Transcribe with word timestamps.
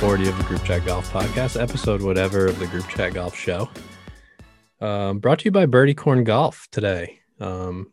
40 0.00 0.30
of 0.30 0.38
the 0.38 0.44
Group 0.44 0.64
Chat 0.64 0.86
Golf 0.86 1.12
Podcast, 1.12 1.60
episode 1.60 2.00
whatever 2.00 2.46
of 2.46 2.58
the 2.58 2.66
Group 2.68 2.88
Chat 2.88 3.12
Golf 3.12 3.36
Show. 3.36 3.68
Um, 4.80 5.18
brought 5.18 5.40
to 5.40 5.44
you 5.44 5.50
by 5.50 5.66
Birdie 5.66 5.92
Corn 5.92 6.24
Golf 6.24 6.66
today. 6.72 7.20
Um, 7.38 7.92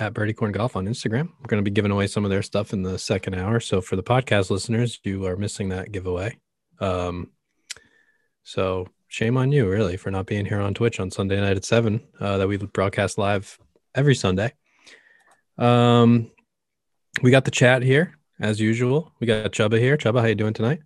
at 0.00 0.12
Birdie 0.12 0.32
Corn 0.32 0.50
Golf 0.50 0.74
on 0.74 0.86
Instagram. 0.86 1.28
We're 1.38 1.46
going 1.46 1.62
to 1.64 1.70
be 1.70 1.70
giving 1.70 1.92
away 1.92 2.08
some 2.08 2.24
of 2.24 2.32
their 2.32 2.42
stuff 2.42 2.72
in 2.72 2.82
the 2.82 2.98
second 2.98 3.34
hour. 3.34 3.60
So 3.60 3.80
for 3.80 3.94
the 3.94 4.02
podcast 4.02 4.50
listeners, 4.50 4.98
you 5.04 5.24
are 5.26 5.36
missing 5.36 5.68
that 5.68 5.92
giveaway. 5.92 6.36
Um, 6.80 7.30
so 8.42 8.88
shame 9.06 9.36
on 9.36 9.52
you, 9.52 9.70
really, 9.70 9.96
for 9.96 10.10
not 10.10 10.26
being 10.26 10.46
here 10.46 10.60
on 10.60 10.74
Twitch 10.74 10.98
on 10.98 11.12
Sunday 11.12 11.40
night 11.40 11.56
at 11.56 11.64
seven. 11.64 12.00
Uh, 12.18 12.38
that 12.38 12.48
we 12.48 12.56
broadcast 12.56 13.18
live 13.18 13.56
every 13.94 14.16
Sunday. 14.16 14.52
Um, 15.58 16.32
we 17.22 17.30
got 17.30 17.44
the 17.44 17.52
chat 17.52 17.82
here 17.82 18.18
as 18.40 18.58
usual. 18.58 19.12
We 19.20 19.28
got 19.28 19.52
Chuba 19.52 19.78
here. 19.78 19.96
Chuba, 19.96 20.18
how 20.18 20.26
you 20.26 20.34
doing 20.34 20.54
tonight? 20.54 20.80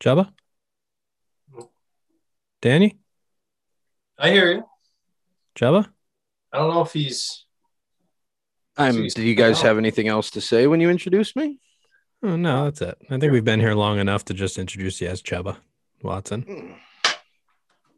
Chuba, 0.00 0.32
Danny, 2.60 2.98
I 4.18 4.30
hear 4.30 4.52
you. 4.52 4.64
Chuba. 5.54 5.88
I 6.52 6.58
don't 6.58 6.74
know 6.74 6.82
if 6.82 6.92
he's. 6.92 7.44
I'm. 8.76 8.94
Jeez. 8.94 9.14
Do 9.14 9.22
you 9.22 9.34
guys 9.34 9.60
have 9.60 9.78
anything 9.78 10.08
else 10.08 10.30
to 10.30 10.40
say 10.40 10.66
when 10.66 10.80
you 10.80 10.88
introduce 10.88 11.34
me? 11.36 11.58
Oh 12.22 12.36
no, 12.36 12.64
that's 12.64 12.80
it. 12.80 12.98
I 13.10 13.18
think 13.18 13.32
we've 13.32 13.44
been 13.44 13.60
here 13.60 13.74
long 13.74 13.98
enough 13.98 14.24
to 14.26 14.34
just 14.34 14.58
introduce 14.58 15.00
you 15.00 15.08
as 15.08 15.22
Chuba 15.22 15.56
Watson. 16.02 16.42
Hmm. 16.42 16.72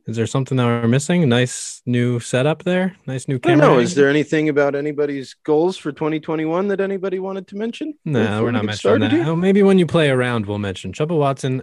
Is 0.06 0.17
there 0.17 0.27
something 0.27 0.56
that 0.56 0.65
we're 0.65 0.89
missing? 0.89 1.29
Nice 1.29 1.83
new 1.87 2.20
setup 2.20 2.65
there. 2.65 2.97
Nice 3.06 3.29
new 3.29 3.39
camera. 3.39 3.67
know. 3.67 3.79
Is 3.79 3.95
there 3.95 4.09
anything 4.09 4.48
about 4.48 4.75
anybody's 4.75 5.34
goals 5.45 5.77
for 5.77 5.93
2021 5.93 6.69
that 6.69 6.81
anybody 6.81 7.19
wanted 7.19 7.47
to 7.48 7.56
mention? 7.56 7.95
No, 8.05 8.41
we're 8.41 8.47
we 8.47 8.53
not 8.53 8.65
mentioning 8.65 9.01
that. 9.01 9.27
Oh, 9.27 9.37
maybe 9.37 9.62
when 9.62 9.78
you 9.78 9.87
play 9.87 10.11
around, 10.11 10.47
we'll 10.47 10.59
mention. 10.59 10.93
Chuba 10.93 11.17
Watson 11.17 11.62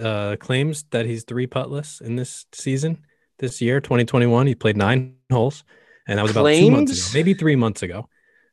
uh, 0.00 0.36
claims 0.38 0.84
that 0.90 1.06
he's 1.06 1.24
three 1.24 1.46
puttless 1.46 2.00
in 2.00 2.16
this 2.16 2.46
season, 2.52 3.04
this 3.38 3.60
year, 3.60 3.80
2021. 3.80 4.46
He 4.46 4.54
played 4.54 4.76
nine 4.76 5.16
holes, 5.32 5.64
and 6.06 6.18
that 6.18 6.22
was 6.22 6.32
about 6.32 6.48
two 6.48 6.70
months 6.70 6.92
ago, 6.92 7.18
maybe 7.18 7.34
three 7.34 7.56
months 7.56 7.82
ago. 7.82 8.08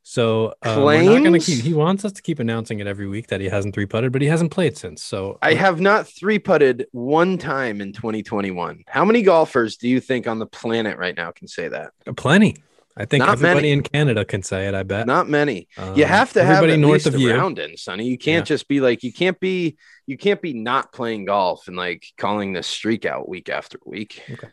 So 0.10 0.54
uh, 0.64 0.82
we're 0.86 1.04
not 1.04 1.20
going 1.22 1.34
to 1.34 1.40
keep. 1.40 1.62
He 1.66 1.74
wants 1.74 2.06
us 2.06 2.14
to 2.14 2.22
keep 2.22 2.40
announcing 2.40 2.80
it 2.80 2.88
every 2.88 3.08
week 3.10 3.28
that 3.28 3.42
he 3.42 3.48
hasn't 3.50 3.76
three 3.76 3.86
putted, 3.86 4.14
but 4.14 4.22
he 4.22 4.30
hasn't 4.30 4.52
played 4.52 4.78
since. 4.78 5.04
So 5.04 5.38
I 5.42 5.54
have 5.54 5.82
not 5.82 6.08
three 6.08 6.40
putted 6.40 6.88
one 6.94 7.38
time 7.38 7.82
in 7.82 7.92
2021. 7.92 8.86
How 8.88 9.04
many 9.04 9.22
golfers 9.22 9.76
do 9.76 9.90
you 9.90 10.00
think 10.00 10.26
on 10.26 10.40
the 10.40 10.46
planet 10.46 10.98
right 10.98 11.16
now 11.16 11.32
can 11.32 11.50
say 11.50 11.68
that? 11.68 11.92
plenty. 12.16 12.56
I 12.96 13.04
think 13.04 13.20
Not 13.26 13.34
everybody 13.34 13.56
many. 13.56 13.72
in 13.74 13.84
Canada 13.84 14.24
can 14.24 14.42
say 14.44 14.70
it. 14.70 14.74
I 14.74 14.84
bet. 14.84 15.08
Not 15.08 15.28
many. 15.28 15.68
Um, 15.78 15.94
you 15.98 16.06
have 16.06 16.32
to 16.34 16.42
have 16.44 16.56
everybody 16.64 16.74
at 16.76 16.80
north 16.80 16.94
least 16.94 17.08
of 17.08 17.16
a 17.16 17.20
you. 17.20 17.32
round 17.34 17.60
in, 17.60 17.76
Sonny. 17.76 18.06
You 18.08 18.18
can't 18.18 18.46
Yeah. 18.50 18.56
just 18.56 18.70
be 18.70 18.80
like 18.80 19.04
you 19.04 19.12
can't 19.12 19.38
be 19.42 19.76
you 20.06 20.18
can't 20.18 20.42
be 20.42 20.54
not 20.54 20.94
playing 20.94 21.26
golf 21.26 21.68
and 21.68 21.76
like 21.76 22.06
calling 22.18 22.54
this 22.54 22.66
streak 22.66 23.06
out 23.06 23.28
week 23.28 23.50
after 23.50 23.78
week. 23.86 24.24
Okay. 24.32 24.48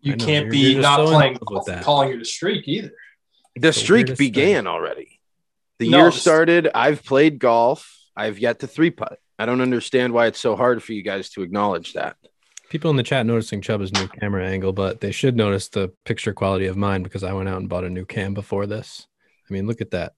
You 0.00 0.14
know, 0.16 0.24
can't 0.24 0.46
you're- 0.46 0.50
be 0.50 0.72
you're 0.74 0.82
not 0.82 0.98
so 0.98 1.06
playing 1.08 1.32
with 1.32 1.44
golf 1.44 1.66
that. 1.66 1.82
calling 1.82 2.12
it 2.12 2.20
a 2.22 2.24
streak 2.24 2.68
either. 2.68 2.92
The 3.54 3.60
the 3.68 3.72
streak 3.72 4.06
weirdest 4.08 4.18
thing. 4.18 4.26
began 4.28 4.66
already. 4.66 5.20
The 5.78 5.90
No, 5.90 5.98
year 5.98 6.10
started. 6.12 6.68
I've 6.74 7.04
played 7.04 7.38
golf. 7.38 7.96
I've 8.16 8.38
yet 8.38 8.60
to 8.60 8.66
three 8.66 8.90
putt. 8.90 9.18
I 9.38 9.46
don't 9.46 9.60
understand 9.60 10.12
why 10.12 10.26
it's 10.26 10.38
so 10.38 10.54
hard 10.56 10.82
for 10.82 10.92
you 10.92 11.02
guys 11.02 11.30
to 11.30 11.42
acknowledge 11.42 11.94
that. 11.94 12.16
People 12.70 12.90
in 12.90 12.96
the 12.96 13.02
chat 13.02 13.26
noticing 13.26 13.60
Chuba's 13.60 13.92
new 13.92 14.08
camera 14.08 14.46
angle, 14.48 14.72
but 14.72 15.00
they 15.00 15.10
should 15.12 15.36
notice 15.36 15.68
the 15.68 15.92
picture 16.04 16.32
quality 16.32 16.66
of 16.66 16.76
mine 16.76 17.02
because 17.02 17.22
I 17.22 17.32
went 17.32 17.48
out 17.48 17.58
and 17.58 17.68
bought 17.68 17.84
a 17.84 17.90
new 17.90 18.04
cam 18.04 18.34
before 18.34 18.66
this. 18.66 19.06
I 19.48 19.52
mean, 19.52 19.66
look 19.66 19.80
at 19.80 19.90
that. 19.90 20.14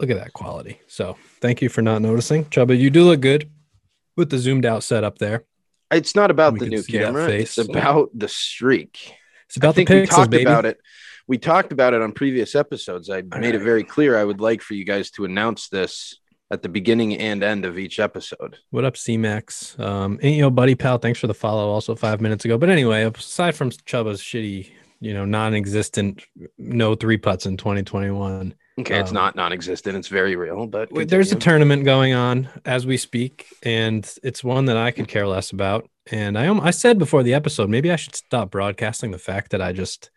Look 0.00 0.10
at 0.10 0.16
that 0.18 0.32
quality. 0.32 0.80
So 0.88 1.16
thank 1.40 1.62
you 1.62 1.68
for 1.68 1.80
not 1.82 2.02
noticing. 2.02 2.44
Chuba, 2.46 2.78
you 2.78 2.90
do 2.90 3.04
look 3.04 3.20
good 3.20 3.50
with 4.16 4.30
the 4.30 4.38
zoomed 4.38 4.66
out 4.66 4.82
setup 4.82 5.18
there. 5.18 5.44
It's 5.90 6.16
not 6.16 6.30
about 6.30 6.58
the 6.58 6.66
new 6.66 6.82
camera. 6.82 7.28
It's 7.30 7.58
about 7.58 8.10
the 8.12 8.28
streak. 8.28 9.14
It's 9.46 9.56
about 9.56 9.70
I 9.70 9.72
think 9.72 9.88
the 9.88 9.94
we 9.94 10.00
pixels, 10.02 10.08
talked 10.08 10.30
baby. 10.30 10.42
about 10.44 10.66
it. 10.66 10.78
We 11.26 11.38
talked 11.38 11.72
about 11.72 11.94
it 11.94 12.02
on 12.02 12.12
previous 12.12 12.54
episodes. 12.54 13.08
I 13.08 13.22
made 13.38 13.54
it 13.54 13.62
very 13.62 13.84
clear 13.84 14.18
I 14.18 14.24
would 14.24 14.40
like 14.40 14.60
for 14.60 14.74
you 14.74 14.84
guys 14.84 15.10
to 15.12 15.24
announce 15.24 15.68
this 15.68 16.18
at 16.50 16.62
the 16.62 16.68
beginning 16.68 17.16
and 17.16 17.42
end 17.42 17.64
of 17.64 17.78
each 17.78 17.98
episode. 17.98 18.58
What 18.70 18.84
up, 18.84 18.96
C-Max? 18.96 19.78
Um, 19.78 20.18
know, 20.22 20.50
buddy 20.50 20.74
pal, 20.74 20.98
thanks 20.98 21.18
for 21.18 21.26
the 21.26 21.34
follow 21.34 21.70
also 21.70 21.94
five 21.94 22.20
minutes 22.20 22.44
ago. 22.44 22.58
But 22.58 22.68
anyway, 22.68 23.04
aside 23.04 23.54
from 23.54 23.70
Chuba's 23.70 24.20
shitty, 24.20 24.70
you 25.00 25.14
know, 25.14 25.24
non-existent 25.24 26.22
no 26.58 26.94
three 26.94 27.16
putts 27.16 27.46
in 27.46 27.56
2021, 27.56 28.54
Okay, 28.80 28.98
it's 28.98 29.10
Um, 29.10 29.14
not 29.14 29.36
non-existent. 29.36 29.96
It's 29.96 30.08
very 30.08 30.34
real, 30.34 30.66
but 30.66 30.90
Wait, 30.90 31.08
There's 31.08 31.30
a 31.30 31.36
tournament 31.36 31.84
going 31.84 32.12
on 32.12 32.48
as 32.64 32.86
we 32.86 32.96
speak, 32.96 33.46
and 33.62 34.08
it's 34.24 34.42
one 34.42 34.64
that 34.64 34.76
I 34.76 34.90
could 34.90 35.06
care 35.06 35.28
less 35.28 35.52
about. 35.52 35.88
And 36.10 36.36
I 36.36 36.46
I 36.58 36.70
said 36.70 36.98
before 36.98 37.22
the 37.22 37.34
episode, 37.34 37.70
maybe 37.70 37.92
I 37.92 37.96
should 37.96 38.16
stop 38.16 38.50
broadcasting 38.50 39.12
the 39.12 39.18
fact 39.18 39.52
that 39.52 39.62
I 39.62 39.72
just 39.72 40.10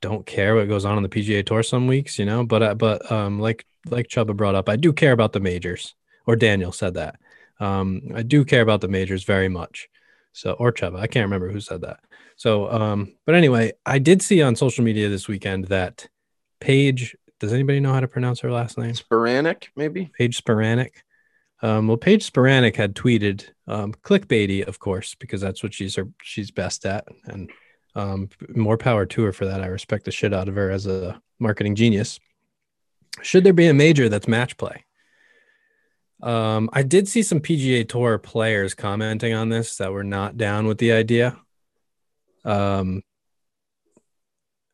don't 0.00 0.26
care 0.26 0.54
what 0.54 0.68
goes 0.68 0.84
on 0.84 0.96
on 0.96 1.02
the 1.02 1.08
PGA 1.08 1.44
Tour 1.44 1.62
some 1.62 1.86
weeks, 1.86 2.18
you 2.18 2.24
know. 2.24 2.44
But 2.44 2.62
I, 2.62 2.74
but 2.74 3.10
um, 3.10 3.38
like 3.38 3.66
like 3.88 4.08
Chuba 4.08 4.36
brought 4.36 4.54
up, 4.54 4.68
I 4.68 4.76
do 4.76 4.92
care 4.92 5.12
about 5.12 5.32
the 5.32 5.40
majors, 5.40 5.94
or 6.26 6.36
Daniel 6.36 6.72
said 6.72 6.94
that. 6.94 7.16
Um, 7.60 8.02
I 8.14 8.22
do 8.22 8.44
care 8.44 8.62
about 8.62 8.80
the 8.80 8.88
majors 8.88 9.24
very 9.24 9.48
much. 9.48 9.88
So 10.32 10.52
or 10.52 10.72
Chuba, 10.72 11.00
I 11.00 11.06
can't 11.06 11.24
remember 11.24 11.50
who 11.50 11.60
said 11.60 11.80
that. 11.82 12.00
So 12.36 12.70
um, 12.70 13.14
but 13.26 13.34
anyway, 13.34 13.72
I 13.84 13.98
did 13.98 14.22
see 14.22 14.42
on 14.42 14.56
social 14.56 14.84
media 14.84 15.08
this 15.08 15.28
weekend 15.28 15.66
that 15.66 16.08
Paige. 16.60 17.16
Does 17.40 17.52
anybody 17.52 17.78
know 17.78 17.92
how 17.92 18.00
to 18.00 18.08
pronounce 18.08 18.40
her 18.40 18.50
last 18.50 18.78
name? 18.78 18.94
sporanic, 18.94 19.68
maybe. 19.76 20.10
Paige 20.18 20.42
Sporanic. 20.42 20.90
Um, 21.62 21.88
well, 21.88 21.96
Paige 21.96 22.30
Sporanic 22.30 22.76
had 22.76 22.94
tweeted 22.94 23.48
um, 23.66 23.92
clickbaity, 23.92 24.66
of 24.66 24.78
course, 24.78 25.14
because 25.14 25.40
that's 25.40 25.62
what 25.62 25.74
she's 25.74 25.96
her 25.96 26.08
she's 26.22 26.50
best 26.50 26.84
at, 26.86 27.06
and 27.24 27.50
um, 27.98 28.28
more 28.54 28.78
power 28.78 29.04
to 29.06 29.22
her 29.24 29.32
for 29.32 29.46
that. 29.46 29.60
I 29.62 29.66
respect 29.66 30.04
the 30.04 30.10
shit 30.12 30.32
out 30.32 30.48
of 30.48 30.54
her 30.54 30.70
as 30.70 30.86
a 30.86 31.20
marketing 31.38 31.74
genius. 31.74 32.20
Should 33.22 33.42
there 33.44 33.52
be 33.52 33.66
a 33.66 33.74
major 33.74 34.08
that's 34.08 34.28
match 34.28 34.56
play? 34.56 34.84
Um, 36.22 36.70
I 36.72 36.82
did 36.82 37.08
see 37.08 37.22
some 37.22 37.40
PGA 37.40 37.88
Tour 37.88 38.18
players 38.18 38.74
commenting 38.74 39.34
on 39.34 39.48
this 39.48 39.76
that 39.76 39.92
were 39.92 40.04
not 40.04 40.36
down 40.36 40.66
with 40.66 40.78
the 40.78 40.92
idea. 40.92 41.36
Um, 42.44 43.02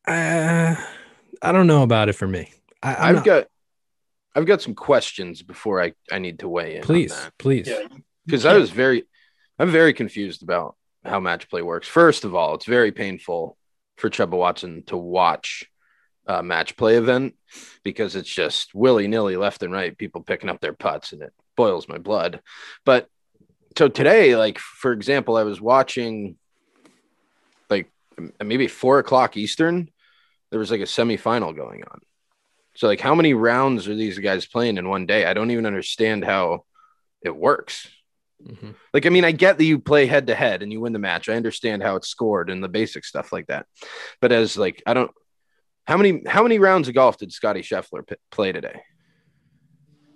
I, 0.07 0.77
I 1.41 1.53
don't 1.53 1.67
know 1.67 1.83
about 1.83 2.09
it 2.09 2.15
for 2.15 2.27
me. 2.27 2.53
I, 2.83 2.95
I'm 2.95 3.03
I've 3.09 3.15
not- 3.17 3.25
got 3.25 3.47
I've 4.37 4.47
got 4.47 4.61
some 4.61 4.75
questions 4.75 5.43
before 5.43 5.81
I, 5.81 5.93
I 6.11 6.19
need 6.19 6.41
to 6.41 6.49
weigh 6.49 6.73
in. 6.75 6.81
on 6.81 6.87
please, 6.87 7.13
that. 7.15 7.33
please. 7.39 7.69
Yeah, 7.69 7.87
because 8.27 8.45
I 8.45 8.57
was 8.57 8.71
very, 8.71 9.05
I'm 9.61 9.71
very 9.71 9.93
confused 9.93 10.43
about 10.43 10.75
how 11.05 11.21
match 11.21 11.49
play 11.51 11.63
works. 11.63 11.89
First 11.89 12.25
of 12.25 12.35
all, 12.35 12.55
it's 12.55 12.67
very 12.67 12.93
painful 12.93 13.57
for 13.97 14.11
Chuba 14.11 14.37
Watson 14.37 14.83
to 14.87 14.97
watch 14.97 15.65
a 16.27 16.43
match 16.43 16.77
play 16.77 16.97
event 16.97 17.35
because 17.83 18.17
it's 18.17 18.33
just 18.33 18.75
willy 18.75 19.07
nilly 19.09 19.37
left 19.37 19.63
and 19.63 19.73
right, 19.73 19.97
people 19.97 20.23
picking 20.23 20.49
up 20.49 20.61
their 20.61 20.73
putts, 20.73 21.13
and 21.13 21.23
it 21.23 21.33
boils 21.57 21.89
my 21.89 21.99
blood. 21.99 22.41
But 22.85 23.09
so 23.77 23.89
today, 23.89 24.37
like 24.37 24.59
for 24.59 24.93
example, 24.93 25.37
I 25.37 25.43
was 25.43 25.61
watching 25.61 26.37
like 27.69 27.91
maybe 28.43 28.69
four 28.69 28.99
o'clock 28.99 29.37
Eastern. 29.37 29.91
There 30.51 30.61
was 30.61 30.71
like 30.71 30.81
a 30.81 30.85
semifinal 30.85 31.55
going 31.55 31.83
on. 31.85 32.01
So 32.77 32.87
like, 32.87 33.01
how 33.01 33.15
many 33.15 33.35
rounds 33.35 33.87
are 33.89 33.95
these 33.95 34.19
guys 34.19 34.47
playing 34.47 34.79
in 34.79 34.89
one 34.89 35.07
day? 35.07 35.25
I 35.25 35.35
don't 35.35 35.51
even 35.51 35.67
understand 35.67 36.25
how 36.25 36.65
it 37.23 37.35
works. 37.35 37.89
Mhm. 38.47 38.75
Like, 38.93 39.07
I 39.07 39.09
mean, 39.09 39.25
I 39.25 39.33
get 39.33 39.57
that 39.59 39.65
you 39.65 39.79
play 39.79 40.07
head 40.07 40.27
to 40.27 40.35
head 40.35 40.63
and 40.63 40.71
you 40.73 40.81
win 40.81 40.93
the 40.93 40.99
match. 40.99 41.29
I 41.29 41.35
understand 41.35 41.83
how 41.83 41.97
it's 41.97 42.09
scored 42.09 42.51
and 42.51 42.63
the 42.63 42.69
basic 42.69 43.05
stuff 43.05 43.33
like 43.33 43.47
that. 43.47 43.67
But 44.21 44.33
as 44.33 44.57
like, 44.57 44.83
I 44.87 44.93
don't. 44.95 45.11
How 45.87 45.97
many 45.97 46.23
how 46.27 46.43
many 46.43 46.59
rounds 46.59 46.89
of 46.89 46.95
golf 46.95 47.19
did 47.19 47.33
Scotty 47.33 47.61
Scheffler 47.63 48.07
p- 48.07 48.17
play 48.31 48.53
today? 48.53 48.81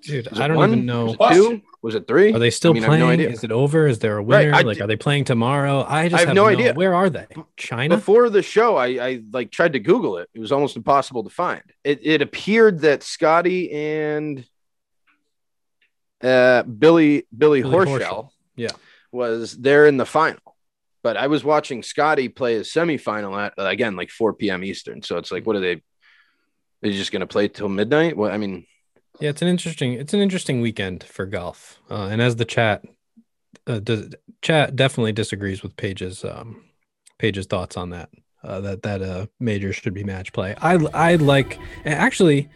Dude, 0.03 0.29
I 0.39 0.47
don't 0.49 0.57
one? 0.57 0.71
even 0.73 0.87
know. 0.87 1.15
Was 1.19 1.37
it 1.37 1.41
two? 1.41 1.61
Was 1.83 1.95
it 1.95 2.07
three? 2.09 2.33
Are 2.33 2.39
they 2.39 2.51
still 2.51 2.71
I 2.71 2.75
mean, 2.75 2.83
I 2.85 2.87
have 2.87 2.91
playing? 2.91 3.01
no 3.07 3.09
idea. 3.11 3.29
Is 3.31 3.45
it 3.45 3.53
over? 3.53 3.87
Is 3.87 3.99
there 3.99 4.17
a 4.19 4.23
Right, 4.23 4.47
winner? 4.47 4.55
I 4.57 4.63
like, 4.63 4.79
d- 4.79 4.83
are 4.83 4.87
they 4.87 4.97
playing 4.97 5.25
tomorrow? 5.25 5.85
I 5.87 6.09
just 6.09 6.15
I 6.17 6.19
have 6.21 6.29
have, 6.29 6.35
no 6.37 6.47
idea. 6.47 6.73
Where 6.75 6.95
are 6.95 7.11
they? 7.11 7.27
China? 7.57 7.97
Before 7.97 8.31
the 8.31 8.43
show, 8.43 8.77
I, 8.77 8.87
I 8.87 9.23
like 9.33 9.51
tried 9.51 9.75
to 9.75 9.79
Google 9.81 10.19
it. 10.19 10.29
It 10.35 10.41
was 10.41 10.53
almost 10.53 10.77
impossible 10.77 11.25
to 11.25 11.31
find. 11.31 11.63
It, 11.85 12.01
it 12.03 12.23
appeared 12.23 12.81
that 12.81 13.03
Scotty 13.03 13.71
and 13.73 14.45
uh, 16.23 16.63
Billy 16.65 17.27
Billy, 17.37 17.63
Billy 17.63 17.63
Horschel, 17.63 17.99
Horschel. 18.01 18.31
Yeah. 18.57 18.71
was 19.13 19.57
there 19.57 19.87
in 19.87 19.97
the 19.97 20.07
final. 20.07 20.41
But 21.03 21.17
I 21.17 21.29
was 21.29 21.45
watching 21.45 21.83
Scotty 21.83 22.29
play 22.29 22.55
his 22.55 22.69
semifinal 22.69 23.39
at 23.41 23.55
again 23.57 23.95
like 23.97 24.11
4 24.11 24.35
p.m. 24.35 24.65
Eastern. 24.65 25.03
So 25.03 25.17
it's 25.17 25.31
like, 25.31 25.47
what 25.47 25.57
are 25.57 25.61
they? 25.61 25.81
They're 26.83 26.93
just 26.93 27.13
going 27.13 27.21
to 27.21 27.27
play 27.27 27.49
till 27.49 27.69
midnight? 27.69 28.17
Well, 28.17 28.31
I 28.31 28.37
mean, 28.37 28.67
Yeah, 29.21 29.31
it's 29.31 29.43
an 29.43 29.49
interesting. 29.49 29.93
It's 29.95 30.13
an 30.13 30.21
interesting 30.21 30.61
weekend 30.61 31.05
for 31.05 31.25
golf. 31.27 31.81
Uh, 31.91 32.09
and 32.11 32.21
as 32.21 32.37
the 32.37 32.45
chat, 32.45 32.85
uh, 33.67 33.79
does, 33.81 34.15
chat 34.43 34.77
definitely 34.77 35.13
disagrees 35.13 35.63
with 35.63 35.77
Paige's 35.77 36.25
um, 36.25 36.65
Paige's 37.19 37.47
thoughts 37.47 37.77
on 37.77 37.91
that. 37.91 38.11
uh, 38.45 38.61
that 38.61 38.83
that 38.83 39.03
uh 39.03 39.27
major 39.41 39.73
should 39.73 39.95
be 39.95 40.05
match 40.05 40.33
play. 40.33 40.55
I 40.61 40.75
I 40.95 41.15
like 41.17 41.59
actually. 41.85 42.49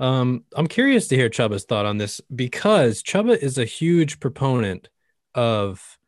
Um, 0.00 0.44
I'm 0.56 0.66
curious 0.66 1.08
to 1.08 1.16
hear 1.16 1.28
Chuba's 1.28 1.64
thought 1.64 1.84
on 1.84 1.98
this 1.98 2.20
because 2.34 3.02
Chuba 3.02 3.36
is 3.36 3.58
a 3.58 3.66
huge 3.66 4.18
proponent 4.18 4.88
of 5.34 5.98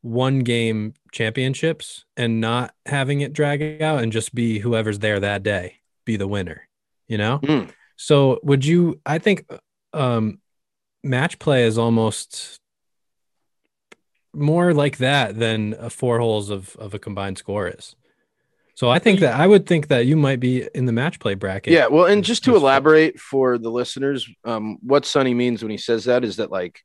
one 0.00 0.40
game 0.40 0.94
championships 1.12 2.04
and 2.16 2.40
not 2.40 2.74
having 2.86 3.20
it 3.20 3.34
drag 3.34 3.82
out 3.82 4.02
and 4.02 4.10
just 4.10 4.34
be 4.34 4.58
whoever's 4.58 4.98
there 4.98 5.20
that 5.20 5.42
day 5.42 5.76
be 6.04 6.16
the 6.16 6.26
winner, 6.26 6.68
you 7.06 7.18
know? 7.18 7.38
Mm. 7.42 7.70
So 7.96 8.40
would 8.42 8.64
you 8.64 9.00
I 9.06 9.18
think 9.18 9.46
um 9.92 10.40
match 11.02 11.38
play 11.38 11.64
is 11.64 11.78
almost 11.78 12.58
more 14.34 14.74
like 14.74 14.98
that 14.98 15.38
than 15.38 15.74
a 15.78 15.90
four 15.90 16.18
holes 16.18 16.50
of, 16.50 16.76
of 16.76 16.94
a 16.94 16.98
combined 16.98 17.38
score 17.38 17.68
is. 17.68 17.94
So 18.74 18.90
I 18.90 18.98
think 18.98 19.20
that 19.20 19.38
I 19.38 19.46
would 19.46 19.66
think 19.66 19.88
that 19.88 20.06
you 20.06 20.16
might 20.16 20.40
be 20.40 20.68
in 20.74 20.86
the 20.86 20.92
match 20.92 21.20
play 21.20 21.34
bracket. 21.34 21.72
Yeah, 21.72 21.86
well, 21.86 22.06
and 22.06 22.24
just 22.24 22.44
to 22.44 22.56
elaborate 22.56 23.20
for 23.20 23.56
the 23.56 23.70
listeners, 23.70 24.28
um, 24.44 24.78
what 24.82 25.06
Sonny 25.06 25.32
means 25.32 25.62
when 25.62 25.70
he 25.70 25.78
says 25.78 26.04
that 26.06 26.24
is 26.24 26.36
that 26.36 26.50
like 26.50 26.80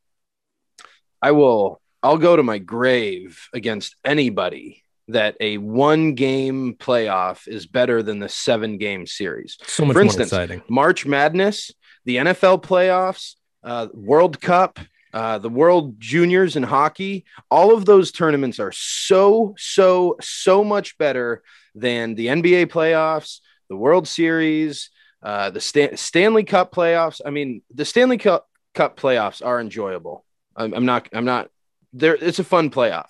I 1.22 1.32
will 1.32 1.82
I'll 2.04 2.18
go 2.18 2.36
to 2.36 2.44
my 2.44 2.60
grave 2.60 3.50
against 3.54 3.96
anybody 4.06 4.84
that 5.10 5.36
a 5.40 5.58
one 5.58 6.14
game 6.14 6.76
playoff 6.76 7.48
is 7.48 7.66
better 7.66 8.04
than 8.04 8.20
the 8.20 8.30
seven 8.30 8.78
game 8.78 9.08
series. 9.08 9.58
so 9.66 9.84
much 9.84 9.94
For 9.94 10.00
more 10.00 10.04
instance, 10.04 10.28
exciting. 10.28 10.62
March 10.70 11.06
Madness, 11.06 11.72
the 12.06 12.18
NFL 12.18 12.62
playoffs, 12.62 13.36
uh, 13.64 13.88
World 13.94 14.40
Cup, 14.40 14.80
uh, 15.12 15.40
the 15.40 15.50
World 15.50 16.00
Juniors 16.00 16.56
in 16.56 16.64
hockey, 16.64 17.26
all 17.50 17.74
of 17.74 17.86
those 17.86 18.12
tournaments 18.12 18.60
are 18.60 18.72
so, 18.72 19.56
so, 19.58 20.16
so 20.22 20.64
much 20.64 20.98
better 21.00 21.42
than 21.76 22.16
the 22.16 22.28
NBA 22.28 22.68
playoffs, 22.68 23.40
the 23.70 23.76
World 23.76 24.08
Series, 24.08 24.90
uh, 25.22 25.50
the 25.50 25.62
Stan- 25.62 25.98
Stanley 25.98 26.44
Cup 26.44 26.74
playoffs. 26.74 27.22
I 27.26 27.30
mean, 27.30 27.62
the 27.74 27.86
Stanley 27.86 28.18
Cup, 28.18 28.48
Cup 28.74 29.00
playoffs 29.00 29.46
are 29.46 29.60
enjoyable. 29.60 30.26
I'm, 30.56 30.74
I'm 30.74 30.86
not, 30.86 31.10
I'm 31.14 31.26
not 31.26 31.50
there. 31.94 32.16
It's 32.16 32.40
a 32.40 32.44
fun 32.44 32.70
playoff, 32.70 33.08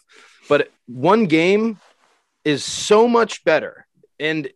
but 0.47 0.71
one 0.87 1.25
game 1.25 1.79
is 2.43 2.63
so 2.63 3.07
much 3.07 3.43
better. 3.43 3.85
And 4.19 4.49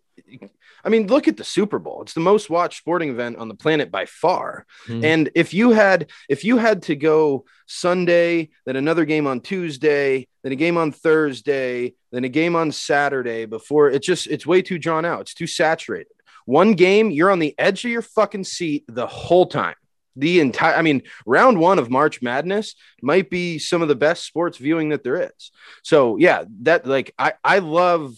I 0.83 0.89
mean, 0.89 1.07
look 1.07 1.27
at 1.27 1.38
the 1.38 1.44
Super 1.44 1.80
Bowl. 1.80 2.01
It's 2.01 2.13
the 2.13 2.19
most 2.19 2.50
watched 2.50 2.77
sporting 2.77 3.09
event 3.09 3.38
on 3.38 3.47
the 3.47 3.56
planet 3.56 3.89
by 3.91 4.06
far. 4.06 4.65
Mhm. 4.88 5.03
And 5.03 5.30
if 5.35 5.53
you 5.53 5.71
had 5.71 6.09
if 6.30 6.44
you 6.44 6.57
had 6.57 6.83
to 6.83 6.95
go 6.95 7.45
Sunday, 7.68 8.50
then 8.65 8.75
another 8.75 9.06
game 9.06 9.25
on 9.27 9.39
Tuesday, 9.39 10.27
then 10.44 10.51
a 10.51 10.56
game 10.56 10.77
on 10.77 10.91
Thursday, 10.91 11.94
then 12.12 12.24
a 12.25 12.30
game 12.30 12.56
on 12.56 12.71
Saturday 12.71 13.45
before 13.45 13.89
it 13.89 14.03
just 14.03 14.27
it's 14.27 14.45
way 14.45 14.62
too 14.62 14.77
drawn 14.77 15.06
out. 15.06 15.21
It's 15.21 15.33
too 15.33 15.47
saturated. 15.47 16.07
One 16.45 16.74
game, 16.74 17.09
you're 17.12 17.31
on 17.31 17.39
the 17.39 17.56
edge 17.57 17.86
of 17.86 17.91
your 17.91 18.01
fucking 18.01 18.44
seat 18.44 18.83
the 18.88 19.07
whole 19.07 19.45
time. 19.45 19.75
The 20.15 20.41
entire 20.41 20.75
I 20.75 20.81
mean, 20.81 21.03
round 21.25 21.59
1 21.59 21.79
of 21.79 21.89
March 21.89 22.21
Madness 22.21 22.75
might 23.01 23.29
be 23.29 23.57
some 23.57 23.81
of 23.81 23.88
the 23.88 23.95
best 23.95 24.25
sports 24.25 24.57
viewing 24.57 24.89
that 24.89 25.03
there 25.03 25.21
is. 25.21 25.51
So, 25.81 26.18
yeah, 26.18 26.44
that 26.63 26.86
like 26.86 27.13
I 27.18 27.33
I 27.44 27.59
love 27.59 28.15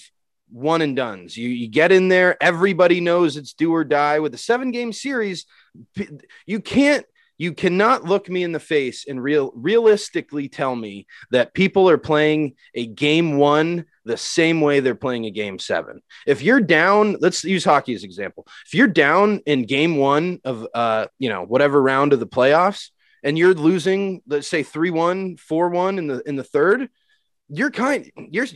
one 0.49 0.81
and 0.81 0.95
duns. 0.95 1.35
You 1.35 1.49
you 1.49 1.67
get 1.67 1.91
in 1.91 2.07
there, 2.07 2.41
everybody 2.41 3.01
knows 3.01 3.37
it's 3.37 3.53
do 3.53 3.73
or 3.73 3.83
die 3.83 4.19
with 4.19 4.33
a 4.33 4.37
seven 4.37 4.71
game 4.71 4.93
series. 4.93 5.45
You 6.45 6.59
can't 6.59 7.05
you 7.37 7.53
cannot 7.53 8.05
look 8.05 8.29
me 8.29 8.43
in 8.43 8.53
the 8.53 8.59
face 8.59 9.05
and 9.07 9.21
real 9.21 9.51
realistically 9.55 10.47
tell 10.47 10.75
me 10.75 11.05
that 11.31 11.53
people 11.53 11.89
are 11.89 11.97
playing 11.97 12.55
a 12.73 12.85
game 12.85 13.37
one 13.37 13.85
the 14.05 14.17
same 14.17 14.61
way 14.61 14.79
they're 14.79 14.95
playing 14.95 15.25
a 15.25 15.31
game 15.31 15.59
seven. 15.59 16.01
If 16.25 16.41
you're 16.41 16.61
down, 16.61 17.17
let's 17.19 17.43
use 17.43 17.65
hockey 17.65 17.93
as 17.93 18.03
example. 18.03 18.47
If 18.65 18.73
you're 18.73 18.87
down 18.87 19.41
in 19.45 19.63
game 19.63 19.97
one 19.97 20.39
of 20.45 20.65
uh, 20.73 21.07
you 21.19 21.29
know, 21.29 21.43
whatever 21.43 21.81
round 21.81 22.13
of 22.13 22.19
the 22.19 22.27
playoffs, 22.27 22.89
and 23.23 23.37
you're 23.37 23.55
losing, 23.55 24.21
let's 24.27 24.47
say 24.47 24.63
3-1, 24.63 25.39
4-1 25.39 25.97
in 25.97 26.07
the 26.07 26.21
in 26.25 26.35
the 26.35 26.43
third, 26.43 26.89
you're 27.49 27.71
kind 27.71 28.09
you're 28.15 28.47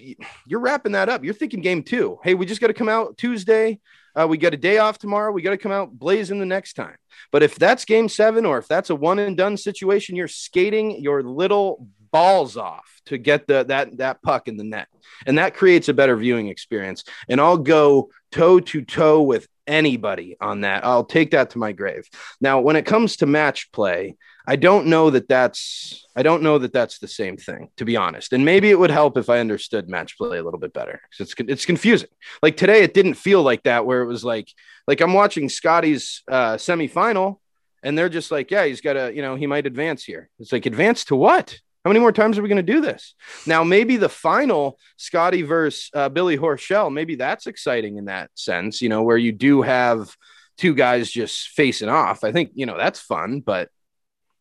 you're 0.48 0.60
wrapping 0.60 0.94
that 0.94 1.10
up. 1.10 1.24
You're 1.24 1.34
thinking 1.34 1.62
game 1.62 1.84
two. 1.84 2.20
Hey, 2.24 2.34
we 2.34 2.46
just 2.46 2.62
got 2.62 2.68
to 2.68 2.74
come 2.74 2.90
out 2.90 3.18
Tuesday. 3.18 3.80
Uh, 4.16 4.28
we 4.28 4.38
got 4.38 4.54
a 4.54 4.58
day 4.58 4.80
off 4.80 4.98
tomorrow. 4.98 5.32
We 5.32 5.42
got 5.42 5.52
to 5.52 5.58
come 5.58 5.72
out 5.72 5.92
blazing 5.92 6.40
the 6.40 6.46
next 6.46 6.74
time. 6.74 6.96
But 7.32 7.44
if 7.44 7.56
that's 7.56 7.86
game 7.86 8.10
seven 8.10 8.46
or 8.46 8.58
if 8.58 8.68
that's 8.68 8.90
a 8.90 8.96
one 8.96 9.20
and 9.20 9.38
done 9.38 9.58
situation, 9.58 10.16
you're 10.16 10.28
skating 10.28 11.02
your 11.02 11.22
little 11.24 11.88
balls 12.12 12.58
off 12.58 13.02
to 13.06 13.18
get 13.20 13.46
the 13.46 13.66
that 13.66 13.98
that 13.98 14.22
puck 14.24 14.48
in 14.48 14.58
the 14.58 14.64
net. 14.64 14.88
And 15.26 15.38
that 15.38 15.54
creates 15.54 15.90
a 15.90 15.94
better 15.94 16.16
viewing 16.16 16.48
experience. 16.48 17.04
And 17.28 17.40
I'll 17.40 17.58
go 17.58 18.10
toe 18.32 18.60
to 18.60 18.82
toe 18.82 19.22
with 19.22 19.48
anybody 19.68 20.36
on 20.42 20.62
that. 20.62 20.84
I'll 20.84 21.06
take 21.06 21.32
that 21.32 21.52
to 21.52 21.60
my 21.60 21.72
grave. 21.72 22.10
Now, 22.42 22.60
when 22.60 22.76
it 22.76 22.86
comes 22.86 23.18
to 23.18 23.28
match 23.28 23.72
play, 23.72 24.16
I 24.50 24.56
don't 24.56 24.88
know 24.88 25.12
that 25.12 25.28
that's 25.28 26.08
I 26.16 26.24
don't 26.24 26.42
know 26.42 26.58
that 26.58 26.74
that's 26.74 26.98
the 26.98 27.08
same 27.08 27.38
thing 27.38 27.70
to 27.78 27.86
be 27.86 27.96
honest. 27.96 28.34
And 28.34 28.44
maybe 28.44 28.72
it 28.72 28.80
would 28.80 28.90
help 28.90 29.16
if 29.16 29.30
I 29.30 29.38
understood 29.40 29.88
match 29.88 30.18
play 30.18 30.40
a 30.40 30.44
little 30.44 30.60
bit 30.60 30.74
better 30.74 31.00
because 31.04 31.32
it's 31.32 31.50
it's 31.52 31.66
confusing. 31.66 32.10
Like 32.42 32.58
today, 32.58 32.82
it 32.82 32.96
didn't 32.96 33.14
feel 33.14 33.44
like 33.44 33.62
that 33.64 33.86
where 33.86 34.02
it 34.02 34.08
was 34.08 34.24
like 34.24 34.48
like 34.88 35.02
I'm 35.02 35.14
watching 35.14 35.50
Scotty's 35.50 36.24
uh, 36.28 36.56
semifinal, 36.56 37.38
and 37.84 37.96
they're 37.96 38.10
just 38.10 38.32
like, 38.32 38.50
yeah, 38.50 38.66
he's 38.66 38.82
got 38.82 38.94
to 38.94 39.14
you 39.14 39.22
know 39.22 39.36
he 39.36 39.46
might 39.46 39.68
advance 39.68 40.04
here. 40.04 40.30
It's 40.40 40.52
like 40.52 40.66
advance 40.66 41.06
to 41.06 41.16
what? 41.16 41.60
How 41.86 41.92
many 41.92 42.00
more 42.00 42.12
times 42.12 42.38
are 42.38 42.42
we 42.42 42.50
going 42.50 42.66
to 42.66 42.74
do 42.74 42.82
this? 42.82 43.14
Now, 43.46 43.64
maybe 43.64 43.98
the 43.98 44.10
final 44.10 44.80
Scotty 44.98 45.44
versus 45.44 45.92
uh, 45.94 46.10
Billy 46.10 46.38
Horschel, 46.38 46.92
maybe 46.92 47.16
that's 47.16 47.46
exciting 47.46 47.98
in 47.98 48.06
that 48.06 48.32
sense, 48.34 48.82
you 48.82 48.90
know, 48.90 49.04
where 49.04 49.16
you 49.16 49.32
do 49.32 49.62
have 49.62 50.14
two 50.58 50.74
guys 50.74 51.10
just 51.10 51.50
facing 51.50 51.88
off. 51.88 52.26
I 52.26 52.34
think, 52.34 52.52
you 52.54 52.66
know, 52.66 52.78
that's 52.78 53.00
fun, 53.00 53.40
but 53.40 53.70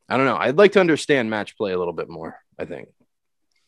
I 0.08 0.16
don't 0.16 0.26
know. 0.26 0.36
I'd 0.36 0.56
like 0.56 0.72
to 0.72 0.80
understand 0.80 1.30
match 1.30 1.56
play 1.56 1.72
a 1.72 1.78
little 1.78 1.92
bit 1.92 2.08
more, 2.08 2.38
I 2.58 2.64
think. 2.64 2.88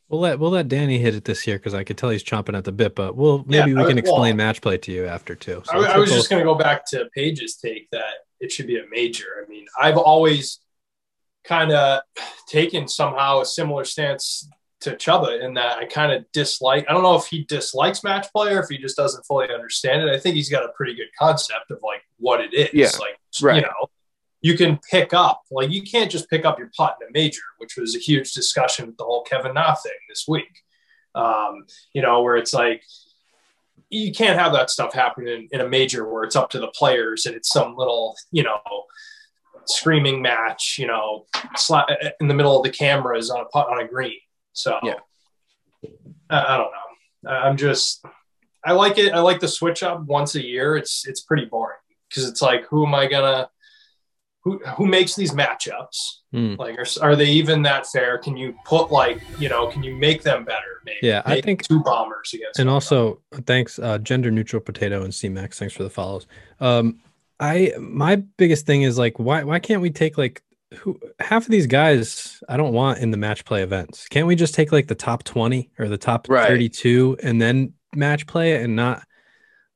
We'll 0.08 0.20
let 0.20 0.40
we'll 0.40 0.50
let 0.50 0.66
Danny 0.68 0.98
hit 0.98 1.14
it 1.14 1.24
this 1.24 1.46
year 1.46 1.56
because 1.56 1.72
I 1.74 1.84
could 1.84 1.96
tell 1.96 2.10
he's 2.10 2.24
chomping 2.24 2.56
at 2.56 2.64
the 2.64 2.72
bit, 2.72 2.94
but 2.96 3.14
we'll 3.16 3.44
Yeah, 3.48 3.60
maybe 3.60 3.74
we 3.76 3.84
I- 3.84 3.88
can 3.88 3.98
explain 3.98 4.36
well- 4.36 4.46
match 4.46 4.60
play 4.60 4.76
to 4.78 4.90
you 4.92 5.06
after 5.06 5.34
too. 5.34 5.62
So 5.66 5.72
I, 5.72 5.92
I 5.92 5.98
was 5.98 6.10
both- 6.10 6.18
just 6.18 6.30
going 6.30 6.40
to 6.40 6.44
go 6.44 6.54
back 6.56 6.84
to 6.90 7.08
Paige's 7.14 7.56
take 7.56 7.88
that 7.92 8.14
it 8.40 8.50
should 8.50 8.66
be 8.66 8.78
a 8.78 8.84
major. 8.90 9.26
I 9.44 9.48
mean, 9.48 9.66
I've 9.80 9.98
always 9.98 10.58
kind 11.44 11.72
of 11.72 12.00
taken 12.48 12.88
somehow 12.88 13.40
a 13.40 13.46
similar 13.46 13.84
stance 13.84 14.48
to 14.80 14.92
Chuba 14.96 15.42
in 15.44 15.54
that 15.54 15.78
I 15.78 15.84
kind 15.84 16.10
of 16.10 16.24
dislike. 16.32 16.86
I 16.88 16.92
don't 16.92 17.02
know 17.02 17.16
if 17.16 17.26
he 17.26 17.44
dislikes 17.44 18.02
match 18.02 18.32
play 18.32 18.54
or 18.54 18.60
if 18.60 18.68
he 18.70 18.78
just 18.78 18.96
doesn't 18.96 19.24
fully 19.26 19.52
understand 19.52 20.02
it. 20.02 20.08
I 20.12 20.18
think 20.18 20.34
he's 20.36 20.48
got 20.48 20.64
a 20.64 20.68
pretty 20.74 20.94
good 20.94 21.08
concept 21.18 21.70
of 21.70 21.78
like 21.82 22.02
what 22.18 22.40
it 22.40 22.52
is. 22.54 22.70
Yeah, 22.72 22.90
like 22.98 23.18
right. 23.42 23.56
you 23.56 23.62
know, 23.62 23.90
you 24.42 24.56
can 24.56 24.78
pick 24.90 25.12
up 25.12 25.42
like 25.50 25.70
you 25.70 25.82
can't 25.82 26.10
just 26.10 26.30
pick 26.30 26.44
up 26.44 26.58
your 26.58 26.70
putt 26.76 26.96
in 27.00 27.08
a 27.08 27.12
major, 27.12 27.42
which 27.58 27.76
was 27.76 27.94
a 27.94 27.98
huge 27.98 28.32
discussion 28.32 28.86
with 28.86 28.96
the 28.96 29.04
whole 29.04 29.22
Kevin 29.22 29.54
Na 29.54 29.74
thing 29.74 29.92
this 30.08 30.24
week. 30.26 30.62
Um, 31.14 31.64
you 31.92 32.02
know, 32.02 32.22
where 32.22 32.36
it's 32.36 32.54
like 32.54 32.82
you 33.90 34.12
can't 34.12 34.38
have 34.38 34.52
that 34.52 34.70
stuff 34.70 34.94
happen 34.94 35.26
in, 35.26 35.48
in 35.50 35.60
a 35.60 35.68
major 35.68 36.08
where 36.08 36.22
it's 36.22 36.36
up 36.36 36.50
to 36.50 36.60
the 36.60 36.68
players 36.68 37.26
and 37.26 37.34
it's 37.34 37.50
some 37.50 37.76
little, 37.76 38.14
you 38.30 38.44
know, 38.44 38.60
screaming 39.66 40.22
match, 40.22 40.76
you 40.78 40.86
know, 40.86 41.26
in 42.20 42.28
the 42.28 42.34
middle 42.34 42.56
of 42.56 42.62
the 42.62 42.70
cameras 42.70 43.30
on 43.30 43.40
a 43.40 43.44
putt 43.46 43.68
on 43.68 43.80
a 43.80 43.88
green. 43.88 44.18
So 44.52 44.78
Yeah. 44.82 44.94
I, 46.30 46.54
I 46.54 46.56
don't 46.56 46.70
know. 46.70 47.30
I'm 47.30 47.56
just, 47.56 48.04
I 48.64 48.72
like 48.72 48.98
it. 48.98 49.12
I 49.12 49.20
like 49.20 49.40
the 49.40 49.48
switch 49.48 49.82
up 49.82 50.02
once 50.04 50.34
a 50.36 50.44
year. 50.44 50.76
It's, 50.76 51.06
it's 51.06 51.22
pretty 51.22 51.46
boring 51.46 51.78
because 52.08 52.28
it's 52.28 52.40
like, 52.40 52.66
who 52.66 52.86
am 52.86 52.94
I 52.94 53.06
gonna, 53.06 53.48
who, 54.42 54.58
who 54.76 54.86
makes 54.86 55.14
these 55.14 55.32
matchups? 55.32 55.96
Hmm. 56.32 56.54
Like, 56.58 56.78
are, 56.78 56.86
are 57.02 57.16
they 57.16 57.26
even 57.26 57.62
that 57.62 57.86
fair? 57.86 58.16
Can 58.18 58.36
you 58.36 58.54
put 58.64 58.90
like, 58.90 59.20
you 59.38 59.48
know, 59.48 59.66
can 59.68 59.82
you 59.82 59.94
make 59.96 60.22
them 60.22 60.44
better? 60.44 60.80
Maybe 60.84 60.98
Yeah, 61.02 61.22
I 61.26 61.40
think- 61.40 61.62
two 61.62 61.82
bombers 61.82 62.32
against 62.32 62.58
and 62.58 62.68
one 62.68 62.74
also 62.74 63.20
thanks 63.46 63.78
uh 63.78 63.98
gender 63.98 64.30
neutral 64.30 64.60
potato 64.62 65.02
and 65.04 65.12
cmax 65.12 65.54
thanks 65.56 65.74
for 65.74 65.82
the 65.82 65.90
follows 65.90 66.26
um 66.60 66.98
i 67.38 67.72
my 67.78 68.16
biggest 68.16 68.64
thing 68.66 68.80
is 68.82 68.96
like 68.98 69.18
why 69.18 69.42
why 69.44 69.58
can't 69.58 69.82
we 69.82 69.90
take 69.90 70.16
like 70.16 70.42
who 70.78 70.98
half 71.20 71.44
of 71.44 71.50
these 71.50 71.66
guys 71.66 72.42
i 72.48 72.56
don't 72.56 72.72
want 72.72 72.98
in 72.98 73.10
the 73.10 73.16
match 73.18 73.44
play 73.44 73.62
events 73.62 74.08
can't 74.08 74.26
we 74.26 74.34
just 74.34 74.54
take 74.54 74.72
like 74.72 74.86
the 74.88 74.94
top 74.94 75.22
20 75.24 75.70
or 75.78 75.88
the 75.88 75.98
top 75.98 76.28
Right. 76.30 76.48
32 76.48 77.18
and 77.22 77.40
then 77.42 77.74
match 77.94 78.26
play 78.26 78.54
it 78.54 78.62
and 78.62 78.74
not 78.74 79.02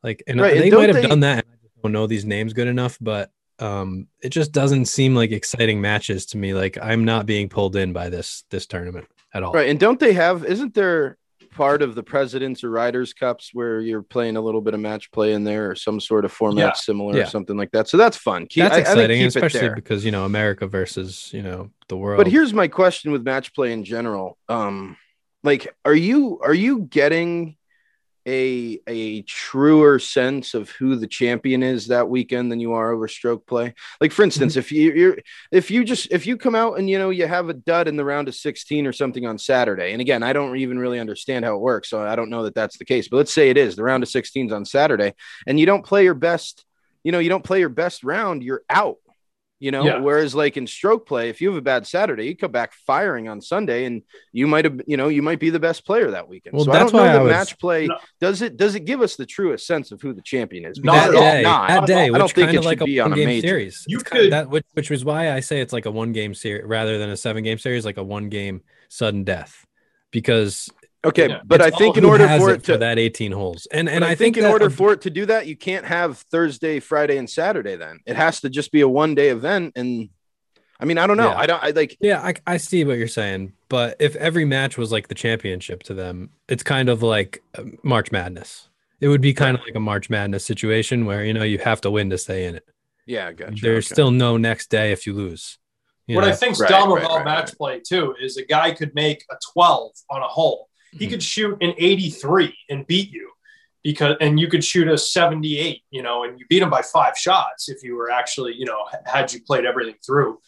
like 0.03 0.23
and 0.27 0.41
Right, 0.41 0.57
they 0.59 0.71
don't 0.71 0.81
might 0.81 0.89
have 0.89 1.03
they- 1.03 1.09
done 1.09 1.21
that 1.21 1.45
and 1.45 1.55
i 1.65 1.69
don't 1.83 1.93
know 1.93 2.07
these 2.07 2.25
names 2.25 2.55
good 2.55 2.69
enough 2.69 2.97
but 3.01 3.31
um 3.61 4.09
it 4.21 4.31
just 4.31 4.51
doesn't 4.53 4.87
seem 4.87 5.15
like 5.15 5.31
exciting 5.31 5.81
matches 5.81 6.27
to 6.27 6.37
me 6.37 6.53
like 6.55 6.77
i'm 6.83 7.05
not 7.05 7.25
being 7.27 7.49
pulled 7.49 7.77
in 7.77 7.93
by 7.93 8.09
this 8.09 8.45
this 8.51 8.67
tournament 8.67 9.07
at 9.33 9.43
all 9.43 9.53
Right. 9.53 9.69
And 9.69 9.79
don't 9.81 9.99
they 9.99 10.13
have, 10.13 10.45
isn't 10.45 10.75
there 10.75 11.17
part 11.51 11.83
of 11.83 11.95
the 11.95 12.03
Presidents 12.03 12.63
or 12.65 12.71
Ryder's 12.71 13.13
Cups 13.13 13.51
where 13.53 13.81
you're 13.81 14.03
playing 14.03 14.37
a 14.37 14.41
little 14.41 14.61
bit 14.61 14.75
of 14.75 14.81
match 14.81 15.11
play 15.13 15.33
in 15.35 15.45
there 15.45 15.71
or 15.71 15.75
some 15.77 16.01
sort 16.01 16.25
of 16.25 16.33
format 16.33 16.65
Yeah. 16.65 16.73
similar 16.73 17.17
Yeah. 17.17 17.23
or 17.25 17.27
something 17.27 17.57
like 17.57 17.71
that? 17.73 17.87
So 17.89 17.97
that's 17.97 18.17
fun. 18.17 18.47
Keep, 18.47 18.63
that's 18.65 18.75
I- 18.75 18.77
I 18.79 18.81
exciting, 18.81 19.19
keep 19.19 19.27
especially 19.29 19.71
because 19.75 20.05
you 20.05 20.11
know 20.13 20.25
America 20.25 20.67
versus 20.67 21.31
you 21.33 21.43
know 21.43 21.71
the 21.89 21.97
world. 21.97 22.19
But 22.19 22.27
here's 22.29 22.53
my 22.53 22.67
question 22.69 23.13
with 23.13 23.23
match 23.25 23.55
play 23.55 23.73
in 23.73 23.85
general. 23.85 24.37
Um, 24.49 24.97
like, 25.45 25.73
are 25.85 25.95
you 25.95 26.41
are 26.45 26.55
you 26.55 26.81
getting 26.81 27.57
a 28.27 28.81
a 28.87 29.23
truer 29.23 29.99
sense 29.99 30.55
of 30.55 30.71
who 30.71 30.97
the 30.97 31.07
champion 31.07 31.63
is 31.63 31.89
that 31.89 32.09
weekend 32.09 32.51
than 32.51 32.61
you 32.61 32.73
are 32.73 32.93
over 32.93 33.09
stroke 33.09 33.47
play. 33.47 33.75
Like 34.01 34.13
for 34.13 34.23
instance, 34.25 34.57
if 34.57 34.73
you 34.73 34.93
you're 34.93 35.19
if 35.53 35.71
you 35.71 35.85
just 35.85 36.09
if 36.11 36.27
you 36.27 36.37
come 36.37 36.55
out 36.55 36.79
and 36.79 36.89
you 36.89 36.99
know 36.99 37.11
you 37.11 37.27
have 37.27 37.49
a 37.49 37.55
dud 37.55 37.89
in 37.89 37.97
the 37.97 38.05
round 38.05 38.29
of 38.29 38.35
16 38.35 38.87
or 38.87 38.93
something 38.93 39.27
on 39.27 39.39
Saturday, 39.39 39.93
and 39.93 40.01
again, 40.01 40.23
I 40.23 40.33
don't 40.33 40.57
even 40.57 40.79
really 40.79 41.01
understand 41.01 41.45
how 41.45 41.55
it 41.55 41.61
works, 41.61 41.91
so 41.91 42.01
I 42.01 42.17
don't 42.17 42.31
know 42.31 42.45
that 42.45 42.55
that's 42.55 42.79
the 42.79 42.85
case. 42.85 43.09
But 43.09 43.19
let's 43.19 43.35
say 43.35 43.51
it 43.51 43.59
is 43.59 43.77
the 43.77 43.85
round 43.85 44.03
of 44.03 44.09
16s 44.09 44.53
on 44.53 44.65
Saturday, 44.65 45.15
and 45.47 45.61
you 45.61 45.67
don't 45.67 45.85
play 45.85 46.05
your 46.05 46.15
best, 46.15 46.65
you 47.03 47.13
know, 47.13 47.19
you 47.19 47.29
don't 47.29 47.45
play 47.45 47.61
your 47.61 47.69
best 47.69 48.05
round, 48.05 48.43
you're 48.43 48.63
out 48.71 48.99
you 49.65 49.71
know 49.71 49.83
yeah. 49.83 49.99
whereas 49.99 50.35
like 50.35 50.59
in 50.59 50.67
stroke 50.67 51.07
play 51.07 51.31
if 51.31 51.41
you 51.41 51.49
have 51.49 51.57
a 51.57 51.63
bad 51.63 51.87
saturday 51.87 52.27
you 52.27 52.37
come 52.37 52.53
back 52.53 52.75
firing 52.87 53.29
on 53.29 53.41
sunday 53.41 53.87
and 53.87 54.03
you 54.31 54.47
might 54.47 54.67
have 54.67 54.79
you 54.87 54.99
know 54.99 55.09
you 55.09 55.23
might 55.23 55.41
be 55.41 55.49
the 55.49 55.59
best 55.59 55.87
player 55.87 56.11
that 56.11 56.29
weekend. 56.29 56.55
Well, 56.55 56.67
so 56.67 56.73
that's 56.73 56.93
i 56.93 56.97
don't 56.99 57.07
know 57.07 57.19
the 57.21 57.25
was, 57.25 57.31
match 57.31 57.59
play 57.59 57.87
no. 57.87 57.97
does 58.21 58.43
it 58.43 58.59
does 58.59 58.75
it 58.75 58.81
give 58.81 59.01
us 59.01 59.17
the 59.17 59.25
truest 59.25 59.67
sense 59.67 59.91
of 59.91 60.03
who 60.03 60.13
the 60.13 60.21
champion 60.21 60.67
is? 60.67 60.79
That 60.83 61.13
day, 61.13 61.43
not, 61.43 61.69
that 61.69 61.87
day 61.87 62.05
i 62.05 62.19
don't 62.19 62.31
think 62.31 62.53
it 62.53 62.63
like 62.63 62.79
should 62.79 62.83
a 62.83 62.85
be 62.85 63.01
on 63.01 63.15
a 63.15 63.17
major. 63.17 63.49
series. 63.49 63.87
You 63.89 64.01
could 64.01 64.33
that 64.33 64.51
which, 64.51 64.67
which 64.75 64.91
was 64.91 65.03
why 65.03 65.33
i 65.33 65.41
say 65.41 65.63
it's 65.63 65.73
like 65.73 65.87
a 65.87 65.91
one 65.91 66.13
game 66.13 66.35
series 66.35 66.67
rather 66.67 66.99
than 66.99 67.09
a 67.09 67.17
seven 67.17 67.43
game 67.43 67.57
series 67.57 67.87
like 67.87 67.97
a 67.97 68.05
one 68.05 68.29
game 68.29 68.61
sudden 68.91 69.25
death. 69.25 69.65
Because 70.11 70.71
Okay, 71.05 71.29
yeah. 71.29 71.41
but 71.45 71.61
it's 71.61 71.75
I 71.75 71.79
think 71.79 71.97
in 71.97 72.05
order 72.05 72.27
for 72.39 72.51
it, 72.51 72.65
to 72.65 72.73
for 72.73 72.79
that 72.79 72.99
18 72.99 73.33
holes, 73.33 73.67
and 73.71 73.89
and 73.89 74.05
I, 74.05 74.09
I, 74.09 74.15
think, 74.15 74.37
think 74.37 74.45
in 74.45 74.51
order 74.51 74.71
for 74.71 74.93
it 74.93 75.03
to 75.03 75.11
do 75.11 75.27
that, 75.27 75.47
you 75.47 75.57
can't 75.57 75.85
have 75.85 76.19
Thursday, 76.19 76.81
Friday, 76.81 77.19
and 77.19 77.29
Saturday. 77.29 77.77
Then 77.77 78.01
it 78.07 78.17
has 78.17 78.41
to 78.41 78.51
just 78.51 78.73
be 78.73 78.81
a 78.81 78.89
one 78.89 79.15
day 79.15 79.29
event. 79.29 79.75
And 79.77 80.09
I 80.81 80.85
mean, 80.85 80.99
I 80.99 81.07
don't 81.07 81.17
know. 81.17 81.31
Yeah. 81.31 81.39
I 81.39 81.47
don't. 81.47 81.63
I 81.63 81.71
like. 81.71 81.97
Yeah, 82.01 82.21
I, 82.21 82.35
I 82.47 82.57
see 82.57 82.85
what 82.85 82.97
you're 82.97 83.09
saying, 83.09 83.53
but 83.69 83.97
if 84.01 84.17
every 84.17 84.45
match 84.45 84.79
was 84.79 84.91
like 84.91 85.09
the 85.09 85.15
championship 85.15 85.83
to 85.85 85.95
them, 85.95 86.31
it's 86.49 86.63
kind 86.63 86.89
of 86.89 87.03
like 87.03 87.43
um, 87.59 87.79
March 87.83 88.11
Madness. 88.11 88.69
It 89.01 89.09
would 89.09 89.21
be 89.21 89.35
kind 89.35 89.57
of 89.57 89.63
like 89.65 89.75
a 89.75 89.81
March 89.81 90.09
Madness 90.09 90.45
situation 90.45 91.05
where 91.05 91.25
you 91.25 91.35
know 91.35 91.43
you 91.43 91.59
have 91.59 91.81
to 91.83 91.91
win 91.91 92.11
to 92.11 92.19
stay 92.19 92.47
in 92.47 92.55
it. 92.57 92.67
Yeah, 93.07 93.33
gotcha. 93.33 93.61
There's 93.61 93.87
okay. 93.87 93.95
still 93.95 94.11
no 94.11 94.37
next 94.37 94.71
day 94.71 94.93
if 94.93 95.07
you 95.07 95.13
lose. 95.13 95.59
You 96.07 96.17
what 96.17 96.23
know? 96.23 96.29
I 96.29 96.33
think's 96.33 96.61
right, 96.61 96.69
dumb 96.69 96.93
right, 96.93 97.03
about 97.03 97.17
right, 97.19 97.25
match 97.25 97.57
play 97.57 97.81
too 97.81 98.15
is 98.21 98.37
a 98.37 98.45
guy 98.45 98.73
could 98.73 98.95
make 98.95 99.25
a 99.31 99.37
12 99.53 99.93
on 100.11 100.23
a 100.23 100.27
hole 100.27 100.69
he 100.99 101.07
could 101.07 101.23
shoot 101.23 101.57
an 101.61 101.75
83 101.77 102.57
and 102.71 102.87
beat 102.87 103.11
you 103.11 103.31
because 103.83 104.17
and 104.21 104.41
you 104.41 104.49
could 104.49 104.65
shoot 104.65 104.89
a 104.89 104.97
78 104.97 105.83
you 105.91 106.03
know 106.03 106.25
and 106.25 106.39
you 106.39 106.47
beat 106.49 106.63
him 106.63 106.71
by 106.71 106.83
five 106.83 107.17
shots 107.17 107.69
if 107.69 107.83
you 107.83 107.97
were 107.97 108.11
actually 108.11 108.55
you 108.55 108.65
know 108.65 108.87
had 109.05 109.33
you 109.33 109.43
played 109.43 109.65
everything 109.65 109.97
through. 110.05 110.39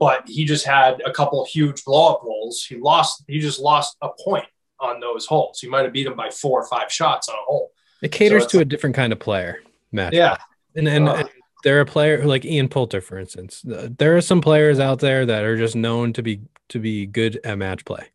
But 0.00 0.26
he 0.26 0.44
just 0.44 0.66
had 0.66 1.00
a 1.06 1.12
couple 1.12 1.44
huge 1.44 1.84
blow 1.84 2.14
up 2.14 2.20
holes. 2.22 2.64
He 2.68 2.76
lost 2.76 3.22
he 3.28 3.38
just 3.38 3.60
lost 3.60 3.96
a 4.02 4.08
point 4.24 4.46
on 4.80 4.98
those 5.00 5.26
holes. 5.26 5.60
He 5.60 5.68
might 5.68 5.84
have 5.84 5.92
beat 5.92 6.06
him 6.06 6.16
by 6.16 6.30
four 6.30 6.60
or 6.60 6.66
five 6.66 6.90
shots 6.90 7.28
on 7.28 7.36
a 7.36 7.44
hole. 7.44 7.70
It 8.02 8.10
caters 8.10 8.44
so 8.44 8.48
to 8.50 8.58
a 8.60 8.64
different 8.64 8.96
kind 8.96 9.12
of 9.12 9.20
player 9.20 9.60
Matt. 9.92 10.12
yeah. 10.12 10.36
And 10.74 10.88
and, 10.88 11.08
uh, 11.08 11.14
and 11.14 11.28
there 11.64 11.80
are 11.80 11.84
players 11.84 12.24
like 12.24 12.44
Ian 12.44 12.68
Poulter, 12.68 13.00
for 13.00 13.18
instance. 13.18 13.62
There 13.64 14.16
are 14.16 14.20
some 14.20 14.40
players 14.40 14.78
out 14.78 15.00
there 15.00 15.26
that 15.26 15.44
are 15.44 15.56
just 15.56 15.76
known 15.76 16.12
to 16.14 16.22
be 16.22 16.42
to 16.68 16.78
be 16.78 17.06
good 17.06 17.40
at 17.44 17.58
match 17.58 17.84
play, 17.84 18.08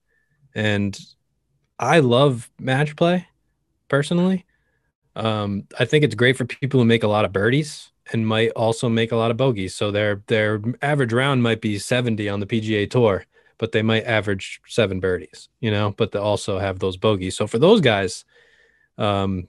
and 0.55 0.97
I 1.79 1.99
love 1.99 2.49
match 2.59 2.95
play 2.95 3.27
personally. 3.87 4.45
Um, 5.15 5.67
I 5.79 5.85
think 5.85 6.03
it's 6.03 6.15
great 6.15 6.37
for 6.37 6.45
people 6.45 6.79
who 6.79 6.85
make 6.85 7.03
a 7.03 7.07
lot 7.07 7.25
of 7.25 7.33
birdies 7.33 7.91
and 8.11 8.27
might 8.27 8.49
also 8.51 8.89
make 8.89 9.11
a 9.11 9.15
lot 9.15 9.31
of 9.31 9.37
bogeys. 9.37 9.75
So 9.75 9.91
their 9.91 10.23
their 10.27 10.61
average 10.81 11.13
round 11.13 11.43
might 11.43 11.61
be 11.61 11.79
70 11.79 12.27
on 12.29 12.39
the 12.39 12.45
PGA 12.45 12.89
tour, 12.89 13.25
but 13.57 13.71
they 13.71 13.81
might 13.81 14.05
average 14.05 14.59
seven 14.67 14.99
birdies, 14.99 15.49
you 15.59 15.71
know, 15.71 15.91
but 15.91 16.11
they 16.11 16.19
also 16.19 16.59
have 16.59 16.79
those 16.79 16.97
bogeys. 16.97 17.37
So 17.37 17.47
for 17.47 17.59
those 17.59 17.81
guys, 17.81 18.25
um, 18.97 19.47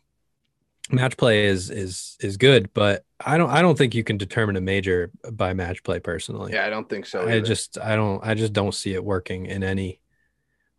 match 0.91 1.17
play 1.17 1.47
is 1.47 1.71
is 1.71 2.17
is 2.21 2.37
good, 2.37 2.73
but 2.75 3.05
I 3.25 3.39
don't 3.39 3.51
I 3.51 3.63
don't 3.63 3.77
think 3.77 3.95
you 3.95 4.05
can 4.05 4.19
determine 4.19 4.57
a 4.57 4.61
major 4.61 5.11
by 5.33 5.55
match 5.55 5.83
play 5.83 5.99
personally. 5.99 6.53
Yeah, 6.53 6.67
I 6.67 6.71
don't 6.71 6.89
think 6.89 7.07
so. 7.07 7.23
Either. 7.23 7.33
I 7.33 7.41
just 7.41 7.79
I 7.79 7.97
don't 7.97 8.25
I 8.25 8.35
just 8.35 8.53
don't 8.53 8.75
see 8.75 8.95
it 8.95 9.05
working 9.05 9.47
in 9.47 9.63
any 9.63 10.01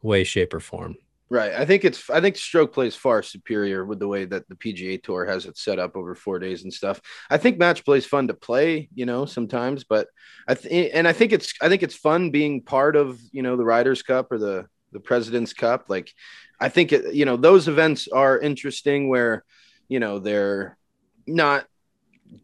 way, 0.01 0.23
shape, 0.23 0.53
or 0.53 0.59
form. 0.59 0.95
Right. 1.27 1.53
I 1.53 1.65
think 1.65 1.83
it's 1.83 2.07
I 2.11 2.21
think 2.21 2.35
stroke 2.35 2.71
play 2.71 2.85
is 2.85 2.95
far 2.95 3.23
superior 3.23 3.83
with 3.83 3.97
the 3.97 4.07
way 4.07 4.25
that 4.25 4.47
the 4.47 4.55
PGA 4.55 5.01
tour 5.01 5.25
has 5.25 5.47
it 5.47 5.57
set 5.57 5.79
up 5.79 5.95
over 5.95 6.13
four 6.13 6.37
days 6.37 6.63
and 6.63 6.71
stuff. 6.71 7.01
I 7.31 7.37
think 7.37 7.57
match 7.57 7.83
play 7.83 7.97
is 7.97 8.05
fun 8.05 8.27
to 8.27 8.35
play, 8.35 8.89
you 8.93 9.07
know, 9.07 9.25
sometimes, 9.25 9.83
but 9.85 10.07
I 10.47 10.53
and 10.53 11.07
I 11.07 11.13
think 11.13 11.31
it's 11.31 11.53
I 11.61 11.67
think 11.67 11.81
it's 11.81 11.95
fun 11.95 12.29
being 12.29 12.61
part 12.61 12.95
of, 12.95 13.19
you 13.31 13.41
know, 13.41 13.57
the 13.57 13.65
Ryder's 13.65 14.03
Cup 14.03 14.31
or 14.31 14.37
the 14.37 14.67
the 14.91 14.99
President's 14.99 15.53
Cup. 15.53 15.85
Like 15.89 16.13
I 16.59 16.69
think 16.69 16.93
it, 16.93 17.15
you 17.15 17.25
know, 17.25 17.37
those 17.37 17.67
events 17.67 18.07
are 18.07 18.39
interesting 18.39 19.09
where, 19.09 19.43
you 19.87 19.99
know, 19.99 20.19
they're 20.19 20.77
not 21.25 21.65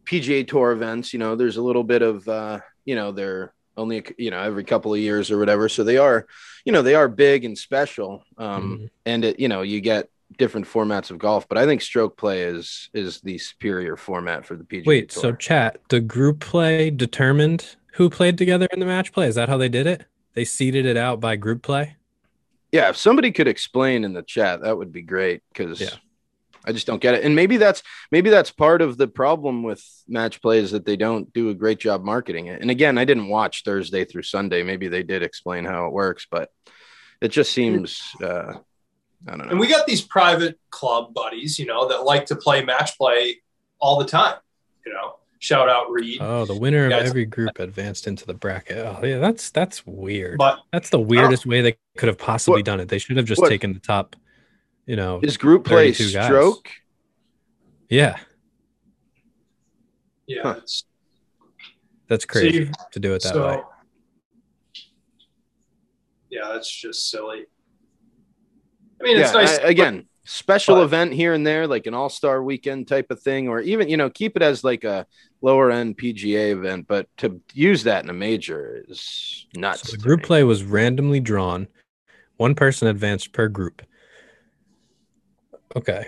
PGA 0.05 0.47
tour 0.47 0.71
events, 0.71 1.13
you 1.13 1.19
know, 1.19 1.35
there's 1.35 1.57
a 1.57 1.61
little 1.63 1.83
bit 1.83 2.01
of 2.01 2.27
uh, 2.27 2.61
you 2.83 2.95
know, 2.95 3.11
they're 3.11 3.53
only 3.81 4.05
you 4.17 4.31
know 4.31 4.41
every 4.41 4.63
couple 4.63 4.93
of 4.93 4.99
years 4.99 5.31
or 5.31 5.37
whatever. 5.37 5.67
So 5.67 5.83
they 5.83 5.97
are 5.97 6.27
you 6.65 6.71
know 6.71 6.81
they 6.81 6.95
are 6.95 7.07
big 7.07 7.45
and 7.45 7.57
special 7.57 8.23
um 8.37 8.63
mm-hmm. 8.63 8.85
and 9.05 9.25
it 9.25 9.39
you 9.39 9.47
know 9.47 9.61
you 9.61 9.81
get 9.81 10.09
different 10.37 10.65
formats 10.65 11.11
of 11.11 11.17
golf 11.17 11.47
but 11.49 11.57
i 11.57 11.65
think 11.65 11.81
stroke 11.81 12.15
play 12.15 12.43
is 12.43 12.89
is 12.93 13.19
the 13.21 13.37
superior 13.37 13.97
format 13.97 14.45
for 14.45 14.55
the 14.55 14.63
PGA 14.63 14.85
wait 14.85 15.09
Tour. 15.09 15.21
so 15.21 15.31
chat 15.33 15.81
the 15.89 15.99
group 15.99 16.39
play 16.39 16.89
determined 16.89 17.75
who 17.93 18.09
played 18.09 18.37
together 18.37 18.67
in 18.71 18.79
the 18.79 18.85
match 18.85 19.11
play? 19.11 19.27
Is 19.27 19.35
that 19.35 19.49
how 19.49 19.57
they 19.57 19.67
did 19.67 19.85
it? 19.85 20.05
They 20.33 20.45
seeded 20.45 20.85
it 20.85 20.95
out 20.95 21.19
by 21.19 21.35
group 21.35 21.61
play? 21.61 21.97
Yeah 22.71 22.89
if 22.89 22.95
somebody 22.95 23.31
could 23.31 23.49
explain 23.49 24.05
in 24.05 24.13
the 24.13 24.23
chat 24.23 24.61
that 24.61 24.77
would 24.77 24.93
be 24.93 25.01
great 25.01 25.41
because 25.51 25.81
yeah 25.81 25.89
I 26.65 26.71
just 26.71 26.87
don't 26.87 27.01
get 27.01 27.15
it. 27.15 27.23
And 27.23 27.35
maybe 27.35 27.57
that's 27.57 27.81
maybe 28.11 28.29
that's 28.29 28.51
part 28.51 28.81
of 28.81 28.97
the 28.97 29.07
problem 29.07 29.63
with 29.63 29.83
match 30.07 30.41
play 30.41 30.59
is 30.59 30.71
that 30.71 30.85
they 30.85 30.95
don't 30.95 31.31
do 31.33 31.49
a 31.49 31.53
great 31.53 31.79
job 31.79 32.03
marketing 32.03 32.47
it. 32.47 32.61
And 32.61 32.69
again, 32.69 32.97
I 32.97 33.05
didn't 33.05 33.29
watch 33.29 33.63
Thursday 33.63 34.05
through 34.05 34.23
Sunday. 34.23 34.63
Maybe 34.63 34.87
they 34.87 35.03
did 35.03 35.23
explain 35.23 35.65
how 35.65 35.87
it 35.87 35.93
works, 35.93 36.27
but 36.29 36.49
it 37.19 37.29
just 37.29 37.51
seems 37.51 38.01
uh, 38.21 38.53
I 39.27 39.31
don't 39.31 39.45
know. 39.45 39.51
And 39.51 39.59
we 39.59 39.67
got 39.67 39.85
these 39.85 40.01
private 40.01 40.59
club 40.69 41.13
buddies, 41.13 41.59
you 41.59 41.65
know, 41.65 41.87
that 41.89 42.03
like 42.03 42.27
to 42.27 42.35
play 42.35 42.63
match 42.63 42.97
play 42.97 43.41
all 43.79 43.99
the 43.99 44.05
time. 44.05 44.37
You 44.85 44.93
know, 44.93 45.17
shout 45.39 45.69
out 45.69 45.91
Reed. 45.91 46.19
Oh, 46.21 46.45
the 46.45 46.57
winner 46.57 46.85
of 46.85 46.91
every 46.91 47.25
group 47.25 47.59
advanced 47.59 48.07
into 48.07 48.25
the 48.25 48.33
bracket. 48.33 48.77
Oh, 48.77 48.99
yeah, 49.03 49.19
that's 49.19 49.49
that's 49.51 49.85
weird. 49.85 50.37
But 50.37 50.59
that's 50.71 50.89
the 50.89 50.99
weirdest 50.99 51.45
way 51.45 51.61
they 51.61 51.77
could 51.97 52.07
have 52.07 52.17
possibly 52.17 52.59
what, 52.59 52.65
done 52.65 52.79
it. 52.79 52.89
They 52.89 52.97
should 52.97 53.17
have 53.17 53.25
just 53.25 53.41
what, 53.41 53.49
taken 53.49 53.73
the 53.73 53.79
top 53.79 54.15
you 54.91 54.97
know, 54.97 55.21
his 55.21 55.37
group 55.37 55.63
play 55.63 55.93
stroke. 55.93 56.65
Guys. 56.65 56.73
Yeah. 57.89 58.17
Yeah. 60.27 60.41
Huh. 60.43 60.59
That's 62.09 62.25
crazy 62.25 62.65
See, 62.65 62.71
to 62.91 62.99
do 62.99 63.13
it 63.13 63.23
that 63.23 63.33
so, 63.33 63.47
way. 63.47 63.61
Yeah, 66.29 66.49
that's 66.51 66.69
just 66.69 67.09
silly. 67.09 67.45
I 68.99 69.03
mean, 69.05 69.15
yeah, 69.15 69.23
it's 69.23 69.33
nice. 69.33 69.59
I, 69.59 69.69
again, 69.69 70.09
special 70.25 70.75
but, 70.75 70.83
event 70.83 71.13
here 71.13 71.31
and 71.31 71.47
there, 71.47 71.67
like 71.67 71.87
an 71.87 71.93
all 71.93 72.09
star 72.09 72.43
weekend 72.43 72.89
type 72.89 73.11
of 73.11 73.21
thing, 73.21 73.47
or 73.47 73.61
even, 73.61 73.87
you 73.87 73.95
know, 73.95 74.09
keep 74.09 74.35
it 74.35 74.41
as 74.41 74.61
like 74.61 74.83
a 74.83 75.07
lower 75.41 75.71
end 75.71 75.97
PGA 75.97 76.51
event, 76.51 76.85
but 76.89 77.07
to 77.19 77.39
use 77.53 77.83
that 77.83 78.03
in 78.03 78.09
a 78.09 78.13
major 78.13 78.83
is 78.89 79.47
nuts. 79.55 79.89
So 79.89 79.95
the 79.95 80.03
group 80.03 80.23
play 80.23 80.43
was 80.43 80.65
randomly 80.65 81.21
drawn. 81.21 81.69
One 82.35 82.55
person 82.55 82.89
advanced 82.89 83.31
per 83.31 83.47
group. 83.47 83.83
Okay. 85.75 86.07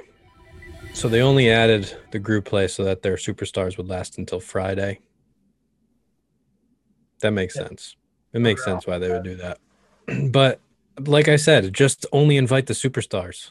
So 0.94 1.08
they 1.10 1.22
only 1.22 1.50
added 1.50 1.96
the 2.12 2.20
group 2.20 2.46
play 2.46 2.68
so 2.68 2.84
that 2.84 3.02
their 3.02 3.16
superstars 3.16 3.78
would 3.78 3.88
last 3.88 4.18
until 4.18 4.40
Friday. 4.40 5.00
That 7.22 7.32
makes 7.32 7.56
yeah. 7.56 7.68
sense. 7.68 7.96
It 8.34 8.42
makes 8.42 8.64
sense 8.64 8.86
why 8.86 8.98
they 9.00 9.10
would 9.10 9.24
do 9.24 9.36
that. 9.36 9.60
but 10.32 10.60
like 11.00 11.28
I 11.28 11.38
said, 11.38 11.74
just 11.74 12.06
only 12.12 12.38
invite 12.38 12.68
the 12.68 12.74
superstars. 12.74 13.50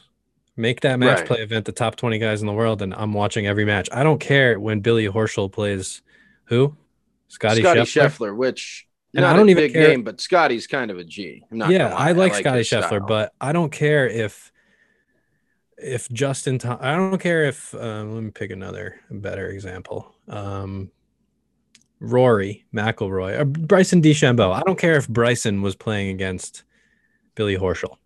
Make 0.55 0.81
that 0.81 0.99
match 0.99 1.19
right. 1.19 1.27
play 1.27 1.37
event 1.39 1.65
the 1.65 1.71
top 1.71 1.95
20 1.95 2.19
guys 2.19 2.41
in 2.41 2.47
the 2.47 2.53
world, 2.53 2.81
and 2.81 2.93
I'm 2.93 3.13
watching 3.13 3.47
every 3.47 3.65
match. 3.65 3.89
I 3.91 4.03
don't 4.03 4.19
care 4.19 4.59
when 4.59 4.81
Billy 4.81 5.07
Horschel 5.07 5.51
plays 5.51 6.03
who? 6.45 6.75
Scotty, 7.27 7.61
Scotty 7.61 7.81
Scheffler? 7.81 8.09
Scheffler, 8.09 8.35
which 8.37 8.87
and 9.15 9.25
I 9.25 9.35
don't 9.35 9.49
even 9.49 9.71
care. 9.71 9.87
Game, 9.87 10.03
but 10.03 10.21
Scotty's 10.21 10.67
kind 10.67 10.91
of 10.91 10.97
a 10.99 11.03
G. 11.03 11.43
yeah, 11.51 11.65
I 11.65 11.67
like, 11.67 11.97
I 11.97 12.11
like 12.11 12.35
Scotty 12.35 12.61
Scheffler, 12.61 12.87
style. 12.87 13.07
but 13.07 13.33
I 13.41 13.51
don't 13.51 13.71
care 13.71 14.07
if 14.07 14.51
if 15.77 16.09
Justin, 16.09 16.59
I 16.63 16.95
don't 16.95 17.19
care 17.19 17.45
if 17.45 17.73
um, 17.75 18.13
let 18.13 18.23
me 18.23 18.31
pick 18.31 18.51
another 18.51 18.99
better 19.09 19.47
example. 19.49 20.15
Um, 20.27 20.91
Rory 21.99 22.65
McIlroy 22.73 23.39
or 23.39 23.45
Bryson 23.45 24.01
DeChambeau. 24.01 24.53
I 24.53 24.61
don't 24.65 24.77
care 24.77 24.95
if 24.95 25.07
Bryson 25.07 25.61
was 25.61 25.75
playing 25.75 26.09
against 26.09 26.63
Billy 27.35 27.57
Horschel. 27.57 27.97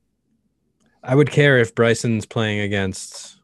I 1.04 1.16
would 1.16 1.32
care 1.32 1.58
if 1.58 1.74
Bryson's 1.74 2.26
playing 2.26 2.60
against 2.60 3.38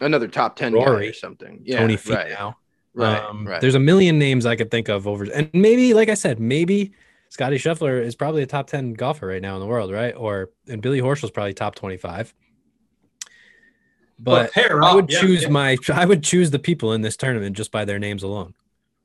another 0.00 0.28
top 0.28 0.56
ten 0.56 0.72
Rory 0.72 1.08
or 1.08 1.12
something. 1.12 1.60
Yeah, 1.64 1.80
Tony 1.80 1.96
Finau. 1.96 2.54
Right, 2.94 3.22
um, 3.22 3.46
right. 3.46 3.60
There's 3.60 3.74
a 3.74 3.80
million 3.80 4.18
names 4.18 4.46
I 4.46 4.56
could 4.56 4.70
think 4.70 4.88
of 4.88 5.06
over, 5.06 5.24
and 5.24 5.50
maybe, 5.52 5.94
like 5.94 6.08
I 6.08 6.14
said, 6.14 6.40
maybe 6.40 6.92
Scotty 7.28 7.56
Scheffler 7.56 8.02
is 8.02 8.16
probably 8.16 8.42
a 8.42 8.46
top 8.46 8.68
ten 8.68 8.94
golfer 8.94 9.26
right 9.26 9.42
now 9.42 9.54
in 9.54 9.60
the 9.60 9.66
world, 9.66 9.92
right? 9.92 10.14
Or 10.16 10.50
and 10.66 10.80
Billy 10.80 11.00
Horschel's 11.00 11.30
probably 11.30 11.54
top 11.54 11.74
twenty 11.74 11.96
five 11.96 12.34
but 14.18 14.50
I 14.56 14.94
would 14.94 15.10
yeah, 15.10 15.20
choose 15.20 15.42
yeah. 15.42 15.48
my 15.48 15.76
I 15.92 16.04
would 16.04 16.22
choose 16.22 16.50
the 16.50 16.58
people 16.58 16.92
in 16.92 17.02
this 17.02 17.16
tournament 17.16 17.56
just 17.56 17.70
by 17.70 17.84
their 17.84 17.98
names 17.98 18.22
alone. 18.22 18.54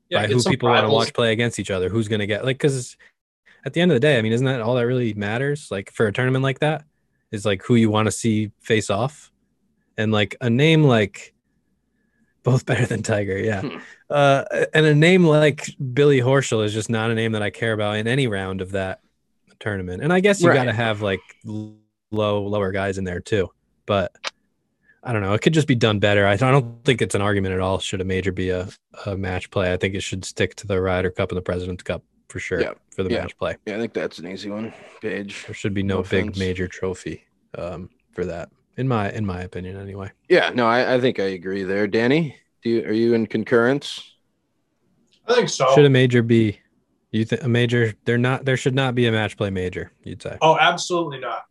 Yeah, 0.08 0.22
by 0.22 0.32
who 0.32 0.42
people 0.42 0.68
want 0.68 0.86
to 0.86 0.92
watch 0.92 1.12
play 1.14 1.32
against 1.32 1.58
each 1.58 1.70
other. 1.70 1.88
Who's 1.88 2.08
going 2.08 2.20
to 2.20 2.26
get 2.26 2.44
like 2.44 2.58
because 2.58 2.96
at 3.64 3.72
the 3.72 3.80
end 3.80 3.90
of 3.90 3.96
the 3.96 4.00
day, 4.00 4.18
I 4.18 4.22
mean, 4.22 4.32
isn't 4.32 4.46
that 4.46 4.60
all 4.60 4.74
that 4.74 4.86
really 4.86 5.14
matters? 5.14 5.68
Like 5.70 5.90
for 5.92 6.06
a 6.06 6.12
tournament 6.12 6.42
like 6.42 6.60
that, 6.60 6.84
is 7.30 7.44
like 7.46 7.62
who 7.62 7.74
you 7.76 7.90
want 7.90 8.06
to 8.06 8.12
see 8.12 8.50
face 8.60 8.90
off, 8.90 9.30
and 9.96 10.12
like 10.12 10.36
a 10.40 10.50
name 10.50 10.82
like 10.82 11.32
both 12.42 12.66
better 12.66 12.86
than 12.86 13.02
Tiger, 13.02 13.38
yeah. 13.38 13.60
Hmm. 13.62 13.78
Uh, 14.10 14.44
and 14.74 14.84
a 14.84 14.94
name 14.94 15.24
like 15.24 15.68
Billy 15.94 16.20
Horschel 16.20 16.64
is 16.64 16.72
just 16.72 16.90
not 16.90 17.10
a 17.10 17.14
name 17.14 17.32
that 17.32 17.42
I 17.42 17.50
care 17.50 17.72
about 17.72 17.96
in 17.96 18.06
any 18.06 18.26
round 18.26 18.60
of 18.60 18.72
that 18.72 19.00
tournament. 19.60 20.02
And 20.02 20.12
I 20.12 20.20
guess 20.20 20.40
you 20.42 20.48
Right. 20.48 20.56
got 20.56 20.64
to 20.64 20.72
have 20.72 21.02
like 21.02 21.20
low 21.44 21.76
lower 22.10 22.72
guys 22.72 22.98
in 22.98 23.04
there 23.04 23.20
too, 23.20 23.50
but. 23.86 24.12
I 25.06 25.12
don't 25.12 25.20
know. 25.22 25.34
It 25.34 25.42
could 25.42 25.52
just 25.52 25.68
be 25.68 25.74
done 25.74 25.98
better. 25.98 26.26
I 26.26 26.32
I 26.32 26.36
don't 26.36 26.82
think 26.84 27.02
it's 27.02 27.14
an 27.14 27.20
argument 27.20 27.54
at 27.54 27.60
all. 27.60 27.78
Should 27.78 28.00
a 28.00 28.04
major 28.04 28.32
be 28.32 28.48
a, 28.50 28.68
a 29.06 29.16
match 29.16 29.50
play? 29.50 29.72
I 29.72 29.76
think 29.76 29.94
it 29.94 30.00
should 30.02 30.24
stick 30.24 30.54
to 30.56 30.66
the 30.66 30.80
Ryder 30.80 31.10
Cup 31.10 31.30
and 31.30 31.36
the 31.36 31.42
President's 31.42 31.82
Cup 31.82 32.02
for 32.28 32.38
sure 32.38 32.60
Yeah, 32.60 32.72
for 32.90 33.02
the 33.02 33.10
yeah. 33.10 33.20
match 33.20 33.36
play. 33.36 33.56
Yeah, 33.66 33.76
I 33.76 33.78
think 33.78 33.92
that's 33.92 34.18
an 34.18 34.26
easy 34.26 34.48
one. 34.50 34.72
Paige. 35.02 35.44
There 35.46 35.54
should 35.54 35.74
be 35.74 35.82
no, 35.82 35.96
No 35.96 36.02
big 36.02 36.22
offense. 36.24 36.38
major 36.38 36.66
trophy 36.68 37.22
um, 37.58 37.90
for 38.12 38.24
that, 38.24 38.48
in 38.78 38.88
my 38.88 39.10
in 39.12 39.26
my 39.26 39.42
opinion, 39.42 39.76
anyway. 39.78 40.10
Yeah, 40.28 40.50
no, 40.54 40.66
I, 40.66 40.94
I 40.94 41.00
think 41.00 41.20
I 41.20 41.24
agree 41.24 41.64
there. 41.64 41.86
Danny, 41.86 42.36
do 42.62 42.70
you 42.70 42.84
are 42.84 42.92
you 42.92 43.12
in 43.14 43.26
concurrence? 43.26 44.10
I 45.28 45.34
think 45.34 45.48
so. 45.50 45.70
Should 45.74 45.84
a 45.84 45.90
major 45.90 46.22
be? 46.22 46.60
You 47.10 47.24
think 47.24 47.42
a 47.44 47.48
major? 47.48 47.92
They're 48.06 48.18
not. 48.18 48.44
There 48.44 48.56
should 48.56 48.74
not 48.74 48.94
be 48.94 49.06
a 49.06 49.12
match 49.12 49.36
play 49.36 49.50
major. 49.50 49.92
You'd 50.02 50.22
say. 50.22 50.36
Oh, 50.40 50.58
absolutely 50.58 51.18
not. 51.20 51.44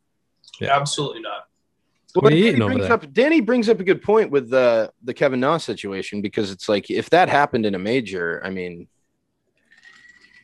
Yeah. 0.60 0.76
Absolutely 0.76 1.22
not. 1.22 1.43
What 2.14 2.32
are 2.32 2.36
you 2.36 2.52
Danny 2.52 2.66
brings 2.66 2.86
up 2.90 3.12
Danny 3.14 3.42
brings 3.42 3.70
up 3.70 3.80
a 3.80 3.84
good 3.84 4.02
point 4.02 4.30
with 4.32 4.50
the 4.50 4.92
the 5.04 5.14
Kevin 5.14 5.40
Na 5.40 5.58
situation 5.58 6.22
because 6.22 6.52
it's 6.52 6.70
like 6.70 6.90
if 6.92 7.10
that 7.10 7.28
happened 7.30 7.66
in 7.66 7.74
a 7.76 7.80
major, 7.80 8.42
I 8.46 8.50
mean, 8.52 8.88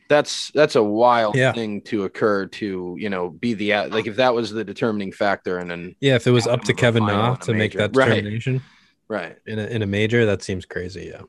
that's 0.08 0.50
that's 0.52 0.74
a 0.74 0.82
wild 0.82 1.36
Yeah. 1.36 1.52
thing 1.52 1.82
to 1.82 2.04
occur 2.04 2.46
to 2.46 2.96
you 2.98 3.08
know 3.08 3.30
be 3.30 3.54
the 3.54 3.72
like 3.88 4.06
if 4.06 4.16
that 4.16 4.34
was 4.34 4.50
the 4.50 4.64
determining 4.64 5.12
factor 5.12 5.58
and 5.58 5.70
then 5.70 5.94
Yeah, 6.00 6.16
if 6.16 6.26
it 6.26 6.32
was 6.32 6.46
up 6.46 6.62
to 6.62 6.72
Outcome 6.72 6.74
of 6.74 6.78
a 6.78 6.80
Kevin 6.80 7.02
final 7.04 7.22
Na 7.22 7.34
to 7.36 7.52
make 7.52 7.58
major. 7.74 7.78
that 7.78 7.96
Right. 7.96 8.08
determination 8.16 8.62
right 9.08 9.36
in 9.46 9.58
a 9.58 9.66
in 9.66 9.82
a 9.82 9.86
major, 9.86 10.26
that 10.26 10.42
seems 10.42 10.66
crazy. 10.66 11.10
Yeah. 11.14 11.22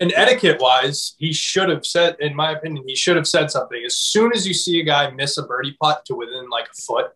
And 0.00 0.12
etiquette 0.14 0.60
wise, 0.60 1.16
he 1.18 1.32
should 1.32 1.68
have 1.70 1.84
said, 1.84 2.14
in 2.20 2.36
my 2.36 2.52
opinion, 2.52 2.84
he 2.86 2.94
should 2.94 3.16
have 3.16 3.26
said 3.26 3.50
something. 3.50 3.82
As 3.84 3.96
soon 3.96 4.30
as 4.32 4.46
you 4.46 4.54
see 4.54 4.78
a 4.78 4.84
guy 4.84 5.10
miss 5.10 5.36
a 5.38 5.42
birdie 5.42 5.76
putt 5.82 6.04
to 6.04 6.14
within 6.14 6.48
like 6.50 6.66
a 6.66 6.80
foot, 6.82 7.06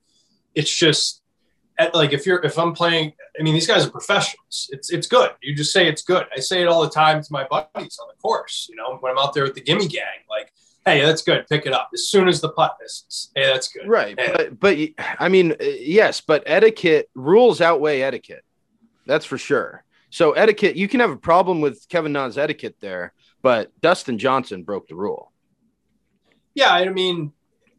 it's 0.56 0.74
just 0.76 1.21
at, 1.78 1.94
like 1.94 2.12
if 2.12 2.26
you're 2.26 2.44
if 2.44 2.58
I'm 2.58 2.72
playing, 2.72 3.12
I 3.38 3.42
mean 3.42 3.54
these 3.54 3.66
guys 3.66 3.86
are 3.86 3.90
professionals. 3.90 4.68
It's 4.72 4.90
it's 4.90 5.06
good. 5.06 5.30
You 5.42 5.54
just 5.54 5.72
say 5.72 5.88
it's 5.88 6.02
good. 6.02 6.26
I 6.36 6.40
say 6.40 6.62
it 6.62 6.66
all 6.68 6.82
the 6.82 6.90
time 6.90 7.22
to 7.22 7.28
my 7.32 7.44
buddies 7.44 7.98
on 8.00 8.08
the 8.08 8.20
course. 8.20 8.66
You 8.70 8.76
know, 8.76 8.96
when 9.00 9.12
I'm 9.12 9.18
out 9.18 9.32
there 9.34 9.44
with 9.44 9.54
the 9.54 9.60
gimme 9.62 9.88
gang, 9.88 10.02
like, 10.28 10.52
hey, 10.84 11.00
that's 11.00 11.22
good. 11.22 11.46
Pick 11.48 11.64
it 11.66 11.72
up 11.72 11.90
as 11.94 12.08
soon 12.08 12.28
as 12.28 12.40
the 12.40 12.50
putt 12.50 12.76
misses. 12.80 13.30
Hey, 13.34 13.46
that's 13.46 13.68
good. 13.68 13.88
right 13.88 14.14
Yeah. 14.18 14.36
but 14.36 14.60
but 14.60 14.78
I 15.18 15.28
mean 15.28 15.52
uh, 15.52 15.56
yes 15.64 16.20
but 16.20 16.42
etiquette 16.46 17.08
rules 17.14 17.60
outweigh 17.60 18.02
etiquette 18.02 18.44
that's 19.06 19.24
for 19.24 19.38
sure 19.38 19.84
so 20.10 20.32
etiquette 20.32 20.76
you 20.76 20.88
can 20.88 21.00
have 21.00 21.10
a 21.10 21.16
problem 21.16 21.60
with 21.60 21.88
Kevin 21.88 22.12
Na's 22.12 22.36
etiquette 22.38 22.76
there 22.80 23.12
but 23.42 23.72
Dustin 23.80 24.18
Johnson 24.18 24.62
broke 24.62 24.86
the 24.88 24.94
rule 24.94 25.32
Yeah, 26.54 26.72
I 26.72 26.88
mean, 26.90 27.32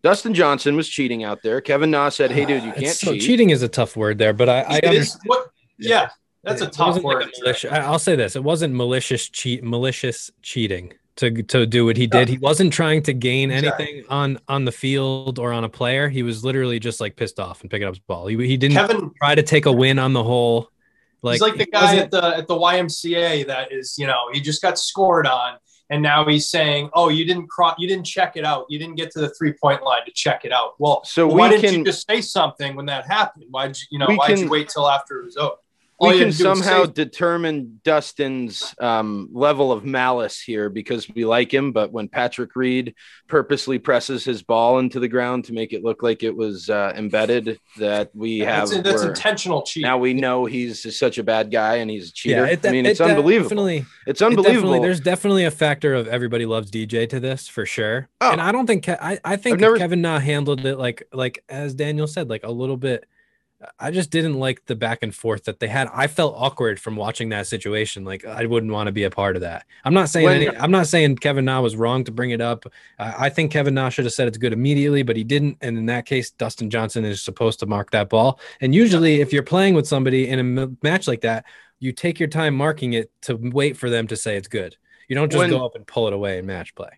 Dustin 0.03 0.33
Johnson 0.33 0.75
was 0.75 0.89
cheating 0.89 1.23
out 1.23 1.41
there. 1.43 1.61
Kevin 1.61 1.89
Na 1.91 2.09
said, 2.09 2.31
"Hey, 2.31 2.45
dude, 2.45 2.63
you 2.63 2.71
ah, 2.71 2.79
can't 2.79 2.95
so- 2.95 3.13
cheat." 3.13 3.21
Cheating 3.21 3.49
is 3.51 3.61
a 3.61 3.67
tough 3.69 3.95
word 3.95 4.17
there, 4.17 4.33
but 4.33 4.49
I, 4.49 4.61
I 4.61 4.77
it 4.77 4.83
is 4.83 4.89
understand. 4.89 5.21
what. 5.25 5.49
Yeah, 5.79 6.09
that's 6.43 6.61
a 6.61 6.67
tough 6.67 6.87
wasn't 6.87 7.05
like 7.05 7.15
word. 7.15 7.23
a 7.23 7.41
malicious- 7.41 7.71
I- 7.71 7.79
I'll 7.79 7.99
say 7.99 8.15
this: 8.15 8.35
it 8.35 8.43
wasn't 8.43 8.73
malicious 8.75 9.29
cheat, 9.29 9.63
malicious 9.63 10.29
cheating 10.41 10.93
to 11.15 11.43
to 11.43 11.65
do 11.65 11.85
what 11.85 11.95
he 11.95 12.05
did. 12.07 12.27
He 12.27 12.37
wasn't 12.37 12.73
trying 12.73 13.03
to 13.03 13.13
gain 13.13 13.49
Exactly. 13.51 13.85
anything 13.85 14.05
on 14.09 14.39
on 14.49 14.65
the 14.65 14.71
field 14.73 15.39
or 15.39 15.53
on 15.53 15.63
a 15.63 15.69
player. 15.69 16.09
He 16.09 16.21
was 16.21 16.43
literally 16.43 16.79
just 16.79 16.99
like 16.99 17.15
pissed 17.15 17.39
off 17.39 17.61
and 17.61 17.71
picking 17.71 17.87
up 17.87 17.93
his 17.93 17.99
ball. 17.99 18.27
He, 18.27 18.35
he 18.45 18.57
didn't 18.57 18.75
Kevin 18.75 19.11
try 19.17 19.35
to 19.35 19.43
take 19.43 19.65
a 19.65 19.71
win 19.71 19.99
on 19.99 20.11
the 20.13 20.23
whole. 20.23 20.69
Like 21.21 21.35
he's 21.35 21.41
like 21.41 21.55
the 21.57 21.65
guy 21.65 21.95
at 21.95 22.11
the 22.11 22.21
at 22.21 22.47
the 22.47 22.55
YMCA 22.55 23.47
that 23.47 23.71
is, 23.71 23.97
you 23.97 24.05
know, 24.07 24.25
he 24.33 24.41
just 24.41 24.61
got 24.61 24.77
scored 24.77 25.25
on, 25.25 25.55
and 25.89 26.01
now 26.01 26.25
he's 26.25 26.49
saying, 26.49 26.89
"Oh, 26.93 27.09
you 27.09 27.25
didn't 27.25 27.47
cross, 27.47 27.75
you 27.77 27.87
didn't 27.87 28.05
check 28.05 28.35
it 28.37 28.45
out, 28.45 28.65
you 28.69 28.79
didn't 28.79 28.95
get 28.95 29.11
to 29.11 29.19
the 29.19 29.29
three 29.29 29.53
point 29.53 29.83
line 29.83 30.05
to 30.05 30.11
check 30.11 30.45
it 30.45 30.51
out." 30.51 30.73
Well, 30.79 31.03
So 31.05 31.27
why 31.27 31.49
we 31.49 31.55
didn't 31.57 31.69
can- 31.71 31.79
you 31.79 31.85
just 31.85 32.07
say 32.07 32.21
something 32.21 32.75
when 32.75 32.85
that 32.87 33.05
happened? 33.05 33.45
Why'd 33.49 33.75
you, 33.77 33.83
you 33.91 33.99
know, 33.99 34.07
why'd 34.15 34.29
can- 34.29 34.39
you 34.39 34.49
wait 34.49 34.69
till 34.69 34.89
after 34.89 35.19
it 35.21 35.25
was 35.25 35.37
over? 35.37 35.55
All 36.03 36.09
we 36.11 36.19
can 36.19 36.27
had 36.27 36.37
to 36.37 36.43
do 36.43 36.49
was 36.49 36.59
somehow 36.59 36.85
say- 36.85 36.91
determine 36.93 37.79
Dustin's 37.83 38.75
um, 38.79 39.29
level 39.31 39.71
of 39.71 39.85
malice 39.85 40.39
here 40.41 40.69
because 40.69 41.07
we 41.09 41.25
like 41.25 41.53
him. 41.53 41.71
But 41.71 41.91
when 41.91 42.07
Patrick 42.07 42.55
Reed 42.55 42.95
purposely 43.27 43.79
presses 43.79 44.23
his 44.23 44.43
ball 44.43 44.79
into 44.79 44.99
the 44.99 45.07
ground 45.07 45.45
to 45.45 45.53
make 45.53 45.73
it 45.73 45.83
look 45.83 46.03
like 46.03 46.23
it 46.23 46.35
was 46.35 46.69
uh, 46.69 46.93
embedded, 46.95 47.59
that 47.77 48.11
we 48.13 48.39
have 48.39 48.69
that's, 48.69 48.83
that's 48.83 49.03
intentional 49.03 49.61
cheating. 49.63 49.87
now 49.87 49.97
we 49.97 50.13
know 50.13 50.45
he's 50.45 50.97
such 50.97 51.17
a 51.17 51.23
bad 51.23 51.51
guy 51.51 51.75
and 51.75 51.89
he's 51.89 52.09
a 52.09 52.13
cheater. 52.13 52.45
yeah, 52.45 52.51
it, 52.51 52.65
I 52.65 52.71
mean, 52.71 52.85
it 52.85 52.91
it's 52.91 53.01
unbelievable. 53.01 53.49
Definitely, 53.49 53.85
it's 54.07 54.21
unbelievable. 54.21 54.81
there's 54.81 54.99
definitely 54.99 55.45
a 55.45 55.51
factor 55.51 55.93
of 55.93 56.07
everybody 56.07 56.45
loves 56.45 56.69
DJ 56.69 57.07
to 57.09 57.19
this 57.19 57.47
for 57.47 57.65
sure. 57.65 58.09
Oh. 58.21 58.31
And 58.31 58.41
I 58.41 58.51
don't 58.51 58.67
think 58.67 58.85
Ke- 58.85 58.89
I 59.01 59.19
I 59.23 59.35
think 59.35 59.59
never- 59.59 59.77
Kevin 59.77 60.01
Na 60.01 60.19
handled 60.19 60.65
it 60.65 60.77
like 60.77 61.03
like 61.13 61.43
as 61.49 61.73
Daniel 61.73 62.07
said, 62.07 62.29
like 62.29 62.43
a 62.43 62.51
little 62.51 62.77
bit. 62.77 63.05
I 63.79 63.91
just 63.91 64.09
didn't 64.11 64.35
like 64.39 64.65
the 64.65 64.75
back 64.75 64.99
and 65.03 65.13
forth 65.13 65.45
that 65.45 65.59
they 65.59 65.67
had. 65.67 65.87
I 65.93 66.07
felt 66.07 66.35
awkward 66.37 66.79
from 66.79 66.95
watching 66.95 67.29
that 67.29 67.47
situation. 67.47 68.03
Like 68.03 68.25
I 68.25 68.45
wouldn't 68.45 68.71
want 68.71 68.87
to 68.87 68.91
be 68.91 69.03
a 69.03 69.09
part 69.09 69.35
of 69.35 69.41
that. 69.41 69.65
I'm 69.85 69.93
not 69.93 70.09
saying 70.09 70.25
When- 70.25 70.41
any, 70.43 70.57
I'm 70.57 70.71
not 70.71 70.87
saying 70.87 71.17
Kevin 71.17 71.45
Na 71.45 71.61
was 71.61 71.75
wrong 71.75 72.03
to 72.05 72.11
bring 72.11 72.31
it 72.31 72.41
up. 72.41 72.65
I 72.99 73.25
I 73.25 73.29
think 73.29 73.51
Kevin 73.51 73.73
Na 73.73 73.89
should 73.89 74.05
have 74.05 74.13
said 74.13 74.27
it's 74.27 74.37
good 74.37 74.53
immediately, 74.53 75.03
but 75.03 75.15
he 75.15 75.23
didn't. 75.23 75.57
And 75.61 75.77
in 75.77 75.85
that 75.87 76.05
case, 76.05 76.31
Dustin 76.31 76.69
Johnson 76.69 77.05
is 77.05 77.21
supposed 77.21 77.59
to 77.59 77.65
mark 77.65 77.91
that 77.91 78.09
ball. 78.09 78.39
And 78.61 78.73
usually, 78.75 79.21
if 79.21 79.31
you're 79.33 79.43
playing 79.43 79.73
with 79.75 79.87
somebody 79.87 80.27
in 80.29 80.39
a 80.39 80.61
m- 80.63 80.77
match 80.83 81.07
like 81.07 81.21
that, 81.21 81.45
you 81.79 81.91
take 81.91 82.19
your 82.19 82.29
time 82.29 82.55
marking 82.55 82.93
it 82.93 83.11
to 83.23 83.35
wait 83.35 83.77
for 83.77 83.89
them 83.89 84.07
to 84.07 84.15
say 84.15 84.35
it's 84.37 84.47
good. 84.47 84.75
You 85.07 85.15
don't 85.15 85.31
just 85.31 85.39
When- 85.39 85.49
go 85.49 85.65
up 85.65 85.75
and 85.75 85.85
pull 85.85 86.07
it 86.07 86.13
away 86.13 86.37
in 86.37 86.45
match 86.45 86.73
play. 86.75 86.89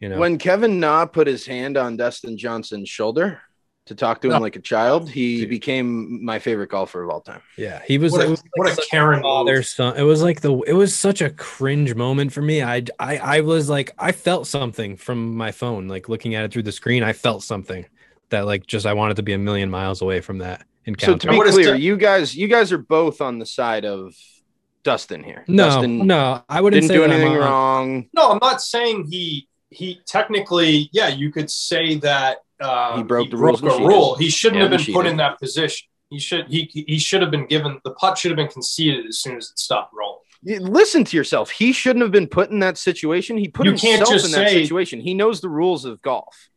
You 0.00 0.08
know, 0.08 0.18
When 0.18 0.38
Kevin 0.38 0.80
Na 0.80 1.04
put 1.04 1.26
his 1.26 1.44
hand 1.46 1.76
on 1.76 1.98
Dustin 1.98 2.38
Johnson's 2.38 2.88
shoulder 2.88 3.42
to 3.90 3.96
talk 3.96 4.20
to 4.20 4.28
him 4.28 4.34
No. 4.34 4.38
like 4.38 4.54
a 4.54 4.60
child, 4.60 5.10
he 5.10 5.40
Dude. 5.40 5.50
became 5.50 6.24
my 6.24 6.38
favorite 6.38 6.70
golfer 6.70 7.02
of 7.02 7.10
all 7.10 7.20
time. 7.20 7.42
yeah, 7.58 7.82
he 7.86 7.98
was. 7.98 8.12
What 8.12 8.20
a- 8.22 8.26
it 8.26 8.30
was 8.30 8.42
what 8.54 8.78
a 8.78 8.86
Karen 8.90 9.20
father 9.20 9.56
move. 9.56 9.66
son. 9.66 9.96
It 9.96 10.04
was 10.04 10.22
like 10.22 10.40
the. 10.40 10.56
It 10.66 10.72
was 10.74 10.94
such 10.98 11.20
a 11.20 11.30
cringe 11.30 11.94
moment 11.94 12.32
for 12.32 12.40
me. 12.40 12.62
I, 12.62 12.84
I, 12.98 13.18
I 13.18 13.40
was 13.40 13.68
like, 13.68 13.92
I 13.98 14.12
felt 14.12 14.46
something 14.46 14.96
from 14.96 15.36
my 15.36 15.50
phone, 15.52 15.88
like 15.88 16.08
looking 16.08 16.34
at 16.36 16.44
it 16.44 16.52
through 16.52 16.62
the 16.62 16.72
screen. 16.72 17.02
I 17.02 17.12
felt 17.12 17.42
something 17.42 17.84
that, 18.28 18.46
like, 18.46 18.66
just 18.66 18.86
I 18.86 18.92
wanted 18.92 19.16
to 19.16 19.22
be 19.24 19.32
a 19.32 19.38
million 19.38 19.70
miles 19.70 20.02
away 20.02 20.20
from 20.20 20.38
that 20.38 20.64
encounter. 20.84 21.12
So 21.14 21.18
to 21.18 21.28
be 21.30 21.36
What 21.36 21.48
is 21.48 21.56
clear, 21.56 21.74
you 21.74 21.96
guys, 21.96 22.34
you 22.36 22.46
guys 22.46 22.70
are 22.72 22.78
both 22.78 23.20
on 23.20 23.38
the 23.40 23.46
side 23.46 23.84
of 23.84 24.14
Dustin 24.84 25.24
here. 25.24 25.44
no, 25.48 25.64
Dustin 25.66 26.06
no, 26.06 26.42
I 26.48 26.60
wouldn't 26.60 26.82
didn't 26.82 26.88
say 26.90 26.94
do 26.94 27.04
anything 27.04 27.32
on- 27.32 27.38
wrong. 27.38 28.08
No, 28.14 28.30
I'm 28.30 28.38
not 28.40 28.62
saying 28.62 29.08
he 29.10 29.48
he 29.72 30.00
technically, 30.06 30.88
yeah, 30.92 31.08
you 31.08 31.30
could 31.32 31.50
say 31.50 31.96
that 31.98 32.38
um, 32.60 32.98
He 32.98 33.02
broke 33.04 33.30
the 33.30 33.36
rules 33.36 33.62
and 33.62 33.70
a 33.70 33.74
rule. 33.76 34.14
He 34.16 34.28
shouldn't 34.30 34.62
And 34.62 34.72
have 34.72 34.84
been 34.86 34.94
put 34.94 35.06
in 35.06 35.16
that 35.18 35.38
position. 35.38 35.86
He 36.10 36.18
should 36.18 36.48
he 36.48 36.68
he 36.88 36.98
should 36.98 37.22
have 37.22 37.30
been 37.30 37.46
given 37.46 37.80
the 37.84 37.92
putt 37.92 38.18
should 38.18 38.30
have 38.32 38.36
been 38.36 38.48
conceded 38.48 39.06
as 39.06 39.18
soon 39.20 39.36
as 39.36 39.50
it 39.50 39.58
stopped 39.58 39.92
rolling. 39.94 40.18
Listen 40.42 41.04
to 41.04 41.16
yourself. 41.16 41.50
He 41.50 41.72
shouldn't 41.72 42.02
have 42.02 42.10
been 42.10 42.26
put 42.26 42.50
in 42.50 42.58
that 42.60 42.78
situation. 42.78 43.36
He 43.36 43.46
put 43.48 43.66
You 43.66 43.72
can't 43.74 43.98
himself 43.98 44.10
just 44.10 44.24
in 44.26 44.32
that 44.32 44.48
say- 44.50 44.62
situation. 44.62 45.00
He 45.00 45.14
knows 45.14 45.40
the 45.40 45.48
rules 45.50 45.84
of 45.84 46.00
golf. 46.02 46.48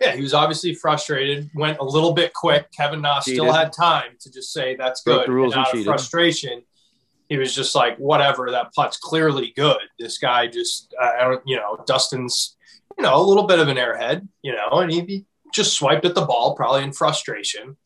Yeah, 0.00 0.14
he 0.14 0.22
was 0.22 0.34
obviously 0.34 0.74
frustrated. 0.74 1.50
Went 1.54 1.78
a 1.78 1.84
little 1.84 2.12
bit 2.12 2.32
quick. 2.34 2.70
Kevin 2.70 3.00
Na 3.00 3.18
still 3.20 3.50
had 3.52 3.72
time 3.72 4.12
to 4.20 4.30
just 4.30 4.52
say 4.52 4.76
that's 4.76 5.02
Broke 5.02 5.22
good. 5.22 5.28
the 5.28 5.32
rules 5.32 5.54
and 5.54 5.60
and 5.66 5.66
out 5.68 5.74
of 5.78 5.84
frustration, 5.84 6.62
he 7.28 7.36
was 7.36 7.52
just 7.54 7.74
like, 7.74 7.96
whatever. 7.96 8.50
That 8.52 8.72
putt's 8.74 8.96
clearly 8.96 9.52
good. 9.56 9.78
This 9.98 10.18
guy 10.18 10.46
just, 10.46 10.94
uh, 11.00 11.10
I 11.20 11.24
don't, 11.24 11.42
you 11.46 11.56
know, 11.56 11.82
Dustin's, 11.84 12.56
you 12.96 13.02
know, 13.02 13.16
a 13.16 13.22
little 13.22 13.44
bit 13.48 13.58
of 13.58 13.66
an 13.68 13.76
airhead, 13.76 14.28
you 14.42 14.52
know, 14.52 14.78
and 14.78 14.92
he, 14.92 15.00
he 15.00 15.24
just 15.52 15.74
swiped 15.74 16.04
at 16.04 16.14
the 16.14 16.24
ball, 16.24 16.54
probably 16.54 16.82
in 16.82 16.92
frustration, 16.92 17.76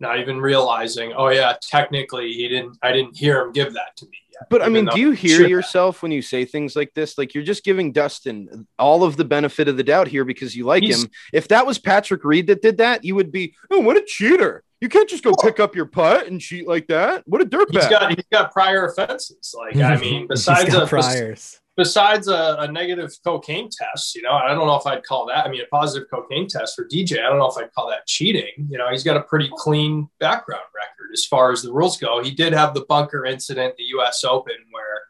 not 0.00 0.18
even 0.20 0.40
realizing, 0.40 1.12
oh 1.16 1.28
yeah, 1.28 1.56
technically 1.62 2.32
he 2.32 2.48
didn't. 2.48 2.78
I 2.82 2.92
didn't 2.92 3.16
hear 3.16 3.42
him 3.42 3.52
give 3.52 3.72
that 3.74 3.96
to 3.96 4.04
me. 4.06 4.18
Yet, 4.32 4.48
But 4.50 4.60
I 4.62 4.68
mean, 4.68 4.84
do 4.86 5.00
you 5.00 5.12
hear 5.12 5.30
should 5.36 5.40
have. 5.42 5.50
yourself 5.50 6.02
when 6.02 6.12
you 6.12 6.20
say 6.20 6.44
things 6.44 6.76
like 6.76 6.92
this? 6.94 7.16
Like 7.16 7.34
you're 7.34 7.42
just 7.44 7.64
giving 7.64 7.92
Dustin 7.92 8.66
all 8.78 9.02
of 9.04 9.16
the 9.16 9.24
benefit 9.24 9.68
of 9.68 9.78
the 9.78 9.82
doubt 9.84 10.08
here 10.08 10.24
because 10.26 10.54
you 10.54 10.66
like 10.66 10.82
He's- 10.82 11.02
him. 11.04 11.10
If 11.32 11.48
that 11.48 11.66
was 11.66 11.78
Patrick 11.78 12.22
Reed 12.24 12.46
that 12.48 12.60
did 12.60 12.76
that, 12.78 13.04
you 13.04 13.14
would 13.14 13.32
be, 13.32 13.54
oh, 13.70 13.80
what 13.80 13.96
a 13.96 14.04
cheater. 14.06 14.62
You 14.82 14.90
can't 14.90 15.08
just 15.08 15.24
go 15.24 15.30
Well- 15.30 15.50
pick 15.50 15.58
up 15.58 15.74
your 15.74 15.86
putt 15.86 16.26
and 16.26 16.38
cheat 16.38 16.68
like 16.68 16.86
that. 16.88 17.22
What 17.26 17.40
a 17.40 17.44
He's 17.44 17.50
dirtbag. 17.50 17.90
got 17.90 18.10
he's 18.14 18.26
got 18.30 18.52
prior 18.52 18.84
offenses. 18.86 19.54
Like 19.56 19.76
I 19.76 19.96
mean, 20.00 20.20
He's 20.20 20.28
besides 20.28 20.70
got 20.70 20.82
a 20.82 20.86
priors. 20.86 21.58
Besides 21.76 22.28
a, 22.28 22.56
a 22.60 22.72
negative 22.72 23.12
cocaine 23.22 23.68
test, 23.70 24.14
you 24.14 24.22
know, 24.22 24.32
I 24.32 24.54
don't 24.54 24.66
know 24.66 24.76
if 24.76 24.86
I'd 24.86 25.04
call 25.04 25.26
that. 25.26 25.46
I 25.46 25.50
mean, 25.50 25.60
a 25.60 25.66
positive 25.66 26.08
cocaine 26.10 26.48
test 26.48 26.74
for 26.74 26.86
DJ. 26.86 27.18
I 27.18 27.28
don't 27.28 27.38
know 27.38 27.48
if 27.48 27.56
I'd 27.58 27.72
call 27.72 27.88
that 27.90 28.06
cheating. 28.06 28.50
You 28.68 28.78
know, 28.78 28.88
he's 28.90 29.04
got 29.04 29.16
a 29.16 29.22
pretty 29.22 29.50
clean 29.56 30.08
background 30.18 30.62
record 30.74 31.10
as 31.12 31.24
far 31.24 31.52
as 31.52 31.62
the 31.62 31.72
rules 31.72 31.98
go. 31.98 32.22
He 32.22 32.30
did 32.30 32.52
have 32.52 32.74
the 32.74 32.84
bunker 32.88 33.24
incident, 33.24 33.76
the 33.76 33.84
U.S. 33.84 34.24
Open, 34.24 34.56
where 34.70 35.02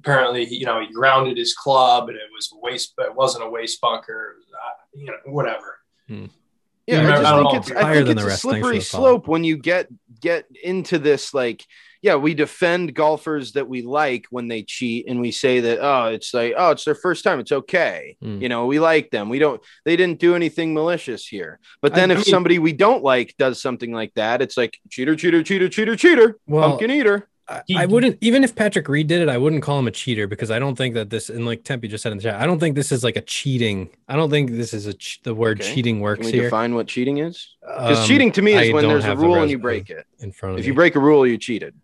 apparently 0.00 0.46
you 0.46 0.66
know 0.66 0.80
he 0.80 0.92
grounded 0.92 1.36
his 1.36 1.54
club 1.54 2.08
and 2.08 2.16
it 2.16 2.30
was 2.34 2.50
a 2.52 2.58
waste, 2.58 2.94
but 2.96 3.06
it 3.06 3.14
wasn't 3.14 3.44
a 3.44 3.48
waste 3.48 3.80
bunker. 3.80 4.36
Uh, 4.52 4.70
you 4.94 5.06
know, 5.06 5.16
whatever. 5.26 5.78
Yeah, 6.08 6.26
Yeah, 6.86 7.00
I 7.00 7.02
I 7.02 7.10
just 7.10 7.22
don't 7.22 7.50
think 7.50 7.54
it's 7.54 7.70
I 7.70 7.94
think 7.94 8.08
it's 8.08 8.22
a 8.22 8.26
rest. 8.26 8.42
Thanks 8.42 8.42
for 8.42 8.62
slippery 8.62 8.80
slope 8.80 9.28
when 9.28 9.44
you 9.44 9.56
get 9.56 9.88
get 10.20 10.46
into 10.64 10.98
this 10.98 11.32
like 11.32 11.64
yeah, 12.02 12.14
we 12.16 12.34
defend 12.34 12.94
golfers 12.94 13.52
that 13.52 13.68
we 13.68 13.82
like 13.82 14.26
when 14.30 14.48
they 14.48 14.62
cheat 14.62 15.06
and 15.08 15.20
we 15.20 15.30
say 15.30 15.60
that 15.60 15.78
oh, 15.80 16.06
it's 16.06 16.32
like 16.32 16.54
oh, 16.56 16.70
it's 16.70 16.84
their 16.84 16.94
first 16.94 17.24
time, 17.24 17.40
it's 17.40 17.52
okay. 17.52 18.16
Hmm. 18.22 18.40
You 18.40 18.48
know, 18.48 18.66
we 18.66 18.78
like 18.78 19.10
them. 19.10 19.28
We 19.28 19.38
don't 19.38 19.60
they 19.84 19.96
didn't 19.96 20.18
do 20.20 20.34
anything 20.34 20.74
malicious 20.74 21.26
here. 21.26 21.58
But 21.82 21.94
then 21.94 22.10
I 22.10 22.14
if 22.14 22.18
mean- 22.18 22.24
somebody 22.26 22.58
we 22.58 22.72
don't 22.72 23.02
like 23.02 23.34
does 23.38 23.60
something 23.60 23.92
like 23.92 24.14
that, 24.14 24.42
it's 24.42 24.56
like 24.56 24.78
cheater, 24.90 25.16
cheater, 25.16 25.42
cheater, 25.42 25.68
cheater, 25.68 25.96
cheater, 25.96 26.38
Well, 26.46 26.68
pumpkin 26.70 26.90
eater. 26.90 27.28
I, 27.50 27.62
I 27.78 27.86
wouldn't 27.86 28.18
even 28.20 28.44
if 28.44 28.54
Patrick 28.54 28.90
Reed 28.90 29.06
did 29.06 29.22
it, 29.22 29.28
I 29.30 29.38
wouldn't 29.38 29.62
call 29.62 29.78
him 29.78 29.88
a 29.88 29.90
cheater 29.90 30.26
because 30.26 30.50
I 30.50 30.58
don't 30.58 30.76
think 30.76 30.92
that 30.96 31.08
this 31.08 31.30
and 31.30 31.46
like 31.46 31.64
Tempe 31.64 31.88
just 31.88 32.02
said 32.02 32.12
in 32.12 32.18
the 32.18 32.24
chat, 32.24 32.38
I 32.38 32.44
don't 32.44 32.58
think 32.58 32.74
this 32.74 32.92
is 32.92 33.02
like 33.02 33.16
a 33.16 33.22
cheating. 33.22 33.88
I 34.06 34.16
don't 34.16 34.28
think 34.28 34.50
this 34.50 34.74
is 34.74 34.84
a 34.84 34.92
ch- 34.92 35.20
the 35.22 35.34
word 35.34 35.58
Okay. 35.62 35.74
cheating 35.74 35.94
Can 35.94 36.02
works 36.02 36.26
we 36.26 36.32
here. 36.32 36.42
define 36.42 36.74
what 36.74 36.88
cheating 36.88 37.18
is? 37.18 37.56
Because 37.62 38.00
Um, 38.00 38.06
cheating 38.06 38.32
to 38.32 38.42
me 38.42 38.52
is 38.52 38.68
I 38.68 38.72
when 38.74 38.86
there's 38.86 39.02
a 39.02 39.06
have 39.06 39.18
the 39.18 39.24
rule 39.24 39.36
and 39.36 39.50
you 39.50 39.58
break 39.58 39.88
it. 39.88 40.04
in 40.18 40.30
front 40.30 40.52
of 40.52 40.58
If 40.58 40.64
me. 40.64 40.68
you 40.68 40.74
break 40.74 40.94
a 40.94 41.00
rule, 41.00 41.26
you 41.26 41.38
cheated. 41.38 41.74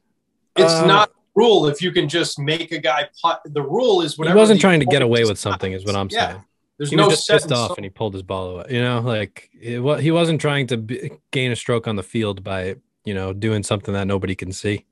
It's 0.56 0.72
Uh, 0.72 0.86
not 0.86 1.08
a 1.10 1.12
rule 1.34 1.66
if 1.66 1.82
you 1.82 1.90
can 1.92 2.08
just 2.08 2.38
make 2.38 2.70
a 2.72 2.78
guy 2.78 3.08
putt. 3.20 3.40
The 3.44 3.62
rule 3.62 4.02
is 4.02 4.16
whatever. 4.18 4.36
he 4.36 4.40
wasn't 4.40 4.60
trying 4.60 4.80
to 4.80 4.86
get 4.86 5.02
away 5.02 5.24
with 5.24 5.38
something, 5.38 5.72
is 5.72 5.84
what 5.84 5.96
I'm 5.96 6.08
Yeah. 6.10 6.28
saying. 6.32 6.44
There's 6.78 6.90
He 6.90 6.96
no 6.96 7.06
was 7.06 7.16
just 7.18 7.30
pissed 7.30 7.52
off 7.52 7.66
stone. 7.66 7.74
and 7.78 7.84
he 7.84 7.90
pulled 7.90 8.14
his 8.14 8.22
ball 8.22 8.50
away. 8.50 8.64
You 8.70 8.82
know, 8.82 9.00
like 9.00 9.48
it, 9.60 9.80
wa- 9.80 9.96
he 9.98 10.10
wasn't 10.10 10.40
trying 10.40 10.66
to 10.68 10.76
be, 10.76 11.10
gain 11.30 11.52
a 11.52 11.56
stroke 11.56 11.86
on 11.86 11.96
the 11.96 12.02
field 12.02 12.42
by 12.42 12.76
you 13.04 13.14
know 13.14 13.32
doing 13.32 13.62
something 13.62 13.94
that 13.94 14.06
nobody 14.06 14.34
can 14.34 14.50
see. 14.52 14.84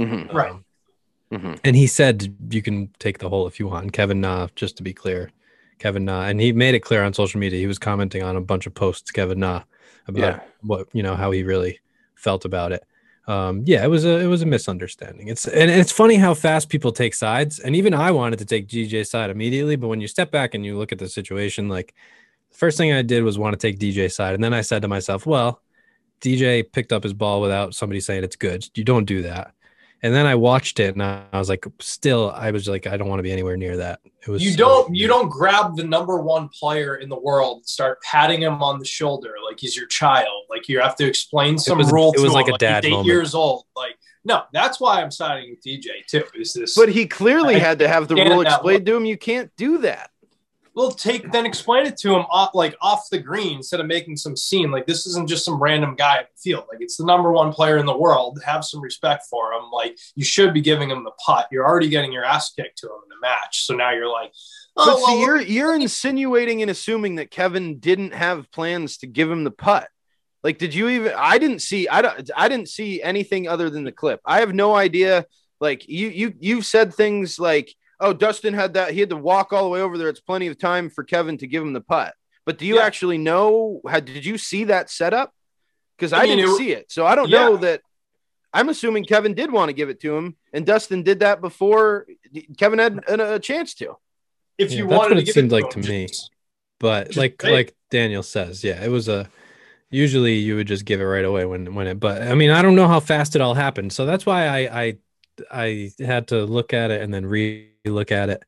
Mhm, 0.00 0.32
Right. 0.32 0.50
Um, 0.50 0.64
mhm. 1.32 1.60
and 1.64 1.76
he 1.76 1.86
said 1.86 2.34
you 2.50 2.60
can 2.62 2.88
take 2.98 3.18
the 3.18 3.28
hole 3.28 3.46
if 3.46 3.58
you 3.60 3.66
want. 3.68 3.84
And 3.84 3.92
Kevin 3.92 4.20
Na, 4.20 4.48
just 4.56 4.76
to 4.78 4.82
be 4.82 4.92
clear, 4.92 5.30
Kevin 5.78 6.04
Na, 6.04 6.24
and 6.24 6.40
he 6.40 6.52
made 6.52 6.74
it 6.74 6.80
clear 6.80 7.02
on 7.02 7.12
social 7.14 7.40
media. 7.40 7.58
He 7.58 7.66
was 7.66 7.78
commenting 7.78 8.22
on 8.22 8.36
a 8.36 8.40
bunch 8.40 8.66
of 8.66 8.74
posts, 8.74 9.10
Kevin 9.10 9.38
Na, 9.40 9.62
about 10.06 10.20
Yeah. 10.20 10.40
what 10.62 10.88
you 10.92 11.02
know 11.02 11.14
how 11.14 11.30
he 11.30 11.42
really 11.42 11.78
felt 12.16 12.44
about 12.44 12.72
it. 12.72 12.84
Um, 13.26 13.62
yeah, 13.64 13.82
it 13.82 13.88
was 13.88 14.04
a 14.04 14.18
it 14.18 14.26
was 14.26 14.42
a 14.42 14.46
misunderstanding. 14.46 15.28
It's 15.28 15.48
and 15.48 15.70
it's 15.70 15.92
funny 15.92 16.16
how 16.16 16.34
fast 16.34 16.68
people 16.68 16.92
take 16.92 17.14
sides, 17.14 17.58
and 17.58 17.74
even 17.74 17.94
I 17.94 18.10
wanted 18.10 18.38
to 18.40 18.44
take 18.44 18.68
DJ's 18.68 19.10
side 19.10 19.30
immediately, 19.30 19.76
but 19.76 19.88
when 19.88 20.00
you 20.00 20.08
step 20.08 20.30
back 20.30 20.54
and 20.54 20.64
you 20.64 20.76
look 20.76 20.92
at 20.92 20.98
the 20.98 21.08
situation, 21.08 21.68
like 21.68 21.94
the 22.50 22.58
first 22.58 22.76
thing 22.76 22.92
I 22.92 23.02
did 23.02 23.22
was 23.22 23.38
want 23.38 23.58
to 23.58 23.66
take 23.66 23.78
DJ's 23.78 24.14
side, 24.14 24.34
and 24.34 24.44
then 24.44 24.52
I 24.52 24.60
said 24.60 24.82
to 24.82 24.88
myself, 24.88 25.24
well, 25.24 25.62
DJ 26.20 26.70
picked 26.70 26.92
up 26.92 27.02
his 27.02 27.14
ball 27.14 27.40
without 27.40 27.74
somebody 27.74 28.00
saying 28.00 28.24
it's 28.24 28.36
good. 28.36 28.68
You 28.74 28.84
don't 28.84 29.06
do 29.06 29.22
that. 29.22 29.53
And 30.04 30.14
then 30.14 30.26
I 30.26 30.34
watched 30.34 30.80
it 30.80 30.94
and 30.94 31.02
I 31.02 31.22
I 31.32 31.38
was 31.38 31.48
like, 31.48 31.64
still, 31.80 32.30
I 32.30 32.50
was 32.50 32.68
like, 32.68 32.86
I 32.86 32.98
don't 32.98 33.08
want 33.08 33.20
to 33.20 33.22
be 33.22 33.32
anywhere 33.32 33.56
near 33.56 33.78
that. 33.78 34.00
It 34.04 34.28
was 34.30 34.44
You 34.44 34.54
don't 34.54 34.94
you 34.94 35.08
don't 35.08 35.30
grab 35.30 35.76
the 35.76 35.84
number 35.84 36.18
one 36.20 36.50
player 36.50 36.96
in 36.96 37.08
the 37.08 37.18
world, 37.18 37.66
start 37.66 38.02
patting 38.02 38.42
him 38.42 38.62
on 38.62 38.78
the 38.78 38.84
shoulder 38.84 39.32
like 39.48 39.58
he's 39.58 39.74
your 39.74 39.86
child. 39.86 40.44
Like 40.50 40.68
you 40.68 40.78
have 40.80 40.94
to 40.96 41.06
explain 41.06 41.58
some 41.58 41.78
was- 41.78 41.90
rule 41.90 42.12
it 42.12 42.20
was 42.20 42.32
to 42.32 42.34
like 42.34 42.48
him, 42.48 42.54
a 42.54 42.58
dad 42.58 42.84
he's 42.84 42.90
eight 42.90 42.96
moment. 42.96 43.06
years 43.06 43.34
old. 43.34 43.64
Like 43.74 43.96
no, 44.26 44.42
that's 44.52 44.78
why 44.78 45.00
I'm 45.00 45.10
siding 45.10 45.50
with 45.50 45.62
DJ 45.64 46.04
too. 46.06 46.24
Is 46.34 46.52
this 46.52 46.74
But 46.74 46.90
he 46.90 47.06
clearly 47.06 47.56
I 47.56 47.58
had 47.58 47.78
to 47.78 47.88
have 47.88 48.06
the 48.06 48.14
rule 48.14 48.42
explained 48.42 48.84
to 48.84 48.96
him. 48.96 49.06
You 49.06 49.16
can't 49.16 49.50
do 49.56 49.78
that. 49.78 50.10
Well 50.74 50.90
take 50.90 51.30
then 51.32 51.46
explain 51.46 51.86
it 51.86 51.96
to 51.98 52.14
him 52.14 52.24
off 52.30 52.50
like 52.54 52.76
off 52.80 53.08
the 53.10 53.18
green 53.18 53.56
instead 53.56 53.80
of 53.80 53.86
making 53.86 54.16
some 54.16 54.36
scene. 54.36 54.70
Like 54.70 54.86
this 54.86 55.06
isn't 55.06 55.28
just 55.28 55.44
some 55.44 55.62
random 55.62 55.94
guy 55.94 56.18
at 56.18 56.28
the 56.30 56.36
field. 56.42 56.64
Like 56.70 56.80
it's 56.80 56.96
the 56.96 57.04
number 57.04 57.32
one 57.32 57.52
player 57.52 57.78
in 57.78 57.86
the 57.86 57.96
world. 57.96 58.40
Have 58.44 58.64
some 58.64 58.80
respect 58.80 59.24
for 59.30 59.52
him. 59.52 59.70
Like 59.72 59.98
you 60.14 60.24
should 60.24 60.52
be 60.52 60.60
giving 60.60 60.90
him 60.90 61.04
the 61.04 61.12
putt. 61.24 61.48
You're 61.50 61.66
already 61.66 61.88
getting 61.88 62.12
your 62.12 62.24
ass 62.24 62.52
kicked 62.52 62.78
to 62.78 62.86
him 62.86 62.98
in 63.04 63.08
the 63.08 63.20
match. 63.20 63.64
So 63.64 63.74
now 63.74 63.92
you're 63.92 64.10
like, 64.10 64.32
oh 64.76 64.86
But 64.86 64.96
see, 64.96 65.02
well, 65.02 65.18
you're 65.18 65.40
you're 65.40 65.74
insinuating 65.74 66.62
and 66.62 66.70
assuming 66.70 67.16
that 67.16 67.30
Kevin 67.30 67.78
didn't 67.78 68.14
have 68.14 68.50
plans 68.50 68.98
to 68.98 69.06
give 69.06 69.30
him 69.30 69.44
the 69.44 69.50
putt. 69.50 69.88
Like, 70.42 70.58
did 70.58 70.74
you 70.74 70.90
even? 70.90 71.12
I 71.16 71.38
didn't 71.38 71.60
see. 71.60 71.88
I 71.88 72.02
don't. 72.02 72.30
I 72.36 72.48
didn't 72.48 72.68
see 72.68 73.02
anything 73.02 73.48
other 73.48 73.70
than 73.70 73.84
the 73.84 73.92
clip. 73.92 74.20
I 74.26 74.40
have 74.40 74.54
no 74.54 74.74
idea. 74.74 75.24
Like 75.58 75.88
you, 75.88 76.08
you, 76.08 76.34
you've 76.38 76.66
said 76.66 76.92
things 76.92 77.38
like, 77.38 77.74
"Oh, 78.04 78.12
Dustin 78.12 78.54
had 78.54 78.74
that. 78.74 78.92
He 78.92 79.00
had 79.00 79.10
to 79.10 79.16
walk 79.16 79.52
all 79.52 79.64
the 79.64 79.70
way 79.70 79.80
over 79.80 79.96
there. 79.98 80.08
It's 80.08 80.20
plenty 80.20 80.46
of 80.46 80.58
time 80.58 80.90
for 80.90 81.02
Kevin 81.04 81.38
to 81.38 81.46
give 81.46 81.62
him 81.62 81.72
the 81.72 81.80
putt." 81.80 82.14
But 82.46 82.58
do 82.58 82.66
you 82.66 82.76
Yeah. 82.76 82.82
actually 82.82 83.18
know? 83.18 83.80
How 83.88 84.00
did 84.00 84.24
you 84.24 84.36
see 84.38 84.64
that 84.64 84.90
setup? 84.90 85.32
Because 85.96 86.12
I, 86.12 86.22
I 86.22 86.26
mean, 86.26 86.36
didn't 86.38 86.50
it- 86.52 86.56
see 86.56 86.72
it, 86.72 86.92
so 86.92 87.06
I 87.06 87.14
don't 87.14 87.30
Yeah. 87.30 87.38
know 87.40 87.56
that. 87.58 87.80
I'm 88.52 88.68
assuming 88.68 89.04
Kevin 89.04 89.34
did 89.34 89.50
want 89.50 89.68
to 89.70 89.72
give 89.72 89.88
it 89.88 89.98
to 90.02 90.16
him, 90.16 90.36
and 90.52 90.64
Dustin 90.64 91.02
did 91.02 91.20
that 91.20 91.40
before 91.40 92.06
Kevin 92.56 92.78
had 92.78 92.98
a, 93.08 93.34
a 93.34 93.38
chance 93.40 93.74
to. 93.74 93.96
if 94.58 94.70
Yeah, 94.70 94.78
you 94.78 94.86
that's 94.86 94.98
wanted 94.98 95.14
what 95.14 95.18
it 95.22 95.26
give 95.26 95.34
seemed 95.34 95.52
it 95.52 95.54
like 95.56 95.70
to 95.70 95.78
me. 95.80 96.06
but 96.78 97.06
Just 97.06 97.18
like 97.18 97.42
say 97.42 97.50
like 97.50 97.74
Daniel 97.90 98.22
says, 98.22 98.62
yeah, 98.62 98.84
it 98.84 98.90
was 98.90 99.08
a 99.08 99.28
usually 99.90 100.34
you 100.34 100.54
would 100.56 100.66
just 100.68 100.84
give 100.84 101.00
it 101.00 101.04
right 101.04 101.24
away 101.24 101.44
when 101.44 101.74
when 101.74 101.86
it 101.88 101.98
but 101.98 102.22
I 102.22 102.34
mean 102.34 102.50
I 102.50 102.62
don't 102.62 102.74
know 102.76 102.86
how 102.88 103.00
fast 103.00 103.34
it 103.34 103.40
all 103.40 103.54
happened. 103.54 103.92
So 103.92 104.06
that's 104.06 104.24
why 104.26 104.46
I 104.46 104.82
I 104.84 104.96
I 105.50 105.90
had 105.98 106.28
to 106.28 106.44
look 106.44 106.72
at 106.72 106.90
it 106.92 107.02
and 107.02 107.12
then 107.12 107.26
re-look 107.84 108.12
at 108.12 108.30
it 108.30 108.42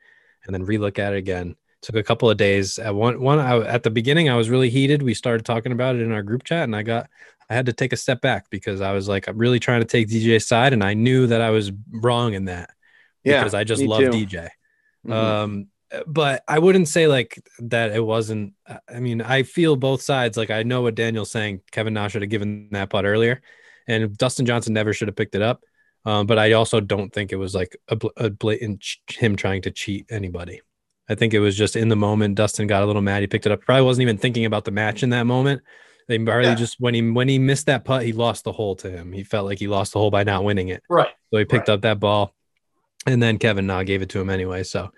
and 0.44 0.55
then 0.55 0.64
re-look 0.64 0.99
at 0.99 1.12
it 1.12 1.18
again. 1.18 1.57
Took 1.83 1.96
a 1.96 2.03
couple 2.03 2.31
of 2.31 2.37
days. 2.37 2.79
At 2.79 2.94
one 2.94 3.20
one 3.20 3.38
I, 3.38 3.59
at 3.59 3.83
the 3.83 3.90
beginning 3.90 4.29
I 4.29 4.37
was 4.37 4.51
really 4.51 4.70
heated. 4.70 5.03
We 5.03 5.14
started 5.14 5.44
talking 5.44 5.72
about 5.72 5.94
it 5.96 6.03
in 6.03 6.12
our 6.12 6.22
group 6.22 6.42
chat 6.44 6.64
and 6.64 6.75
I 6.75 6.83
got 6.83 7.09
I 7.49 7.55
had 7.55 7.66
to 7.66 7.72
take 7.72 7.92
a 7.92 7.96
step 7.96 8.20
back 8.20 8.51
because 8.51 8.81
I 8.81 8.92
was 8.92 9.09
like 9.09 9.29
I'm 9.29 9.38
really 9.38 9.61
trying 9.61 9.81
to 9.81 9.87
take 9.87 10.09
DJ's 10.09 10.46
side 10.49 10.72
and 10.72 10.83
I 10.83 10.94
knew 10.94 11.27
that 11.29 11.40
I 11.40 11.51
was 11.51 11.70
wrong 11.92 12.35
in 12.35 12.46
that 12.46 12.70
Yeah, 13.25 13.40
because 13.40 13.55
I 13.55 13.64
just 13.64 13.83
love 13.83 14.01
too. 14.01 14.11
DJ. 14.11 14.49
Mhm. 15.07 15.12
Um, 15.12 15.66
but 16.09 16.42
I 16.49 16.59
wouldn't 16.59 16.88
say 16.88 17.07
like 17.07 17.40
that. 17.61 17.92
It 17.92 18.05
wasn't. 18.05 18.55
I 18.92 18.99
mean, 18.99 19.22
I 19.22 19.44
feel 19.44 19.77
both 19.77 20.03
sides. 20.03 20.37
Like 20.37 20.51
I 20.51 20.64
know 20.64 20.83
what 20.83 20.96
Daniel's 20.96 21.31
saying. 21.31 21.61
Kevin 21.70 21.94
Nash 21.94 22.12
should 22.12 22.22
have 22.22 22.31
given 22.31 22.70
that 22.72 22.90
putt 22.90 23.05
earlier, 23.05 23.40
and 23.87 24.16
Dustin 24.18 24.46
Johnson 24.46 24.72
never 24.72 24.92
should 24.92 25.07
have 25.07 25.14
picked 25.14 25.37
it 25.37 25.42
up. 25.42 25.62
Um, 26.06 26.26
but 26.26 26.38
I 26.38 26.52
also 26.52 26.80
don't 26.80 27.12
think 27.12 27.32
it 27.32 27.36
was 27.36 27.52
like 27.54 27.76
a, 27.88 27.98
a 28.16 28.30
blatant 28.30 28.80
ch- 28.80 29.00
him 29.18 29.34
trying 29.34 29.60
to 29.62 29.72
cheat 29.72 30.06
anybody. 30.08 30.60
I 31.08 31.16
think 31.16 31.34
it 31.34 31.40
was 31.40 31.56
just 31.56 31.74
in 31.76 31.88
the 31.88 31.96
moment. 31.96 32.36
Dustin 32.36 32.68
got 32.68 32.82
a 32.82 32.86
little 32.86 33.02
mad. 33.02 33.22
He 33.22 33.26
picked 33.26 33.44
it 33.44 33.52
up. 33.52 33.60
Probably 33.62 33.82
wasn't 33.82 34.02
even 34.02 34.16
thinking 34.16 34.44
about 34.44 34.64
the 34.64 34.70
match 34.70 35.02
in 35.02 35.10
that 35.10 35.24
moment. 35.26 35.62
They 36.08 36.16
barely 36.18 36.50
Yeah. 36.50 36.54
just 36.54 36.76
when 36.78 36.94
he 36.94 37.02
when 37.10 37.28
he 37.28 37.40
missed 37.40 37.66
that 37.66 37.84
putt, 37.84 38.04
he 38.04 38.12
lost 38.12 38.44
the 38.44 38.52
hole 38.52 38.76
to 38.76 38.88
him. 38.90 39.12
He 39.12 39.24
felt 39.24 39.46
like 39.46 39.58
he 39.58 39.66
lost 39.66 39.92
the 39.92 39.98
hole 39.98 40.12
by 40.12 40.22
not 40.22 40.44
winning 40.44 40.68
it. 40.68 40.82
right. 40.88 41.08
So 41.32 41.38
he 41.38 41.44
picked 41.44 41.68
Right. 41.68 41.74
up 41.74 41.80
that 41.82 41.98
ball, 41.98 42.32
and 43.06 43.20
then 43.20 43.38
Kevin 43.38 43.66
Na 43.66 43.82
gave 43.82 44.02
it 44.02 44.08
to 44.10 44.20
him 44.20 44.30
anyway. 44.30 44.62
So, 44.62 44.92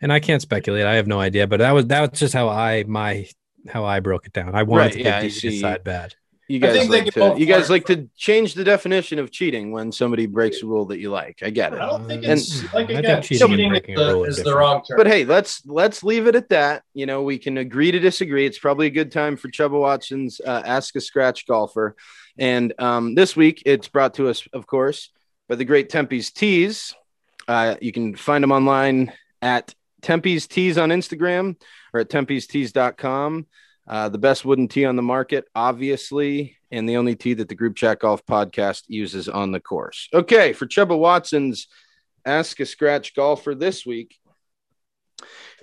and 0.00 0.10
I 0.10 0.18
can't 0.20 0.40
speculate. 0.40 0.86
I 0.86 0.94
have 0.94 1.06
no 1.06 1.20
idea, 1.20 1.46
but 1.46 1.58
that 1.58 1.72
was 1.72 1.86
that 1.88 2.00
was 2.00 2.18
just 2.18 2.32
how 2.32 2.48
I 2.48 2.84
my 2.84 3.26
how 3.68 3.84
I 3.84 4.00
broke 4.00 4.26
it 4.26 4.32
down. 4.32 4.54
I 4.54 4.62
wanted 4.62 4.82
Right, 4.84 4.92
to 4.94 5.02
yeah, 5.02 5.22
get 5.22 5.32
see. 5.32 5.60
side 5.60 5.84
bad. 5.84 6.14
You 6.48 6.60
guys 6.60 6.88
like 6.88 7.12
to 7.12 7.34
you 7.36 7.44
guys 7.44 7.68
like 7.68 7.84
to 7.86 8.08
change 8.16 8.54
the 8.54 8.64
definition 8.64 9.18
of 9.18 9.30
cheating 9.30 9.70
when 9.70 9.92
somebody 9.92 10.24
breaks 10.24 10.62
a 10.62 10.66
rule 10.66 10.86
that 10.86 10.98
you 10.98 11.10
like. 11.10 11.40
I 11.42 11.50
get 11.50 11.74
it. 11.74 11.78
I 11.78 11.86
don't 11.86 12.08
think 12.08 12.24
And- 12.24 12.32
it's 12.32 12.62
like 12.72 12.84
I 12.84 12.86
think 12.86 12.98
again, 13.00 13.22
cheating 13.22 13.48
cheating, 13.48 13.66
is, 13.66 13.70
breaking 13.70 13.98
a 13.98 13.98
rule 13.98 14.20
the, 14.22 14.26
are 14.26 14.28
is 14.28 14.42
the 14.42 14.56
wrong 14.56 14.82
term. 14.82 14.96
But 14.96 15.06
hey, 15.08 15.26
let's 15.26 15.64
let's 15.66 16.02
leave 16.02 16.26
it 16.26 16.34
at 16.34 16.48
that. 16.48 16.84
You 16.94 17.04
know, 17.04 17.22
we 17.22 17.38
can 17.38 17.58
agree 17.58 17.92
to 17.92 17.98
disagree. 17.98 18.46
It's 18.46 18.58
probably 18.58 18.86
a 18.86 18.90
good 18.90 19.12
time 19.12 19.36
for 19.36 19.48
Chubba 19.48 19.78
Watson's 19.78 20.40
uh, 20.40 20.62
Ask 20.64 20.96
a 20.96 21.02
Scratch 21.02 21.46
Golfer. 21.46 21.96
And 22.38 22.72
um, 22.78 23.14
this 23.14 23.36
week, 23.36 23.64
it's 23.66 23.88
brought 23.88 24.14
to 24.14 24.28
us, 24.28 24.46
of 24.54 24.66
course, 24.66 25.10
by 25.50 25.56
the 25.56 25.66
great 25.66 25.90
Tempe's 25.90 26.30
Tees. 26.30 26.94
Uh, 27.46 27.76
you 27.82 27.92
can 27.92 28.16
find 28.16 28.42
them 28.42 28.52
online 28.52 29.12
at 29.42 29.74
Tempe's 30.00 30.46
Tees 30.46 30.78
on 30.78 30.90
Instagram 30.90 31.56
or 31.92 32.00
at 32.00 32.08
Tempe's 32.08 32.46
tempestees.com. 32.46 33.46
Uh, 33.88 34.08
the 34.10 34.18
best 34.18 34.44
wooden 34.44 34.68
tee 34.68 34.84
on 34.84 34.96
the 34.96 35.02
market, 35.02 35.46
obviously, 35.54 36.58
and 36.70 36.86
the 36.86 36.98
only 36.98 37.16
tee 37.16 37.32
that 37.32 37.48
the 37.48 37.54
Group 37.54 37.74
Chat 37.74 38.00
Golf 38.00 38.24
podcast 38.26 38.82
uses 38.88 39.30
on 39.30 39.50
the 39.50 39.60
course. 39.60 40.08
Okay, 40.12 40.52
for 40.52 40.66
Chuba 40.66 40.98
Watson's 40.98 41.68
Ask 42.26 42.60
a 42.60 42.66
Scratch 42.66 43.14
Golfer 43.14 43.54
this 43.54 43.86
week. 43.86 44.14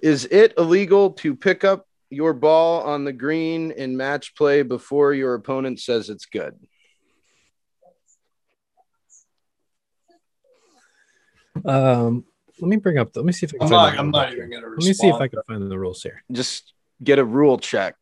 Is 0.02 0.26
it 0.26 0.56
illegal 0.58 1.12
to 1.12 1.36
pick 1.36 1.64
up 1.64 1.88
your 2.10 2.34
ball 2.34 2.82
on 2.82 3.04
the 3.04 3.14
green 3.14 3.70
in 3.70 3.96
match 3.96 4.36
play 4.36 4.64
before 4.64 5.14
your 5.14 5.36
opponent 5.36 5.80
says 5.80 6.10
it's 6.10 6.26
good? 6.26 6.56
Um, 11.64 12.26
let 12.60 12.70
me 12.70 12.78
bring 12.78 12.98
up. 12.98 13.14
The, 13.14 13.20
let 13.20 13.26
me 13.28 13.34
see 13.34 13.46
if 13.46 13.54
I 13.54 13.58
can. 13.58 13.64
I'm 13.64 13.70
find 13.70 13.96
not. 13.96 14.00
I'm 14.00 14.12
not 14.12 14.34
even 14.34 14.50
going 14.50 14.64
to 14.64 14.70
Let 14.70 14.78
me 14.78 14.94
see 14.94 15.08
if 15.08 15.16
I 15.16 15.28
can 15.28 15.40
find 15.48 15.70
the 15.70 15.80
rules 15.80 16.02
here. 16.02 16.24
Just 16.32 16.74
get 17.04 17.20
a 17.20 17.26
rule 17.26 17.58
check. 17.58 17.96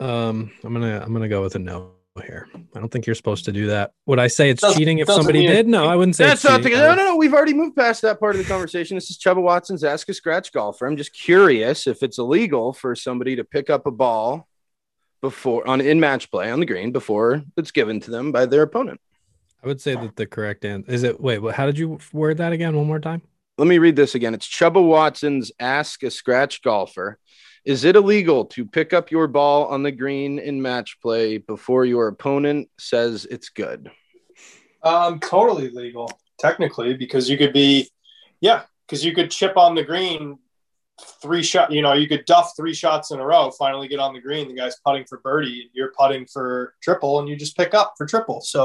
Um, 0.00 0.50
I'm 0.64 0.72
gonna 0.72 1.00
I'm 1.04 1.12
gonna 1.12 1.28
go 1.28 1.42
with 1.42 1.54
a 1.54 1.58
no 1.58 1.92
here. 2.24 2.48
I 2.74 2.78
don't 2.78 2.90
think 2.90 3.06
you're 3.06 3.14
supposed 3.14 3.44
to 3.46 3.52
do 3.52 3.68
that. 3.68 3.92
Would 4.06 4.18
I 4.18 4.26
say 4.26 4.50
it's 4.50 4.60
Doesn't- 4.60 4.78
cheating 4.78 4.98
if 4.98 5.06
somebody 5.08 5.40
mean- 5.40 5.50
did? 5.50 5.68
No, 5.68 5.86
I 5.86 5.96
wouldn't 5.96 6.16
say. 6.16 6.26
That's 6.26 6.44
it's 6.44 6.50
not 6.50 6.62
the, 6.62 6.70
cheating. 6.70 6.78
no, 6.84 6.94
no, 6.94 7.04
no. 7.06 7.16
We've 7.16 7.32
already 7.32 7.54
moved 7.54 7.76
past 7.76 8.02
that 8.02 8.20
part 8.20 8.34
of 8.36 8.42
the 8.42 8.48
conversation. 8.48 8.96
This 8.96 9.10
is 9.10 9.18
Chubba 9.18 9.40
Watson's 9.40 9.82
Ask 9.84 10.08
a 10.08 10.14
Scratch 10.14 10.52
Golfer. 10.52 10.86
I'm 10.86 10.96
just 10.96 11.14
curious 11.14 11.86
if 11.86 12.02
it's 12.02 12.18
illegal 12.18 12.72
for 12.74 12.94
somebody 12.94 13.36
to 13.36 13.44
pick 13.44 13.70
up 13.70 13.86
a 13.86 13.90
ball 13.90 14.46
before 15.22 15.66
on 15.68 15.80
in 15.80 16.00
match 16.00 16.30
play 16.30 16.50
on 16.50 16.60
the 16.60 16.66
green 16.66 16.90
before 16.92 17.42
it's 17.56 17.70
given 17.70 18.00
to 18.00 18.10
them 18.10 18.32
by 18.32 18.44
their 18.44 18.62
opponent. 18.62 19.00
I 19.62 19.68
would 19.68 19.80
say 19.80 19.94
that 19.94 20.16
the 20.16 20.26
correct 20.26 20.64
answer 20.64 20.90
is 20.90 21.04
it. 21.04 21.20
Wait, 21.20 21.40
how 21.54 21.64
did 21.66 21.78
you 21.78 21.98
word 22.12 22.38
that 22.38 22.52
again? 22.52 22.76
One 22.76 22.88
more 22.88 22.98
time. 22.98 23.22
Let 23.56 23.68
me 23.68 23.78
read 23.78 23.94
this 23.96 24.14
again. 24.16 24.34
It's 24.34 24.46
Chubba 24.46 24.84
Watson's 24.84 25.52
Ask 25.60 26.02
a 26.02 26.10
Scratch 26.10 26.62
Golfer. 26.62 27.18
Is 27.64 27.84
it 27.84 27.94
illegal 27.94 28.46
to 28.46 28.64
pick 28.64 28.92
up 28.92 29.10
your 29.10 29.28
ball 29.28 29.66
on 29.66 29.82
the 29.82 29.92
green 29.92 30.38
in 30.38 30.60
match 30.60 30.98
play 31.00 31.38
before 31.38 31.84
your 31.84 32.08
opponent 32.08 32.68
says 32.78 33.24
it's 33.30 33.50
good? 33.50 33.90
Um, 34.82 35.20
totally 35.20 35.70
legal, 35.70 36.10
technically, 36.38 36.94
because 36.94 37.30
you 37.30 37.38
could 37.38 37.52
be, 37.52 37.88
yeah, 38.40 38.62
because 38.86 39.04
you 39.04 39.14
could 39.14 39.30
chip 39.30 39.56
on 39.56 39.76
the 39.76 39.84
green 39.84 40.38
three 41.20 41.42
shot. 41.42 41.70
You 41.70 41.82
know, 41.82 41.92
you 41.92 42.08
could 42.08 42.24
duff 42.24 42.52
three 42.56 42.74
shots 42.74 43.12
in 43.12 43.20
a 43.20 43.24
row. 43.24 43.52
Finally, 43.52 43.86
get 43.86 44.00
on 44.00 44.12
the 44.12 44.20
green. 44.20 44.48
The 44.48 44.54
guy's 44.54 44.76
putting 44.84 45.04
for 45.04 45.18
birdie. 45.18 45.70
You're 45.72 45.92
putting 45.96 46.26
for 46.26 46.74
triple, 46.82 47.20
and 47.20 47.28
you 47.28 47.36
just 47.36 47.56
pick 47.56 47.74
up 47.74 47.94
for 47.96 48.06
triple. 48.06 48.40
So, 48.40 48.64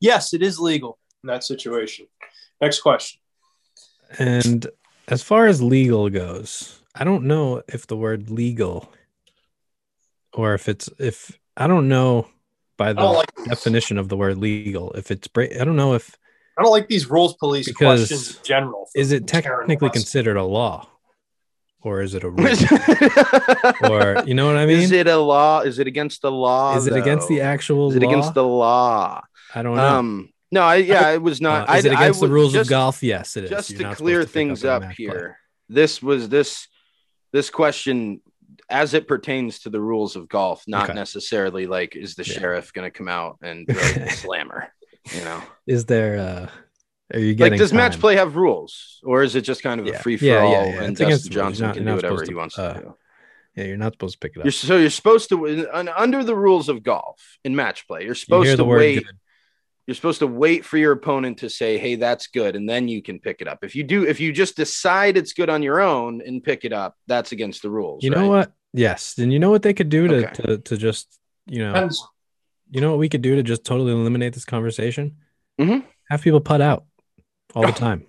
yes, 0.00 0.32
it 0.32 0.42
is 0.42 0.58
legal 0.58 0.98
in 1.22 1.28
that 1.28 1.44
situation. 1.44 2.06
Next 2.60 2.80
question. 2.80 3.20
And 4.18 4.66
as 5.06 5.22
far 5.22 5.46
as 5.46 5.62
legal 5.62 6.08
goes, 6.08 6.80
I 6.98 7.04
don't 7.04 7.24
know 7.24 7.62
if 7.68 7.86
the 7.86 7.96
word 7.96 8.30
legal 8.30 8.92
or 10.32 10.54
if 10.54 10.68
it's 10.68 10.88
if 10.98 11.38
I 11.56 11.66
don't 11.66 11.88
know 11.88 12.26
by 12.76 12.92
the 12.92 13.02
like 13.04 13.28
definition 13.44 13.98
of 13.98 14.08
the 14.08 14.16
word 14.16 14.38
legal 14.38 14.92
if 14.92 15.10
it's 15.10 15.28
break. 15.28 15.58
I 15.60 15.64
don't 15.64 15.76
know 15.76 15.94
if 15.94 16.16
I 16.58 16.62
don't 16.62 16.72
like 16.72 16.88
these 16.88 17.08
rules 17.08 17.34
police 17.34 17.66
Because 17.68 18.08
questions 18.08 18.36
in 18.38 18.44
general. 18.44 18.88
is 18.94 19.12
it 19.12 19.26
technically 19.28 19.90
considered 19.90 20.36
a 20.36 20.44
law 20.44 20.88
or 21.82 22.02
is 22.02 22.14
it 22.14 22.24
a 22.24 22.30
rule 22.30 22.48
or 23.90 24.24
you 24.26 24.34
know 24.34 24.46
what 24.46 24.56
I 24.56 24.66
mean? 24.66 24.80
is 24.80 24.90
it 24.90 25.06
a 25.06 25.16
law? 25.16 25.60
Is 25.60 25.78
it 25.78 25.86
against 25.86 26.22
the 26.22 26.32
law? 26.32 26.76
Is 26.76 26.86
it 26.88 26.96
against 26.96 27.28
the 27.28 27.38
though? 27.38 27.42
actual 27.44 27.90
Is 27.90 27.96
it 27.96 28.02
law? 28.02 28.08
against 28.10 28.34
the 28.34 28.44
law? 28.44 29.22
I 29.54 29.62
don't 29.62 29.76
know. 29.76 29.86
Um, 29.98 30.32
no, 30.50 30.62
I 30.62 30.76
yeah, 30.76 31.10
it 31.10 31.22
was 31.22 31.40
not. 31.40 31.68
Uh, 31.68 31.74
is 31.74 31.84
I, 31.86 31.88
it 31.90 31.92
against 31.92 32.22
I 32.22 32.26
the 32.26 32.32
rules 32.32 32.52
just, 32.54 32.68
of 32.68 32.70
golf? 32.70 33.02
Yes, 33.02 33.36
it 33.36 33.44
is. 33.44 33.50
Just 33.50 33.70
You're 33.70 33.90
to 33.90 33.94
clear 33.96 34.20
pick 34.22 34.30
things 34.30 34.64
it 34.64 34.68
in 34.68 34.72
up 34.72 34.82
match 34.82 34.96
play. 34.96 35.04
here, 35.06 35.38
this 35.68 36.02
was 36.02 36.28
this 36.28 36.66
this 37.32 37.50
question 37.50 38.20
as 38.70 38.94
it 38.94 39.06
pertains 39.08 39.60
to 39.60 39.70
the 39.70 39.80
rules 39.80 40.16
of 40.16 40.28
golf, 40.28 40.64
not 40.66 40.84
Okay. 40.84 40.94
necessarily 40.94 41.66
like 41.66 41.96
is 41.96 42.14
the 42.14 42.24
Yeah. 42.24 42.38
sheriff 42.38 42.72
going 42.72 42.86
to 42.90 42.96
come 42.96 43.08
out 43.08 43.38
and 43.42 43.66
slammer? 44.10 44.68
You 45.14 45.22
know, 45.24 45.42
Is 45.66 45.86
there? 45.86 46.18
uh 46.18 46.50
Are 47.14 47.20
you 47.20 47.34
getting 47.34 47.52
like 47.54 47.58
does 47.58 47.72
match 47.72 47.98
play 47.98 48.16
have 48.16 48.36
rules, 48.36 49.00
or 49.04 49.22
is 49.22 49.34
it 49.34 49.40
just 49.42 49.62
kind 49.62 49.80
of 49.80 49.86
Yeah. 49.86 49.94
a 49.94 49.98
free 50.00 50.16
for 50.18 50.24
Yeah, 50.26 50.38
all 50.42 50.52
yeah, 50.52 50.64
yeah. 50.66 50.82
and 50.82 50.96
Dustin. 50.96 51.32
Johnson 51.32 51.66
not- 51.66 51.74
can 51.76 51.84
do 51.86 51.94
whatever 51.94 52.16
supposed 52.16 52.28
he 52.28 52.34
wants 52.34 52.58
uh, 52.58 52.72
to 52.74 52.80
do? 52.80 52.94
Yeah, 53.56 53.64
you're 53.64 53.76
not 53.78 53.94
supposed 53.94 54.14
to 54.14 54.18
pick 54.20 54.36
it 54.36 54.40
up. 54.40 54.44
You're 54.44 54.52
so 54.52 54.76
you're 54.76 54.90
supposed 54.90 55.30
to 55.30 55.68
un- 55.72 55.88
under 55.88 56.22
the 56.22 56.36
rules 56.36 56.68
of 56.68 56.82
golf 56.82 57.38
in 57.44 57.56
match 57.56 57.86
play. 57.88 58.04
You're 58.04 58.14
supposed 58.14 58.48
hear 58.48 58.56
to 58.58 58.64
wait. 58.64 59.04
good. 59.06 59.16
You're 59.88 59.94
supposed 59.94 60.18
to 60.18 60.26
wait 60.26 60.66
for 60.66 60.76
your 60.76 60.92
opponent 60.92 61.38
to 61.38 61.48
say, 61.48 61.78
"Hey, 61.78 61.94
that's 61.94 62.26
good," 62.26 62.56
and 62.56 62.68
then 62.68 62.88
you 62.88 63.00
can 63.00 63.18
pick 63.18 63.40
it 63.40 63.48
up. 63.48 63.64
If 63.64 63.74
you 63.74 63.82
do, 63.84 64.06
if 64.06 64.20
you 64.20 64.32
just 64.34 64.54
decide 64.54 65.16
it's 65.16 65.32
good 65.32 65.48
on 65.48 65.62
your 65.62 65.80
own 65.80 66.20
and 66.20 66.44
pick 66.44 66.66
it 66.66 66.74
up, 66.74 66.94
that's 67.06 67.32
against 67.32 67.62
the 67.62 67.70
rules. 67.70 68.04
You 68.04 68.10
know 68.10 68.20
right? 68.20 68.28
what? 68.28 68.52
Yes. 68.74 69.16
And 69.16 69.32
you 69.32 69.38
know 69.38 69.48
what 69.48 69.62
they 69.62 69.72
could 69.72 69.88
do 69.88 70.06
to 70.06 70.16
Okay. 70.28 70.42
to, 70.42 70.58
to 70.58 70.76
just 70.76 71.18
you 71.46 71.60
know 71.60 71.72
Depends. 71.72 72.06
you 72.70 72.82
know 72.82 72.90
what 72.90 72.98
we 72.98 73.08
could 73.08 73.22
do 73.22 73.36
to 73.36 73.42
just 73.42 73.64
totally 73.64 73.92
eliminate 73.92 74.34
this 74.34 74.44
conversation? 74.44 75.16
Mhm. 75.58 75.84
Have 76.10 76.20
people 76.20 76.40
put 76.40 76.60
out 76.60 76.84
all 77.54 77.64
the 77.64 77.72
time. 77.72 78.06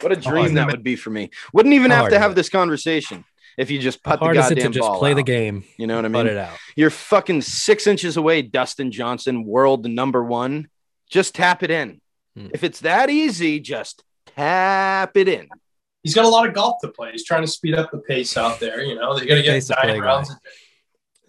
What 0.00 0.10
a 0.10 0.16
dream 0.16 0.46
is 0.46 0.52
that 0.54 0.68
would 0.68 0.82
be 0.82 0.96
for 0.96 1.10
me. 1.10 1.28
Wouldn't 1.52 1.74
even 1.74 1.90
have 1.90 2.08
to 2.08 2.18
have 2.18 2.30
it? 2.32 2.34
this 2.34 2.48
conversation 2.48 3.26
if 3.58 3.70
you 3.70 3.78
just 3.78 4.02
put 4.02 4.12
the 4.20 4.24
hard 4.24 4.36
is 4.38 4.46
it 4.50 4.54
goddamn 4.54 4.72
to 4.72 4.78
just 4.78 4.88
ball 4.88 4.98
play 4.98 5.12
the 5.12 5.22
game? 5.22 5.64
You 5.76 5.86
know 5.86 5.96
what 5.96 6.06
I 6.06 6.08
Putt 6.08 6.24
mean? 6.24 6.34
it 6.34 6.38
out. 6.38 6.56
You're 6.76 6.88
fucking 6.88 7.42
six 7.42 7.86
inches 7.86 8.16
away, 8.16 8.40
Dustin 8.40 8.90
Johnson, 8.90 9.44
world 9.44 9.86
number 9.86 10.24
one. 10.24 10.68
Just 11.14 11.36
tap 11.36 11.62
it 11.62 11.70
in. 11.70 12.00
Hmm. 12.36 12.48
If 12.52 12.64
it's 12.64 12.80
that 12.80 13.08
easy, 13.08 13.60
just 13.60 14.02
tap 14.34 15.16
it 15.16 15.28
in. 15.28 15.48
He's 16.02 16.12
got 16.12 16.24
a 16.24 16.28
lot 16.28 16.44
of 16.44 16.54
golf 16.54 16.80
to 16.80 16.88
play. 16.88 17.12
He's 17.12 17.24
trying 17.24 17.42
to 17.42 17.46
speed 17.46 17.74
up 17.76 17.92
the 17.92 17.98
pace 17.98 18.36
out 18.36 18.58
there. 18.58 18.82
You 18.82 18.96
know, 18.96 19.16
they 19.16 19.24
got 19.24 19.36
to 19.36 19.42
get 19.42 19.52
Pace 19.52 19.68
to 19.68 19.76
nine 19.80 20.00
rounds. 20.00 20.30
guy. 20.30 20.36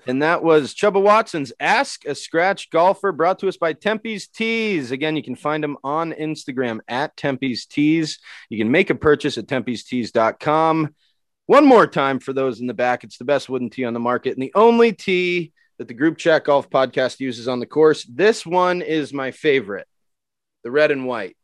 And 0.08 0.24
that 0.24 0.44
was 0.44 0.74
Chubba 0.74 1.00
Watson's 1.00 1.54
Ask 1.60 2.04
a 2.06 2.16
Scratch 2.16 2.72
Golfer, 2.72 3.12
brought 3.12 3.38
to 3.40 3.48
us 3.48 3.58
by 3.58 3.74
Tempe's 3.74 4.28
Tees. 4.28 4.90
Again, 4.90 5.16
you 5.16 5.22
can 5.22 5.36
find 5.36 5.64
them 5.64 5.78
on 5.84 6.14
Instagram 6.14 6.80
at 6.88 7.16
Tempe's 7.16 7.68
Tees. 7.68 8.18
You 8.50 8.58
can 8.58 8.72
make 8.72 8.90
a 8.90 8.96
purchase 8.96 9.38
at 9.38 9.46
tempestees.com. 9.46 10.96
One 11.46 11.66
more 11.68 11.86
time 11.86 12.18
for 12.18 12.34
those 12.34 12.60
in 12.60 12.66
the 12.66 12.74
back, 12.74 13.04
it's 13.04 13.20
the 13.20 13.24
best 13.24 13.50
wooden 13.50 13.70
tee 13.70 13.86
on 13.86 13.94
the 13.94 14.00
market 14.00 14.34
and 14.34 14.42
the 14.42 14.52
only 14.56 14.94
tee 14.94 15.54
that 15.78 15.88
the 15.88 15.94
Group 15.94 16.18
Chat 16.18 16.46
Golf 16.46 16.70
podcast 16.70 17.20
uses 17.20 17.48
on 17.48 17.60
the 17.60 17.66
course. 17.66 18.04
This 18.06 18.46
one 18.46 18.82
is 18.82 19.14
my 19.14 19.32
favorite, 19.32 19.88
the 20.64 20.72
red 20.72 20.92
and 20.92 21.06
white. 21.06 21.36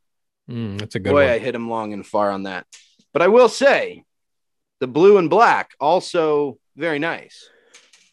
Mm, 0.49 0.79
that's 0.79 0.95
a 0.95 0.99
good 0.99 1.11
Boy, 1.11 1.25
one. 1.25 1.33
I 1.33 1.39
hit 1.39 1.55
him 1.55 1.69
long 1.69 1.93
and 1.93 2.05
far 2.05 2.31
on 2.31 2.43
that. 2.43 2.65
But 3.13 3.21
I 3.21 3.27
will 3.27 3.49
say, 3.49 4.03
the 4.79 4.87
blue 4.87 5.17
and 5.17 5.29
black 5.29 5.71
also 5.79 6.57
very 6.75 6.99
nice. 6.99 7.49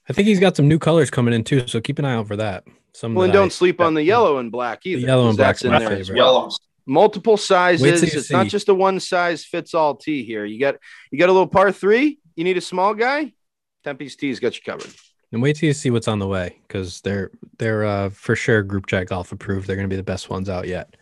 I 0.08 0.12
think 0.12 0.26
he's 0.26 0.40
got 0.40 0.56
some 0.56 0.68
new 0.68 0.78
colors 0.78 1.10
coming 1.10 1.34
in 1.34 1.44
too, 1.44 1.66
so 1.66 1.80
keep 1.80 1.98
an 1.98 2.04
eye 2.04 2.14
out 2.14 2.28
for 2.28 2.36
that. 2.36 2.64
Some 2.94 3.14
Well, 3.14 3.24
and 3.24 3.32
don't 3.32 3.52
sleep 3.52 3.80
on 3.80 3.94
the 3.94 4.02
yellow 4.02 4.38
and 4.38 4.50
black 4.50 4.84
either. 4.86 5.06
yellow 5.06 5.28
and 5.28 5.36
black's 5.36 5.62
in 5.62 5.70
my 5.70 5.78
there 5.78 5.88
favorite. 5.90 6.16
well. 6.18 6.56
Multiple 6.86 7.36
sizes. 7.36 8.00
till 8.00 8.08
you 8.08 8.18
It's 8.18 8.30
not 8.30 8.46
just 8.46 8.70
a 8.70 8.74
one 8.74 8.98
size 8.98 9.44
fits 9.44 9.74
all 9.74 9.94
tee 9.94 10.24
here. 10.24 10.46
You 10.46 10.58
got 10.58 10.76
you 11.10 11.18
got 11.18 11.28
a 11.28 11.32
little 11.32 11.46
par 11.46 11.70
three. 11.70 12.18
You 12.34 12.44
need 12.44 12.56
a 12.56 12.62
small 12.62 12.94
guy. 12.94 13.34
Tempe's 13.84 14.16
tees 14.16 14.40
got 14.40 14.56
you 14.56 14.62
covered. 14.64 14.90
And 15.32 15.42
wait 15.42 15.56
till 15.56 15.66
you 15.66 15.72
see 15.74 15.90
what's 15.90 16.08
on 16.08 16.18
the 16.18 16.26
way 16.26 16.58
because 16.66 17.00
they're 17.02 17.30
they're 17.58 17.84
uh, 17.84 18.10
for 18.10 18.34
sure 18.34 18.62
group 18.62 18.86
chat 18.86 19.08
golf 19.08 19.30
approved. 19.32 19.66
They're 19.66 19.76
going 19.76 19.88
to 19.88 19.92
be 19.92 19.96
the 19.96 20.02
best 20.02 20.30
ones 20.30 20.48
out 20.48 20.66
yet. 20.66 20.96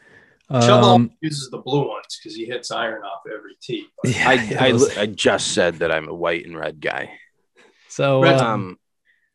Chubb 0.51 0.83
Um, 0.85 1.11
uses 1.21 1.51
the 1.51 1.59
blue 1.59 1.89
ones 1.89 2.19
because 2.19 2.37
he 2.37 2.45
hits 2.45 2.71
iron 2.71 3.03
off 3.03 3.23
every 3.33 3.57
tee. 3.61 3.87
Yeah, 4.05 4.29
I, 4.29 4.57
I, 4.67 4.73
those- 4.73 4.97
I 4.99 5.07
just 5.07 5.53
said 5.53 5.77
that 5.81 5.91
I'm 5.93 6.09
a 6.09 6.15
white 6.15 6.45
and 6.47 6.57
red 6.57 6.81
guy. 6.81 7.11
so 7.89 8.23
Red- 8.23 8.41
um, 8.41 8.79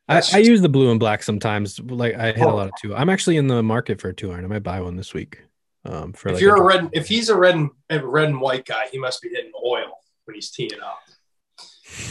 I, 0.08 0.16
That's 0.16 0.34
I 0.34 0.40
use 0.40 0.62
the 0.62 0.68
blue 0.70 0.90
and 0.92 1.00
black 1.00 1.24
sometimes. 1.24 1.80
Like 1.80 2.16
I 2.16 2.28
hit 2.34 2.40
a 2.42 2.46
Oh. 2.50 2.56
lot 2.56 2.68
of 2.68 2.74
two. 2.82 2.94
I'm 2.96 3.10
actually 3.10 3.38
in 3.38 3.48
the 3.48 3.64
market 3.64 4.02
for 4.02 4.10
a 4.10 4.14
two 4.14 4.32
iron. 4.32 4.44
I 4.44 4.48
might 4.48 4.64
buy 4.64 4.82
one 4.82 4.96
this 4.98 5.14
week. 5.14 5.42
Um, 5.86 6.12
for 6.14 6.30
if 6.30 6.36
like 6.36 6.42
you're 6.42 6.58
a 6.58 6.60
a- 6.60 6.64
red, 6.64 6.90
if 6.92 7.08
he's 7.08 7.30
a 7.30 7.36
red 7.36 7.56
and 7.56 7.70
a 7.90 8.06
red 8.06 8.28
and 8.30 8.42
white 8.42 8.66
guy, 8.66 8.88
he 8.92 8.98
must 8.98 9.22
be 9.22 9.30
hitting 9.30 9.52
oil 9.66 10.00
when 10.26 10.36
he's 10.36 10.52
teeing 10.52 10.80
up. 10.84 11.00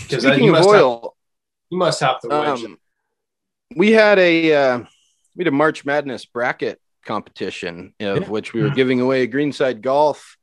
Because 0.03 0.23
speaking 0.25 0.41
he 0.45 0.49
of 0.49 0.53
must 0.53 0.69
have, 0.71 0.83
oil, 0.83 1.17
he 1.71 1.77
must 1.77 2.01
have 2.01 2.21
to 2.21 2.29
wedge. 2.29 2.65
um, 2.65 2.79
we 3.77 3.93
had 3.93 4.19
a 4.19 4.53
uh, 4.55 4.79
we 5.37 5.45
had 5.45 5.49
a 5.49 5.53
March 5.57 5.85
Madness 5.85 6.27
bracket 6.27 6.81
competition 7.07 7.95
of 8.01 8.23
Yeah. 8.23 8.29
which 8.29 8.53
we 8.53 8.61
were 8.63 8.71
giving 8.71 9.01
away 9.01 9.23
a 9.23 9.27
greenside 9.27 9.81
golf 9.81 10.37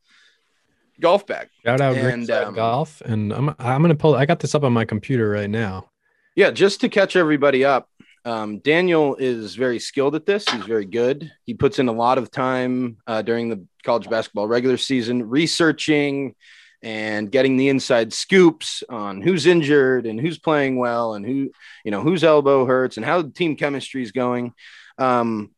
golf 1.00 1.28
bag. 1.28 1.50
shout 1.64 1.80
out 1.82 1.96
and, 1.96 2.04
Greenside 2.28 2.46
um, 2.48 2.56
golf, 2.56 3.02
and 3.02 3.32
I'm 3.32 3.50
I'm 3.60 3.82
gonna 3.82 3.96
pull. 3.96 4.16
I 4.16 4.26
got 4.26 4.40
this 4.40 4.56
up 4.56 4.64
on 4.64 4.74
my 4.74 4.86
computer 4.86 5.30
right 5.30 5.50
now. 5.50 5.90
Yeah, 6.36 6.52
just 6.52 6.82
to 6.82 6.90
catch 6.90 7.16
everybody 7.16 7.66
up, 7.66 7.90
um, 8.26 8.60
Daniel 8.60 9.16
is 9.16 9.56
very 9.56 9.80
skilled 9.80 10.16
at 10.16 10.26
this. 10.26 10.48
He's 10.48 10.66
very 10.66 10.86
good. 10.86 11.32
He 11.46 11.54
puts 11.54 11.80
in 11.80 11.88
a 11.88 11.92
lot 11.92 12.18
of 12.18 12.30
time 12.32 12.98
uh, 13.08 13.22
during 13.24 13.50
the 13.50 13.66
college 13.84 14.10
basketball 14.10 14.48
regular 14.48 14.78
season 14.78 15.28
researching 15.30 16.36
and 16.84 17.32
getting 17.32 17.58
the 17.58 17.70
inside 17.70 18.14
scoops 18.14 18.84
on 18.90 19.22
who's 19.22 19.46
injured 19.46 20.06
and 20.06 20.20
who's 20.20 20.38
playing 20.38 20.78
well 20.78 21.16
and 21.16 21.26
who 21.26 21.52
you 21.84 21.92
know 21.92 22.02
whose 22.02 22.24
elbow 22.24 22.66
hurts 22.66 22.98
and 22.98 23.06
how 23.06 23.22
the 23.22 23.30
team 23.30 23.56
chemistry 23.56 24.04
is 24.04 24.12
going. 24.12 24.54
Um, 24.98 25.52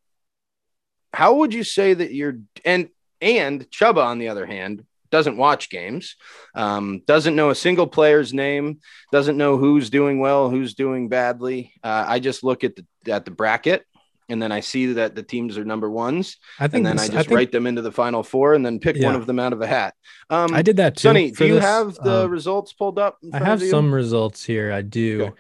how 1.14 1.36
would 1.36 1.54
you 1.54 1.64
say 1.64 1.94
that 1.94 2.14
you're 2.14 2.40
and 2.64 2.90
and 3.22 3.70
Chuba 3.70 4.04
on 4.04 4.20
the 4.20 4.30
other 4.30 4.46
hand 4.46 4.86
doesn't 5.12 5.38
watch 5.38 5.70
games, 5.70 6.16
um, 6.54 7.02
doesn't 7.08 7.36
know 7.36 7.50
a 7.50 7.56
single 7.56 7.88
player's 7.88 8.34
name, 8.34 8.80
doesn't 9.12 9.38
know 9.38 9.58
who's 9.58 9.90
doing 9.90 10.20
well, 10.20 10.50
who's 10.50 10.76
doing 10.76 11.10
badly. 11.10 11.74
Uh, 11.84 12.06
I 12.08 12.20
just 12.20 12.44
look 12.44 12.64
at 12.64 12.76
the 12.76 12.86
at 13.12 13.26
the 13.26 13.32
bracket, 13.32 13.86
and 14.30 14.42
then 14.42 14.52
I 14.52 14.60
see 14.60 14.94
that 14.94 15.16
the 15.16 15.24
teams 15.24 15.58
are 15.58 15.66
number 15.66 15.90
ones, 15.90 16.38
I 16.60 16.68
think 16.68 16.76
and 16.78 16.86
then 16.86 16.96
this- 16.98 17.10
I 17.10 17.14
just 17.14 17.28
think 17.30 17.36
write 17.38 17.52
them 17.52 17.68
into 17.68 17.82
the 17.82 17.92
final 17.92 18.24
four, 18.24 18.54
and 18.54 18.66
then 18.66 18.80
pick 18.80 18.98
one 19.02 19.16
of 19.16 19.26
them 19.26 19.40
out 19.40 19.54
of 19.54 19.62
a 19.62 19.68
hat. 19.68 19.94
Um, 20.30 20.54
I 20.54 20.62
did 20.62 20.78
that 20.78 20.96
too. 20.98 21.02
Sonny, 21.10 21.32
do 21.32 21.46
you 21.46 21.56
this. 21.56 21.64
have 21.64 21.96
the 21.96 22.26
Um, 22.26 22.32
results 22.32 22.74
pulled 22.74 23.00
up? 23.00 23.18
I 23.34 23.40
have 23.40 23.62
some 23.62 23.94
results 23.94 24.44
here. 24.44 24.72
I 24.72 24.82
do. 24.82 25.24
Okay. 25.24 25.34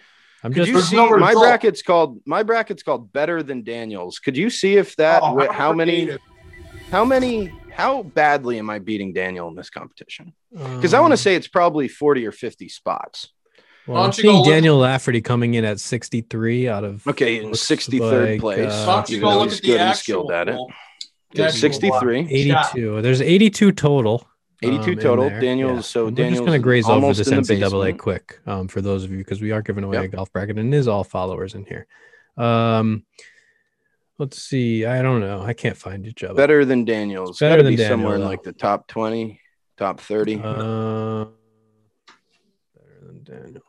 I'm 0.43 0.53
Could 0.53 0.65
just 0.67 0.71
you 0.71 0.81
see 0.81 0.95
no 0.95 1.09
my 1.17 1.27
result. 1.29 1.43
bracket's 1.45 1.81
called 1.81 2.21
my 2.25 2.43
bracket's 2.43 2.81
called 2.81 3.11
better 3.11 3.43
than 3.43 3.63
Daniel's? 3.63 4.19
Could 4.19 4.37
you 4.37 4.49
see 4.49 4.77
if 4.77 4.95
that 4.95 5.21
Oh, 5.21 5.37
wh- 5.37 5.53
how 5.53 5.73
many 5.73 6.05
creative. 6.05 6.21
how 6.91 7.03
many 7.03 7.51
how 7.73 8.03
badly 8.03 8.57
am 8.57 8.69
I 8.69 8.79
beating 8.79 9.11
Daniel 9.13 9.47
in 9.49 9.55
this 9.55 9.69
competition? 9.69 10.33
Because 10.51 10.93
I 10.93 10.99
want 11.01 11.11
to 11.11 11.15
um, 11.15 11.17
say 11.17 11.35
it's 11.35 11.47
probably 11.49 11.87
forty 11.89 12.25
or 12.25 12.31
fifty 12.31 12.69
spots. 12.69 13.29
Well, 13.89 14.03
I'm 14.03 14.11
don't 14.11 14.17
you 14.17 14.23
go 14.23 14.29
seeing 14.29 14.37
look- 14.43 14.47
Daniel 14.47 14.77
Lafferty 14.77 15.21
coming 15.21 15.55
in 15.55 15.65
at 15.65 15.79
63 15.79 16.67
out 16.69 16.83
of 16.83 17.05
Okay, 17.07 17.43
in 17.43 17.53
sixty 17.55 17.97
third 17.99 18.29
like, 18.31 18.39
place. 18.39 18.71
uh, 18.71 18.85
Why 18.85 19.05
you 19.07 19.17
even 19.17 19.21
go 19.27 19.31
though 19.31 19.39
look 19.39 19.49
he's 19.49 19.57
at 19.57 19.61
the 19.63 19.67
good 19.69 19.79
and 19.81 19.89
actual 19.89 20.01
skilled 20.03 20.31
at 20.31 20.49
it. 20.49 20.55
poll? 20.55 20.71
Actual 21.37 21.51
63. 21.51 22.19
82. 22.29 23.01
There's 23.01 23.21
82 23.21 23.71
total. 23.71 24.27
82 24.61 24.91
um, 24.91 24.97
total. 24.99 25.29
there. 25.29 25.39
Daniel's- 25.39 25.87
so 25.87 26.09
Daniel's 26.09 26.39
just 26.39 26.45
gonna 26.45 26.59
graze 26.59 26.85
over 26.85 26.93
almost 26.95 27.17
this 27.19 27.27
in 27.29 27.35
the 27.35 27.41
NCAA 27.41 27.69
basement. 27.69 27.99
quick 27.99 28.39
um, 28.45 28.67
for 28.67 28.81
those 28.81 29.03
of 29.03 29.11
you 29.11 29.17
because 29.19 29.41
we 29.41 29.51
are 29.51 29.61
giving 29.61 29.83
away 29.83 29.97
Yep. 29.97 30.05
a 30.05 30.07
golf 30.09 30.31
bracket 30.33 30.57
and 30.59 30.73
it 30.73 30.77
is 30.77 30.87
all 30.87 31.03
followers 31.03 31.55
in 31.55 31.65
here. 31.65 31.87
Um, 32.37 33.05
Let's 34.17 34.37
see. 34.41 34.85
I 34.85 35.01
don't 35.01 35.21
know. 35.21 35.41
I 35.41 35.53
can't 35.53 35.77
find 35.77 36.05
you, 36.05 36.11
Joe. 36.11 36.33
Better 36.33 36.65
than 36.65 36.83
Daniels. 36.83 37.39
Better 37.39 37.53
Gotta 37.53 37.63
than 37.63 37.71
be 37.73 37.77
Daniel, 37.77 37.93
somewhere 37.93 38.15
in 38.15 38.21
though. 38.21 38.27
like 38.27 38.43
the 38.43 38.51
top 38.51 38.85
20, 38.89 39.39
top 39.77 40.01
30. 40.01 40.35
Uh, 40.35 40.39
better 42.75 42.99
than 43.01 43.23
Daniel. 43.23 43.61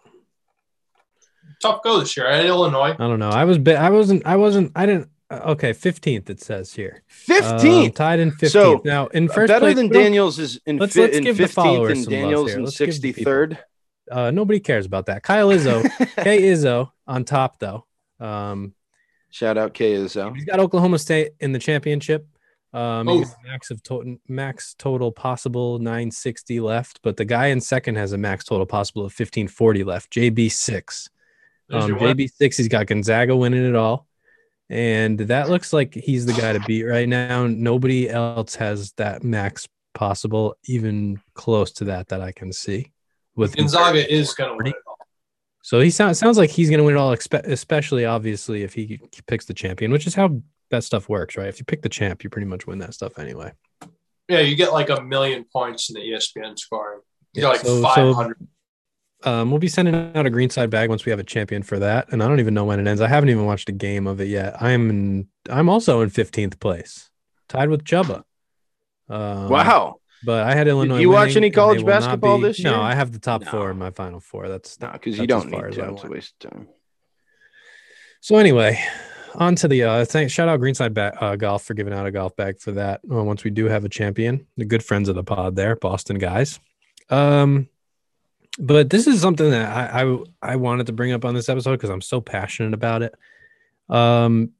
Tough 1.61 1.83
go 1.83 2.01
this 2.01 2.16
year 2.16 2.27
at 2.27 2.44
Illinois. 2.46 2.92
I 2.99 3.07
don't 3.09 3.18
know. 3.18 3.29
I 3.31 3.44
was. 3.44 3.59
Bi- 3.59 3.73
I 3.75 3.90
wasn't. 3.90 4.25
I 4.27 4.37
wasn't. 4.37 4.73
I 4.75 4.87
didn't. 4.87 5.09
uh, 5.31 5.40
Okay, 5.53 5.73
fifteenth. 5.73 6.31
It 6.31 6.40
says 6.40 6.73
here. 6.73 7.03
Um, 7.31 7.37
15th. 7.37 7.94
tied 7.94 8.18
in 8.20 8.31
fifteenth. 8.31 8.53
So, 8.53 8.81
now 8.85 9.07
in 9.09 9.29
first 9.29 9.49
Better 9.49 9.61
place, 9.61 9.77
than 9.77 9.88
Daniels 9.88 10.38
is 10.38 10.59
in, 10.66 10.79
Let's- 10.79 10.94
fi- 10.94 11.03
let's 11.03 11.16
in 11.18 11.25
give 11.25 11.37
the 11.37 11.44
15th 11.44 11.51
followers 11.53 11.99
and 11.99 12.09
Daniels 12.09 12.53
in 12.55 12.64
Let's 12.64 12.79
give 12.79 13.01
the 13.01 13.12
people- 13.12 13.33
63rd. 13.33 13.59
Uh, 14.11 14.31
nobody 14.33 14.59
cares 14.59 14.87
about 14.87 15.07
that. 15.07 15.23
Kyle 15.23 15.49
Izzo, 15.51 15.83
K 16.25 16.40
Izzo 16.42 16.90
on 17.07 17.25
top 17.25 17.59
though. 17.61 17.85
Um, 18.18 18.75
Shout 19.31 19.57
out 19.57 19.75
K 19.75 19.92
Izzo. 19.92 20.35
he's 20.35 20.44
got 20.46 20.59
Oklahoma 20.59 20.99
State 20.99 21.33
in 21.40 21.53
the 21.53 21.59
championship. 21.61 22.27
Um, 22.73 23.09
Oh. 23.09 23.18
he's 23.18 23.29
got 23.31 23.38
a 23.44 23.49
max 23.49 23.70
of 23.70 23.83
total 23.83 24.16
max 24.29 24.75
total 24.79 25.12
possible 25.12 25.79
960 25.79 26.59
left, 26.61 27.01
but 27.03 27.16
the 27.16 27.25
guy 27.25 27.46
in 27.49 27.61
second 27.61 27.96
has 27.96 28.12
a 28.12 28.18
max 28.18 28.44
total 28.44 28.66
possible 28.66 29.03
of 29.03 29.12
1540 29.12 29.85
left. 29.85 30.12
JB 30.12 30.51
six. 30.51 31.09
Um, 31.70 31.88
your 31.88 31.98
win. 31.98 32.16
JB 32.16 32.30
six. 32.33 32.56
He's 32.56 32.68
got 32.68 32.87
Gonzaga 32.87 33.37
winning 33.37 33.64
it 33.66 33.74
all, 33.76 34.06
and 34.68 35.18
that 35.18 35.48
looks 35.48 35.72
like 35.72 35.94
he's 35.94 36.26
the 36.26 36.33
guy 36.33 36.52
to 36.52 36.61
beat 36.61 36.85
right 36.85 37.09
now. 37.09 37.46
Nobody 37.46 38.09
else 38.09 38.54
has 38.56 38.92
that 38.92 39.22
max 39.24 39.68
possible, 39.94 40.56
even 40.66 41.20
close 41.35 41.72
to 41.72 41.85
that 41.85 42.09
that 42.09 42.20
I 42.20 42.33
can 42.33 42.52
see. 42.52 42.92
With 43.37 43.56
Gonzaga 43.56 44.12
is 44.12 44.35
going 44.35 44.50
to 44.50 44.56
win 44.56 44.66
it 44.68 44.74
all. 44.87 44.98
so 45.62 45.80
he 45.80 45.90
sounds 45.90 46.18
sounds 46.18 46.37
like 46.38 46.50
he's 46.50 46.68
going 46.70 46.78
to 46.78 46.85
win 46.85 46.96
it 46.96 46.98
all, 46.98 47.12
especially 47.12 48.04
obviously 48.04 48.62
if 48.62 48.74
he 48.74 49.00
picks 49.26 49.44
the 49.46 49.54
champion, 49.54 49.90
which 49.92 50.06
is 50.06 50.14
how 50.14 50.40
that 50.70 50.85
stuff 50.85 51.09
works, 51.09 51.37
right? 51.37 51.48
If 51.48 51.59
you 51.59 51.64
pick 51.64 51.83
the 51.83 51.88
champ, 51.88 52.22
you 52.22 52.30
pretty 52.30 52.46
much 52.46 52.66
win 52.66 52.78
that 52.78 52.94
stuff 52.94 53.18
anyway. 53.18 53.52
Yeah, 54.28 54.40
you 54.40 54.54
get 54.54 54.72
like 54.72 54.90
a 54.90 55.00
million 55.02 55.44
points 55.52 55.90
in 55.90 55.94
the 55.94 56.00
ESPN 56.00 56.56
scoring. 56.59 57.00
You 57.33 57.42
Yeah, 57.42 57.48
get 57.48 57.48
like 57.48 57.61
so- 57.61 57.76
so- 57.83 57.83
500. 58.14 58.37
Um, 59.22 59.50
we'll 59.50 59.61
be 59.61 59.68
sending 59.68 59.94
out 60.14 60.24
a 60.24 60.30
greenside 60.30 60.70
bag 60.70 60.88
once 60.88 61.04
we 61.04 61.11
have 61.11 61.18
a 61.18 61.24
champion 61.24 61.62
for 61.62 61.78
that, 61.78 62.11
and 62.11 62.22
I 62.22 62.28
don't 62.28 62.40
even 62.40 62.54
know 62.54 62.64
when 62.64 62.80
it 62.80 62.87
ends. 62.88 63.00
I 63.02 63.06
haven't 63.09 63.28
even 63.28 63.44
watched 63.44 63.68
a 63.68 63.72
game 63.72 64.06
of 64.06 64.20
it 64.20 64.28
yet. 64.28 64.61
I'm 64.62 64.88
in, 64.88 65.28
I'm 65.50 65.68
also 65.68 66.00
in 66.00 66.09
15th 66.11 66.59
place, 66.59 67.11
tied 67.48 67.68
with 67.68 67.85
Chuba. 67.85 68.22
Um, 69.09 69.48
Wow. 69.48 69.96
But 70.24 70.46
I 70.46 70.54
had 70.54 70.68
Illinois. 70.68 70.98
you 70.98 71.09
watch 71.11 71.35
any 71.37 71.50
college 71.50 71.78
not 71.80 71.87
basketball 71.87 72.37
be- 72.38 72.44
this 72.44 72.59
year? 72.59 72.72
No, 72.72 72.80
I 72.83 72.94
have 72.94 73.11
the 73.12 73.18
top 73.18 73.42
No. 73.42 73.50
four 73.50 73.70
in 73.70 73.78
my 73.78 73.90
final 73.90 74.20
four. 74.20 74.48
That's 74.48 74.78
No, 74.80 74.90
because 74.92 75.18
you 75.18 75.26
don't 75.26 75.50
need 75.50 75.59
to. 75.72 75.88
It's 75.94 76.04
a 76.04 76.09
waste 76.09 76.44
of 76.44 76.50
time. 76.50 76.68
So 78.20 78.37
anyway, 78.37 78.78
on 79.35 79.54
to 79.56 79.68
the 79.68 79.83
uh 79.85 80.04
thank, 80.04 80.30
shout 80.30 80.48
out 80.48 80.61
Greenside 80.61 80.92
ba- 80.92 81.16
uh, 81.22 81.37
Golf 81.37 81.64
for 81.64 81.72
giving 81.74 81.94
out 81.94 82.04
a 82.06 82.11
golf 82.11 82.37
bag 82.37 82.61
for 82.61 82.72
that. 82.72 83.00
Uh, 83.11 83.22
once 83.24 83.44
we 83.44 83.50
do 83.50 83.64
have 83.66 83.85
a 83.85 83.88
champion, 83.88 84.46
the 84.59 84.66
good 84.66 84.83
friends 84.85 85.09
of 85.09 85.14
the 85.14 85.24
pod 85.24 85.56
there, 85.56 85.74
Boston 85.76 86.18
guys. 86.18 86.61
Um, 87.09 87.68
but 88.58 88.90
this 88.90 89.06
is 89.06 89.20
something 89.20 89.50
that 89.50 89.68
I 89.68 90.02
I, 90.02 90.52
I 90.52 90.56
wanted 90.56 90.86
to 90.86 90.92
bring 90.92 91.12
up 91.12 91.24
on 91.24 91.34
this 91.34 91.48
episode 91.48 91.72
because 91.72 91.90
I'm 91.90 92.00
so 92.00 92.20
passionate 92.20 92.74
about 92.74 93.02
it. 93.02 93.14
Um, 93.88 94.50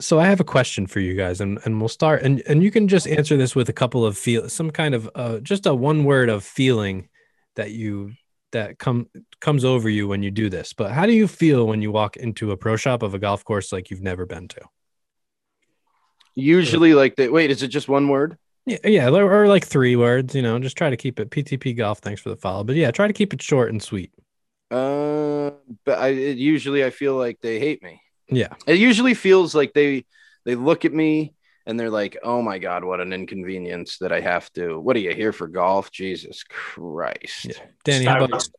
so 0.00 0.18
I 0.20 0.26
have 0.26 0.40
a 0.40 0.44
question 0.44 0.86
for 0.86 1.00
you 1.00 1.14
guys, 1.14 1.40
and 1.40 1.58
and 1.64 1.80
we'll 1.80 1.88
start, 1.88 2.22
and 2.22 2.42
and 2.46 2.62
you 2.62 2.70
can 2.70 2.88
just 2.88 3.06
answer 3.06 3.36
this 3.36 3.56
with 3.56 3.68
a 3.68 3.72
couple 3.72 4.06
of 4.06 4.16
feel, 4.16 4.48
some 4.48 4.70
kind 4.70 4.94
of 4.94 5.10
uh, 5.14 5.38
just 5.40 5.66
a 5.66 5.74
one 5.74 6.04
word 6.04 6.28
of 6.28 6.44
feeling 6.44 7.08
that 7.56 7.72
you 7.72 8.12
that 8.52 8.78
come 8.78 9.08
comes 9.40 9.64
over 9.64 9.88
you 9.88 10.06
when 10.08 10.22
you 10.22 10.30
do 10.30 10.48
this. 10.48 10.72
But 10.72 10.92
how 10.92 11.06
do 11.06 11.12
you 11.12 11.26
feel 11.26 11.66
when 11.66 11.82
you 11.82 11.90
walk 11.90 12.16
into 12.16 12.52
a 12.52 12.56
pro 12.56 12.76
shop 12.76 13.02
of 13.02 13.14
a 13.14 13.18
golf 13.18 13.44
course 13.44 13.72
like 13.72 13.90
you've 13.90 14.02
never 14.02 14.24
been 14.24 14.48
to? 14.48 14.60
Usually, 16.34 16.94
like 16.94 17.16
they 17.16 17.28
wait, 17.28 17.50
is 17.50 17.62
it 17.62 17.68
just 17.68 17.88
one 17.88 18.08
word? 18.08 18.38
Yeah, 18.68 18.76
yeah, 18.84 19.08
or, 19.08 19.32
or 19.32 19.48
like 19.48 19.66
three 19.66 19.96
words. 19.96 20.34
You 20.34 20.42
know, 20.42 20.58
just 20.58 20.76
try 20.76 20.90
to 20.90 20.96
keep 20.96 21.18
it 21.18 21.30
PTP 21.30 21.76
golf. 21.76 22.00
Thanks 22.00 22.20
for 22.20 22.28
the 22.28 22.36
follow, 22.36 22.64
but 22.64 22.76
yeah, 22.76 22.90
try 22.90 23.06
to 23.06 23.12
keep 23.12 23.32
it 23.32 23.40
short 23.40 23.70
and 23.70 23.82
sweet. 23.82 24.12
Uh, 24.70 25.52
but 25.84 25.98
I 25.98 26.08
it, 26.08 26.36
usually 26.36 26.84
I 26.84 26.90
feel 26.90 27.16
like 27.16 27.40
they 27.40 27.58
hate 27.58 27.82
me. 27.82 28.00
Yeah, 28.30 28.52
It 28.66 28.78
usually 28.78 29.14
feels 29.14 29.54
like 29.54 29.72
they 29.72 30.04
they 30.44 30.54
look 30.54 30.84
at 30.84 30.92
me 30.92 31.34
and 31.64 31.80
they're 31.80 31.88
like, 31.88 32.18
"Oh 32.22 32.42
my 32.42 32.58
god, 32.58 32.84
what 32.84 33.00
an 33.00 33.14
inconvenience 33.14 33.98
that 33.98 34.12
I 34.12 34.20
have 34.20 34.52
to. 34.52 34.78
What 34.78 34.96
are 34.96 35.00
you 35.00 35.14
here 35.14 35.32
for 35.32 35.48
golf? 35.48 35.90
Jesus 35.90 36.42
Christ!" 36.42 37.46
Yeah. 37.46 37.64
Danny, 37.84 38.04
how 38.04 38.18
about 38.18 38.32
wants- 38.32 38.50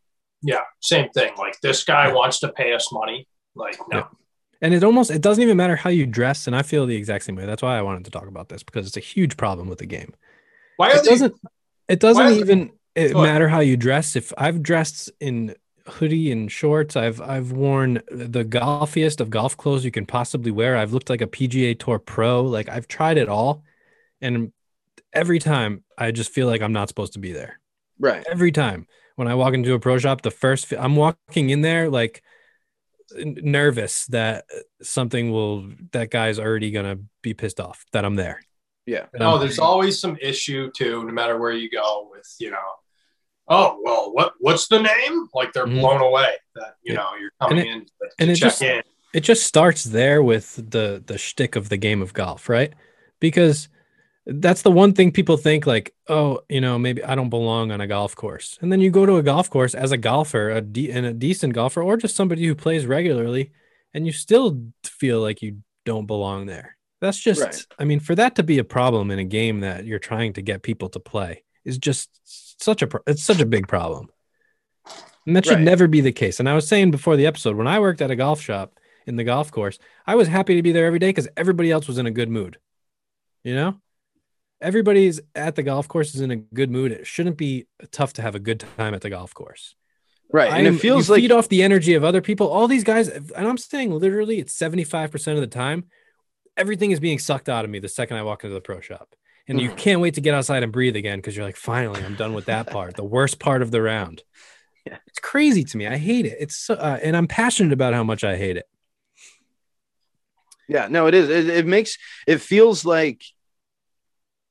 yeah, 0.41 0.61
same 0.79 1.09
thing. 1.09 1.33
Like 1.37 1.59
this 1.61 1.83
guy 1.83 2.11
wants 2.11 2.39
to 2.39 2.49
pay 2.49 2.73
us 2.73 2.91
money. 2.91 3.27
Like, 3.55 3.77
no. 3.91 3.97
Yeah. 3.99 4.05
And 4.61 4.73
it 4.73 4.83
almost 4.83 5.11
it 5.11 5.21
doesn't 5.21 5.41
even 5.43 5.57
matter 5.57 5.75
how 5.75 5.89
you 5.89 6.05
dress, 6.05 6.47
and 6.47 6.55
I 6.55 6.61
feel 6.61 6.85
the 6.85 6.95
exact 6.95 7.25
same 7.25 7.35
way. 7.35 7.45
That's 7.45 7.61
why 7.61 7.77
I 7.77 7.81
wanted 7.81 8.05
to 8.05 8.11
talk 8.11 8.27
about 8.27 8.49
this 8.49 8.63
because 8.63 8.87
it's 8.87 8.97
a 8.97 9.01
huge 9.01 9.37
problem 9.37 9.69
with 9.69 9.79
the 9.79 9.85
game. 9.85 10.13
Why 10.77 10.91
It 10.91 11.03
they? 11.03 11.09
doesn't 11.11 11.35
it 11.87 11.99
doesn't 11.99 12.23
are 12.25 12.29
they- 12.31 12.39
even 12.39 12.71
it 12.95 13.13
matter 13.15 13.47
how 13.47 13.59
you 13.59 13.77
dress. 13.77 14.15
If 14.15 14.33
I've 14.37 14.61
dressed 14.63 15.11
in 15.19 15.55
hoodie 15.87 16.31
and 16.31 16.51
shorts, 16.51 16.95
I've 16.95 17.21
I've 17.21 17.51
worn 17.51 18.01
the 18.11 18.43
golfiest 18.45 19.19
of 19.21 19.29
golf 19.29 19.55
clothes 19.57 19.85
you 19.85 19.91
can 19.91 20.05
possibly 20.05 20.51
wear. 20.51 20.75
I've 20.77 20.93
looked 20.93 21.09
like 21.09 21.21
a 21.21 21.27
PGA 21.27 21.77
Tour 21.77 21.99
pro. 21.99 22.41
Like 22.43 22.67
I've 22.69 22.87
tried 22.87 23.17
it 23.17 23.29
all, 23.29 23.63
and 24.21 24.51
every 25.13 25.39
time 25.39 25.83
I 25.97 26.11
just 26.11 26.31
feel 26.31 26.47
like 26.47 26.61
I'm 26.61 26.73
not 26.73 26.87
supposed 26.89 27.13
to 27.13 27.19
be 27.19 27.31
there. 27.31 27.59
Right. 27.99 28.23
Every 28.29 28.51
time 28.51 28.87
when 29.15 29.27
I 29.27 29.35
walk 29.35 29.53
into 29.53 29.73
a 29.73 29.79
pro 29.79 29.97
shop, 29.97 30.21
the 30.21 30.31
first 30.31 30.71
I'm 30.77 30.95
walking 30.95 31.49
in 31.49 31.61
there 31.61 31.89
like 31.89 32.21
nervous 33.15 34.05
that 34.07 34.45
something 34.81 35.31
will 35.31 35.69
that 35.91 36.09
guy's 36.11 36.39
already 36.39 36.71
gonna 36.71 36.97
be 37.21 37.33
pissed 37.33 37.59
off 37.59 37.85
that 37.91 38.05
I'm 38.05 38.15
there. 38.15 38.41
Yeah. 38.85 39.05
And 39.13 39.19
No, 39.19 39.31
I'm- 39.31 39.39
there's 39.39 39.59
always 39.59 39.99
some 39.99 40.17
issue 40.21 40.71
too, 40.71 41.03
no 41.05 41.11
matter 41.11 41.37
where 41.37 41.51
you 41.51 41.69
go 41.69 42.09
with, 42.11 42.27
you 42.39 42.51
know, 42.51 42.57
oh, 43.47 43.79
well, 43.83 44.13
what 44.13 44.33
what's 44.39 44.67
the 44.67 44.79
name? 44.81 45.27
Like 45.33 45.53
they're 45.53 45.65
Mhm. 45.67 45.79
blown 45.79 46.01
away 46.01 46.35
that, 46.55 46.75
you 46.83 46.93
Yeah. 46.93 46.99
know, 47.01 47.09
you're 47.19 47.31
coming 47.41 47.59
it- 47.59 47.67
in 47.67 47.85
to, 47.85 47.91
and 48.19 48.27
to 48.27 48.31
it 48.33 48.35
check 48.35 48.49
just- 48.49 48.61
in. 48.61 48.81
it 49.13 49.21
just 49.21 49.43
starts 49.45 49.83
there 49.83 50.21
with 50.23 50.55
the 50.71 51.03
the 51.05 51.17
shtick 51.17 51.55
of 51.55 51.69
the 51.69 51.77
game 51.77 52.01
of 52.01 52.13
golf, 52.13 52.47
right? 52.49 52.73
Because 53.19 53.69
that's 54.31 54.61
the 54.61 54.71
one 54.71 54.93
thing 54.93 55.11
people 55.11 55.37
think 55.37 55.65
like, 55.65 55.93
oh, 56.07 56.41
you 56.49 56.61
know, 56.61 56.77
maybe 56.77 57.03
I 57.03 57.15
don't 57.15 57.29
belong 57.29 57.71
on 57.71 57.81
a 57.81 57.87
golf 57.87 58.15
course, 58.15 58.57
and 58.61 58.71
then 58.71 58.79
you 58.81 58.89
go 58.91 59.05
to 59.05 59.17
a 59.17 59.23
golf 59.23 59.49
course 59.49 59.73
as 59.75 59.91
a 59.91 59.97
golfer, 59.97 60.49
a 60.51 60.61
de- 60.61 60.91
and 60.91 61.05
a 61.05 61.13
decent 61.13 61.53
golfer, 61.53 61.81
or 61.81 61.97
just 61.97 62.15
somebody 62.15 62.45
who 62.45 62.55
plays 62.55 62.85
regularly, 62.85 63.51
and 63.93 64.05
you 64.05 64.11
still 64.11 64.61
feel 64.83 65.21
like 65.21 65.41
you 65.41 65.57
don't 65.85 66.05
belong 66.05 66.45
there. 66.45 66.77
That's 67.01 67.17
just, 67.17 67.41
Right. 67.41 67.65
I 67.79 67.85
mean, 67.85 67.99
for 68.01 68.13
that 68.15 68.35
to 68.35 68.43
be 68.43 68.59
a 68.59 68.63
problem 68.63 69.09
in 69.09 69.19
a 69.19 69.23
game 69.23 69.61
that 69.61 69.85
you're 69.85 69.99
trying 69.99 70.33
to 70.33 70.41
get 70.41 70.63
people 70.63 70.89
to 70.89 70.99
play 70.99 71.43
is 71.63 71.77
just 71.77 72.09
such 72.61 72.81
a 72.81 72.87
pro- 72.87 73.01
it's 73.07 73.23
such 73.23 73.39
a 73.39 73.45
big 73.45 73.67
problem. 73.67 74.09
And 75.25 75.35
that 75.35 75.45
should 75.45 75.55
Right. 75.55 75.63
never 75.63 75.87
be 75.87 76.01
the 76.01 76.11
case. 76.11 76.39
And 76.39 76.49
I 76.49 76.55
was 76.55 76.67
saying 76.67 76.91
before 76.91 77.15
the 77.15 77.25
episode, 77.25 77.55
when 77.55 77.67
I 77.67 77.79
worked 77.79 78.01
at 78.01 78.11
a 78.11 78.15
golf 78.15 78.41
shop 78.41 78.79
in 79.07 79.15
the 79.15 79.23
golf 79.23 79.51
course, 79.51 79.79
I 80.05 80.15
was 80.15 80.27
happy 80.27 80.55
to 80.55 80.61
be 80.61 80.71
there 80.71 80.85
every 80.85 80.99
day 80.99 81.09
because 81.09 81.27
everybody 81.37 81.71
else 81.71 81.87
was 81.87 81.97
in 81.97 82.05
a 82.05 82.11
good 82.11 82.29
mood. 82.29 82.57
You 83.43 83.55
know, 83.55 83.79
everybody's 84.61 85.19
at 85.35 85.55
the 85.55 85.63
golf 85.63 85.87
course 85.87 86.13
is 86.15 86.21
in 86.21 86.31
a 86.31 86.35
good 86.35 86.69
mood. 86.71 86.91
It 86.91 87.07
shouldn't 87.07 87.37
be 87.37 87.67
tough 87.91 88.13
to 88.13 88.21
have 88.21 88.35
a 88.35 88.39
good 88.39 88.63
time 88.77 88.93
at 88.93 89.01
the 89.01 89.09
golf 89.09 89.33
course. 89.33 89.75
Right. 90.31 90.47
And 90.51 90.67
I'm- 90.67 90.75
it 90.75 90.79
feels 90.79 91.09
like 91.09 91.21
feed 91.21 91.31
off 91.31 91.49
the 91.49 91.63
energy 91.63 91.93
of 91.95 92.03
other 92.03 92.21
people. 92.21 92.47
All 92.47 92.67
these 92.67 92.83
guys, 92.83 93.07
and 93.07 93.31
I'm 93.47 93.57
saying 93.57 93.91
literally, 93.91 94.39
it's 94.39 94.53
75% 94.53 95.35
of 95.35 95.41
the 95.41 95.47
time, 95.47 95.85
everything 96.57 96.91
is 96.91 96.99
being 96.99 97.19
sucked 97.19 97.49
out 97.49 97.65
of 97.65 97.71
me 97.71 97.79
the 97.79 97.89
second 97.89 98.17
I 98.17 98.23
walk 98.23 98.43
into 98.43 98.53
the 98.53 98.61
pro 98.61 98.79
shop. 98.81 99.15
And 99.47 99.59
you 99.59 99.71
Mhm. 99.71 99.77
can't 99.77 100.01
wait 100.01 100.13
to 100.13 100.21
get 100.21 100.35
outside 100.35 100.61
and 100.61 100.71
breathe 100.71 100.95
again 100.95 101.17
because 101.17 101.35
you're 101.35 101.45
like, 101.45 101.55
finally, 101.55 102.03
I'm 102.03 102.13
done 102.15 102.33
with 102.33 102.45
that 102.45 102.67
part, 102.71 102.95
the 102.95 103.03
worst 103.03 103.39
part 103.39 103.63
of 103.63 103.71
the 103.71 103.81
round. 103.81 104.21
Yeah. 104.85 104.97
It's 105.07 105.19
crazy 105.19 105.63
to 105.63 105.77
me. 105.77 105.87
I 105.87 105.97
hate 105.97 106.25
it. 106.27 106.37
It's 106.39 106.55
so, 106.55 106.75
uh, 106.75 106.99
and 107.01 107.17
I'm 107.17 107.27
passionate 107.27 107.73
about 107.73 107.93
how 107.95 108.03
much 108.03 108.23
I 108.23 108.37
hate 108.37 108.57
it. 108.57 108.65
Yeah, 110.67 110.87
no, 110.87 111.07
it 111.07 111.15
is. 111.15 111.29
It, 111.29 111.49
it 111.49 111.65
makes 111.65 111.97
it 112.27 112.39
feels 112.41 112.85
like 112.85 113.23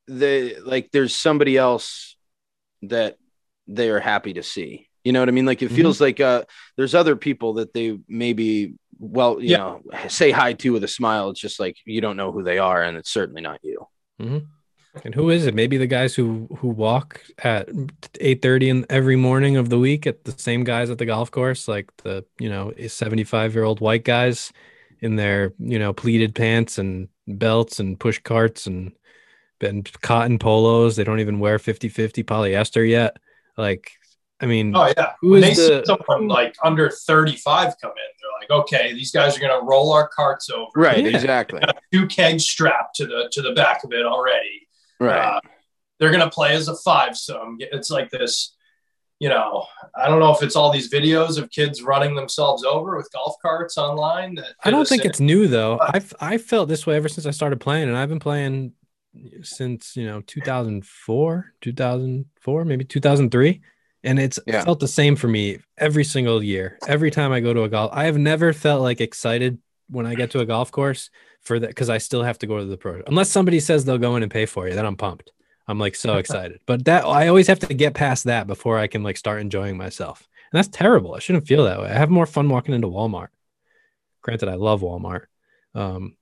the 0.09 0.57
like 0.65 0.91
there's 0.93 1.15
somebody 1.15 1.57
else 1.57 2.17
that 2.83 3.17
they 3.67 3.91
are 3.91 4.01
happy 4.01 4.33
to 4.35 4.43
see. 4.43 4.89
You 5.05 5.13
know 5.13 5.21
what 5.21 5.29
I 5.29 5.33
mean? 5.33 5.47
Like 5.47 5.63
it 5.63 5.71
Mhm. 5.71 5.77
feels 5.77 6.01
like 6.01 6.21
uh 6.21 6.45
there's 6.77 6.95
other 6.95 7.15
people 7.17 7.55
that 7.55 7.73
they 7.75 7.99
maybe 8.09 8.75
well, 8.99 9.41
you 9.41 9.51
Yeah. 9.51 9.57
know, 9.59 9.83
say 10.09 10.31
hi 10.33 10.55
to 10.55 10.73
with 10.73 10.83
a 10.85 10.89
smile. 10.89 11.31
It's 11.31 11.41
just 11.41 11.61
like 11.61 11.77
you 11.85 12.01
don't 12.01 12.17
know 12.17 12.33
who 12.33 12.43
they 12.43 12.59
are, 12.59 12.83
and 12.83 12.97
it's 12.97 13.11
certainly 13.11 13.43
not 13.43 13.61
you. 13.63 13.87
And 15.05 15.15
who 15.15 15.31
is 15.31 15.47
it? 15.47 15.55
Maybe 15.55 15.77
the 15.77 15.87
guys 15.87 16.15
who 16.17 16.49
who 16.59 16.69
walk 16.69 17.23
at 17.45 17.69
eight 18.21 18.43
thirty 18.43 18.69
in 18.69 18.85
every 18.91 19.15
morning 19.17 19.57
of 19.57 19.69
the 19.69 19.79
week 19.79 20.07
at 20.07 20.25
the 20.25 20.35
same 20.37 20.65
guys 20.65 20.91
at 20.91 20.99
the 20.99 21.07
golf 21.07 21.31
course, 21.31 21.69
like 21.69 21.93
the 21.99 22.25
you 22.41 22.49
know 22.49 22.73
seventy 22.89 23.23
five 23.25 23.55
year 23.55 23.63
old 23.65 23.81
white 23.81 24.05
guys 24.05 24.53
in 25.01 25.15
their 25.17 25.53
you 25.61 25.79
know 25.79 25.93
pleated 25.93 26.35
pants 26.35 26.79
and 26.79 27.09
belts 27.29 27.79
and 27.79 28.01
push 28.01 28.19
carts 28.19 28.67
and 28.67 28.91
and 29.61 29.91
cotton 30.01 30.39
polos. 30.39 30.97
They 30.97 31.05
don't 31.05 31.21
even 31.21 31.39
wear 31.39 31.59
50-50 31.59 32.25
polyester 32.25 32.89
yet. 32.89 33.17
Like 33.57 33.91
I 34.41 34.47
mean, 34.47 34.75
Oh 34.77 34.93
yeah. 34.97 35.13
Who 35.21 35.31
when 35.33 35.43
is 35.45 35.57
they 35.57 35.69
the- 35.69 35.85
see 35.85 35.87
someone 35.87 36.29
like 36.29 36.55
under 36.63 36.91
35 36.91 37.75
come 37.81 37.91
in, 37.91 37.97
they're 37.97 38.57
like, 38.57 38.63
okay, 38.63 38.93
these 38.93 39.11
guys 39.11 39.37
are 39.37 39.41
gonna 39.41 39.65
roll 39.65 39.93
our 39.93 40.09
carts 40.09 40.49
over. 40.51 40.69
Right. 40.77 41.05
Exactly. 41.15 41.61
Two 41.93 42.07
kegs 42.07 42.45
strapped 42.47 42.97
to 42.97 43.07
the 43.07 43.29
to 43.33 43.43
the 43.43 43.53
back 43.53 43.83
of 43.85 43.93
it 43.93 44.07
already. 44.07 44.69
Right. 45.01 45.19
Uh, 45.19 45.41
they're 45.99 46.13
gonna 46.13 46.31
play 46.31 46.55
as 46.55 46.69
a 46.69 46.77
five 46.77 47.17
some. 47.17 47.57
It's 47.59 47.91
like 47.91 48.11
this, 48.11 48.55
you 49.19 49.29
know. 49.29 49.67
I 49.97 50.07
don't 50.07 50.21
know 50.21 50.33
if 50.33 50.41
it's 50.45 50.55
all 50.55 50.71
these 50.71 50.89
videos 50.93 51.37
of 51.39 51.51
kids 51.51 51.83
running 51.83 52.15
themselves 52.15 52.63
over 52.65 52.97
with 52.97 53.11
golf 53.13 53.35
carts 53.43 53.77
online. 53.77 54.37
That 54.37 54.53
I 54.65 54.71
don't 54.71 54.87
think 54.87 55.03
in. 55.05 55.11
it's 55.11 55.19
new 55.19 55.49
though. 55.49 55.81
I've 55.81 56.15
I 56.21 56.39
felt 56.39 56.69
this 56.69 56.87
way 56.87 56.95
ever 56.95 57.09
since 57.09 57.27
I 57.27 57.33
started 57.33 57.59
playing, 57.61 57.89
and 57.89 57.97
I've 57.97 58.09
been 58.09 58.21
playing 58.21 58.75
since 59.43 59.97
you 59.97 60.07
know 60.07 60.21
2004, 60.23 61.53
2004, 61.61 62.65
maybe 62.65 62.85
2003, 62.85 63.61
and 64.05 64.19
it's 64.19 64.39
Yeah. 64.47 64.65
felt 64.65 64.81
the 64.81 64.89
same 64.89 65.17
for 65.17 65.29
me 65.29 65.59
every 65.77 66.05
single 66.05 66.43
year. 66.43 66.79
Every 66.87 67.11
time 67.11 67.33
I 67.33 67.41
go 67.41 67.53
to 67.53 67.63
a 67.63 67.69
golf, 67.69 67.91
I 67.93 68.05
have 68.05 68.19
never 68.19 68.53
felt 68.53 68.83
like 68.83 69.01
excited 69.01 69.59
when 69.89 70.07
I 70.07 70.15
get 70.15 70.31
to 70.33 70.41
a 70.41 70.47
golf 70.47 70.71
course 70.71 71.11
for 71.43 71.59
that 71.59 71.69
because 71.69 71.89
I 71.89 71.99
still 71.99 72.23
have 72.23 72.39
to 72.41 72.47
go 72.47 72.59
to 72.59 72.65
the 72.65 72.77
pro. 72.77 73.03
Unless 73.07 73.31
somebody 73.31 73.61
says 73.61 73.85
they'll 73.85 73.99
go 73.99 74.17
in 74.17 74.23
and 74.23 74.31
pay 74.31 74.47
for 74.47 74.69
you, 74.69 74.75
then 74.75 74.85
I'm 74.87 74.97
pumped. 74.97 75.33
I'm 75.67 75.79
like 75.79 75.95
so 75.95 76.17
excited. 76.23 76.61
But 76.67 76.85
that 76.85 77.05
I 77.05 77.29
always 77.29 77.47
have 77.47 77.59
to 77.61 77.75
get 77.75 77.95
past 77.95 78.25
that 78.25 78.47
before 78.47 78.79
I 78.79 78.87
can 78.87 79.03
like 79.03 79.17
start 79.17 79.41
enjoying 79.41 79.77
myself. 79.77 80.27
And 80.53 80.59
that's 80.59 80.69
terrible. 80.69 81.15
I 81.15 81.19
shouldn't 81.21 81.47
feel 81.47 81.65
that 81.65 81.81
way. 81.81 81.89
I 81.91 81.95
have 81.95 82.11
more 82.11 82.27
fun 82.27 82.49
walking 82.49 82.75
into 82.75 82.89
Walmart. 82.89 83.29
Granted, 84.23 84.49
I 84.49 84.55
love 84.55 84.81
Walmart. 84.83 85.25
Um, 85.75 86.17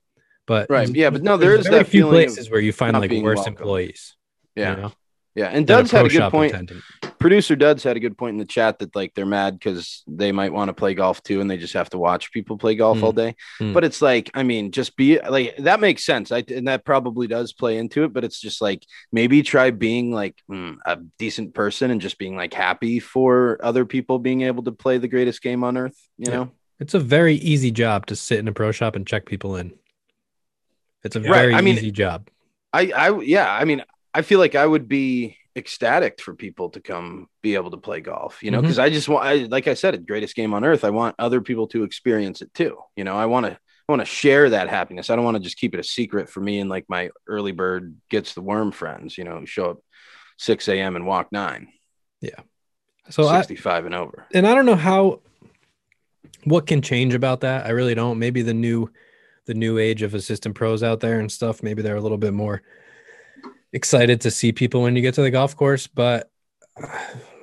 but 0.47 0.69
Right. 0.69 0.89
Yeah, 0.89 1.11
but 1.11 1.21
no, 1.21 1.37
there 1.37 1.53
is 1.55 1.67
very 1.67 1.79
that 1.83 1.87
few 1.87 2.03
feeling 2.05 2.25
places 2.27 2.49
where 2.49 2.59
you 2.61 2.73
find 2.73 2.93
like 2.99 3.11
worse 3.11 3.35
welcome. 3.37 3.53
employees. 3.53 4.15
Yeah. 4.55 4.75
you 4.75 4.81
know, 4.81 4.91
Yeah. 5.35 5.49
And 5.49 5.67
Duds 5.67 5.91
had 5.91 6.05
a 6.07 6.09
good 6.09 6.31
point. 6.31 6.53
attendant. 6.53 6.81
Producer 7.19 7.55
Duds 7.55 7.83
had 7.83 7.97
a 7.97 7.99
good 7.99 8.17
point 8.17 8.33
in 8.35 8.37
the 8.37 8.45
chat 8.45 8.79
that 8.79 8.95
like 8.95 9.13
they're 9.13 9.25
mad 9.25 9.57
because 9.59 10.03
they 10.07 10.31
might 10.31 10.53
want 10.53 10.69
to 10.69 10.73
play 10.73 10.93
golf 10.93 11.21
too, 11.23 11.41
and 11.41 11.49
they 11.49 11.57
just 11.57 11.73
have 11.73 11.89
to 11.91 11.97
watch 11.97 12.31
people 12.31 12.57
play 12.57 12.75
golf 12.75 12.97
Mm. 12.99 13.03
all 13.03 13.11
day. 13.11 13.35
Mm. 13.59 13.73
But 13.73 13.83
it's 13.83 14.01
like, 14.01 14.29
I 14.33 14.43
mean, 14.43 14.71
just 14.71 14.95
be 14.95 15.19
like 15.19 15.57
that 15.57 15.79
makes 15.79 16.05
sense. 16.05 16.31
I 16.31 16.43
and 16.47 16.67
that 16.67 16.85
probably 16.85 17.27
does 17.27 17.53
play 17.53 17.77
into 17.77 18.03
it. 18.03 18.13
But 18.13 18.23
it's 18.23 18.39
just 18.39 18.61
like 18.61 18.83
maybe 19.11 19.41
try 19.43 19.71
being 19.71 20.11
like 20.11 20.35
mm, 20.49 20.77
a 20.85 20.97
decent 21.19 21.53
person 21.53 21.91
and 21.91 22.01
just 22.01 22.17
being 22.17 22.35
like 22.35 22.53
happy 22.53 22.99
for 22.99 23.59
other 23.63 23.83
people 23.85 24.19
being 24.19 24.41
able 24.43 24.63
to 24.63 24.71
play 24.71 24.97
the 24.99 25.07
greatest 25.07 25.41
game 25.41 25.63
on 25.63 25.75
earth. 25.77 25.97
You 26.17 26.31
Yeah. 26.31 26.35
know, 26.37 26.51
It's 26.79 26.93
a 26.93 26.99
very 26.99 27.35
easy 27.35 27.71
job 27.71 28.05
to 28.07 28.15
sit 28.15 28.37
in 28.39 28.47
a 28.47 28.53
pro 28.53 28.71
shop 28.71 28.95
and 28.95 29.05
check 29.05 29.25
people 29.25 29.55
in. 29.55 29.73
It's 31.03 31.15
a 31.15 31.21
Right, 31.21 31.27
very 31.41 31.55
I 31.55 31.61
mean- 31.61 31.75
easy 31.77 31.91
job. 31.91 32.29
I, 32.73 32.91
I, 32.91 33.19
yeah, 33.21 33.49
I 33.51 33.63
mean, 33.65 33.83
I 34.13 34.21
feel 34.21 34.39
like 34.39 34.53
I 34.55 34.65
would 34.65 34.87
be 34.87 35.37
ecstatic 35.55 36.21
for 36.21 36.35
people 36.35 36.69
to 36.71 36.79
come 36.81 37.27
be 37.41 37.55
able 37.55 37.71
to 37.71 37.77
play 37.77 38.01
golf, 38.01 38.43
you 38.43 38.51
know, 38.51 38.57
mm-hmm. 38.57 38.65
because 38.67 38.77
I 38.79 38.89
just 38.89 39.09
want, 39.09 39.25
I, 39.25 39.35
like 39.45 39.67
I 39.67 39.73
said, 39.73 39.95
it's 39.95 40.05
greatest 40.05 40.35
game 40.35 40.53
on 40.53 40.63
earth. 40.63 40.83
I 40.83 40.89
want 40.91 41.15
other 41.17 41.41
people 41.41 41.67
to 41.69 41.83
experience 41.83 42.41
it 42.41 42.53
too. 42.53 42.77
You 42.95 43.03
know, 43.05 43.17
I 43.17 43.25
want 43.25 43.45
to, 43.47 43.53
I 43.53 43.91
want 43.91 44.01
to 44.01 44.05
share 44.05 44.49
that 44.51 44.69
happiness. 44.69 45.09
I 45.09 45.15
don't 45.15 45.23
want 45.25 45.37
to 45.37 45.43
just 45.43 45.57
keep 45.57 45.73
it 45.73 45.79
a 45.79 45.83
secret 45.83 46.29
for 46.29 46.41
me 46.41 46.59
and 46.59 46.69
like 46.69 46.85
my 46.89 47.09
early 47.25 47.53
bird 47.53 47.95
gets 48.09 48.33
the 48.33 48.41
worm 48.41 48.71
friends, 48.71 49.17
you 49.17 49.23
know, 49.23 49.39
who 49.39 49.45
show 49.45 49.71
up 49.71 49.77
6 50.37 50.67
a.m. 50.67 50.95
and 50.95 51.07
walk 51.07 51.31
nine, 51.31 51.69
Yeah. 52.21 52.41
So 53.09 53.27
I, 53.27 53.39
65 53.39 53.85
and 53.85 53.95
over. 53.95 54.25
and 54.33 54.45
I 54.45 54.53
don't 54.53 54.65
know 54.65 54.75
how 54.75 55.21
what 56.43 56.67
can 56.67 56.81
change 56.81 57.13
about 57.13 57.39
that. 57.41 57.65
I 57.65 57.69
really 57.69 57.95
don't. 57.95 58.19
Maybe 58.19 58.41
the 58.41 58.53
new 58.53 58.91
the 59.47 59.53
new 59.55 59.79
age 59.79 60.03
of 60.03 60.13
assistant 60.13 60.55
pros 60.55 60.83
out 60.83 60.99
there 60.99 61.19
and 61.19 61.31
stuff, 61.31 61.63
maybe 61.63 61.81
they're 61.81 61.95
a 61.95 62.01
little 62.01 62.17
bit 62.19 62.33
more 62.33 62.61
excited 63.73 64.21
to 64.21 64.31
see 64.31 64.51
people 64.51 64.81
when 64.83 64.95
you 64.95 65.01
get 65.01 65.15
to 65.15 65.21
the 65.21 65.31
golf 65.31 65.55
course, 65.55 65.87
but 65.87 66.29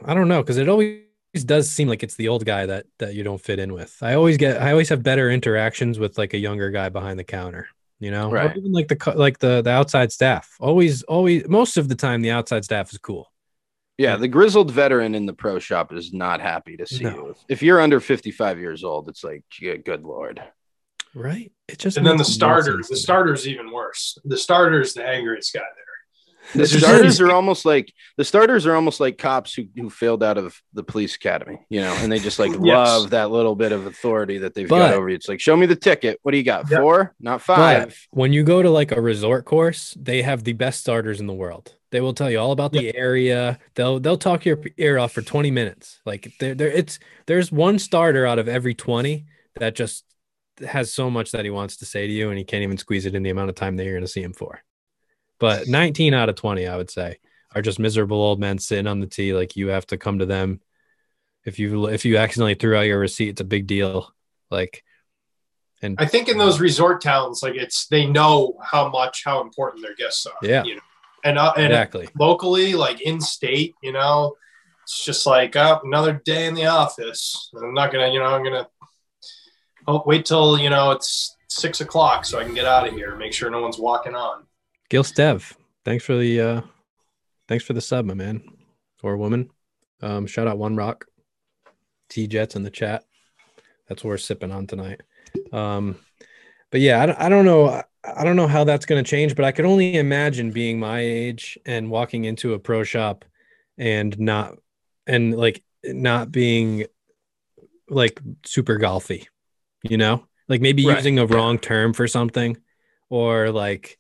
I 0.04 0.14
don't 0.14 0.28
know 0.28 0.42
cuz 0.42 0.56
it 0.56 0.68
always 0.68 1.00
does 1.44 1.68
seem 1.68 1.88
like 1.88 2.02
it's 2.02 2.14
the 2.16 2.28
old 2.28 2.44
guy 2.44 2.66
that 2.66 2.86
that 2.98 3.14
you 3.14 3.24
don't 3.24 3.40
fit 3.40 3.58
in 3.58 3.72
with. 3.72 3.96
I 4.00 4.14
always 4.14 4.36
get 4.36 4.62
I 4.62 4.70
always 4.70 4.88
have 4.88 5.02
better 5.02 5.30
interactions 5.30 5.98
with 5.98 6.16
like 6.16 6.34
a 6.34 6.38
younger 6.38 6.70
guy 6.70 6.88
behind 6.88 7.18
the 7.18 7.24
counter, 7.24 7.68
you 7.98 8.10
know? 8.10 8.28
Or 8.28 8.34
Right. 8.34 8.56
even 8.56 8.72
like 8.72 8.88
the 8.88 9.14
like 9.16 9.38
the 9.38 9.60
the 9.62 9.70
outside 9.70 10.12
staff. 10.12 10.56
Always 10.60 11.02
always 11.04 11.48
most 11.48 11.76
of 11.76 11.88
the 11.88 11.94
time 11.94 12.22
the 12.22 12.30
outside 12.30 12.64
staff 12.64 12.92
is 12.92 12.98
cool. 12.98 13.30
Yeah, 13.96 14.16
the 14.16 14.26
grizzled 14.28 14.72
veteran 14.72 15.14
in 15.14 15.24
the 15.24 15.32
pro 15.32 15.60
shop 15.60 15.92
is 15.92 16.12
not 16.12 16.40
happy 16.40 16.76
to 16.76 16.86
see 16.86 17.04
No. 17.04 17.10
you. 17.10 17.36
If 17.48 17.62
you're 17.62 17.80
under 17.80 18.00
55 18.00 18.58
years 18.58 18.82
old, 18.82 19.08
it's 19.08 19.22
like, 19.22 19.44
yeah, 19.60 19.76
good 19.76 20.02
lord. 20.02 20.42
Right? 21.14 21.52
It 21.68 21.78
just 21.78 21.96
And 21.96 22.06
then 22.06 22.16
the 22.16 22.24
starters. 22.24 22.88
The 22.88 22.96
starters 22.96 23.46
even 23.48 23.70
worse. 23.70 24.18
The 24.24 24.36
starters, 24.36 24.94
the 24.94 25.06
angriest 25.06 25.52
guy 25.52 25.60
there. 25.60 25.84
The 26.54 26.66
starters 26.66 27.20
are 27.20 27.32
almost 27.32 27.64
like 27.64 27.92
the 28.18 28.24
starters 28.24 28.66
are 28.66 28.74
almost 28.74 29.00
like 29.00 29.16
cops 29.16 29.54
who, 29.54 29.64
who 29.74 29.88
failed 29.88 30.22
out 30.22 30.36
of 30.36 30.60
the 30.74 30.82
police 30.84 31.16
academy, 31.16 31.64
you 31.70 31.80
know, 31.80 31.92
and 32.00 32.12
they 32.12 32.18
just 32.18 32.38
like 32.38 32.52
love 32.58 33.10
that 33.10 33.30
little 33.30 33.54
bit 33.56 33.72
of 33.72 33.86
authority 33.86 34.38
that 34.38 34.54
they've 34.54 34.68
got 34.68 34.92
over 34.92 35.08
you. 35.08 35.14
It's 35.14 35.28
like, 35.28 35.40
show 35.40 35.56
me 35.56 35.64
the 35.64 35.76
ticket. 35.76 36.18
What 36.22 36.32
do 36.32 36.36
you 36.36 36.44
got? 36.44 36.70
Yeah. 36.70 36.80
Four, 36.80 37.14
not 37.18 37.38
But 37.46 37.56
five. 37.56 38.06
when 38.10 38.32
you 38.34 38.44
go 38.44 38.60
to 38.62 38.68
like 38.68 38.92
a 38.92 39.00
resort 39.00 39.46
course, 39.46 39.96
they 39.98 40.20
have 40.22 40.44
the 40.44 40.52
best 40.52 40.80
starters 40.80 41.18
in 41.18 41.26
the 41.26 41.32
world. 41.32 41.74
They 41.90 42.00
will 42.00 42.12
tell 42.14 42.30
you 42.30 42.40
all 42.40 42.52
about 42.52 42.72
the 42.72 42.94
area. 42.94 43.58
They'll 43.74 44.00
they'll 44.00 44.18
talk 44.18 44.44
your 44.44 44.60
ear 44.76 44.98
off 44.98 45.12
for 45.12 45.22
20 45.22 45.50
minutes. 45.50 46.00
Like 46.04 46.32
there 46.40 46.54
there 46.54 46.68
it's 46.70 46.98
there's 47.26 47.50
one 47.52 47.78
starter 47.78 48.26
out 48.26 48.38
of 48.38 48.48
every 48.48 48.74
20 48.74 49.24
that 49.60 49.74
just 49.74 50.04
has 50.60 50.92
so 50.92 51.10
much 51.10 51.32
that 51.32 51.44
he 51.44 51.50
wants 51.50 51.78
to 51.78 51.86
say 51.86 52.06
to 52.06 52.12
you 52.12 52.28
and 52.30 52.38
he 52.38 52.44
can't 52.44 52.62
even 52.62 52.78
squeeze 52.78 53.06
it 53.06 53.14
in 53.14 53.22
the 53.22 53.30
amount 53.30 53.50
of 53.50 53.56
time 53.56 53.76
that 53.76 53.84
you're 53.84 53.94
going 53.94 54.04
to 54.04 54.08
see 54.08 54.22
him 54.22 54.32
for. 54.32 54.62
But 55.38 55.66
19 55.68 56.14
out 56.14 56.28
of 56.28 56.36
20, 56.36 56.66
I 56.66 56.76
would 56.76 56.90
say, 56.90 57.18
are 57.54 57.62
just 57.62 57.78
miserable 57.78 58.16
old 58.16 58.40
men 58.40 58.58
sitting 58.58 58.86
on 58.86 59.00
the 59.00 59.06
tee 59.06 59.34
like 59.34 59.56
you 59.56 59.68
have 59.68 59.86
to 59.86 59.96
come 59.96 60.18
to 60.18 60.26
them. 60.26 60.60
If 61.44 61.58
you 61.58 61.86
if 61.86 62.04
you 62.04 62.16
accidentally 62.16 62.54
threw 62.54 62.76
out 62.76 62.82
your 62.82 62.98
receipt, 62.98 63.28
it's 63.28 63.40
a 63.40 63.44
big 63.44 63.66
deal. 63.66 64.10
Like 64.50 64.82
and 65.82 65.96
I 65.98 66.06
think 66.06 66.28
in 66.28 66.38
those 66.38 66.60
resort 66.60 67.02
towns, 67.02 67.42
like 67.42 67.54
it's 67.54 67.86
they 67.88 68.06
know 68.06 68.56
how 68.62 68.88
much 68.88 69.22
how 69.24 69.42
important 69.42 69.82
their 69.82 69.94
guests 69.94 70.26
are. 70.26 70.32
Yeah. 70.42 70.64
You 70.64 70.76
know, 70.76 70.82
and 71.24 71.38
uh, 71.38 71.52
and 71.56 71.66
exactly. 71.66 72.08
locally, 72.18 72.74
like 72.74 73.02
in 73.02 73.20
state, 73.20 73.74
you 73.82 73.92
know, 73.92 74.34
it's 74.82 75.04
just 75.04 75.26
like 75.26 75.56
oh, 75.56 75.80
another 75.84 76.22
day 76.24 76.46
in 76.46 76.54
the 76.54 76.66
office. 76.66 77.50
I'm 77.54 77.74
not 77.74 77.92
gonna, 77.92 78.08
you 78.08 78.18
know, 78.18 78.26
I'm 78.26 78.42
gonna 78.42 78.66
oh, 79.86 80.02
wait 80.06 80.24
till 80.24 80.58
you 80.58 80.70
know 80.70 80.90
it's 80.90 81.36
six 81.48 81.80
o'clock 81.80 82.24
so 82.24 82.38
I 82.38 82.44
can 82.44 82.54
get 82.54 82.66
out 82.66 82.86
of 82.86 82.94
here. 82.94 83.16
Make 83.16 83.32
sure 83.32 83.50
no 83.50 83.62
one's 83.62 83.78
walking 83.78 84.14
on. 84.14 84.44
Gil 84.88 85.04
Stev, 85.04 85.54
thanks 85.84 86.04
for 86.04 86.16
the 86.16 86.40
uh 86.40 86.60
thanks 87.48 87.64
for 87.64 87.72
the 87.72 87.80
sub, 87.80 88.04
my 88.04 88.14
man 88.14 88.42
or 89.02 89.16
woman. 89.16 89.50
Um, 90.02 90.26
shout 90.26 90.48
out 90.48 90.58
One 90.58 90.76
Rock, 90.76 91.06
T 92.08 92.26
Jets 92.26 92.56
in 92.56 92.62
the 92.62 92.70
chat. 92.70 93.04
That's 93.88 94.02
what 94.02 94.10
we're 94.10 94.18
sipping 94.18 94.50
on 94.50 94.66
tonight. 94.66 95.02
Um, 95.52 95.96
but 96.70 96.80
yeah, 96.80 97.02
I 97.02 97.06
don't, 97.06 97.20
I 97.20 97.28
don't 97.28 97.44
know. 97.44 97.82
I 98.04 98.24
don't 98.24 98.36
know 98.36 98.48
how 98.48 98.64
that's 98.64 98.86
going 98.86 99.02
to 99.02 99.08
change, 99.08 99.34
but 99.34 99.44
I 99.44 99.52
could 99.52 99.64
only 99.64 99.96
imagine 99.96 100.50
being 100.50 100.78
my 100.78 101.00
age 101.00 101.58
and 101.64 101.90
walking 101.90 102.24
into 102.24 102.52
a 102.52 102.58
pro 102.58 102.82
shop 102.82 103.24
and 103.78 104.18
not 104.18 104.58
and 105.06 105.36
like 105.36 105.62
not 105.84 106.30
being 106.30 106.86
like 107.88 108.20
super 108.44 108.78
golfy, 108.78 109.26
you 109.84 109.96
know, 109.96 110.26
like 110.48 110.60
maybe 110.60 110.84
Right. 110.86 110.96
using 110.96 111.18
a 111.18 111.26
wrong 111.26 111.58
term 111.58 111.92
for 111.92 112.08
something 112.08 112.56
or 113.10 113.50
like 113.50 113.98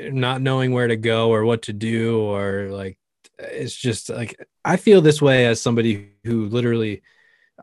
not 0.00 0.40
knowing 0.40 0.72
where 0.72 0.88
to 0.88 0.96
go 0.96 1.30
or 1.30 1.44
what 1.44 1.62
to 1.62 1.72
do 1.72 2.20
or 2.20 2.68
like 2.70 2.98
it's 3.38 3.74
just 3.74 4.10
like 4.10 4.38
I 4.64 4.76
feel 4.76 5.00
this 5.00 5.20
way 5.20 5.46
as 5.46 5.60
somebody 5.60 6.10
who 6.24 6.46
literally 6.46 7.02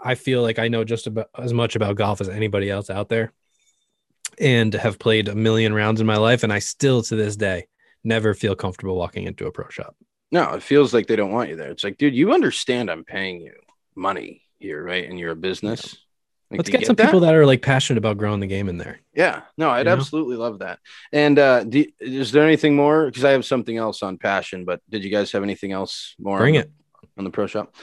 I 0.01 0.15
feel 0.15 0.41
like 0.41 0.59
I 0.59 0.67
know 0.67 0.83
just 0.83 1.07
about 1.07 1.29
as 1.37 1.53
much 1.53 1.75
about 1.75 1.95
golf 1.95 2.21
as 2.21 2.29
anybody 2.29 2.69
else 2.69 2.89
out 2.89 3.09
there 3.09 3.31
and 4.39 4.73
have 4.73 4.99
played 4.99 5.27
a 5.27 5.35
million 5.35 5.73
rounds 5.73 6.01
in 6.01 6.07
my 6.07 6.17
life 6.17 6.43
and 6.43 6.51
I 6.51 6.59
still 6.59 7.01
to 7.03 7.15
this 7.15 7.35
day 7.35 7.67
never 8.03 8.33
feel 8.33 8.55
comfortable 8.55 8.95
walking 8.95 9.25
into 9.25 9.47
a 9.47 9.51
pro 9.51 9.69
shop. 9.69 9.95
No, 10.31 10.53
it 10.53 10.63
feels 10.63 10.93
like 10.93 11.07
they 11.07 11.15
don't 11.15 11.31
want 11.31 11.49
you 11.49 11.55
there. 11.55 11.71
It's 11.71 11.83
like, 11.83 11.97
dude, 11.97 12.15
you 12.15 12.33
understand 12.33 12.89
I'm 12.89 13.03
paying 13.03 13.41
you 13.41 13.53
money 13.95 14.43
here, 14.59 14.83
right? 14.83 15.09
And 15.09 15.19
you're 15.19 15.31
a 15.31 15.35
business. 15.35 15.97
Like, 16.51 16.59
Let's 16.59 16.69
you 16.69 16.77
get 16.79 16.87
some 16.87 16.95
that? 16.95 17.05
people 17.05 17.19
that 17.21 17.35
are 17.35 17.45
like 17.45 17.61
passionate 17.61 17.99
about 17.99 18.17
growing 18.17 18.39
the 18.39 18.47
game 18.47 18.69
in 18.69 18.77
there. 18.79 18.99
Yeah, 19.13 19.41
no, 19.57 19.69
I'd 19.69 19.79
You 19.79 19.83
know? 19.85 19.93
absolutely 19.93 20.35
love 20.35 20.59
that. 20.59 20.79
And 21.11 21.37
uh, 21.37 21.63
do, 21.63 21.85
is 21.99 22.31
there 22.31 22.43
anything 22.43 22.75
more? 22.75 23.05
Because 23.05 23.23
I 23.23 23.31
have 23.31 23.45
something 23.45 23.77
else 23.77 24.01
on 24.01 24.17
passion, 24.17 24.65
but 24.65 24.81
did 24.89 25.03
you 25.03 25.11
guys 25.11 25.31
have 25.33 25.43
anything 25.43 25.73
else 25.73 26.15
more? 26.17 26.39
Bring 26.39 26.57
on 26.57 26.63
it. 26.63 26.71
the, 27.01 27.07
on 27.19 27.23
the 27.23 27.29
pro 27.29 27.45
shop. 27.45 27.75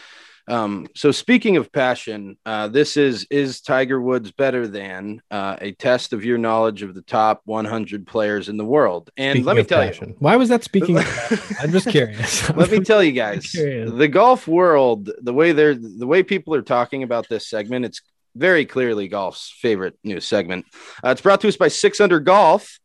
Um, 0.48 0.86
so 0.94 1.10
speaking 1.10 1.56
of 1.56 1.72
passion, 1.72 2.36
uh, 2.46 2.68
this 2.68 2.96
is 2.96 3.26
is 3.30 3.60
Tiger 3.60 4.00
Woods 4.00 4.30
better 4.30 4.68
than 4.68 5.20
uh, 5.30 5.56
a 5.60 5.72
test 5.72 6.12
of 6.12 6.24
your 6.24 6.38
knowledge 6.38 6.82
of 6.82 6.94
the 6.94 7.02
top 7.02 7.42
100 7.46 8.06
players 8.06 8.48
in 8.48 8.56
the 8.56 8.64
world? 8.64 9.10
And 9.16 9.32
Speaking 9.32 9.44
let 9.46 9.56
me 9.56 9.64
tell 9.64 9.82
passion. 9.82 10.14
Why 10.20 10.36
was 10.36 10.48
that 10.50 10.62
speaking? 10.62 10.98
I'm 11.60 11.72
just 11.72 11.88
curious. 11.88 12.48
let 12.56 12.70
me 12.70 12.78
tell 12.80 13.02
you 13.02 13.10
guys 13.24 13.50
the 13.52 14.08
golf 14.10 14.46
world 14.46 15.10
the 15.20 15.32
way 15.32 15.50
they're 15.50 15.74
the 15.74 16.06
way 16.06 16.22
people 16.22 16.54
are 16.54 16.62
talking 16.62 17.02
about 17.02 17.28
this 17.28 17.48
segment 17.48 17.84
it's 17.84 18.00
very 18.36 18.64
clearly 18.66 19.08
golf's 19.08 19.54
favorite 19.60 19.98
news 20.04 20.24
segment 20.24 20.64
uh, 21.04 21.10
it's 21.10 21.20
brought 21.20 21.40
to 21.40 21.48
us 21.48 21.56
by 21.56 21.68
six 21.68 22.00
under 22.00 22.20
golf 22.20 22.78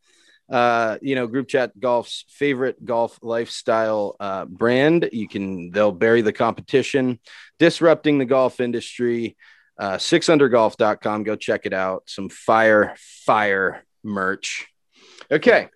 uh, 0.52 0.98
you 1.02 1.16
know, 1.16 1.28
Group 1.28 1.48
Chat 1.48 1.80
Golf's 1.80 2.26
favorite 2.28 2.84
golf 2.84 3.18
lifestyle 3.22 4.18
uh, 4.20 4.44
brand. 4.44 5.10
You 5.14 5.26
can 5.26 5.72
they'll 5.72 5.94
bury 5.94 6.22
the 6.22 6.34
competition, 6.34 7.20
disrupting 7.58 8.18
the 8.18 8.26
golf 8.26 8.60
industry. 8.60 9.38
Uh, 9.80 9.96
6undergolf.com. 9.96 11.24
Go 11.24 11.36
check 11.36 11.66
it 11.66 11.74
out. 11.74 12.04
Some 12.06 12.30
fire, 12.30 12.94
fire 13.26 13.84
merch. 14.04 14.68
Okay. 15.32 15.70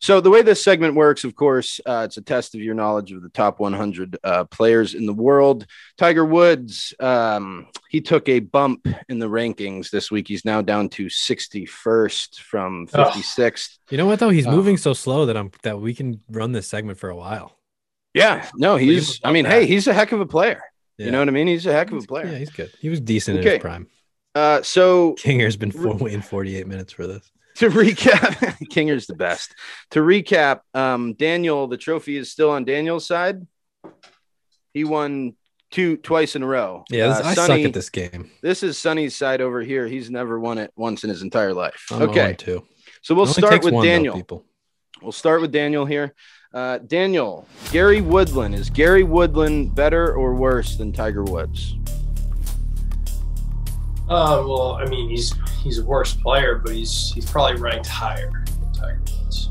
So 0.00 0.20
the 0.20 0.30
way 0.30 0.42
this 0.42 0.62
segment 0.62 0.94
works, 0.94 1.24
of 1.24 1.34
course, 1.34 1.80
uh, 1.84 2.02
it's 2.06 2.16
a 2.16 2.22
test 2.22 2.54
of 2.54 2.60
your 2.60 2.74
knowledge 2.74 3.10
of 3.12 3.22
the 3.22 3.28
top 3.30 3.58
100 3.58 4.16
uh, 4.22 4.44
players 4.44 4.94
in 4.94 5.06
the 5.06 5.12
world. 5.12 5.66
Tiger 5.96 6.24
Woods, 6.24 6.94
um, 7.00 7.66
he 7.88 8.00
took 8.00 8.28
a 8.28 8.38
bump 8.40 8.86
in 9.08 9.18
the 9.18 9.28
rankings 9.28 9.90
this 9.90 10.10
week. 10.10 10.28
He's 10.28 10.44
now 10.44 10.62
down 10.62 10.88
to 10.90 11.06
61st 11.06 12.38
from 12.40 12.86
56th. 12.88 13.78
You 13.90 13.98
know 13.98 14.06
what 14.06 14.18
though? 14.20 14.30
He's 14.30 14.46
Oh. 14.46 14.52
moving 14.52 14.76
so 14.76 14.92
slow 14.92 15.26
that 15.26 15.36
I'm 15.36 15.50
that 15.62 15.80
we 15.80 15.94
can 15.94 16.20
run 16.30 16.52
this 16.52 16.66
segment 16.68 16.98
for 16.98 17.10
a 17.10 17.16
while. 17.16 17.58
Yeah, 18.14 18.48
no, 18.56 18.76
he's. 18.76 19.20
I 19.22 19.32
mean, 19.32 19.46
above 19.46 19.58
hey, 19.58 19.66
he's 19.66 19.86
a 19.86 19.92
heck 19.94 20.12
of 20.12 20.20
a 20.20 20.26
player. 20.26 20.62
Yeah. 20.96 21.06
You 21.06 21.12
know 21.12 21.18
what 21.20 21.28
I 21.28 21.32
mean? 21.32 21.46
He's 21.46 21.66
a 21.66 21.72
heck 21.72 21.90
of 21.92 21.98
a 22.02 22.06
player. 22.06 22.26
Yeah, 22.26 22.38
he's 22.38 22.50
good. 22.50 22.72
He 22.80 22.88
was 22.88 23.00
decent 23.00 23.38
in 23.38 23.44
Okay. 23.44 23.54
his 23.56 23.62
prime. 23.62 23.86
Uh, 24.34 24.62
so 24.62 25.12
Kinger's 25.14 25.56
been 25.56 25.70
four, 25.70 25.94
waiting 25.96 26.22
48 26.22 26.66
minutes 26.66 26.92
for 26.92 27.06
this. 27.06 27.30
To 27.58 27.68
recap, 27.70 28.56
Kinger's 28.70 29.06
the 29.06 29.14
best. 29.14 29.54
To 29.90 30.00
recap, 30.00 30.60
um, 30.74 31.14
Daniel, 31.14 31.66
the 31.66 31.76
trophy 31.76 32.16
is 32.16 32.30
still 32.30 32.50
on 32.50 32.64
Daniel's 32.64 33.06
side. 33.06 33.46
He 34.72 34.84
won 34.84 35.34
two 35.70 35.96
twice 35.96 36.36
in 36.36 36.42
a 36.42 36.46
row. 36.46 36.84
Yeah, 36.90 37.08
this, 37.08 37.18
Uh, 37.18 37.28
I 37.28 37.34
suck 37.34 37.60
at 37.60 37.72
this 37.72 37.90
game. 37.90 38.30
This 38.42 38.62
is 38.62 38.78
Sonny's 38.78 39.16
side 39.16 39.40
over 39.40 39.60
here. 39.62 39.86
He's 39.86 40.10
never 40.10 40.38
won 40.38 40.58
it 40.58 40.72
once 40.76 41.04
in 41.04 41.10
his 41.10 41.22
entire 41.22 41.52
life. 41.52 41.86
I'm 41.90 42.02
okay, 42.02 42.34
too. 42.34 42.64
so 43.02 43.14
we'll 43.14 43.26
start 43.26 43.64
with 43.64 43.74
Daniel. 43.82 44.14
people. 44.14 44.44
We'll 45.02 45.12
start 45.12 45.40
with 45.40 45.52
Daniel 45.52 45.84
here. 45.86 46.14
Uh, 46.52 46.78
Daniel, 46.78 47.46
Gary 47.72 48.00
Woodland 48.00 48.54
is 48.54 48.70
Gary 48.70 49.02
Woodland 49.02 49.74
better 49.74 50.14
or 50.14 50.34
worse 50.34 50.76
than 50.76 50.92
Tiger 50.92 51.22
Woods? 51.22 51.76
Uh, 54.08 54.42
well, 54.46 54.72
I 54.74 54.86
mean, 54.86 55.08
he's 55.10 55.34
he's 55.62 55.78
a 55.78 55.84
worse 55.84 56.14
player, 56.14 56.56
but 56.64 56.74
he's 56.74 57.12
he's 57.14 57.30
probably 57.30 57.60
ranked 57.60 57.86
higher 57.88 58.30
than 58.60 58.72
Tiger 58.72 59.00
Woods. 59.22 59.50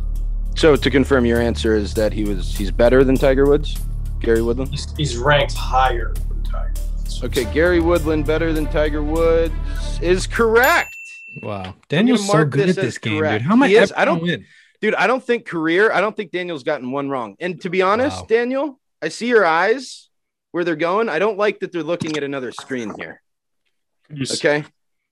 So 0.56 0.76
to 0.76 0.90
confirm, 0.90 1.26
your 1.26 1.40
answer 1.40 1.76
is 1.76 1.94
that 1.94 2.12
he 2.14 2.24
was 2.24 2.56
he's 2.56 2.72
better 2.72 3.04
than 3.04 3.16
Tiger 3.16 3.46
Woods, 3.46 3.78
Gary 4.20 4.42
Woodland. 4.42 4.72
He's, 4.72 4.92
he's 4.98 5.18
ranked 5.18 5.54
higher 5.54 6.14
than 6.30 6.44
Tiger 6.44 6.74
Woods. 6.96 7.24
Okay, 7.24 7.46
Gary 7.54 7.80
Woodland 7.80 8.26
better 8.26 8.52
than 8.54 8.66
Tiger 8.68 9.04
Woods 9.04 9.54
is 10.02 10.26
correct, 10.28 10.96
Wow, 11.44 11.76
Daniel's 11.90 12.26
so 12.28 12.44
good 12.46 12.68
this 12.70 12.78
at 12.78 12.84
this 12.84 12.98
game, 12.98 13.20
correct. 13.20 13.42
dude. 13.44 13.48
How 13.48 13.54
am 13.54 13.62
I 13.64 13.68
He 13.68 13.76
is. 13.76 13.94
I 13.96 14.06
don't- 14.06 14.22
win? 14.24 14.44
dude. 14.82 14.96
I 14.96 15.06
don't 15.08 15.24
think 15.24 15.46
career. 15.46 15.92
I 15.92 16.02
don't 16.02 16.16
think 16.16 16.32
Daniel's 16.32 16.64
gotten 16.64 16.92
one 16.92 17.10
wrong. 17.10 17.36
And 17.40 17.62
to 17.62 17.70
be 17.70 17.82
honest, 17.84 18.22
Wow. 18.22 18.26
Daniel, 18.28 18.80
I 19.04 19.10
see 19.10 19.28
your 19.28 19.46
eyes 19.46 20.10
where 20.52 20.64
they're 20.64 20.76
going. 20.76 21.10
I 21.10 21.20
don't 21.20 21.38
like 21.38 21.60
that 21.60 21.72
they're 21.72 21.84
looking 21.84 22.18
at 22.18 22.24
another 22.24 22.52
screen 22.52 22.94
here. 22.98 23.22
Can 24.08 24.18
you, 24.18 24.24
s- 24.24 24.40
Okay. 24.44 24.64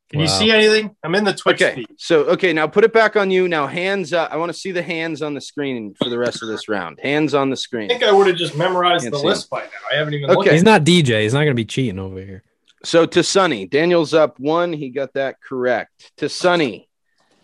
can 0.09 0.19
you 0.21 0.27
see 0.27 0.51
anything? 0.51 0.95
I'm 1.03 1.13
in 1.15 1.23
the 1.23 1.33
Twitch 1.33 1.61
Okay. 1.61 1.75
feed. 1.75 1.87
So 1.97 2.21
okay, 2.25 2.53
now 2.53 2.67
put 2.67 2.83
it 2.83 2.93
back 2.93 3.15
on 3.15 3.29
you. 3.31 3.47
Now 3.47 3.67
hands 3.67 4.13
up. 4.13 4.31
I 4.31 4.37
want 4.37 4.51
to 4.51 4.57
see 4.57 4.71
the 4.71 4.81
hands 4.81 5.21
on 5.21 5.33
the 5.33 5.41
screen 5.41 5.93
for 6.01 6.09
the 6.09 6.17
rest 6.17 6.41
of 6.41 6.47
this 6.47 6.69
round. 6.69 6.99
Hands 7.01 7.33
on 7.33 7.49
the 7.49 7.57
screen. 7.57 7.85
I 7.91 7.93
think 7.95 8.03
I 8.03 8.11
would 8.11 8.27
have 8.27 8.37
just 8.37 8.55
memorized 8.57 9.03
Can't 9.03 9.13
the 9.13 9.19
see 9.19 9.27
list 9.27 9.49
by 9.49 9.61
now. 9.61 9.67
I 9.91 9.95
haven't 9.95 10.13
even 10.13 10.29
Okay. 10.29 10.37
looked. 10.37 10.51
He's 10.51 10.63
not 10.63 10.83
DJ. 10.83 11.23
He's 11.23 11.33
not 11.33 11.41
gonna 11.41 11.53
be 11.53 11.65
cheating 11.65 11.99
over 11.99 12.19
here. 12.19 12.43
So 12.83 13.05
to 13.07 13.23
Sonny, 13.23 13.65
Daniel's 13.67 14.13
up 14.13 14.39
one. 14.39 14.71
He 14.71 14.89
got 14.89 15.13
that 15.13 15.41
correct. 15.41 16.11
To 16.17 16.29
Sonny, 16.29 16.87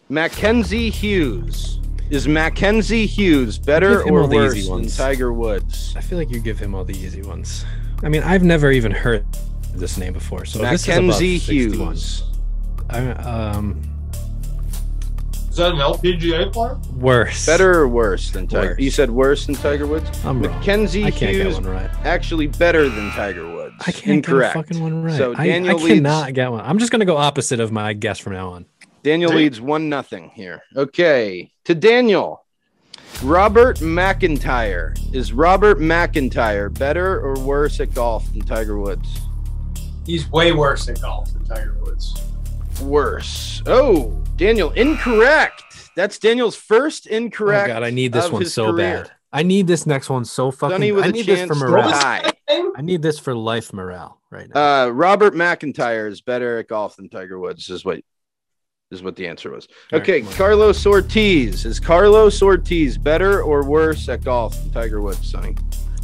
Mackenzie 0.09 0.89
Hughes. 0.89 1.79
Is 2.11 2.27
Mackenzie 2.27 3.05
Hughes 3.05 3.57
better 3.57 4.03
or 4.03 4.21
all 4.23 4.27
the 4.27 4.35
worse 4.35 4.55
easy 4.57 4.69
than. 4.69 4.87
Tiger 4.87 5.31
Woods? 5.31 5.93
I 5.97 6.01
feel 6.01 6.17
like 6.17 6.29
you 6.29 6.39
give 6.41 6.59
him 6.59 6.75
all 6.75 6.83
the 6.83 6.93
easy 6.93 7.21
ones. 7.21 7.63
I 8.03 8.09
mean, 8.09 8.21
I've 8.21 8.43
never 8.43 8.69
even 8.71 8.91
heard 8.91 9.25
this 9.73 9.97
name 9.97 10.13
before. 10.13 10.45
So 10.45 10.59
this 10.59 10.83
is 10.83 10.87
above 10.89 11.03
Mackenzie 11.05 11.37
Hughes. 11.37 12.23
I, 12.89 13.09
um, 13.11 13.81
Is 15.49 15.55
that 15.57 15.71
an 15.71 15.77
LPGA 15.79 16.51
player? 16.51 16.77
worse. 16.97 17.45
Better 17.45 17.79
or 17.79 17.87
worse 17.87 18.31
than 18.31 18.47
Tiger? 18.47 18.69
Worse. 18.71 18.79
You 18.79 18.91
said 18.91 19.09
worse 19.09 19.45
than 19.45 19.55
Tiger 19.55 19.87
Woods? 19.87 20.09
I'm 20.25 20.41
wrong. 20.41 20.55
Mackenzie 20.57 21.05
I 21.05 21.11
can't 21.11 21.31
Hughes 21.35 21.55
get 21.55 21.63
one 21.63 21.73
right. 21.73 21.89
actually 22.05 22.47
better 22.47 22.89
than 22.89 23.11
Tiger 23.11 23.49
Woods. 23.53 23.75
I 23.87 23.91
can't 23.91 24.07
Incorrect. 24.17 24.53
get 24.55 24.59
a 24.59 24.63
fucking 24.67 24.81
one 24.83 25.03
right. 25.03 25.17
So 25.17 25.33
I- 25.35 25.47
Daniel 25.47 25.77
I, 25.77 25.81
leads- 25.83 25.95
cannot 25.95 26.33
get 26.33 26.51
one. 26.51 26.61
I'm 26.65 26.79
just 26.79 26.91
gonna 26.91 27.05
go 27.05 27.17
opposite 27.17 27.59
of 27.59 27.71
my 27.71 27.93
guess 27.93 28.19
from 28.19 28.33
now 28.33 28.49
on. 28.49 28.65
Daniel 29.03 29.31
Dude. 29.31 29.37
leads 29.39 29.61
one 29.61 29.89
nothing 29.89 30.29
here. 30.35 30.61
Okay, 30.75 31.51
to 31.65 31.73
Daniel. 31.75 32.45
Robert 33.23 33.77
McIntyre 33.79 34.97
is 35.13 35.33
Robert 35.33 35.79
McIntyre 35.79 36.75
better 36.77 37.19
or 37.19 37.33
worse 37.39 37.79
at 37.79 37.93
golf 37.93 38.31
than 38.31 38.41
Tiger 38.41 38.77
Woods? 38.79 39.21
He's 40.11 40.29
way 40.29 40.51
worse 40.51 40.89
at 40.89 40.99
golf 41.01 41.31
than 41.31 41.45
Tiger 41.45 41.77
Woods. 41.81 42.21
Worse. 42.81 43.61
Oh, 43.65 44.21
Daniel, 44.35 44.71
incorrect. 44.71 45.63
That's 45.95 46.19
Daniel's 46.19 46.57
first 46.57 47.07
incorrect. 47.07 47.69
Oh 47.69 47.73
god, 47.75 47.83
I 47.83 47.91
need 47.91 48.11
this 48.11 48.29
one 48.29 48.43
so 48.43 48.73
career. 48.73 49.03
bad. 49.03 49.11
I 49.31 49.43
need 49.43 49.67
this 49.67 49.85
next 49.85 50.09
one 50.09 50.25
so 50.25 50.51
fucking. 50.51 50.73
Sonny 50.75 50.91
with 50.91 51.05
I 51.05 51.07
a 51.07 51.11
need 51.13 51.25
this 51.27 51.39
chance 51.39 51.47
for 51.57 51.65
to 51.65 51.71
morale. 51.71 51.91
tie. 51.91 52.31
I 52.75 52.81
need 52.81 53.01
this 53.01 53.19
for 53.19 53.33
life 53.33 53.71
morale 53.71 54.19
right 54.29 54.49
now. 54.53 54.83
Uh, 54.83 54.89
Robert 54.89 55.33
McIntyre 55.33 56.09
is 56.11 56.19
better 56.19 56.57
at 56.59 56.67
golf 56.67 56.97
than 56.97 57.07
Tiger 57.07 57.39
Woods. 57.39 57.69
Is 57.69 57.85
what 57.85 58.01
is 58.91 59.01
what 59.01 59.15
the 59.15 59.25
answer 59.29 59.49
was. 59.49 59.69
All 59.93 59.99
right, 59.99 60.01
Okay, 60.01 60.19
come 60.19 60.27
on. 60.27 60.33
Carlos 60.35 60.85
Ortiz 60.85 61.63
is 61.65 61.79
Carlos 61.79 62.41
Ortiz 62.41 62.97
better 62.97 63.41
or 63.43 63.63
worse 63.63 64.09
at 64.09 64.25
golf 64.25 64.61
than 64.61 64.71
Tiger 64.71 64.99
Woods? 64.99 65.31
Sonny, 65.31 65.55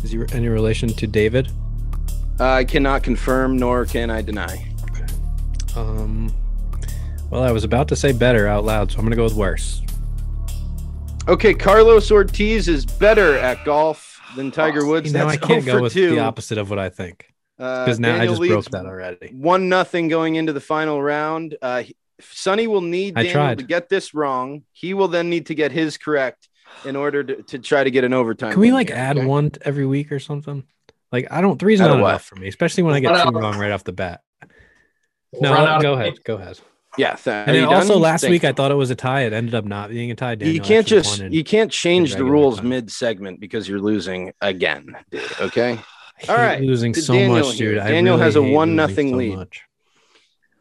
Is 0.01 0.12
he 0.12 0.24
any 0.32 0.47
relation 0.47 0.88
to 0.88 1.08
David? 1.08 1.51
I 2.40 2.64
cannot 2.64 3.04
confirm 3.04 3.58
nor 3.58 3.86
can 3.86 4.10
I 4.10 4.22
deny. 4.22 4.68
Um. 5.76 6.34
Well, 7.30 7.44
I 7.44 7.52
was 7.52 7.64
about 7.64 7.88
to 7.90 7.96
say 7.96 8.14
better 8.14 8.48
out 8.48 8.64
loud, 8.64 8.92
so 8.92 9.00
I'm 9.00 9.06
gonna 9.06 9.16
go 9.16 9.24
with 9.24 9.34
worse. 9.34 9.82
Okay, 11.28 11.54
Carlos 11.54 12.10
Ortiz 12.10 12.70
is 12.70 12.86
better 12.86 13.38
at 13.38 13.64
golf 13.66 14.22
than 14.36 14.50
Tiger 14.50 14.86
Woods. 14.86 15.12
now 15.12 15.28
I 15.28 15.36
can't 15.36 15.66
go 15.66 15.82
with 15.82 15.94
2. 15.94 16.12
the 16.12 16.20
opposite 16.20 16.58
of 16.58 16.70
what 16.70 16.80
I 16.80 16.88
think 16.90 17.34
Uh, 17.60 17.84
because 17.84 18.00
now 18.00 18.10
I 18.16 18.18
Daniel 18.20 18.34
just 18.34 18.42
leads 18.42 18.54
broke 18.54 18.66
that 18.72 18.86
already. 18.86 19.34
One 19.34 19.68
nothing 19.68 20.08
going 20.08 20.36
into 20.36 20.54
the 20.54 20.62
final 20.62 21.02
round. 21.02 21.58
Uh, 21.62 21.84
Sonny 22.22 22.66
will 22.68 22.82
need 22.82 23.18
I 23.18 23.24
Daniel 23.24 23.34
tried. 23.34 23.58
to 23.60 23.66
get 23.66 23.90
this 23.90 24.14
wrong. 24.14 24.64
He 24.72 24.94
will 24.94 25.10
then 25.10 25.30
need 25.30 25.48
to 25.48 25.56
get 25.56 25.72
his 25.74 25.98
correct 25.98 26.48
in 26.86 26.96
order 26.96 27.24
to, 27.24 27.44
to 27.44 27.60
try 27.60 27.84
to 27.84 27.92
get 27.92 28.04
an 28.06 28.14
overtime. 28.14 28.54
Can 28.54 28.62
we 28.62 28.72
like 28.72 28.88
here, 28.88 28.98
add 28.98 29.18
okay? 29.18 29.26
one 29.26 29.52
every 29.64 29.86
week 29.86 30.12
or 30.14 30.20
something? 30.20 30.64
Like 31.12 31.28
I 31.32 31.41
don't 31.41 31.58
three's 31.58 31.80
not 31.80 31.91
of 31.91 31.99
what? 31.99 32.10
enough 32.10 32.24
for 32.26 32.36
me, 32.36 32.47
especially 32.47 32.84
when 32.84 32.93
I 32.95 32.99
get 32.99 33.24
two 33.24 33.32
wrong 33.32 33.58
right 33.58 33.72
off 33.72 33.84
the 33.84 33.93
bat. 33.93 34.22
No, 35.34 35.80
go 35.82 35.93
ahead, 35.93 36.24
go 36.24 36.36
ahead. 36.36 36.60
Yeah. 36.97 37.16
And 37.26 37.55
then 37.55 37.66
also 37.66 37.93
done? 37.93 38.01
last 38.01 38.22
Thank 38.22 38.32
week. 38.32 38.43
I 38.43 38.53
thought 38.53 38.72
it 38.72 38.76
was 38.76 38.89
a 38.89 38.95
tie. 38.95 39.22
It 39.22 39.34
ended 39.34 39.53
up 39.53 39.66
not 39.66 39.89
being 39.89 40.10
a 40.10 40.16
tie. 40.16 40.36
Daniel 40.36 40.55
you 40.55 40.62
can't 40.62 40.88
just 40.88 41.22
you 41.22 41.43
can't 41.43 41.72
change 41.72 42.16
the 42.16 42.24
rules 42.26 42.62
mid 42.62 42.91
segment 42.91 43.39
because 43.39 43.70
you're 43.70 43.80
losing 43.80 44.34
again, 44.41 44.95
dude. 45.12 45.24
Okay. 45.39 45.80
All 46.30 46.36
right, 46.36 46.60
losing 46.60 46.95
so 46.95 47.14
Daniel 47.14 47.45
much, 47.45 47.58
dude. 47.58 47.78
Daniel 47.78 48.16
really 48.16 48.26
has 48.26 48.36
a 48.36 48.41
one 48.41 48.76
nothing 48.76 49.12
so 49.12 49.16
lead. 49.18 49.36
much. 49.36 49.62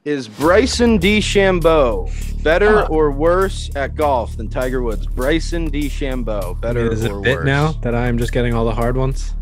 Is 0.04 0.28
Bryson 0.28 0.98
DeChambeau 1.00 2.42
better 2.44 2.80
Uh. 2.80 2.86
or 2.88 3.10
worse 3.10 3.74
at 3.74 3.94
golf 3.96 4.36
than 4.36 4.48
Tiger 4.50 4.82
Woods? 4.82 5.06
Bryson 5.06 5.70
DeChambeau 5.70 6.56
I 6.58 6.60
better 6.60 6.84
mean, 6.84 6.92
is 6.92 7.04
it 7.04 7.10
or 7.10 7.20
worse? 7.22 7.46
now 7.46 7.72
that 7.82 7.94
I'm 7.94 8.18
just 8.18 8.32
getting 8.32 8.52
all 8.54 8.66
the 8.66 8.74
hard 8.74 8.96
ones? 8.96 9.32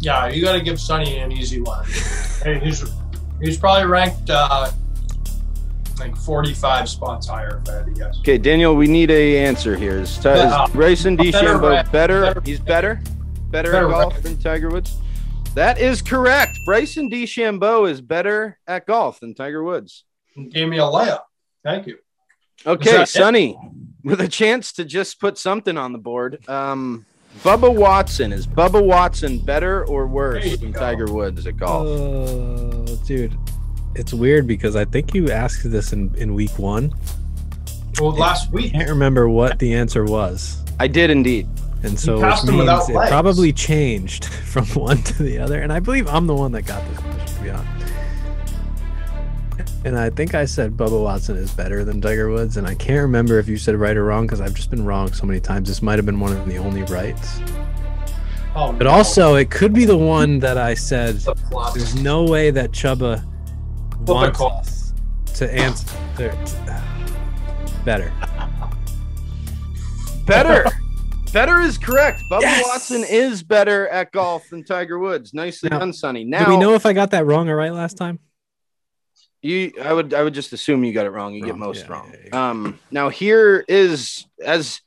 Yeah, 0.00 0.28
you 0.28 0.42
got 0.42 0.52
to 0.52 0.60
give 0.60 0.80
Sonny 0.80 1.18
an 1.18 1.30
easy 1.32 1.60
one. 1.60 1.84
hey, 2.42 2.58
he's 2.62 2.84
he's 3.40 3.56
probably 3.58 3.86
ranked 3.86 4.30
uh, 4.30 4.70
like 5.98 6.16
45 6.16 6.88
spots 6.88 7.26
higher 7.28 7.60
if 7.62 7.68
I 7.68 7.76
had 7.76 7.86
to 7.86 7.92
guess. 7.92 8.18
Okay, 8.20 8.38
Daniel, 8.38 8.74
we 8.74 8.86
need 8.86 9.10
a 9.10 9.38
answer 9.38 9.76
here. 9.76 9.98
Is, 9.98 10.16
Ti- 10.18 10.28
Yeah. 10.30 10.64
is 10.64 10.70
Bryson 10.70 11.16
Better 11.16 11.30
DeChambeau 11.38 11.92
better? 11.92 12.20
better- 12.22 12.42
He's 12.44 12.60
better. 12.60 13.00
Better, 13.50 13.72
Better 13.72 13.86
at 13.88 13.90
golf 13.90 14.14
rat. 14.14 14.22
than 14.22 14.38
Tiger 14.38 14.68
Woods. 14.70 14.96
That 15.54 15.78
is 15.80 16.00
correct. 16.02 16.52
Bryson 16.64 17.10
DeChambeau 17.10 17.90
is 17.90 18.00
better 18.00 18.58
at 18.68 18.86
golf 18.86 19.18
than 19.20 19.34
Tiger 19.34 19.62
Woods. 19.64 20.04
You 20.36 20.48
gave 20.48 20.68
me 20.68 20.78
a 20.78 20.82
layup. 20.82 21.22
Thank 21.64 21.88
you. 21.88 21.98
Okay, 22.64 22.92
that 22.92 23.08
it? 23.08 23.56
With 24.04 24.20
a 24.20 24.28
chance 24.28 24.72
to 24.74 24.84
just 24.84 25.20
put 25.20 25.36
something 25.36 25.76
on 25.76 25.92
the 25.92 25.98
board. 25.98 26.48
Um, 26.48 27.04
Bubba 27.38 27.74
Watson 27.74 28.32
is 28.32 28.46
Bubba 28.46 28.84
Watson 28.84 29.38
better 29.38 29.86
or 29.86 30.06
worse 30.06 30.58
than 30.58 30.72
go. 30.72 30.78
Tiger 30.80 31.06
Woods 31.12 31.46
at 31.46 31.56
golf? 31.56 31.86
Oh, 31.86 32.84
dude, 33.06 33.36
it's 33.94 34.12
weird 34.12 34.46
because 34.46 34.76
I 34.76 34.84
think 34.84 35.14
you 35.14 35.30
asked 35.30 35.70
this 35.70 35.92
in, 35.92 36.14
in 36.16 36.34
week 36.34 36.58
one. 36.58 36.92
Well, 37.98 38.12
last 38.12 38.52
week. 38.52 38.74
I 38.74 38.78
can't 38.78 38.90
remember 38.90 39.28
what 39.28 39.58
the 39.58 39.72
answer 39.74 40.04
was, 40.04 40.62
I 40.78 40.86
did 40.88 41.08
indeed. 41.10 41.48
and 41.82 41.98
so 41.98 42.16
which 42.16 42.22
passed 42.24 42.48
him 42.48 42.58
without 42.58 42.78
means 42.80 42.90
it 42.90 42.94
legs. 42.94 43.10
probably 43.10 43.52
changed 43.52 44.24
from 44.50 44.66
one 44.68 45.02
to 45.04 45.22
the 45.22 45.38
other. 45.38 45.60
And 45.62 45.72
I 45.72 45.80
believe 45.80 46.08
I'm 46.08 46.26
the 46.26 46.34
one 46.34 46.52
that 46.52 46.62
got 46.62 46.86
this 46.90 46.98
question. 46.98 47.36
To 47.36 47.42
be 47.42 47.50
honest, 47.50 47.79
and 49.84 49.98
I 49.98 50.10
think 50.10 50.34
I 50.34 50.44
said 50.44 50.76
Bubba 50.76 51.02
Watson 51.02 51.36
is 51.36 51.50
better 51.52 51.84
than 51.84 52.00
Tiger 52.00 52.30
Woods, 52.30 52.56
and 52.56 52.66
I 52.66 52.74
can't 52.74 53.00
remember 53.00 53.38
if 53.38 53.48
you 53.48 53.56
said 53.56 53.76
right 53.76 53.96
or 53.96 54.04
wrong 54.04 54.26
because 54.26 54.40
I've 54.40 54.54
just 54.54 54.70
been 54.70 54.84
wrong 54.84 55.12
so 55.12 55.26
many 55.26 55.40
times. 55.40 55.68
This 55.68 55.82
might 55.82 55.96
have 55.98 56.06
been 56.06 56.20
one 56.20 56.32
of 56.36 56.46
the 56.46 56.58
only 56.58 56.82
rights, 56.84 57.40
Oh, 58.54 58.72
but 58.72 58.84
no. 58.84 58.90
also 58.90 59.36
it 59.36 59.50
could 59.50 59.72
be 59.72 59.84
the 59.84 59.96
one 59.96 60.38
that 60.40 60.58
I 60.58 60.74
said. 60.74 61.16
It's 61.16 61.26
a 61.26 61.34
flop. 61.34 61.74
There's 61.74 61.94
no 61.94 62.24
way 62.24 62.50
that 62.50 62.72
Chuba 62.72 63.24
wants 64.06 64.40
us 64.40 64.92
to 65.36 65.52
answer 65.54 65.86
better. 67.84 68.12
Better. 70.26 70.64
better 71.32 71.60
is 71.60 71.78
correct. 71.78 72.22
Bubba 72.30 72.42
Yes! 72.42 72.64
Watson 72.66 73.04
is 73.08 73.42
better 73.42 73.88
at 73.88 74.12
golf 74.12 74.48
than 74.50 74.64
Tiger 74.64 74.98
Woods. 74.98 75.32
Nicely 75.32 75.70
Now, 75.70 75.78
done, 75.78 75.92
Sonny. 75.92 76.24
Now, 76.24 76.44
do 76.44 76.50
we 76.52 76.56
know 76.58 76.74
if 76.74 76.84
I 76.86 76.92
got 76.92 77.10
that 77.12 77.24
wrong 77.26 77.48
or 77.48 77.56
right 77.56 77.72
last 77.72 77.96
time? 77.96 78.18
You 79.42 79.72
I 79.82 79.92
would 79.92 80.12
I 80.14 80.22
would 80.22 80.34
just 80.34 80.52
assume 80.52 80.84
you 80.84 80.92
got 80.92 81.06
it 81.06 81.10
wrong. 81.10 81.34
You 81.34 81.42
get 81.44 81.56
most 81.56 81.86
yeah, 81.86 81.92
wrong. 81.92 82.12
yeah, 82.12 82.28
yeah. 82.32 82.50
Um 82.50 82.78
now 82.90 83.08
here 83.08 83.64
is 83.68 84.26
as 84.44 84.80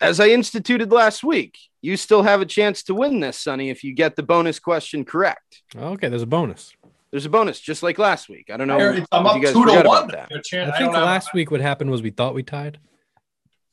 as 0.00 0.18
I 0.20 0.28
instituted 0.28 0.90
last 0.92 1.22
week, 1.22 1.56
you 1.80 1.96
still 1.96 2.22
have 2.24 2.40
a 2.40 2.46
chance 2.46 2.82
to 2.84 2.94
win 2.94 3.20
this, 3.20 3.38
Sonny, 3.38 3.70
if 3.70 3.84
you 3.84 3.94
get 3.94 4.16
the 4.16 4.22
bonus 4.22 4.58
question 4.58 5.04
correct. 5.04 5.62
Okay, 5.76 6.08
there's 6.08 6.22
a 6.22 6.26
bonus. 6.26 6.72
There's 7.12 7.24
a 7.26 7.30
bonus 7.30 7.60
just 7.60 7.82
like 7.82 7.98
last 7.98 8.28
week. 8.28 8.50
I 8.52 8.56
don't 8.56 8.66
know 8.68 8.78
I'm 8.78 8.96
if 8.96 9.06
up 9.12 9.36
you 9.36 9.42
guys 9.42 9.52
two 9.52 9.64
to 9.66 9.70
one. 9.72 9.80
about 9.80 10.10
that. 10.12 10.28
Chance- 10.44 10.72
I 10.72 10.74
I 10.74 10.78
think 10.78 10.92
don't 10.92 10.94
have- 10.94 11.04
last 11.04 11.32
week 11.34 11.50
what 11.50 11.60
happened 11.60 11.90
was 11.90 12.02
we 12.02 12.10
thought 12.10 12.34
we 12.34 12.42
tied. 12.42 12.78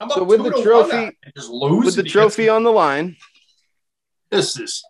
I'm 0.01 0.09
So 0.11 0.23
with 0.23 0.43
two 0.43 0.49
the 0.51 0.61
trophy- 0.61 1.17
just 1.35 1.49
lose 1.49 1.85
With 1.85 1.95
the 1.95 2.01
if 2.01 2.05
he 2.07 2.11
gets 2.11 2.11
trophy 2.13 2.47
on 2.49 2.63
the 2.63 2.71
line, 2.71 3.15
This 4.29 4.57
is 4.59 4.83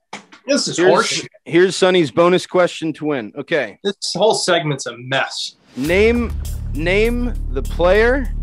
this 0.49 0.67
is 0.67 0.77
here's, 0.77 0.91
horseshit. 0.91 1.27
here's 1.45 1.75
Sonny's 1.75 2.11
bonus 2.11 2.45
question 2.45 2.91
to 2.93 3.05
win. 3.05 3.31
Okay. 3.37 3.79
This 3.83 4.13
whole 4.15 4.33
segment's 4.33 4.85
a 4.85 4.97
mess. 4.97 5.55
Name 5.77 6.31
name 6.73 7.33
the 7.51 7.61
player 7.61 8.33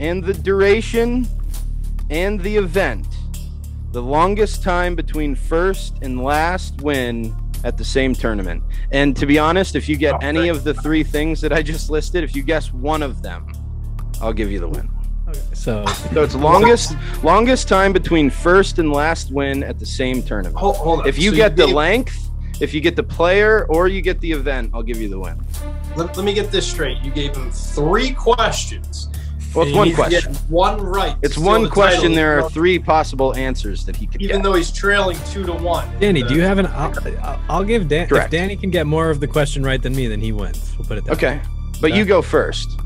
and 0.00 0.22
the 0.22 0.34
duration 0.34 1.26
and 2.10 2.40
the 2.40 2.56
event. 2.56 3.06
The 3.92 4.02
longest 4.02 4.62
time 4.62 4.94
between 4.94 5.34
first 5.34 5.96
and 6.02 6.22
last 6.22 6.82
win 6.82 7.34
at 7.64 7.76
the 7.76 7.84
same 7.84 8.14
tournament. 8.14 8.62
And 8.92 9.16
to 9.16 9.26
be 9.26 9.38
honest, 9.38 9.74
if 9.74 9.88
you 9.88 9.96
get 9.96 10.14
Oh, 10.14 10.18
any 10.20 10.48
of 10.48 10.62
the 10.62 10.74
three 10.74 11.02
things 11.02 11.40
that 11.40 11.52
I 11.52 11.62
just 11.62 11.90
listed, 11.90 12.22
if 12.22 12.36
you 12.36 12.42
guess 12.42 12.72
one 12.72 13.02
of 13.02 13.22
them, 13.22 13.50
I'll 14.20 14.32
give 14.32 14.50
you 14.50 14.60
the 14.60 14.68
win. 14.68 14.88
Okay, 15.28 15.38
so 15.52 15.84
So 15.86 16.22
it's 16.22 16.34
longest 16.34 16.96
longest 17.22 17.68
time 17.68 17.92
between 17.92 18.30
first 18.30 18.78
and 18.78 18.92
last 18.92 19.30
win 19.30 19.62
at 19.62 19.78
the 19.78 19.86
same 19.86 20.22
tournament. 20.22 20.56
Hold, 20.56 20.76
hold 20.76 21.00
on. 21.00 21.08
If 21.08 21.18
you 21.18 21.30
So 21.30 21.36
get 21.36 21.56
the 21.56 21.66
gave- 21.66 21.74
length, 21.74 22.30
if 22.60 22.72
you 22.74 22.80
get 22.80 22.96
the 22.96 23.02
player 23.02 23.66
or 23.68 23.88
you 23.88 24.00
get 24.00 24.20
the 24.20 24.32
event, 24.32 24.70
I'll 24.74 24.82
give 24.82 25.00
you 25.00 25.08
the 25.08 25.18
win. 25.18 25.38
let, 25.96 26.16
let 26.16 26.24
me 26.24 26.32
get 26.32 26.50
this 26.50 26.66
straight. 26.66 26.98
You 27.04 27.10
gave 27.10 27.36
him 27.36 27.50
three 27.50 28.10
questions. 28.12 29.08
Well, 29.54 29.66
it's 29.66 29.74
one 29.74 29.88
need 29.88 29.96
get 29.96 30.24
question. 30.24 30.34
one 30.48 30.80
right. 30.80 31.16
It's 31.22 31.38
one 31.38 31.62
the 31.64 31.70
question. 31.70 32.00
title, 32.02 32.16
There 32.16 32.38
are 32.44 32.50
three 32.50 32.78
possible 32.78 33.34
answers 33.34 33.84
that 33.86 33.96
he 33.96 34.06
could 34.06 34.20
Even 34.20 34.36
get. 34.36 34.42
though 34.42 34.52
he's 34.54 34.70
trailing 34.70 35.16
two 35.30 35.44
to 35.44 35.52
one. 35.54 35.88
Danny, 36.00 36.22
do 36.22 36.34
you 36.34 36.42
have 36.42 36.58
an? 36.58 36.66
I'll, 36.66 36.94
I'll- 37.22 37.40
I'll 37.48 37.64
give 37.64 37.88
Dan. 37.88 38.02
If 38.04 38.08
Correct. 38.10 38.30
Danny 38.30 38.56
can 38.56 38.70
get 38.70 38.86
more 38.86 39.08
of 39.10 39.20
the 39.20 39.26
question 39.26 39.62
right 39.62 39.80
than 39.82 39.96
me, 39.96 40.06
then 40.06 40.20
he 40.20 40.32
wins. 40.32 40.74
We'll 40.78 40.86
put 40.86 40.98
it 40.98 41.04
that 41.06 41.12
Okay, 41.14 41.40
but 41.80 41.92
you 41.94 42.04
go 42.04 42.20
first 42.22 42.78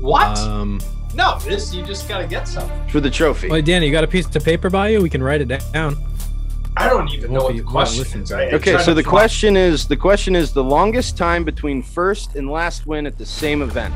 What? 0.00 0.38
Um, 0.38 0.80
no, 1.14 1.38
this 1.40 1.72
you 1.74 1.84
just 1.84 2.08
gotta 2.08 2.26
get 2.26 2.46
something. 2.48 2.88
for 2.88 3.00
the 3.00 3.10
trophy. 3.10 3.48
wait, 3.48 3.64
Danny, 3.64 3.86
you 3.86 3.92
got 3.92 4.04
a 4.04 4.08
piece 4.08 4.26
of 4.34 4.44
paper 4.44 4.70
by 4.70 4.88
you? 4.88 5.00
We 5.02 5.10
can 5.10 5.22
write 5.22 5.40
it 5.40 5.46
down. 5.72 5.96
I 6.76 6.88
don't 6.88 7.08
even 7.10 7.32
know 7.32 7.44
what 7.44 7.52
be- 7.52 7.58
the 7.58 7.64
won't 7.64 7.72
question 7.72 7.98
listen 8.02 8.22
is. 8.22 8.32
I- 8.32 8.42
it. 8.44 8.54
Okay, 8.54 8.78
so 8.78 8.92
the 8.94 9.02
find- 9.02 9.06
question 9.06 9.56
is 9.56 9.86
the 9.86 9.96
question 9.96 10.34
is 10.34 10.52
the 10.52 10.64
longest 10.64 11.16
time 11.16 11.44
between 11.44 11.82
first 11.82 12.34
and 12.34 12.50
last 12.50 12.86
win 12.86 13.06
at 13.06 13.16
the 13.16 13.26
same 13.26 13.62
event. 13.62 13.94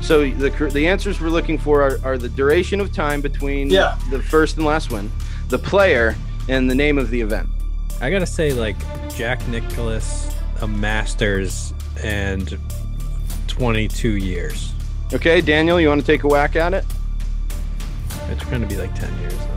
So 0.00 0.28
the 0.30 0.50
the 0.72 0.86
answers 0.88 1.20
we're 1.20 1.28
looking 1.28 1.58
for 1.58 1.82
are, 1.82 1.98
are 2.04 2.18
the 2.18 2.28
duration 2.30 2.80
of 2.80 2.92
time 2.92 3.20
between 3.20 3.68
Yeah. 3.70 3.96
the 4.10 4.20
first 4.22 4.56
and 4.56 4.64
last 4.66 4.90
win, 4.90 5.10
the 5.48 5.58
player, 5.58 6.14
and 6.48 6.68
the 6.70 6.74
name 6.74 6.98
of 6.98 7.10
the 7.10 7.20
event. 7.20 7.48
I 8.00 8.10
gotta 8.10 8.26
say, 8.26 8.52
like 8.52 8.76
Jack 9.16 9.46
Nicklaus, 9.48 10.28
a 10.60 10.66
Masters, 10.66 11.72
and 12.02 12.58
22 13.48 14.16
years. 14.16 14.72
Okay, 15.14 15.40
Daniel, 15.40 15.80
you 15.80 15.88
want 15.88 16.00
to 16.00 16.06
take 16.06 16.24
a 16.24 16.28
whack 16.28 16.56
at 16.56 16.74
it? 16.74 16.84
It's 18.28 18.44
gonna 18.46 18.66
be 18.66 18.76
like 18.76 18.94
10 18.94 19.16
years. 19.20 19.32
Though. 19.36 19.48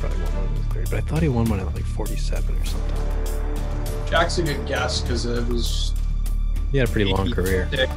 Probably 0.00 0.18
won 0.18 0.34
one 0.34 0.44
of 0.44 0.56
those 0.56 0.64
30, 0.74 0.90
but 0.90 0.94
I 0.94 1.00
thought 1.02 1.22
he 1.22 1.28
won 1.28 1.44
one 1.48 1.60
at 1.60 1.66
like 1.74 1.84
47 1.84 2.56
or 2.56 2.64
something. 2.64 4.10
Jack's 4.10 4.38
a 4.38 4.42
good 4.42 4.66
guess 4.66 5.00
because 5.02 5.26
it 5.26 5.46
was 5.46 5.92
He 6.72 6.78
had 6.78 6.88
a 6.88 6.92
pretty 6.92 7.12
long 7.12 7.30
career. 7.30 7.68
six. 7.70 7.90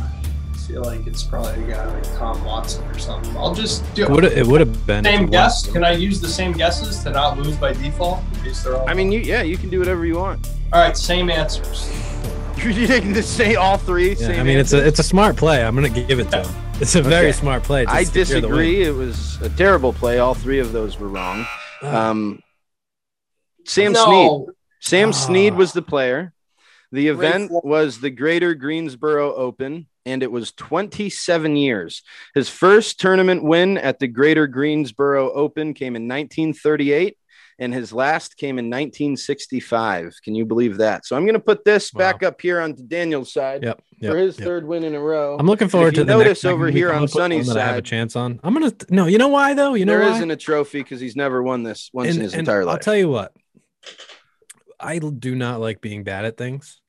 I 0.00 0.56
feel 0.72 0.82
like 0.84 1.06
it's 1.06 1.22
probably 1.22 1.64
a 1.64 1.66
guy 1.76 1.84
like 1.92 2.04
Tom 2.16 2.42
Watson 2.44 2.84
or 2.88 2.98
something. 2.98 3.36
I'll 3.36 3.54
just 3.54 3.82
do 3.94 4.06
Would 4.08 4.24
it 4.24 4.46
would 4.46 4.60
have 4.60 4.86
been 4.86 5.04
same 5.04 5.22
won. 5.22 5.30
guess. 5.30 5.66
Can 5.70 5.84
I 5.84 5.92
use 5.92 6.20
the 6.20 6.28
same 6.28 6.52
guesses 6.52 7.02
to 7.04 7.10
not 7.10 7.36
lose 7.38 7.56
by 7.56 7.72
default? 7.74 8.22
In 8.34 8.44
case 8.44 8.64
all 8.66 8.88
I 8.88 8.94
mean, 8.94 9.10
you 9.12 9.20
yeah, 9.20 9.42
you 9.42 9.58
can 9.58 9.68
do 9.68 9.78
whatever 9.78 10.06
you 10.06 10.16
want. 10.16 10.46
all 10.72 10.80
right, 10.80 10.96
same 10.96 11.28
answers. 11.30 11.90
You're 12.64 12.86
taking 12.86 13.14
to 13.14 13.22
say 13.22 13.54
all 13.54 13.76
three. 13.76 14.10
Yeah, 14.10 14.14
same 14.28 14.40
I 14.40 14.42
mean, 14.42 14.58
it's 14.58 14.72
a 14.72 14.86
it's 14.86 14.98
a 14.98 15.02
smart 15.02 15.36
play. 15.36 15.64
I'm 15.64 15.74
gonna 15.74 15.88
give 15.88 16.18
it 16.18 16.30
to 16.30 16.42
him. 16.44 16.62
It's 16.80 16.94
a 16.94 17.02
very 17.02 17.32
smart 17.32 17.62
play. 17.64 17.84
I 17.86 18.04
secure 18.04 18.40
the 18.40 18.48
win. 18.48 18.56
disagree. 18.58 18.82
It 18.82 18.94
was 18.94 19.40
a 19.42 19.48
terrible 19.48 19.92
play. 19.92 20.18
All 20.18 20.34
three 20.34 20.58
of 20.60 20.72
those 20.72 20.98
were 20.98 21.08
wrong. 21.08 21.46
Um, 21.82 22.40
Sam 23.66 23.94
Snead. 23.94 24.04
no, 24.30 24.48
Sam 24.80 25.08
Ah. 25.08 25.12
Snead 25.12 25.54
was 25.54 25.72
the 25.72 25.82
player. 25.82 26.32
The 26.90 27.08
event 27.08 27.50
was 27.52 28.00
the 28.00 28.08
Greater 28.10 28.54
Greensboro 28.54 29.34
Open, 29.34 29.86
and 30.06 30.22
it 30.22 30.32
was 30.32 30.52
27 30.52 31.54
years. 31.54 32.02
His 32.34 32.48
first 32.48 32.98
tournament 32.98 33.44
win 33.44 33.76
at 33.76 33.98
the 33.98 34.06
Greater 34.08 34.46
Greensboro 34.46 35.30
Open 35.32 35.74
came 35.74 35.96
in 35.96 36.08
1938, 36.08 37.17
and 37.58 37.74
his 37.74 37.92
last 37.92 38.36
came 38.36 38.58
in 38.58 38.66
1965. 38.66 40.16
Can 40.22 40.34
you 40.34 40.44
believe 40.44 40.76
that? 40.78 41.04
So 41.06 41.16
I'm 41.16 41.24
going 41.24 41.34
to 41.34 41.40
put 41.40 41.64
this 41.64 41.92
Wow. 41.92 41.98
back 41.98 42.22
up 42.22 42.40
here 42.40 42.60
onto 42.60 42.82
Daniel's 42.84 43.32
side 43.32 43.64
Yep. 43.64 43.82
yep 43.98 44.12
for 44.12 44.18
his 44.18 44.38
yep. 44.38 44.46
third 44.46 44.66
win 44.66 44.84
in 44.84 44.94
a 44.94 45.00
row. 45.00 45.36
I'm 45.38 45.46
looking 45.46 45.68
forward 45.68 45.94
to 45.96 46.04
the 46.04 46.12
notice 46.16 46.44
over 46.44 46.70
here 46.70 46.88
on 46.88 46.94
come 46.94 46.96
up 46.98 47.02
with, 47.02 47.10
Sonny's 47.12 47.46
one 47.48 47.56
that 47.56 47.64
I 47.64 47.66
have 47.68 47.76
a 47.78 47.82
chance 47.82 48.14
on. 48.16 48.38
I'm 48.44 48.54
gonna 48.54 48.72
no. 48.90 49.06
You 49.06 49.18
know 49.18 49.28
why 49.28 49.54
though? 49.54 49.74
You 49.74 49.84
know 49.84 49.98
there 49.98 50.08
not 50.20 50.30
a 50.30 50.36
trophy 50.36 50.82
because 50.82 51.00
he's 51.00 51.16
never 51.16 51.42
won 51.42 51.62
this 51.62 51.90
once 51.92 52.08
And- 52.10 52.18
in 52.18 52.22
his 52.22 52.34
entire 52.34 52.64
life. 52.64 52.74
I'll 52.74 52.78
tell 52.80 52.96
you 52.96 53.08
what. 53.08 53.32
I 54.80 54.98
do 54.98 55.34
not 55.34 55.60
like 55.60 55.80
being 55.80 56.04
bad 56.04 56.24
at 56.24 56.36
things. 56.36 56.80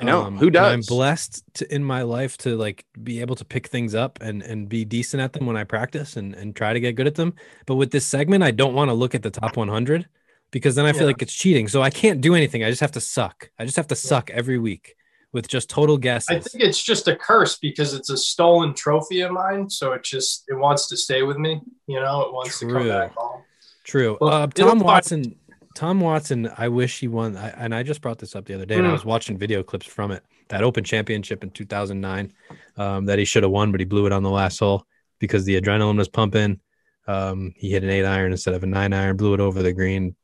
I 0.00 0.04
know. 0.04 0.24
Who 0.24 0.46
and 0.48 0.56
I'm 0.56 0.80
blessed 0.80 1.42
to, 1.54 1.74
in 1.74 1.84
my 1.84 2.02
life 2.02 2.36
to 2.38 2.56
like 2.56 2.84
be 3.02 3.20
able 3.20 3.36
to 3.36 3.44
pick 3.44 3.66
things 3.68 3.94
up 3.94 4.18
and 4.20 4.42
and 4.42 4.68
be 4.68 4.84
decent 4.84 5.22
at 5.22 5.32
them 5.32 5.46
when 5.46 5.56
I 5.56 5.64
practice 5.64 6.16
and 6.16 6.34
and 6.34 6.54
try 6.54 6.72
to 6.72 6.80
get 6.80 6.94
good 6.96 7.06
at 7.06 7.14
them. 7.14 7.34
But 7.66 7.76
with 7.76 7.90
this 7.90 8.06
segment, 8.06 8.42
I 8.42 8.50
don't 8.50 8.74
want 8.74 8.88
to 8.88 8.94
look 8.94 9.14
at 9.14 9.22
the 9.22 9.30
top 9.30 9.56
100 9.56 10.08
because 10.50 10.74
then 10.74 10.86
I 10.86 10.92
feel 10.92 11.02
Yeah. 11.02 11.08
like 11.08 11.22
it's 11.22 11.34
cheating. 11.34 11.68
So 11.68 11.82
I 11.82 11.90
can't 11.90 12.20
do 12.20 12.34
anything. 12.34 12.64
I 12.64 12.70
just 12.70 12.80
have 12.80 12.92
to 12.92 13.00
suck. 13.00 13.50
I 13.58 13.64
just 13.64 13.76
have 13.76 13.88
to 13.88 13.96
suck 13.96 14.30
every 14.30 14.58
week 14.58 14.94
with 15.32 15.46
just 15.46 15.70
total 15.70 15.96
guesses. 15.96 16.28
I 16.28 16.40
think 16.40 16.64
it's 16.64 16.82
just 16.82 17.06
a 17.06 17.14
curse 17.14 17.56
because 17.58 17.94
it's 17.94 18.10
a 18.10 18.16
stolen 18.16 18.74
trophy 18.74 19.20
of 19.20 19.30
mine. 19.32 19.70
So 19.70 19.92
it 19.92 20.02
just 20.02 20.44
it 20.48 20.54
wants 20.54 20.88
to 20.88 20.96
stay 20.96 21.22
with 21.22 21.36
me. 21.36 21.60
You 21.86 22.00
know, 22.00 22.22
it 22.22 22.32
wants 22.32 22.58
to 22.60 22.66
come 22.66 22.88
back 22.88 23.14
home. 23.14 23.42
True. 23.84 24.18
Well, 24.20 24.30
uh, 24.32 24.46
Tom 24.48 24.78
Watson. 24.80 25.36
Tom 25.80 25.98
Watson. 25.98 26.50
I 26.58 26.68
wish 26.68 27.00
he 27.00 27.08
won. 27.08 27.38
I, 27.38 27.48
and 27.56 27.74
I 27.74 27.82
just 27.82 28.02
brought 28.02 28.18
this 28.18 28.36
up 28.36 28.44
the 28.44 28.52
other 28.54 28.66
day, 28.66 28.76
and 28.76 28.86
I 28.86 28.90
Mm. 28.90 28.92
was 28.92 29.04
watching 29.06 29.38
video 29.38 29.62
clips 29.62 29.86
from 29.86 30.10
it. 30.10 30.22
That 30.48 30.62
Open 30.62 30.84
Championship 30.84 31.42
in 31.42 31.48
2009, 31.48 32.34
um, 32.76 33.06
that 33.06 33.18
he 33.18 33.24
should 33.24 33.44
have 33.44 33.52
won, 33.52 33.70
but 33.70 33.80
he 33.80 33.86
blew 33.86 34.04
it 34.04 34.12
on 34.12 34.22
the 34.22 34.28
last 34.28 34.58
hole 34.58 34.84
because 35.20 35.46
the 35.46 35.58
adrenaline 35.58 35.96
was 35.96 36.06
pumping. 36.08 36.60
Um, 37.06 37.54
he 37.56 37.70
hit 37.70 37.82
an 37.82 37.88
eight 37.88 38.04
iron 38.04 38.30
instead 38.30 38.52
of 38.52 38.62
a 38.62 38.66
nine 38.66 38.92
iron, 38.92 39.16
blew 39.16 39.32
it 39.32 39.40
over 39.40 39.62
the 39.62 39.72
green, 39.72 40.14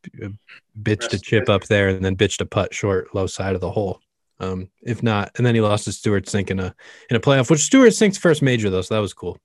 bitched 0.83 1.15
a 1.15 1.19
chip 1.19 1.49
up 1.49 1.65
there, 1.65 1.89
and 1.89 2.05
then 2.05 2.17
bitched 2.17 2.43
a 2.43 2.47
putt 2.47 2.75
short, 2.75 3.15
low 3.15 3.27
side 3.27 3.55
of 3.55 3.63
the 3.63 3.71
hole. 3.71 4.01
Um, 4.39 4.69
if 4.83 5.03
not, 5.03 5.31
and 5.39 5.47
then 5.47 5.55
he 5.55 5.63
lost 5.63 5.85
to 5.85 5.93
Stewart 5.93 6.27
Cink 6.27 6.51
in 6.51 6.61
a 6.61 6.75
in 7.09 7.17
a 7.17 7.21
playoff, 7.21 7.49
which 7.49 7.61
Stewart 7.61 7.95
Cink's 7.95 8.19
first 8.19 8.43
major 8.43 8.69
though, 8.69 8.83
so 8.83 8.95
that 8.95 9.01
was 9.01 9.15
cool, 9.15 9.39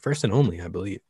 first 0.00 0.24
and 0.24 0.32
only, 0.32 0.62
I 0.62 0.68
believe. 0.68 1.00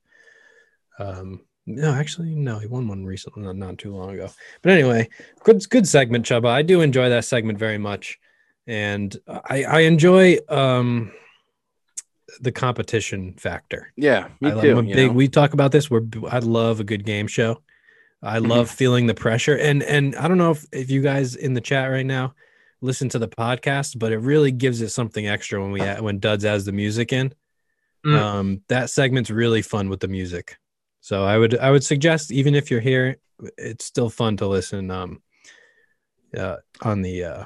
Um, 0.98 1.42
no, 1.68 1.92
actually, 1.92 2.34
no, 2.34 2.58
he 2.58 2.66
won 2.66 2.88
one 2.88 3.04
recently, 3.04 3.42
not, 3.42 3.56
not 3.56 3.78
too 3.78 3.94
long 3.94 4.10
ago. 4.10 4.28
But 4.62 4.72
anyway, 4.72 5.08
good 5.44 5.68
good 5.68 5.86
segment, 5.86 6.24
Chuba. 6.26 6.48
I 6.48 6.62
do 6.62 6.80
enjoy 6.80 7.08
that 7.10 7.24
segment 7.24 7.58
very 7.58 7.78
much, 7.78 8.18
and 8.66 9.16
I 9.26 9.64
I 9.64 9.80
enjoy 9.80 10.38
um 10.48 11.12
the 12.40 12.52
competition 12.52 13.34
factor. 13.34 13.92
yeah, 13.96 14.28
me 14.40 14.50
I, 14.52 14.60
too. 14.60 14.82
big. 14.82 15.10
We 15.12 15.28
talk 15.28 15.52
about 15.52 15.72
this. 15.72 15.90
We're 15.90 16.06
I 16.30 16.38
love 16.38 16.80
a 16.80 16.84
good 16.84 17.04
game 17.04 17.26
show. 17.26 17.62
I 18.22 18.38
Mm-hmm. 18.38 18.46
love 18.50 18.70
feeling 18.70 19.06
the 19.06 19.14
pressure, 19.14 19.56
and 19.56 19.82
and 19.82 20.16
I 20.16 20.26
don't 20.28 20.38
know 20.38 20.50
if 20.52 20.66
if 20.72 20.90
you 20.90 21.02
guys 21.02 21.36
in 21.36 21.54
the 21.54 21.60
chat 21.60 21.90
right 21.90 22.06
now 22.06 22.34
listen 22.80 23.08
to 23.08 23.18
the 23.18 23.28
podcast, 23.28 23.98
but 23.98 24.12
it 24.12 24.18
really 24.18 24.52
gives 24.52 24.80
it 24.82 24.90
something 24.90 25.26
extra 25.26 25.60
when 25.60 25.72
we 25.72 25.80
when 26.00 26.18
Duds 26.18 26.44
has 26.44 26.64
the 26.64 26.72
music 26.72 27.12
in. 27.12 27.32
Mm. 28.06 28.16
Um, 28.16 28.60
that 28.68 28.90
segment's 28.90 29.30
really 29.30 29.62
fun 29.62 29.88
with 29.88 30.00
the 30.00 30.08
music. 30.08 30.56
So 31.08 31.24
I 31.24 31.38
would 31.38 31.58
I 31.58 31.70
would 31.70 31.82
suggest 31.82 32.30
even 32.30 32.54
if 32.54 32.70
you're 32.70 32.82
here, 32.82 33.16
it's 33.56 33.86
still 33.86 34.10
fun 34.10 34.36
to 34.36 34.46
listen 34.46 34.90
um 34.90 35.22
uh, 36.36 36.56
on 36.82 37.00
the 37.00 37.24
uh 37.24 37.44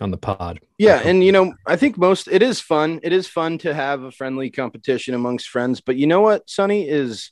on 0.00 0.10
the 0.10 0.16
pod. 0.16 0.58
Yeah, 0.76 1.00
and 1.04 1.22
you 1.22 1.30
know, 1.30 1.54
I 1.64 1.76
think 1.76 1.96
most 1.98 2.26
it 2.26 2.42
is 2.42 2.58
fun. 2.58 2.98
It 3.04 3.12
is 3.12 3.28
fun 3.28 3.58
to 3.58 3.72
have 3.72 4.02
a 4.02 4.10
friendly 4.10 4.50
competition 4.50 5.14
amongst 5.14 5.48
friends. 5.50 5.80
But 5.80 5.94
you 5.94 6.08
know 6.08 6.20
what, 6.20 6.50
Sonny 6.50 6.88
is 6.88 7.30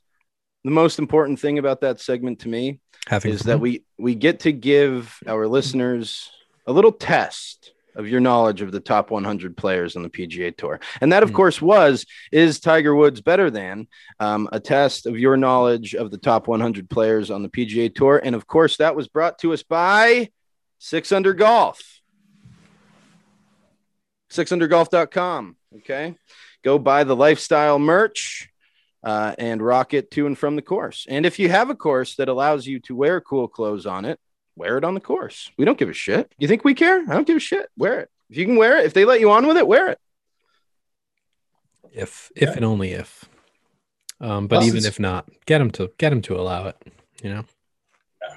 the 0.62 0.70
most 0.70 1.00
important 1.00 1.40
thing 1.40 1.58
about 1.58 1.80
that 1.80 2.00
segment 2.00 2.38
to 2.42 2.48
me 2.48 2.78
having 3.08 3.32
is 3.32 3.42
fun. 3.42 3.48
that 3.48 3.58
we 3.58 3.82
we 3.98 4.14
get 4.14 4.38
to 4.40 4.52
give 4.52 5.18
our 5.26 5.48
listeners 5.48 6.30
a 6.68 6.72
little 6.72 6.92
test 6.92 7.73
of 7.96 8.08
your 8.08 8.20
knowledge 8.20 8.62
of 8.62 8.72
the 8.72 8.80
top 8.80 9.10
100 9.10 9.56
players 9.56 9.96
on 9.96 10.02
the 10.02 10.08
PGA 10.10 10.56
Tour, 10.56 10.80
and 11.00 11.12
that, 11.12 11.22
of 11.22 11.30
Mm. 11.30 11.34
course, 11.34 11.62
was 11.62 12.06
is 12.32 12.60
Tiger 12.60 12.94
Woods 12.94 13.20
better 13.20 13.50
than 13.50 13.86
um, 14.20 14.48
a 14.52 14.60
test 14.60 15.06
of 15.06 15.18
your 15.18 15.36
knowledge 15.36 15.94
of 15.94 16.10
the 16.10 16.18
top 16.18 16.48
100 16.48 16.88
players 16.90 17.30
on 17.30 17.42
the 17.42 17.48
PGA 17.48 17.88
Tour, 17.94 18.20
and 18.22 18.34
of 18.34 18.46
course, 18.46 18.76
that 18.78 18.96
was 18.96 19.08
brought 19.08 19.38
to 19.40 19.52
us 19.52 19.62
by 19.62 20.30
Six 20.78 21.12
Under 21.12 21.32
Golf. 21.34 21.80
sixundergolf.com. 24.30 25.56
Okay. 25.76 26.16
Go 26.62 26.78
buy 26.78 27.04
the 27.04 27.16
lifestyle 27.16 27.78
merch 27.78 28.48
uh, 29.02 29.34
and 29.38 29.62
rock 29.62 29.94
it 29.94 30.10
to 30.12 30.26
and 30.26 30.36
from 30.36 30.56
the 30.56 30.62
course. 30.62 31.06
And 31.08 31.26
if 31.26 31.38
you 31.38 31.48
have 31.50 31.70
a 31.70 31.74
course 31.74 32.16
that 32.16 32.28
allows 32.28 32.66
you 32.66 32.80
to 32.80 32.96
wear 32.96 33.20
cool 33.20 33.48
clothes 33.48 33.86
on 33.86 34.04
it, 34.04 34.18
wear 34.56 34.78
it 34.78 34.84
on 34.84 34.94
the 34.94 35.00
course. 35.00 35.50
We 35.56 35.64
don't 35.64 35.78
give 35.78 35.88
a 35.88 35.92
shit. 35.94 36.32
You 36.38 36.48
think 36.48 36.64
we 36.64 36.74
care? 36.74 37.00
I 37.08 37.14
don't 37.14 37.26
give 37.26 37.36
a 37.36 37.40
shit. 37.40 37.68
Wear 37.76 38.00
it. 38.00 38.10
If 38.30 38.36
you 38.36 38.44
can 38.46 38.56
wear 38.56 38.78
it, 38.78 38.86
if 38.86 38.94
they 38.94 39.04
let 39.04 39.20
you 39.20 39.30
on 39.30 39.46
with 39.46 39.56
it, 39.56 39.66
wear 39.66 39.90
it. 39.90 39.98
if 41.92 42.30
if 42.34 42.48
Yeah. 42.50 42.56
and 42.56 42.64
only 42.64 42.92
if. 42.92 43.24
Um, 44.20 44.46
but 44.46 44.56
Plus 44.56 44.66
even 44.68 44.84
if 44.84 44.98
not, 44.98 45.28
get 45.46 45.58
them 45.58 45.70
to 45.72 45.92
get 45.98 46.10
them 46.10 46.22
to 46.22 46.36
allow 46.36 46.68
it. 46.68 46.76
You 47.22 47.30
know. 47.30 47.44
Yeah. 48.22 48.36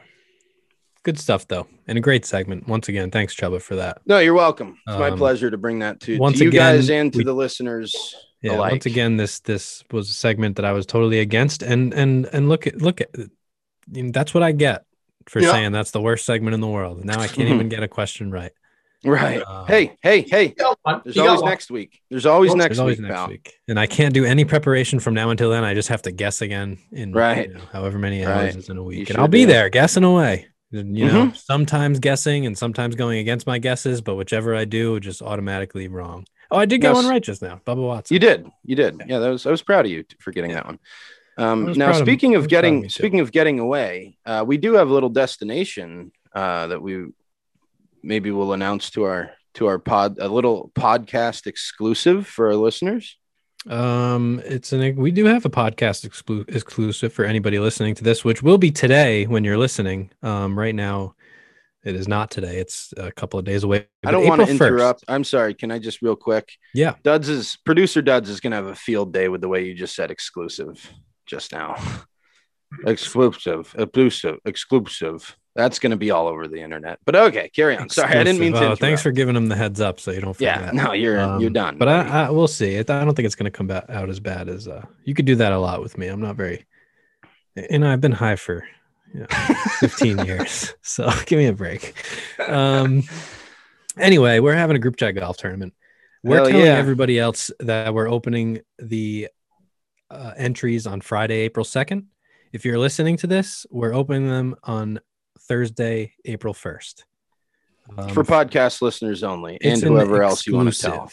Good 1.03 1.19
stuff 1.19 1.47
though, 1.47 1.67
and 1.87 1.97
a 1.97 2.01
great 2.01 2.25
segment. 2.25 2.67
Once 2.67 2.89
again, 2.89 3.09
thanks 3.11 3.35
Chuba 3.35 3.61
for 3.61 3.75
that. 3.75 4.01
No, 4.05 4.19
you're 4.19 4.33
welcome. 4.33 4.77
It's 4.87 4.97
my 4.99 5.09
Um, 5.09 5.17
pleasure 5.17 5.49
to 5.49 5.57
bring 5.57 5.79
that 5.79 5.99
to, 6.01 6.17
once 6.19 6.37
to 6.39 6.43
you 6.45 6.49
again, 6.49 6.75
guys 6.75 6.89
and 6.89 7.11
to 7.13 7.19
we- 7.19 7.23
the 7.23 7.33
listeners. 7.33 7.95
Yeah. 8.41 8.57
alike. 8.57 8.71
Once 8.73 8.85
again, 8.85 9.17
this 9.17 9.39
this 9.39 9.83
was 9.91 10.09
a 10.11 10.13
segment 10.13 10.57
that 10.57 10.65
I 10.65 10.71
was 10.71 10.85
totally 10.85 11.19
against, 11.19 11.63
and 11.63 11.91
and 11.93 12.27
and 12.31 12.47
look 12.49 12.67
at 12.67 12.79
look 12.81 13.01
at, 13.01 13.09
you 13.91 14.03
know, 14.03 14.11
that's 14.11 14.33
what 14.33 14.43
I 14.43 14.51
get 14.51 14.85
for 15.29 15.39
Yeah. 15.39 15.51
saying 15.51 15.71
that's 15.71 15.91
the 15.91 16.01
worst 16.01 16.25
segment 16.25 16.53
in 16.53 16.61
the 16.61 16.67
world. 16.67 17.03
Now 17.05 17.19
I 17.19 17.27
can't 17.27 17.49
even 17.53 17.69
get 17.69 17.83
a 17.83 17.87
question 17.87 18.31
right. 18.31 18.51
Right. 19.05 19.41
Um, 19.45 19.67
hey, 19.67 19.95
hey, 20.01 20.21
hey. 20.21 20.45
You 20.47 20.55
got 20.55 20.79
one. 20.81 21.01
There's 21.03 21.17
always 21.19 21.41
one. 21.41 21.49
next 21.51 21.69
week. 21.69 22.01
There's 22.09 22.25
always 22.25 22.55
next 22.55 22.69
There's 22.69 22.79
always 22.79 22.97
week, 22.97 23.07
next 23.07 23.15
pal. 23.19 23.27
week, 23.29 23.53
and 23.67 23.79
I 23.79 23.85
can't 23.85 24.11
do 24.13 24.25
any 24.25 24.43
preparation 24.43 24.99
from 24.99 25.13
now 25.13 25.29
until 25.29 25.51
then. 25.51 25.63
I 25.63 25.75
just 25.75 25.89
have 25.89 26.01
to 26.03 26.11
guess 26.11 26.41
again 26.41 26.79
in 26.91 27.11
Right. 27.13 27.47
you 27.47 27.53
know, 27.53 27.61
however 27.71 27.99
many 27.99 28.23
Right. 28.25 28.45
hours 28.45 28.55
is 28.55 28.69
in 28.69 28.77
a 28.77 28.83
week, 28.83 29.07
sure 29.07 29.15
and 29.15 29.21
I'll 29.21 29.27
be 29.27 29.41
do. 29.41 29.51
there 29.51 29.69
guessing 29.69 30.03
away. 30.03 30.47
You 30.71 30.83
know, 30.83 31.27
Mhm. 31.27 31.37
sometimes 31.37 31.99
guessing 31.99 32.45
and 32.47 32.57
sometimes 32.57 32.95
going 32.95 33.19
against 33.19 33.45
my 33.47 33.57
guesses, 33.59 34.01
but 34.01 34.15
whichever 34.15 34.53
I 34.55 34.65
do, 34.65 34.99
just 34.99 35.21
automatically 35.21 35.87
wrong. 35.87 36.25
Oh, 36.51 36.57
I 36.57 36.65
did 36.65 36.81
get 36.81 36.89
Now, 36.89 36.95
one 36.95 37.07
right 37.07 37.23
just 37.23 37.41
now. 37.41 37.61
Bubba 37.65 37.85
Watson. 37.85 38.15
You 38.15 38.19
did. 38.19 38.47
You 38.65 38.75
did. 38.75 39.01
Yeah, 39.07 39.19
that 39.19 39.29
was 39.29 39.45
I 39.45 39.51
was 39.51 39.61
proud 39.61 39.85
of 39.85 39.91
you 39.91 40.03
for 40.19 40.31
getting 40.31 40.51
that 40.53 40.65
one. 40.65 40.79
Um, 41.37 41.73
now 41.73 41.91
speaking 41.93 42.35
of 42.35 42.43
of 42.43 42.49
getting 42.49 42.89
speaking 42.89 43.19
of 43.19 43.31
getting 43.31 43.59
away, 43.59 44.17
uh, 44.25 44.43
we 44.45 44.57
do 44.57 44.73
have 44.73 44.89
a 44.89 44.93
little 44.93 45.09
destination 45.09 46.11
uh, 46.33 46.67
that 46.67 46.81
we 46.81 47.07
maybe 48.01 48.31
will 48.31 48.53
announce 48.53 48.89
to 48.91 49.03
our 49.03 49.31
to 49.55 49.67
our 49.67 49.79
pod 49.79 50.17
a 50.19 50.27
little 50.27 50.71
podcast 50.75 51.45
exclusive 51.45 52.27
for 52.27 52.47
our 52.47 52.55
listeners. 52.55 53.17
Um, 53.69 54.41
it's 54.45 54.71
an 54.71 54.95
we 54.95 55.11
do 55.11 55.25
have 55.25 55.45
a 55.45 55.49
podcast 55.49 56.07
exclu- 56.07 56.47
exclusive 56.53 57.13
for 57.13 57.25
anybody 57.25 57.59
listening 57.59 57.95
to 57.95 58.03
this, 58.03 58.23
which 58.23 58.41
will 58.41 58.57
be 58.57 58.71
today 58.71 59.25
when 59.25 59.43
you're 59.43 59.57
listening. 59.57 60.11
Um, 60.23 60.57
right 60.57 60.75
now, 60.75 61.15
it 61.83 61.95
is 61.95 62.07
not 62.07 62.31
today. 62.31 62.57
It's 62.57 62.93
a 62.97 63.11
couple 63.11 63.39
of 63.39 63.45
days 63.45 63.63
away. 63.63 63.87
I 64.05 64.11
don't 64.11 64.27
want 64.27 64.39
to 64.39 64.43
April 64.43 64.57
1st. 64.57 64.67
interrupt. 64.67 65.03
I'm 65.07 65.23
sorry. 65.23 65.53
Can 65.53 65.71
I 65.71 65.79
just 65.79 66.01
real 66.01 66.15
quick? 66.15 66.49
Yeah. 66.73 66.95
Duds 67.03 67.29
is 67.29 67.57
producer 67.65 68.01
Duds 68.01 68.29
is 68.29 68.39
gonna 68.39 68.55
have 68.55 68.67
a 68.67 68.75
field 68.75 69.13
day 69.13 69.27
with 69.27 69.41
the 69.41 69.47
way 69.47 69.65
you 69.65 69.73
just 69.73 69.95
said 69.95 70.09
exclusive 70.11 70.91
just 71.27 71.51
now. 71.51 71.75
exclusive, 72.85 73.73
exclusive, 73.77 74.39
exclusive. 74.45 75.37
That's 75.55 75.79
gonna 75.79 75.97
be 75.97 76.11
all 76.11 76.27
over 76.27 76.47
the 76.47 76.61
internet. 76.61 76.99
But 77.03 77.15
okay, 77.15 77.49
carry 77.49 77.75
on. 77.77 77.89
Sorry, 77.89 78.15
I 78.15 78.23
didn't 78.23 78.39
mean 78.39 78.53
to. 78.53 78.71
Oh, 78.71 78.75
thanks 78.75 79.01
for 79.01 79.11
giving 79.11 79.33
them 79.33 79.47
the 79.47 79.55
heads 79.55 79.81
up 79.81 79.99
so 79.99 80.11
you 80.11 80.21
don't 80.21 80.33
forget. 80.33 80.61
Yeah, 80.61 80.71
no, 80.71 80.93
you're 80.93 81.15
you're 81.39 81.47
Um, 81.47 81.53
done. 81.53 81.77
But. 81.79 81.87
I, 81.87 82.25
I 82.25 82.29
we'll 82.29 82.47
see. 82.47 82.77
I 82.77 82.83
don't 82.83 83.15
think 83.15 83.25
it's 83.25 83.35
going 83.35 83.51
to 83.51 83.57
come 83.57 83.71
out 83.71 84.09
as 84.09 84.19
bad 84.19 84.49
as 84.49 84.67
uh. 84.67 84.85
You 85.03 85.15
could 85.15 85.25
do 85.25 85.35
that 85.37 85.51
a 85.51 85.57
lot 85.59 85.81
with 85.81 85.97
me. 85.97 86.07
I'm 86.07 86.21
not 86.21 86.35
very, 86.35 86.65
and 87.55 87.83
I've 87.87 88.01
been 88.01 88.11
high 88.11 88.35
for, 88.35 88.67
you 89.13 89.21
know, 89.21 89.27
15 89.79 90.25
years. 90.25 90.75
So 90.83 91.09
give 91.25 91.39
me 91.39 91.47
a 91.47 91.53
break. 91.53 91.95
Um. 92.47 93.03
Anyway, 93.97 94.37
we're 94.39 94.53
having 94.53 94.75
a 94.75 94.79
group 94.79 94.95
chat 94.95 95.15
golf 95.15 95.37
tournament. 95.37 95.73
We're 96.23 96.35
Hell 96.37 96.45
telling 96.47 96.65
yeah. 96.65 96.73
everybody 96.73 97.17
else 97.17 97.49
that 97.61 97.95
we're 97.95 98.07
opening 98.09 98.59
the 98.77 99.29
uh, 100.09 100.33
entries 100.37 100.87
on 100.87 101.01
Friday, 101.01 101.39
April 101.39 101.65
2nd. 101.65 102.05
If 102.53 102.65
you're 102.65 102.79
listening 102.79 103.17
to 103.17 103.27
this, 103.27 103.65
we're 103.69 103.93
opening 103.93 104.27
them 104.27 104.55
on 104.63 104.99
Thursday, 105.41 106.13
April 106.25 106.53
1st. 106.53 107.03
Um, 107.97 108.09
for 108.09 108.23
podcast 108.23 108.81
listeners 108.81 109.23
only, 109.23 109.57
and 109.61 109.81
whoever 109.81 110.21
else 110.21 110.45
you 110.45 110.55
want 110.55 110.73
to 110.73 110.79
tell. 110.79 111.11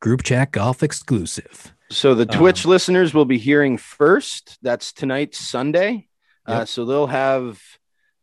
Group 0.00 0.22
chat 0.22 0.52
golf 0.52 0.82
exclusive. 0.82 1.72
So 1.90 2.14
the 2.14 2.30
Um, 2.30 2.38
Twitch 2.38 2.64
listeners 2.66 3.14
will 3.14 3.24
be 3.24 3.38
hearing 3.38 3.76
first. 3.78 4.58
That's 4.62 4.92
tonight, 4.92 5.34
Sunday. 5.34 6.08
Uh, 6.44 6.64
so 6.64 6.84
they'll 6.84 7.06
have 7.06 7.62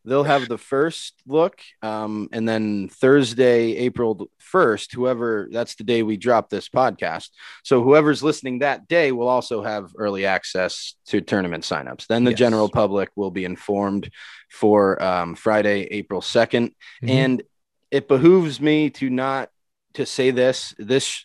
they'll 0.04 0.24
have 0.24 0.48
the 0.48 0.58
first 0.58 1.14
look, 1.26 1.60
um, 1.82 2.28
and 2.32 2.48
then 2.48 2.88
Thursday, 2.88 3.76
April 3.76 4.30
first, 4.38 4.92
whoever 4.92 5.48
that's 5.52 5.74
the 5.74 5.84
day 5.84 6.02
we 6.02 6.16
drop 6.16 6.48
this 6.50 6.68
podcast. 6.68 7.30
So 7.64 7.82
whoever's 7.82 8.22
listening 8.22 8.60
that 8.60 8.88
day 8.88 9.12
will 9.12 9.28
also 9.28 9.62
have 9.62 9.92
early 9.96 10.26
access 10.26 10.94
to 11.06 11.20
tournament 11.20 11.64
signups. 11.64 12.06
Then 12.06 12.24
the 12.24 12.30
Yes. 12.30 12.38
general 12.38 12.68
public 12.68 13.10
will 13.16 13.30
be 13.30 13.44
informed 13.44 14.10
for 14.50 15.00
um, 15.02 15.34
Friday, 15.34 15.82
April 15.90 16.20
2nd 16.20 16.74
Mhm. 17.02 17.08
and 17.10 17.42
it 17.90 18.08
behooves 18.08 18.60
me 18.60 18.90
to 18.90 19.10
not 19.10 19.50
to 19.94 20.06
say 20.06 20.30
this 20.30 20.74
this 20.78 21.24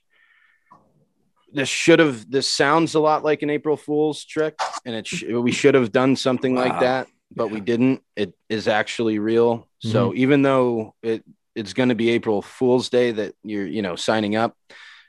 this 1.54 1.70
should 1.70 2.00
have 2.00 2.30
this 2.30 2.50
sounds 2.50 2.96
a 2.96 3.00
lot 3.00 3.24
like 3.24 3.42
an 3.44 3.50
april 3.50 3.78
fool's 3.78 4.26
trick 4.26 4.56
and 4.84 4.96
it 4.96 5.08
sh- 5.08 5.24
we 5.30 5.52
should 5.52 5.76
have 5.76 5.92
done 5.92 6.16
something 6.16 6.56
like 6.56 6.80
that 6.80 7.08
but 7.36 7.50
we 7.50 7.60
didn't. 7.60 8.02
It 8.16 8.34
is 8.50 8.68
actually 8.68 9.20
real. 9.20 9.68
So 9.80 10.14
even 10.16 10.42
though 10.42 10.96
it 11.04 11.24
it's 11.54 11.74
going 11.74 11.90
to 11.90 11.96
be 11.96 12.10
april 12.10 12.42
fool's 12.42 12.90
day 12.90 13.12
that 13.12 13.34
you're 13.44 13.66
you 13.66 13.82
know 13.82 13.96
signing 13.96 14.36
up 14.36 14.58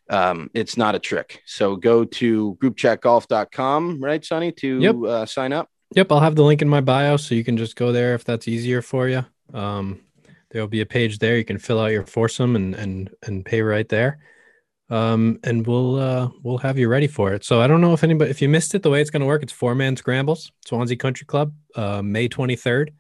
um, 0.09 0.51
it's 0.55 0.77
not 0.77 0.95
a 0.95 0.99
trick. 0.99 1.43
So 1.47 1.75
go 1.77 2.05
to 2.05 2.57
groupchatgolf.com 2.63 4.01
right 4.03 4.25
sonny 4.25 4.53
to 4.53 4.81
Yep. 4.81 4.97
uh, 5.05 5.27
sign 5.27 5.53
up? 5.53 5.69
Yep, 5.95 6.13
I'll 6.13 6.21
have 6.21 6.37
the 6.37 6.43
link 6.45 6.63
in 6.63 6.69
my 6.69 6.81
bio 6.81 7.17
so 7.17 7.35
you 7.35 7.45
can 7.45 7.57
just 7.57 7.77
go 7.77 7.93
there 7.93 8.15
if 8.15 8.25
that's 8.25 8.49
easier 8.49 8.83
for 8.83 9.09
you. 9.09 9.25
Um, 9.55 10.01
there'll 10.51 10.69
be 10.69 10.81
a 10.81 10.87
page 10.87 11.19
there. 11.19 11.37
You 11.37 11.45
can 11.45 11.59
fill 11.59 11.81
out 11.81 11.93
your 11.93 12.05
foursome 12.07 12.57
and 12.57 12.75
and 12.75 13.11
and 13.25 13.45
pay 13.45 13.63
right 13.63 13.89
there. 13.89 14.19
Um, 14.89 15.41
and 15.43 15.67
we'll 15.67 15.97
uh 15.97 16.29
we'll 16.45 16.59
have 16.59 16.79
you 16.79 16.89
ready 16.89 17.09
for 17.09 17.33
it. 17.33 17.45
So 17.45 17.61
I 17.61 17.67
don't 17.67 17.81
know 17.81 17.93
if 17.93 18.05
anybody 18.05 18.31
if 18.31 18.41
you 18.41 18.49
missed 18.49 18.75
it, 18.75 18.83
the 18.83 18.91
way 18.91 19.01
it's 19.01 19.11
going 19.11 19.21
to 19.21 19.27
work, 19.27 19.43
it's 19.43 19.53
four 19.53 19.75
man 19.75 19.97
scrambles, 19.97 20.53
Swansea 20.65 20.97
Country 20.97 21.27
Club, 21.27 21.53
uh, 21.75 22.03
May 22.03 22.29
twenty 22.29 22.55
third. 22.55 22.93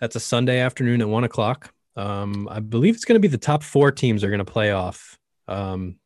That's 0.00 0.16
a 0.16 0.20
Sunday 0.20 0.58
afternoon 0.60 1.00
at 1.00 1.08
one 1.08 1.24
o'clock. 1.24 1.72
Um, 1.96 2.48
I 2.50 2.60
believe 2.60 2.94
it's 2.94 3.04
going 3.06 3.16
to 3.16 3.20
be 3.20 3.28
the 3.28 3.38
top 3.38 3.62
four 3.62 3.90
teams 3.90 4.22
are 4.24 4.28
going 4.30 4.44
to 4.44 4.52
play 4.52 4.72
off. 4.72 5.18
Um, 5.48 5.96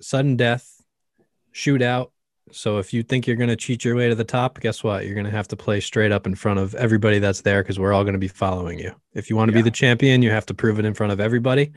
sudden 0.00 0.36
death, 0.36 0.82
shootout. 1.52 2.10
So 2.50 2.78
if 2.78 2.94
you 2.94 3.02
think 3.02 3.26
you're 3.26 3.36
going 3.36 3.50
to 3.50 3.56
cheat 3.56 3.84
your 3.84 3.94
way 3.94 4.08
to 4.08 4.14
the 4.14 4.24
top, 4.24 4.58
guess 4.60 4.82
what? 4.82 5.04
You're 5.04 5.14
going 5.14 5.26
to 5.26 5.30
have 5.32 5.48
to 5.48 5.56
play 5.56 5.80
straight 5.80 6.12
up 6.12 6.26
in 6.26 6.34
front 6.34 6.58
of 6.58 6.74
everybody 6.76 7.18
that's 7.18 7.42
there 7.42 7.62
because 7.62 7.78
we're 7.78 7.92
all 7.92 8.04
going 8.04 8.14
to 8.14 8.18
be 8.18 8.28
following 8.28 8.78
you. 8.78 8.92
If 9.14 9.28
you 9.28 9.36
want 9.36 9.50
to 9.50 9.52
Yeah. 9.52 9.62
be 9.62 9.70
the 9.70 9.76
champion, 9.76 10.22
you 10.22 10.30
have 10.30 10.46
to 10.46 10.54
prove 10.54 10.78
it 10.78 10.84
in 10.86 10.94
front 10.94 11.12
of 11.12 11.20
everybody. 11.20 11.72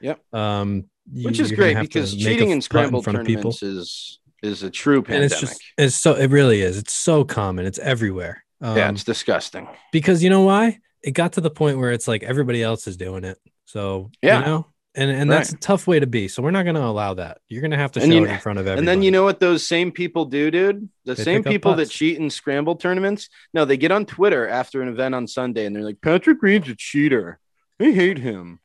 Yep. 0.00 0.20
Um, 0.32 0.84
you- 1.12 1.24
which 1.26 1.40
is 1.40 1.52
great 1.52 1.78
because 1.80 2.14
cheating 2.14 2.50
in 2.50 2.60
scramble 2.60 3.02
tournaments 3.02 3.62
is 3.62 4.18
is 4.42 4.62
a 4.62 4.70
true 4.70 4.98
And 4.98 5.06
pandemic 5.06 5.32
it's 5.32 5.40
just 5.40 5.62
it's 5.78 5.96
so 5.96 6.14
it 6.14 6.30
really 6.30 6.60
is. 6.60 6.76
It's 6.78 6.92
so 6.92 7.24
common. 7.24 7.66
It's 7.66 7.78
everywhere. 7.78 8.44
Um, 8.60 8.76
yeah 8.76 8.90
it's 8.90 9.04
disgusting 9.04 9.68
because 9.92 10.22
you 10.22 10.30
know 10.30 10.42
why? 10.42 10.78
It 11.02 11.12
got 11.12 11.34
to 11.34 11.40
the 11.40 11.50
point 11.50 11.78
where 11.78 11.92
it's 11.92 12.08
like 12.08 12.22
everybody 12.22 12.62
else 12.62 12.86
is 12.86 12.96
doing 12.96 13.24
it. 13.24 13.38
So 13.66 14.10
Yeah. 14.22 14.40
you 14.40 14.46
know, 14.46 14.66
and 14.94 15.10
and 15.10 15.30
that's 15.30 15.52
a 15.52 15.56
tough 15.56 15.86
way 15.86 16.00
to 16.00 16.06
be. 16.06 16.26
So 16.28 16.42
we're 16.42 16.50
not 16.52 16.62
going 16.64 16.74
to 16.76 16.84
allow 16.84 17.14
that. 17.14 17.38
You're 17.48 17.60
going 17.60 17.70
to 17.72 17.76
have 17.76 17.92
to 17.92 18.00
And 18.02 18.10
show 18.10 18.18
you- 18.18 18.24
it 18.26 18.30
in 18.30 18.38
front 18.38 18.58
of 18.58 18.66
everybody. 18.66 18.78
And 18.80 18.88
then 18.88 19.02
you 19.02 19.10
know 19.10 19.24
what 19.24 19.40
those 19.40 19.66
same 19.66 19.92
people 19.92 20.24
do, 20.24 20.50
dude? 20.50 20.88
The 21.04 21.14
They 21.14 21.22
same 21.22 21.44
people 21.44 21.74
that 21.74 21.90
cheat 21.90 22.18
in 22.18 22.30
scramble 22.30 22.76
tournaments. 22.76 23.28
No, 23.52 23.64
they 23.66 23.76
get 23.76 23.90
on 23.92 24.06
Twitter 24.06 24.48
after 24.48 24.80
an 24.82 24.88
event 24.88 25.14
on 25.14 25.26
Sunday 25.26 25.66
and 25.66 25.76
they're 25.76 25.82
like, 25.84 26.00
Patrick 26.00 26.42
Reed's 26.42 26.68
a 26.70 26.74
cheater. 26.74 27.38
I 27.80 27.90
hate 27.90 28.18
him. 28.18 28.60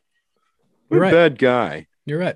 A 0.90 0.98
right. 0.98 1.12
bad 1.12 1.38
guy. 1.38 1.88
You're 2.06 2.20
right. 2.20 2.36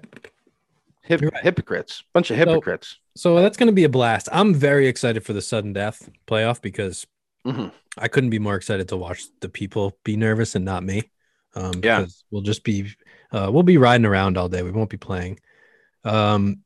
Hip- 1.04 1.22
You're 1.22 1.30
right. 1.32 1.44
Hypocrites. 1.44 2.04
Bunch 2.14 2.32
of 2.32 2.38
hypocrites. 2.38 2.98
So 3.16 3.36
that's 3.40 3.58
going 3.58 3.68
to 3.68 3.74
be 3.74 3.84
a 3.84 3.90
blast. 3.90 4.28
I'm 4.32 4.54
very 4.56 4.88
excited 4.88 5.24
for 5.24 5.34
the 5.34 5.42
sudden 5.42 5.72
death 5.72 6.10
playoff 6.28 6.62
because 6.62 7.06
Mhm. 7.46 7.72
I 7.98 8.08
couldn't 8.08 8.32
be 8.32 8.40
more 8.40 8.56
excited 8.56 8.88
to 8.90 8.98
watch 8.98 9.26
the 9.40 9.48
people 9.50 9.98
be 10.04 10.18
nervous 10.18 10.56
and 10.56 10.66
not 10.66 10.84
me. 10.84 11.12
Um, 11.54 11.74
Yeah. 11.84 12.00
because 12.02 12.24
we'll 12.32 12.42
just 12.42 12.64
be 12.64 12.92
uh, 13.32 13.50
we'll 13.52 13.64
be 13.64 13.78
riding 13.78 14.06
around 14.06 14.38
all 14.38 14.48
day. 14.50 14.64
We 14.64 14.72
won't 14.72 14.90
be 14.90 14.98
playing. 14.98 15.40
Um, 16.04 16.62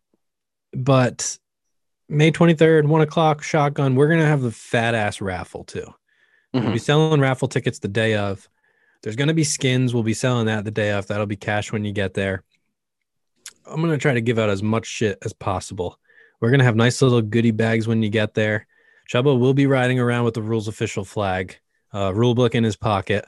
but 0.73 1.37
May 2.07 2.31
23rd, 2.31 2.85
one 2.87 3.01
o'clock, 3.01 3.43
shotgun. 3.43 3.95
We're 3.95 4.07
gonna 4.09 4.25
have 4.25 4.41
the 4.41 4.51
fat 4.51 4.95
ass 4.95 5.19
raffle 5.21 5.63
too. 5.63 5.93
We'll 6.53 6.63
Mhm. 6.63 6.73
be 6.73 6.79
selling 6.79 7.19
raffle 7.21 7.47
tickets 7.47 7.79
the 7.79 7.87
day 7.87 8.15
of. 8.15 8.47
There's 9.03 9.15
gonna 9.15 9.33
be 9.33 9.43
skins. 9.43 9.93
We'll 9.93 10.03
be 10.03 10.13
selling 10.13 10.45
that 10.47 10.63
the 10.65 10.71
day 10.71 10.91
of. 10.91 11.07
That'll 11.07 11.25
be 11.25 11.35
cash 11.35 11.71
when 11.71 11.85
you 11.85 11.91
get 11.91 12.13
there. 12.13 12.43
I'm 13.69 13.81
gonna 13.81 13.97
try 13.97 14.13
to 14.13 14.21
give 14.21 14.39
out 14.39 14.49
as 14.49 14.61
much 14.63 14.85
shit 14.85 15.17
as 15.23 15.33
possible. 15.33 15.99
We're 16.41 16.51
gonna 16.51 16.63
have 16.63 16.75
nice 16.75 17.01
little 17.01 17.21
goodie 17.21 17.51
bags 17.51 17.87
when 17.87 18.01
you 18.03 18.09
get 18.09 18.33
there. 18.33 18.67
Chubba 19.11 19.37
will 19.37 19.53
be 19.53 19.67
riding 19.67 19.99
around 19.99 20.25
with 20.25 20.33
the 20.35 20.41
rules 20.41 20.67
official 20.67 21.03
flag, 21.03 21.57
uh, 21.93 22.13
rule 22.13 22.35
book 22.35 22.55
in 22.55 22.63
his 22.63 22.75
pocket. 22.75 23.25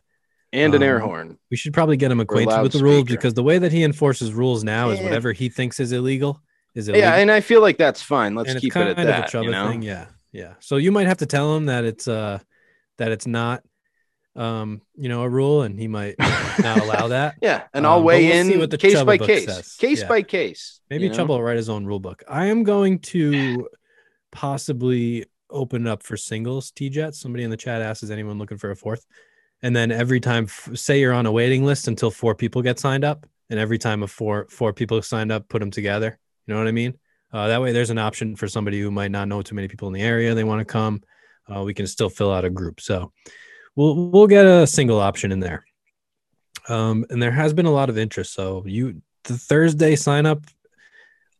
and 0.54 0.76
an 0.76 0.82
Um, 0.82 0.88
air 0.90 1.00
horn. 1.00 1.38
We 1.50 1.56
should 1.56 1.74
probably 1.74 1.96
get 1.96 2.12
him 2.12 2.20
acquainted 2.20 2.62
with 2.62 2.74
the 2.74 2.84
rules 2.84 3.06
because 3.06 3.34
the 3.36 3.42
way 3.44 3.58
that 3.58 3.72
he 3.72 3.86
enforces 3.86 4.34
rules 4.34 4.66
now 4.66 4.90
is 4.90 5.00
Yeah. 5.00 5.06
whatever 5.06 5.32
he 5.32 5.48
thinks 5.48 5.80
is 5.80 5.94
illegal 5.94 6.42
is 6.76 6.90
illegal. 6.90 7.08
Yeah, 7.10 7.16
and 7.16 7.32
I 7.32 7.40
feel 7.40 7.62
like 7.62 7.78
that's 7.78 8.02
fine. 8.02 8.36
Let's 8.36 8.50
and 8.50 8.58
it's 8.58 8.62
keep 8.66 8.74
kind 8.74 8.90
it 8.90 8.98
at 8.98 9.00
of 9.00 9.08
that. 9.08 9.34
a 9.34 9.44
you 9.44 9.50
know? 9.50 9.70
thing. 9.70 9.82
Yeah, 9.82 10.08
yeah. 10.34 10.56
So 10.60 10.76
you 10.76 10.92
might 10.92 11.08
have 11.08 11.20
to 11.20 11.26
tell 11.26 11.56
him 11.56 11.68
that 11.68 11.86
it's 11.86 12.06
uh 12.06 12.40
that 12.98 13.12
it's 13.14 13.26
not 13.26 13.64
um 14.36 14.82
you 14.96 15.10
know 15.10 15.24
a 15.24 15.30
rule, 15.30 15.64
and 15.64 15.78
he 15.80 15.88
might 15.88 16.16
not 16.20 16.80
allow 16.80 17.08
that. 17.16 17.36
Yeah, 17.42 17.64
and 17.74 17.86
Um, 17.86 17.92
I'll 17.92 18.00
but 18.00 18.06
weigh 18.06 18.28
we'll 18.30 18.46
see 18.46 18.54
in 18.54 18.60
what 18.60 18.70
the 18.72 18.78
case 18.78 19.04
by 19.04 19.18
case, 19.18 19.46
says. 19.46 19.76
case 19.76 20.02
Yeah. 20.02 20.08
by 20.08 20.22
case. 20.22 20.80
Maybe 20.90 21.10
know? 21.10 21.16
Chubba 21.16 21.28
will 21.30 21.44
write 21.44 21.58
his 21.58 21.70
own 21.70 21.86
rule 21.86 22.00
book. 22.00 22.24
I 22.28 22.46
am 22.46 22.64
going 22.64 23.00
to 23.00 23.68
possibly 24.32 25.26
open 25.50 25.86
up 25.88 26.04
for 26.04 26.16
singles 26.16 26.72
T 26.72 26.90
Jets. 26.90 27.20
Somebody 27.20 27.44
in 27.44 27.50
the 27.50 27.58
chat 27.58 27.82
asks, 27.82 28.04
is 28.04 28.12
anyone 28.12 28.38
looking 28.38 28.58
for 28.58 28.72
a 28.72 28.76
fourth? 28.76 29.06
And 29.62 29.76
then 29.76 29.92
every 29.92 30.20
time, 30.20 30.48
say 30.74 31.00
you're 31.00 31.14
on 31.14 31.26
a 31.26 31.32
waiting 31.32 31.66
list 31.66 31.88
until 31.88 32.10
four 32.10 32.34
people 32.34 32.62
get 32.64 32.80
signed 32.80 33.04
up, 33.04 33.28
and 33.50 33.60
every 33.60 33.78
time 33.78 34.02
a 34.02 34.08
four 34.08 34.48
four 34.50 34.74
people 34.74 35.00
signed 35.02 35.32
up, 35.32 35.48
put 35.50 35.60
them 35.60 35.70
together. 35.72 36.18
You 36.48 36.54
know 36.54 36.60
what 36.60 36.68
I 36.68 36.72
mean? 36.72 36.98
Uh, 37.32 37.48
that 37.48 37.62
way, 37.62 37.72
there's 37.72 37.92
an 37.92 38.00
option 38.00 38.36
for 38.36 38.48
somebody 38.48 38.80
who 38.82 38.90
might 38.92 39.12
not 39.12 39.28
know 39.28 39.42
too 39.42 39.54
many 39.56 39.68
people 39.68 39.88
in 39.88 39.94
the 39.94 40.02
area. 40.02 40.34
They 40.34 40.44
want 40.44 40.60
to 40.60 40.66
come. 40.66 41.02
Uh, 41.48 41.62
we 41.64 41.74
can 41.74 41.86
still 41.86 42.10
fill 42.10 42.32
out 42.32 42.44
a 42.46 42.50
group. 42.50 42.82
So 42.82 43.12
we'll 43.76 44.10
we'll 44.10 44.28
get 44.28 44.46
a 44.46 44.68
single 44.68 45.00
option 45.00 45.32
in 45.32 45.40
there. 45.40 45.66
Um, 46.70 47.06
and 47.10 47.22
there 47.22 47.32
has 47.32 47.54
been 47.54 47.66
a 47.66 47.72
lot 47.72 47.90
of 47.90 47.98
interest. 47.98 48.34
So 48.34 48.64
you 48.66 49.02
the 49.24 49.38
Thursday 49.38 49.96
sign 49.96 50.26
up, 50.26 50.44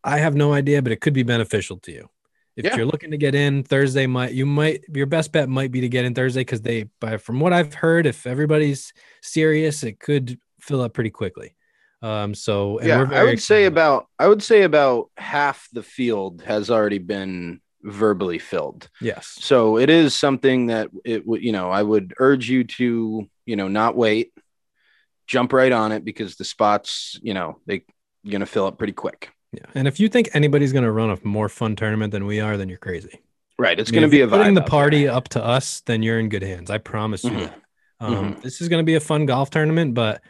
I 0.04 0.18
have 0.18 0.36
no 0.36 0.54
idea, 0.54 0.82
but 0.82 0.92
it 0.92 1.02
could 1.02 1.14
be 1.14 1.24
beneficial 1.24 1.78
to 1.80 1.92
you. 1.92 2.10
If 2.56 2.66
Yeah. 2.66 2.76
you're 2.76 2.86
looking 2.86 3.12
to 3.12 3.18
get 3.18 3.34
in 3.34 3.64
Thursday, 3.64 4.08
might 4.08 4.34
you 4.34 4.46
might 4.46 4.84
your 4.94 5.06
best 5.06 5.32
bet 5.32 5.48
might 5.48 5.72
be 5.72 5.82
to 5.82 5.90
get 5.90 6.06
in 6.06 6.14
Thursday 6.14 6.42
because 6.42 6.62
they, 6.62 6.90
by 7.00 7.18
from 7.18 7.40
what 7.40 7.54
I've 7.54 7.74
heard, 7.74 8.06
if 8.06 8.28
everybody's 8.28 8.94
serious, 9.22 9.84
it 9.84 10.00
could 10.00 10.38
fill 10.60 10.82
up 10.82 10.94
pretty 10.94 11.12
quickly. 11.12 11.56
Um, 12.02 12.34
so 12.34 12.80
and 12.80 12.88
yeah, 12.88 12.98
we're 12.98 13.14
I 13.14 13.24
would 13.24 13.42
say 13.42 13.66
about 13.66 14.08
I 14.20 14.28
would 14.28 14.44
say 14.44 14.64
about 14.64 15.12
half 15.18 15.70
the 15.72 15.84
field 15.84 16.42
has 16.42 16.70
already 16.70 16.98
been 16.98 17.61
verbally 17.84 18.40
filled. 18.40 18.90
yes, 19.02 19.38
So 19.40 19.78
it 19.78 19.90
is 19.90 20.16
something 20.16 20.68
that 20.68 20.90
it 21.06 21.26
would, 21.26 21.44
you 21.44 21.52
know, 21.52 21.70
I 21.70 21.82
would 21.84 22.14
urge 22.20 22.50
you 22.50 22.64
to, 22.64 23.28
you 23.46 23.56
know, 23.56 23.68
not 23.68 23.96
wait, 23.96 24.34
jump 25.28 25.54
right 25.54 25.72
on 25.72 25.92
it 25.92 26.04
because 26.06 26.36
the 26.36 26.44
spots, 26.46 27.20
you 27.22 27.34
know, 27.34 27.60
they 27.66 27.84
you're 28.24 28.32
gonna 28.34 28.46
fill 28.46 28.66
up 28.66 28.78
pretty 28.78 28.94
quick. 28.94 29.30
yeah. 29.52 29.66
And 29.76 29.88
if 29.88 30.00
you 30.00 30.08
think 30.10 30.30
anybody's 30.34 30.72
going 30.74 30.84
to 30.86 30.92
run 30.92 31.10
a 31.10 31.18
more 31.24 31.50
fun 31.50 31.76
tournament 31.76 32.12
than 32.12 32.26
we 32.26 32.40
are, 32.40 32.56
then 32.58 32.70
you're 32.70 32.78
crazy. 32.78 33.20
Right. 33.58 33.80
It's 33.80 33.90
I 33.90 33.94
mean, 33.94 34.02
gonna 34.02 34.12
be 34.12 34.22
a 34.22 34.28
putting 34.28 34.54
the 34.54 34.62
party 34.62 35.06
there. 35.06 35.14
up 35.14 35.28
to 35.30 35.44
us, 35.44 35.82
then 35.82 36.04
you're 36.04 36.20
in 36.20 36.30
good 36.30 36.44
hands. 36.44 36.70
I 36.70 36.78
promise 36.78 37.24
you 37.24 37.32
Mhm. 37.32 37.40
that. 37.40 37.62
Um, 38.00 38.38
This 38.42 38.62
is 38.62 38.68
going 38.70 38.80
to 38.82 38.86
be 38.86 38.96
a 38.96 39.00
fun 39.00 39.26
golf 39.28 39.50
tournament, 39.52 39.94
but 39.94 40.22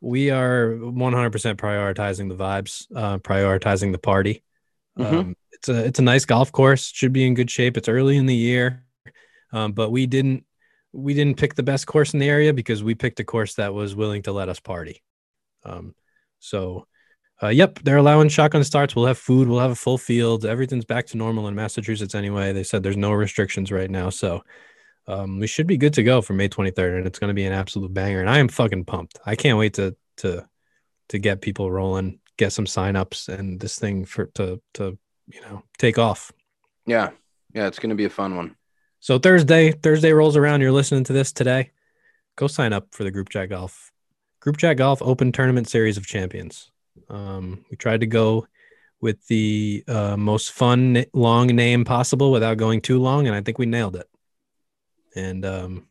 we 0.00 0.30
are 0.30 0.70
100% 0.80 1.58
prioritizing 1.58 2.28
the 2.28 2.34
vibes, 2.34 2.86
uh, 2.94 3.18
prioritizing 3.18 3.92
the 3.92 3.98
party. 3.98 4.42
Mhm. 4.98 5.04
Um, 5.12 5.36
it's 5.54 5.68
a 5.68 5.84
it's 5.84 5.98
a 5.98 6.02
nice 6.02 6.24
golf 6.24 6.52
course. 6.52 6.90
Should 6.92 7.12
be 7.12 7.26
in 7.26 7.34
good 7.34 7.50
shape. 7.50 7.76
It's 7.76 7.88
early 7.88 8.16
in 8.16 8.26
the 8.26 8.34
year, 8.34 8.84
um, 9.52 9.72
but 9.72 9.90
we 9.90 10.06
didn't 10.06 10.44
we 10.92 11.14
didn't 11.14 11.38
pick 11.38 11.54
the 11.54 11.62
best 11.62 11.86
course 11.86 12.14
in 12.14 12.20
the 12.20 12.28
area 12.28 12.52
because 12.52 12.82
we 12.82 12.94
picked 12.94 13.20
a 13.20 13.24
course 13.24 13.54
that 13.54 13.74
was 13.74 13.96
willing 13.96 14.22
to 14.22 14.32
let 14.32 14.48
us 14.48 14.60
party. 14.60 15.02
Um, 15.64 15.94
so, 16.38 16.86
uh, 17.42 17.48
yep, 17.48 17.80
they're 17.82 17.96
allowing 17.96 18.28
shotgun 18.28 18.62
starts. 18.62 18.94
We'll 18.94 19.06
have 19.06 19.18
food. 19.18 19.48
We'll 19.48 19.60
have 19.60 19.72
a 19.72 19.76
full 19.76 19.98
field. 19.98 20.44
Everything's 20.44 20.84
back 20.84 21.06
to 21.06 21.16
normal 21.16 21.48
in 21.48 21.54
Massachusetts 21.54 22.14
anyway. 22.14 22.52
They 22.52 22.62
said 22.62 22.82
there's 22.82 22.96
no 22.96 23.12
restrictions 23.12 23.72
right 23.72 23.90
now, 23.90 24.10
so 24.10 24.44
um, 25.06 25.40
we 25.40 25.46
should 25.46 25.66
be 25.66 25.76
good 25.76 25.94
to 25.94 26.02
go 26.02 26.22
for 26.22 26.32
May 26.32 26.48
23rd, 26.48 26.98
and 26.98 27.06
it's 27.06 27.18
going 27.18 27.28
to 27.28 27.34
be 27.34 27.44
an 27.44 27.52
absolute 27.52 27.92
banger. 27.92 28.20
And 28.20 28.30
I 28.30 28.38
am 28.38 28.48
fucking 28.48 28.84
pumped. 28.84 29.18
I 29.26 29.34
can't 29.36 29.58
wait 29.58 29.74
to 29.74 29.96
to 30.18 30.46
to 31.08 31.18
get 31.18 31.42
people 31.42 31.70
rolling, 31.70 32.20
get 32.38 32.52
some 32.52 32.66
signups, 32.66 33.28
and 33.28 33.58
this 33.58 33.78
thing 33.78 34.04
for 34.04 34.26
to 34.36 34.62
to 34.74 34.98
you 35.28 35.40
know 35.42 35.62
take 35.78 35.98
off. 35.98 36.32
Yeah. 36.86 37.10
Yeah, 37.54 37.68
it's 37.68 37.78
gonna 37.78 37.94
be 37.94 38.04
a 38.04 38.10
fun 38.10 38.36
one. 38.36 38.56
So 39.00 39.18
Thursday, 39.18 39.70
Thursday 39.70 40.12
rolls 40.12 40.36
around. 40.36 40.60
You're 40.60 40.72
listening 40.72 41.04
to 41.04 41.12
this 41.12 41.32
today. 41.32 41.70
Go 42.36 42.46
sign 42.46 42.72
up 42.72 42.88
for 42.92 43.04
the 43.04 43.10
Group 43.10 43.28
Chat 43.28 43.48
Golf, 43.50 43.92
Group 44.40 44.56
Chat 44.56 44.76
Golf 44.76 45.00
Open 45.02 45.30
Tournament 45.30 45.68
Series 45.68 45.96
of 45.96 46.06
Champions. 46.06 46.70
Um, 47.08 47.64
we 47.70 47.76
tried 47.76 48.00
to 48.00 48.06
go 48.06 48.46
with 49.00 49.24
the 49.26 49.84
uh, 49.86 50.16
most 50.16 50.52
fun 50.52 51.04
long 51.12 51.48
name 51.48 51.84
possible 51.84 52.32
without 52.32 52.56
going 52.56 52.80
too 52.80 52.98
long, 52.98 53.26
and 53.26 53.36
I 53.36 53.42
think 53.42 53.58
we 53.58 53.66
nailed 53.66 53.96
it. 53.96 54.08
And 55.14 55.44
um, 55.44 55.86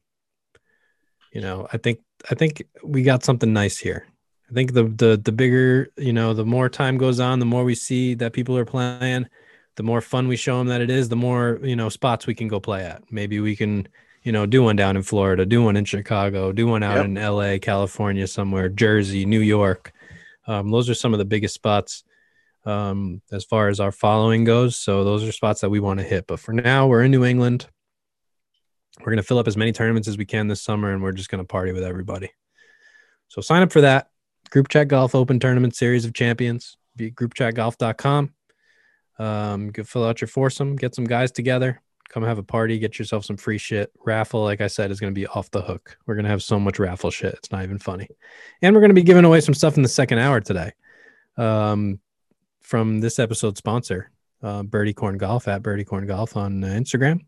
you 1.32 1.40
know, 1.42 1.68
I 1.72 1.78
think 1.78 2.00
I 2.30 2.36
think 2.36 2.64
we 2.84 3.04
got 3.04 3.24
something 3.24 3.54
nice 3.54 3.78
here. 3.78 4.08
I 4.54 4.56
think 4.56 4.74
the 4.74 4.84
the 4.84 5.18
the 5.18 5.32
bigger, 5.32 5.90
you 5.98 6.14
know, 6.14 6.36
the 6.36 6.46
more 6.46 6.70
time 6.70 7.00
goes 7.00 7.20
on, 7.20 7.40
the 7.40 7.46
more 7.46 7.64
we 7.64 7.74
see 7.74 8.14
that 8.16 8.34
people 8.34 8.56
are 8.56 8.66
playing, 8.66 9.28
the 9.78 9.84
more 9.84 10.00
fun 10.00 10.28
we 10.28 10.36
show 10.36 10.60
them 10.60 10.68
that 10.68 10.80
it 10.80 10.92
is, 10.92 11.10
the 11.10 11.16
more 11.16 11.60
you 11.64 11.76
know 11.76 11.90
spots 11.90 12.28
we 12.28 12.36
can 12.36 12.48
go 12.48 12.60
play 12.60 12.84
at. 12.86 13.02
Maybe 13.12 13.40
we 13.40 13.56
can, 13.56 13.88
you 14.22 14.32
know, 14.32 14.46
do 14.46 14.62
one 14.62 14.76
down 14.76 14.96
in 14.96 15.02
Florida, 15.02 15.44
do 15.44 15.64
one 15.64 15.76
in 15.76 15.86
Chicago, 15.86 16.52
do 16.52 16.68
one 16.68 16.84
out 16.84 16.98
Yep. 16.98 17.06
in 17.06 17.18
L.A., 17.18 17.58
California, 17.58 18.28
somewhere, 18.28 18.70
Jersey, 18.70 19.26
New 19.26 19.40
York. 19.40 19.92
Um, 20.46 20.70
those 20.70 20.88
are 20.88 20.94
some 20.94 21.14
of 21.14 21.18
the 21.18 21.26
biggest 21.26 21.56
spots 21.56 22.04
um, 22.64 23.24
as 23.32 23.44
far 23.44 23.70
as 23.70 23.80
our 23.80 23.92
following 23.92 24.44
goes. 24.44 24.78
So 24.78 25.04
those 25.04 25.24
are 25.24 25.32
spots 25.32 25.62
that 25.62 25.72
we 25.72 25.80
want 25.80 26.00
to 26.00 26.06
hit. 26.06 26.28
But 26.28 26.40
for 26.40 26.54
now, 26.54 26.86
we're 26.86 27.02
in 27.02 27.10
New 27.10 27.26
England. 27.26 27.66
We're 29.00 29.06
going 29.06 29.18
to 29.18 29.24
fill 29.24 29.40
up 29.40 29.48
as 29.48 29.58
many 29.58 29.72
tournaments 29.72 30.08
as 30.08 30.20
we 30.20 30.26
can 30.26 30.48
this 30.48 30.62
summer, 30.62 30.92
and 30.92 31.02
we're 31.02 31.12
just 31.12 31.32
going 31.32 31.44
to 31.44 31.48
party 31.48 31.72
with 31.72 31.84
everybody. 31.84 32.30
So 33.30 33.42
sign 33.42 33.64
up 33.64 33.72
for 33.72 33.82
that. 33.82 34.10
Group 34.54 34.68
Chat 34.68 34.88
Golf 34.88 35.16
Open 35.16 35.40
Tournament 35.40 35.76
Series 35.76 36.06
of 36.06 36.14
Champions. 36.14 36.78
Be 36.96 37.08
at 37.08 37.16
groupchatgolf.com. 37.16 38.32
Um, 39.18 39.72
go 39.72 39.84
fill 39.84 40.06
out 40.06 40.22
your 40.22 40.28
foursome, 40.28 40.76
get 40.76 40.94
some 40.94 41.06
guys 41.06 41.32
together, 41.32 41.82
come 42.08 42.22
have 42.22 42.38
a 42.38 42.44
party, 42.44 42.78
get 42.78 43.00
yourself 43.00 43.26
some 43.26 43.36
free 43.36 43.58
shit. 43.58 43.92
Raffle, 44.06 44.44
like 44.44 44.62
I 44.62 44.68
said, 44.68 44.92
is 44.92 45.00
going 45.00 45.12
to 45.12 45.20
be 45.20 45.26
off 45.26 45.50
the 45.50 45.64
hook. 45.64 45.98
We're 46.06 46.14
going 46.14 46.26
to 46.26 46.30
have 46.30 46.44
so 46.44 46.60
much 46.60 46.78
raffle 46.78 47.10
shit. 47.10 47.34
It's 47.34 47.52
not 47.52 47.64
even 47.64 47.80
funny. 47.80 48.08
And 48.62 48.76
we're 48.76 48.82
going 48.82 48.92
to 48.92 48.96
be 48.96 49.02
giving 49.02 49.26
away 49.26 49.42
some 49.42 49.56
stuff 49.56 49.76
in 49.76 49.82
the 49.82 49.90
second 49.90 50.20
hour 50.20 50.40
today 50.40 50.74
um, 51.36 52.00
from 52.62 53.00
this 53.00 53.18
episode 53.18 53.58
sponsor, 53.58 54.12
uh, 54.44 54.62
Birdie 54.62 54.94
Corn 54.94 55.18
Golf 55.18 55.48
at 55.48 55.64
Birdie 55.64 55.84
Corn 55.84 56.06
Golf 56.06 56.38
on 56.38 56.64
uh, 56.64 56.68
Instagram. 56.68 57.22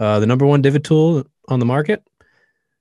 Uh, 0.00 0.18
the 0.18 0.26
number 0.26 0.46
one 0.46 0.62
divot 0.62 0.82
tool 0.82 1.22
on 1.46 1.60
the 1.60 1.66
market. 1.66 2.02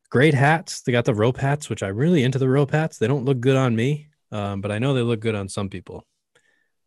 Great 0.09 0.33
hats. 0.33 0.81
They 0.81 0.91
got 0.91 1.05
the 1.05 1.13
rope 1.13 1.37
hats, 1.37 1.69
which 1.69 1.83
I'm 1.83 1.95
really 1.95 2.23
into 2.23 2.39
the 2.39 2.49
rope 2.49 2.71
hats. 2.71 2.97
They 2.97 3.07
don't 3.07 3.25
look 3.25 3.39
good 3.39 3.55
on 3.55 3.75
me, 3.75 4.07
um, 4.31 4.61
but 4.61 4.71
I 4.71 4.79
know 4.79 4.93
they 4.93 5.01
look 5.01 5.19
good 5.19 5.35
on 5.35 5.47
some 5.49 5.69
people. 5.69 6.05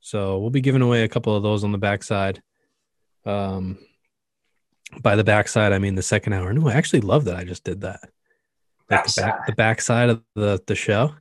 So 0.00 0.38
we'll 0.38 0.50
be 0.50 0.60
giving 0.60 0.82
away 0.82 1.04
a 1.04 1.08
couple 1.08 1.36
of 1.36 1.42
those 1.44 1.62
on 1.62 1.70
the 1.72 1.78
backside. 1.78 2.42
Um, 3.24 3.78
by 5.00 5.14
the 5.16 5.22
backside, 5.24 5.72
I 5.72 5.78
mean 5.78 5.94
the 5.94 6.02
second 6.02 6.32
hour. 6.32 6.52
No, 6.52 6.68
I 6.68 6.74
actually 6.74 7.00
love 7.02 7.24
that 7.26 7.36
I 7.36 7.44
just 7.44 7.62
did 7.64 7.82
that. 7.82 8.00
Like 8.90 9.04
the 9.04 9.12
back, 9.22 9.32
Backside. 9.36 9.40
the 9.46 9.52
backside 9.54 10.10
of 10.10 10.22
the 10.34 10.60
the 10.66 10.74
show. 10.74 11.14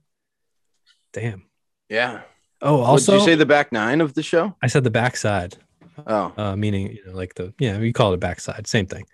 Damn. 1.14 1.43
Yeah. 1.89 2.22
Oh, 2.62 2.82
Also, 2.82 3.16
you 3.16 3.22
say 3.24 3.36
the 3.36 3.45
back 3.45 3.72
nine 3.72 4.02
of 4.02 4.14
the 4.14 4.24
show? 4.24 4.56
I 4.62 4.68
said 4.68 4.84
the 4.84 4.89
backside, 4.91 5.58
Oh, 6.08 6.34
uh, 6.38 6.56
meaning 6.56 6.91
you 6.93 7.06
know, 7.06 7.14
like 7.14 7.34
the 7.36 7.54
yeah, 7.60 7.78
we 7.80 7.93
call 7.93 8.12
it 8.12 8.16
a 8.16 8.18
backside, 8.18 8.66
same 8.68 8.88
thing. 8.88 9.06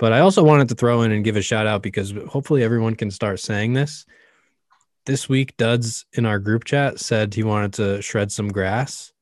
But 0.00 0.14
I 0.14 0.20
also 0.20 0.42
wanted 0.42 0.70
to 0.70 0.74
throw 0.74 1.02
in 1.02 1.12
and 1.12 1.22
give 1.22 1.36
a 1.36 1.42
shout 1.42 1.66
out 1.66 1.82
because 1.82 2.14
hopefully 2.26 2.64
everyone 2.64 2.96
can 2.96 3.10
start 3.10 3.38
saying 3.38 3.74
this. 3.74 4.06
This 5.04 5.28
week, 5.28 5.58
Duds 5.58 6.06
in 6.14 6.24
our 6.24 6.38
group 6.38 6.64
chat 6.64 6.98
said 6.98 7.34
he 7.34 7.42
wanted 7.42 7.74
to 7.74 8.00
shred 8.00 8.32
some 8.32 8.48
grass, 8.48 9.12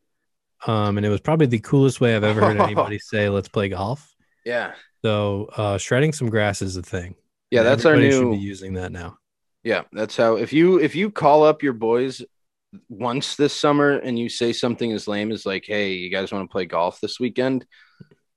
um, 0.68 0.97
and 0.97 1.05
it 1.05 1.09
was 1.09 1.20
probably 1.20 1.47
the 1.47 1.59
coolest 1.59 2.01
way 2.01 2.14
I've 2.14 2.22
ever 2.22 2.41
heard 2.41 2.61
anybody 2.61 2.99
say 3.01 3.29
"Let's 3.29 3.49
play 3.49 3.68
golf." 3.68 4.14
yeah. 4.45 4.74
So 5.05 5.49
uh, 5.57 5.79
shredding 5.79 6.12
some 6.12 6.31
grass 6.31 6.62
is 6.62 6.76
a 6.76 6.83
thing. 6.83 7.16
Yeah, 7.51 7.61
And 7.61 7.68
that's 7.68 7.85
our 7.85 7.97
new 7.97 8.11
Should 8.11 8.31
be 8.33 8.39
using 8.39 8.74
that 8.74 8.93
now. 8.93 9.18
Yeah, 9.64 9.83
that's 9.93 10.16
how 10.16 10.37
if 10.37 10.53
you 10.53 10.79
if 10.79 10.95
you 10.95 11.11
call 11.11 11.43
up 11.43 11.62
your 11.62 11.72
boys 11.72 12.22
once 12.89 13.35
this 13.35 13.53
summer 13.53 13.99
and 13.99 14.16
you 14.18 14.29
say 14.29 14.53
something 14.53 14.93
as 14.93 15.09
lame 15.09 15.33
as 15.33 15.45
like, 15.45 15.64
"Hey, 15.66 15.95
you 15.95 16.11
guys 16.11 16.31
want 16.31 16.49
to 16.49 16.53
play 16.53 16.66
golf 16.66 17.01
this 17.01 17.18
weekend?" 17.18 17.66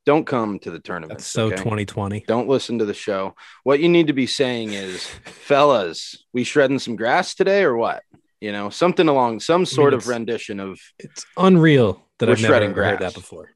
Don't 0.05 0.25
come 0.25 0.59
to 0.59 0.71
the 0.71 0.79
tournament. 0.79 1.19
That's 1.19 1.27
so 1.27 1.49
2020. 1.51 2.25
Don't 2.27 2.47
listen 2.47 2.79
to 2.79 2.85
the 2.85 2.93
show. 2.93 3.35
What 3.63 3.79
you 3.79 3.89
need 3.89 4.07
to 4.07 4.13
be 4.13 4.25
saying 4.27 4.73
is, 4.73 5.05
fellas, 5.25 6.25
we 6.33 6.43
shredding 6.43 6.79
some 6.79 6.95
grass 6.95 7.35
today 7.35 7.63
or 7.63 7.75
what? 7.75 8.03
You 8.39 8.51
know, 8.51 8.69
something 8.71 9.07
along 9.07 9.41
some 9.41 9.65
sort 9.65 9.93
of 9.93 10.07
rendition 10.07 10.59
of 10.59 10.79
It's 10.97 11.25
unreal 11.37 12.03
that 12.17 12.29
I've 12.29 12.41
never 12.41 12.47
shredding 12.53 12.69
heard 12.69 12.97
grass. 12.97 12.99
that 12.99 13.13
before. 13.13 13.51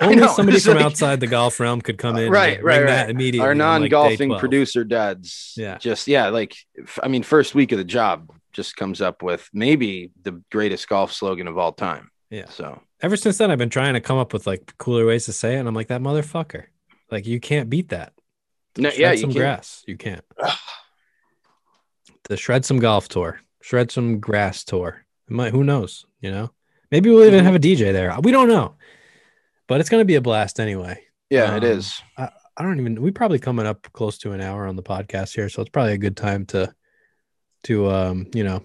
Only 0.00 0.16
know, 0.16 0.28
somebody 0.28 0.58
from 0.60 0.74
like- 0.76 0.84
outside 0.84 1.20
the 1.20 1.26
golf 1.26 1.58
realm 1.60 1.80
could 1.80 1.98
come 1.98 2.14
uh, 2.14 2.18
in, 2.18 2.24
and, 2.26 2.32
Right, 2.32 2.56
like, 2.58 2.64
right, 2.64 2.86
that 2.86 3.00
right. 3.02 3.10
immediately. 3.10 3.40
our 3.40 3.54
like, 3.54 3.58
non-golfing 3.58 4.28
12. 4.30 4.40
producer 4.40 4.84
dads. 4.84 5.54
Yeah. 5.56 5.78
Just 5.78 6.06
yeah, 6.08 6.28
like 6.28 6.54
I 7.02 7.08
mean, 7.08 7.22
first 7.24 7.54
week 7.54 7.72
of 7.72 7.78
the 7.78 7.84
job 7.84 8.30
just 8.52 8.76
comes 8.76 9.00
up 9.00 9.22
with 9.22 9.48
maybe 9.52 10.10
the 10.22 10.40
greatest 10.50 10.88
golf 10.88 11.12
slogan 11.12 11.46
of 11.48 11.58
all 11.58 11.72
time. 11.72 12.10
Yeah. 12.30 12.48
So 12.48 12.80
Ever 13.00 13.16
since 13.16 13.38
then, 13.38 13.50
I've 13.50 13.58
been 13.58 13.70
trying 13.70 13.94
to 13.94 14.00
come 14.00 14.18
up 14.18 14.32
with 14.32 14.46
like 14.46 14.76
cooler 14.78 15.06
ways 15.06 15.26
to 15.26 15.32
say 15.32 15.54
it, 15.56 15.58
and 15.60 15.68
I'm 15.68 15.74
like 15.74 15.88
that 15.88 16.00
motherfucker. 16.00 16.64
Like 17.10 17.26
you 17.26 17.38
can't 17.40 17.70
beat 17.70 17.90
that. 17.90 18.12
no, 18.76 18.90
Shred 18.90 19.00
yeah, 19.00 19.12
you 19.12 19.18
some 19.18 19.30
can. 19.32 19.38
grass. 19.40 19.84
You 19.86 19.96
can't. 19.96 20.24
the 22.24 22.36
shred 22.36 22.64
some 22.64 22.78
golf 22.78 23.08
tour, 23.08 23.40
shred 23.60 23.90
some 23.90 24.20
grass 24.20 24.64
tour. 24.64 25.04
It 25.28 25.32
might. 25.32 25.52
Who 25.52 25.64
knows? 25.64 26.06
You 26.20 26.30
know. 26.30 26.50
Maybe 26.90 27.10
we'll 27.10 27.20
Mm-hmm. 27.20 27.34
even 27.34 27.44
have 27.44 27.54
a 27.54 27.58
DJ 27.60 27.92
there. 27.92 28.16
We 28.22 28.32
don't 28.32 28.48
know, 28.48 28.74
but 29.66 29.80
it's 29.80 29.90
gonna 29.90 30.04
be 30.06 30.14
a 30.16 30.20
blast 30.20 30.58
anyway. 30.58 31.02
Yeah, 31.30 31.54
it 31.56 31.64
Um, 31.64 31.70
is. 31.70 32.00
I 32.16 32.30
don't 32.62 32.80
even. 32.80 33.00
We 33.00 33.10
probably 33.12 33.38
coming 33.38 33.66
up 33.66 33.86
close 33.92 34.18
to 34.18 34.32
an 34.32 34.40
hour 34.40 34.66
on 34.66 34.74
the 34.76 34.82
podcast 34.82 35.34
here, 35.34 35.48
so 35.48 35.62
it's 35.62 35.70
probably 35.70 35.92
a 35.92 35.98
good 35.98 36.16
time 36.16 36.44
to, 36.46 36.74
to 37.64 37.90
um, 37.90 38.26
you 38.34 38.42
know, 38.42 38.62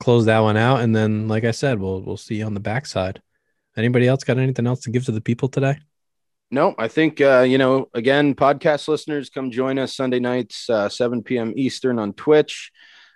close 0.00 0.24
that 0.24 0.40
one 0.40 0.56
out, 0.56 0.80
and 0.80 0.96
then, 0.96 1.28
like 1.28 1.44
I 1.44 1.52
said, 1.52 1.78
we'll 1.78 2.00
we'll 2.02 2.16
see 2.16 2.36
you 2.36 2.44
on 2.46 2.54
the 2.54 2.60
backside. 2.60 3.20
Anybody 3.80 4.06
else 4.06 4.22
got 4.24 4.38
anything 4.38 4.66
else 4.66 4.80
to 4.80 4.90
give 4.90 5.06
to 5.06 5.12
the 5.12 5.20
people 5.22 5.48
today? 5.48 5.78
No, 6.50 6.74
I 6.78 6.88
think 6.88 7.20
uh, 7.20 7.40
you 7.48 7.58
know. 7.58 7.88
Again, 7.94 8.34
podcast 8.34 8.88
listeners, 8.88 9.30
come 9.30 9.50
join 9.50 9.78
us 9.78 9.96
Sunday 9.96 10.20
nights, 10.20 10.68
uh, 10.68 10.88
7 10.88 11.22
p.m. 11.22 11.52
Eastern 11.56 11.98
on 11.98 12.12
Twitch. 12.12 12.70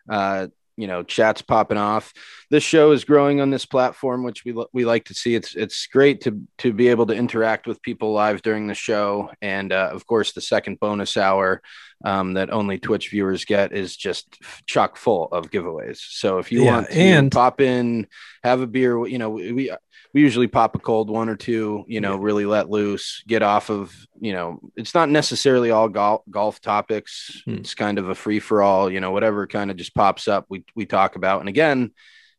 Uh, 0.09 0.49
you 0.77 0.89
know, 0.89 1.05
chats 1.05 1.41
popping 1.41 1.77
off. 1.79 2.13
This 2.51 2.65
show 2.65 2.91
is 2.91 3.05
growing 3.05 3.41
on 3.41 3.51
this 3.51 3.65
platform, 3.65 4.25
which 4.25 4.45
we 4.45 4.51
li- 4.53 4.67
we 4.73 4.85
like 4.85 5.05
to 5.05 5.15
see. 5.15 5.35
It's 5.37 5.55
it's 5.55 5.87
great 5.87 6.23
to 6.23 6.41
to 6.59 6.73
be 6.73 6.89
able 6.89 7.07
to 7.07 7.15
interact 7.15 7.67
with 7.69 7.83
people 7.83 8.13
live 8.13 8.43
during 8.43 8.67
the 8.67 8.75
show, 8.75 9.31
and 9.43 9.73
uh, 9.73 9.91
of 9.93 10.07
course, 10.07 10.33
the 10.33 10.41
second 10.41 10.81
bonus 10.81 11.17
hour 11.17 11.61
um, 12.05 12.35
that 12.35 12.51
only 12.53 12.79
Twitch 12.79 13.11
viewers 13.11 13.45
get 13.45 13.73
is 13.73 13.97
just 13.97 14.37
chock 14.67 14.97
full 14.97 15.29
of 15.31 15.51
giveaways. 15.51 15.99
So 15.99 16.39
if 16.39 16.51
you 16.51 16.65
Yeah, 16.65 16.73
want 16.73 16.91
to 16.91 16.95
and- 16.99 17.31
pop 17.33 17.61
in, 17.61 18.07
have 18.43 18.61
a 18.61 18.67
beer, 18.67 19.07
you 19.07 19.19
know, 19.19 19.31
we. 19.31 19.53
we 19.53 19.71
we 20.15 20.21
usually 20.23 20.47
pop 20.47 20.75
a 20.77 20.79
cold 20.79 21.11
one 21.11 21.29
or 21.29 21.37
two, 21.37 21.85
you 21.89 22.01
know, 22.01 22.15
Yeah. 22.15 22.21
really 22.23 22.47
let 22.47 22.71
loose, 22.71 23.23
get 23.27 23.43
off 23.43 23.69
of, 23.69 23.93
you 24.21 24.33
know, 24.33 24.61
it's 24.77 24.95
not 24.95 25.11
necessarily 25.11 25.71
all 25.73 25.89
golf 25.89 26.23
golf 26.31 26.61
topics. 26.61 27.43
Hmm. 27.45 27.57
It's 27.57 27.75
kind 27.75 27.99
of 27.99 28.09
a 28.09 28.15
free 28.15 28.39
for 28.41 28.63
all, 28.63 28.91
you 28.91 29.01
know, 29.01 29.11
whatever 29.11 29.47
kind 29.47 29.71
of 29.71 29.77
just 29.77 29.95
pops 29.95 30.29
up, 30.29 30.47
we 30.49 30.65
we 30.75 30.87
talk 30.87 31.17
about. 31.17 31.41
And 31.41 31.49
again, 31.49 31.91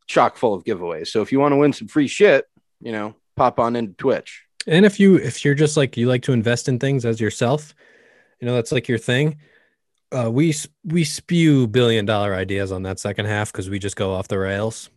chock 0.08 0.38
full 0.38 0.54
of 0.54 0.64
giveaways. 0.64 1.08
So 1.10 1.22
if 1.22 1.32
you 1.32 1.40
want 1.40 1.52
to 1.52 1.58
win 1.58 1.74
some 1.74 1.88
free 1.88 2.08
shit, 2.08 2.46
you 2.80 2.92
know, 2.92 3.16
pop 3.36 3.60
on 3.60 3.76
into 3.76 3.94
Twitch. 3.94 4.44
And 4.68 4.86
if 4.86 5.00
you 5.00 5.18
if 5.18 5.44
you're 5.46 5.54
just 5.54 5.76
like 5.78 5.98
you 5.98 6.08
like 6.08 6.24
to 6.24 6.34
invest 6.34 6.68
in 6.70 6.80
things 6.80 7.06
as 7.06 7.20
yourself, 7.20 7.76
you 8.40 8.48
know 8.48 8.56
that's 8.56 8.72
like 8.72 8.88
your 8.88 8.98
thing. 8.98 9.38
Uh, 10.12 10.32
we 10.32 10.54
we 10.86 11.04
spew 11.04 11.68
billion 11.68 12.06
dollar 12.06 12.34
ideas 12.34 12.72
on 12.72 12.84
that 12.84 13.00
second 13.00 13.26
half 13.26 13.52
because 13.52 13.70
we 13.70 13.80
just 13.80 13.96
go 13.98 14.14
off 14.14 14.28
the 14.30 14.40
rails. 14.40 14.90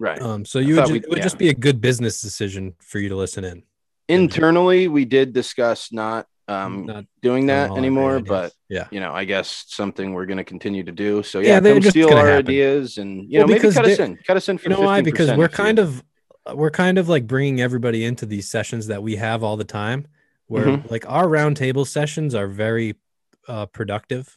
Right. 0.00 0.20
Um, 0.20 0.44
so 0.44 0.58
you 0.58 0.74
would, 0.74 0.76
thought 0.80 0.86
ju- 0.88 0.92
we- 0.94 0.98
it 1.00 1.08
would 1.10 1.18
yeah. 1.18 1.22
just 1.24 1.38
be 1.38 1.50
a 1.50 1.54
good 1.54 1.80
business 1.80 2.20
decision 2.22 2.74
for 2.80 2.98
you 2.98 3.10
to 3.10 3.16
listen 3.16 3.44
in. 3.44 3.62
Internally, 4.08 4.88
we 4.88 5.04
did 5.04 5.32
discuss 5.32 5.92
not 5.92 6.26
um 6.48 6.86
Not 6.86 7.04
doing 7.22 7.46
that 7.46 7.70
anymore, 7.76 8.18
but 8.18 8.52
yeah, 8.68 8.88
you 8.90 8.98
know, 8.98 9.12
I 9.12 9.24
guess 9.24 9.66
something 9.68 10.14
we're 10.14 10.26
going 10.26 10.38
to 10.38 10.44
continue 10.44 10.82
to 10.82 10.90
do. 10.90 11.22
So 11.22 11.38
Yeah, 11.38 11.60
yeah, 11.62 11.74
come 11.74 11.82
steal 11.82 12.08
our 12.12 12.26
happen. 12.26 12.46
ideas 12.48 12.98
and 12.98 13.30
you 13.30 13.38
Well, 13.38 13.46
know 13.46 13.54
maybe 13.54 13.70
cut 13.72 13.86
us 13.86 13.98
in, 14.00 14.16
cut 14.26 14.36
us 14.36 14.48
in 14.48 14.58
for 14.58 14.64
you 14.68 14.70
know 14.74 14.80
why? 14.80 15.00
15% 15.00 15.04
Because 15.04 15.28
we're 15.36 15.44
you- 15.44 15.48
kind 15.48 15.78
of 15.78 16.02
we're 16.54 16.70
kind 16.72 16.98
of 16.98 17.08
like 17.08 17.28
bringing 17.28 17.60
everybody 17.60 18.04
into 18.04 18.26
these 18.26 18.50
sessions 18.50 18.88
that 18.88 19.00
we 19.00 19.14
have 19.16 19.44
all 19.44 19.56
the 19.56 19.64
time. 19.64 20.08
Where 20.46 20.64
Mhm. 20.66 20.90
like 20.90 21.04
our 21.08 21.26
roundtable 21.26 21.86
sessions 21.86 22.34
are 22.34 22.48
very 22.48 22.96
uh, 23.46 23.66
productive. 23.66 24.36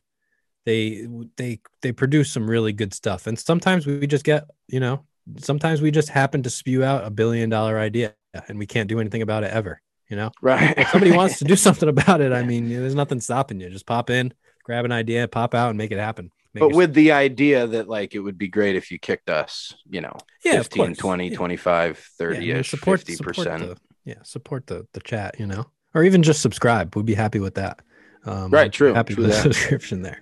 They 0.66 1.08
they 1.38 1.62
they 1.82 1.92
produce 1.94 2.32
some 2.32 2.48
really 2.48 2.74
good 2.74 2.94
stuff, 2.94 3.26
and 3.26 3.40
sometimes 3.40 3.88
we 3.88 4.06
just 4.06 4.24
get 4.24 4.44
you 4.68 4.80
know 4.80 5.06
sometimes 5.38 5.82
we 5.82 5.92
just 5.92 6.10
happen 6.10 6.44
to 6.44 6.50
spew 6.50 6.84
out 6.84 7.06
a 7.06 7.10
billion 7.10 7.50
dollar 7.50 7.80
idea, 7.80 8.14
and 8.48 8.58
we 8.60 8.66
can't 8.66 8.90
do 8.90 9.00
anything 9.00 9.22
about 9.22 9.44
it 9.44 9.52
ever. 9.52 9.82
You 10.10 10.18
know, 10.18 10.32
right. 10.42 10.78
if 10.78 10.90
somebody 10.90 11.12
wants 11.16 11.40
to 11.40 11.46
do 11.46 11.56
something 11.56 11.90
about 11.90 12.22
it, 12.22 12.32
I 12.34 12.44
mean, 12.44 12.70
there's 12.70 12.94
nothing 12.96 13.20
stopping 13.20 13.60
you. 13.60 13.70
Just 13.70 13.86
pop 13.88 14.10
in, 14.10 14.34
grab 14.64 14.86
an 14.86 14.92
idea, 14.92 15.28
pop 15.28 15.56
out, 15.56 15.70
and 15.70 15.78
make 15.78 15.92
it 15.92 15.98
happen. 15.98 16.30
Make 16.54 16.62
but 16.62 16.72
it- 16.72 16.76
with 16.76 16.94
the 16.94 17.14
idea 17.14 17.66
that 17.66 17.88
like 17.88 18.14
it 18.14 18.20
would 18.20 18.38
be 18.38 18.48
great 18.48 18.76
if 18.76 18.92
you 18.92 19.00
kicked 19.00 19.30
us, 19.30 19.74
you 19.90 20.02
know, 20.02 20.16
yeah, 20.44 20.56
of 20.60 20.66
15, 20.66 20.86
course. 20.88 20.98
20, 20.98 21.28
Yeah. 21.30 21.36
25, 21.38 21.88
Yeah, 22.20 22.26
I 22.28 22.30
30 22.30 22.40
mean, 22.40 22.56
ish, 22.58 22.70
support, 22.70 23.02
50%. 23.02 23.78
yeah, 24.06 24.16
support 24.24 24.68
the 24.68 24.86
the 24.94 25.00
chat, 25.00 25.40
you 25.40 25.48
know, 25.48 25.66
or 25.96 26.04
even 26.04 26.22
just 26.22 26.42
subscribe. 26.42 26.96
We'd 26.96 27.06
be 27.06 27.16
happy 27.16 27.40
with 27.40 27.56
that. 27.56 27.80
Um, 28.26 28.52
Right, 28.52 28.72
true, 28.72 28.94
Happy 28.94 29.16
true 29.16 29.24
with 29.24 29.32
the 29.32 29.38
that. 29.38 29.44
subscription 29.56 30.02
there. 30.04 30.22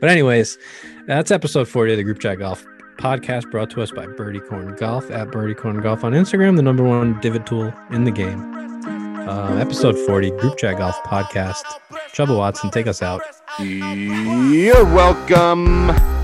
But 0.00 0.08
anyways, 0.10 0.56
that's 1.06 1.30
episode 1.30 1.68
forty 1.68 1.92
of 1.92 1.98
the 1.98 2.04
Group 2.04 2.20
Chat 2.20 2.38
Golf 2.38 2.64
podcast, 2.98 3.50
brought 3.50 3.70
to 3.70 3.82
us 3.82 3.90
by 3.90 4.06
Birdie 4.06 4.40
Corn 4.40 4.74
Golf 4.76 5.10
at 5.10 5.30
Birdie 5.30 5.54
Corn 5.54 5.80
Golf 5.80 6.04
on 6.04 6.12
Instagram, 6.12 6.56
the 6.56 6.62
number 6.62 6.84
one 6.84 7.18
divot 7.20 7.46
tool 7.46 7.72
in 7.90 8.04
the 8.04 8.10
game. 8.10 8.40
Um, 9.28 9.58
episode 9.58 9.96
forty, 10.06 10.30
Group 10.32 10.58
Chat 10.58 10.78
Golf 10.78 10.96
podcast. 11.04 11.62
Chubba 12.12 12.36
Watson, 12.36 12.70
take 12.70 12.86
us 12.86 13.02
out. 13.02 13.22
You're 13.60 14.84
welcome. 14.84 16.17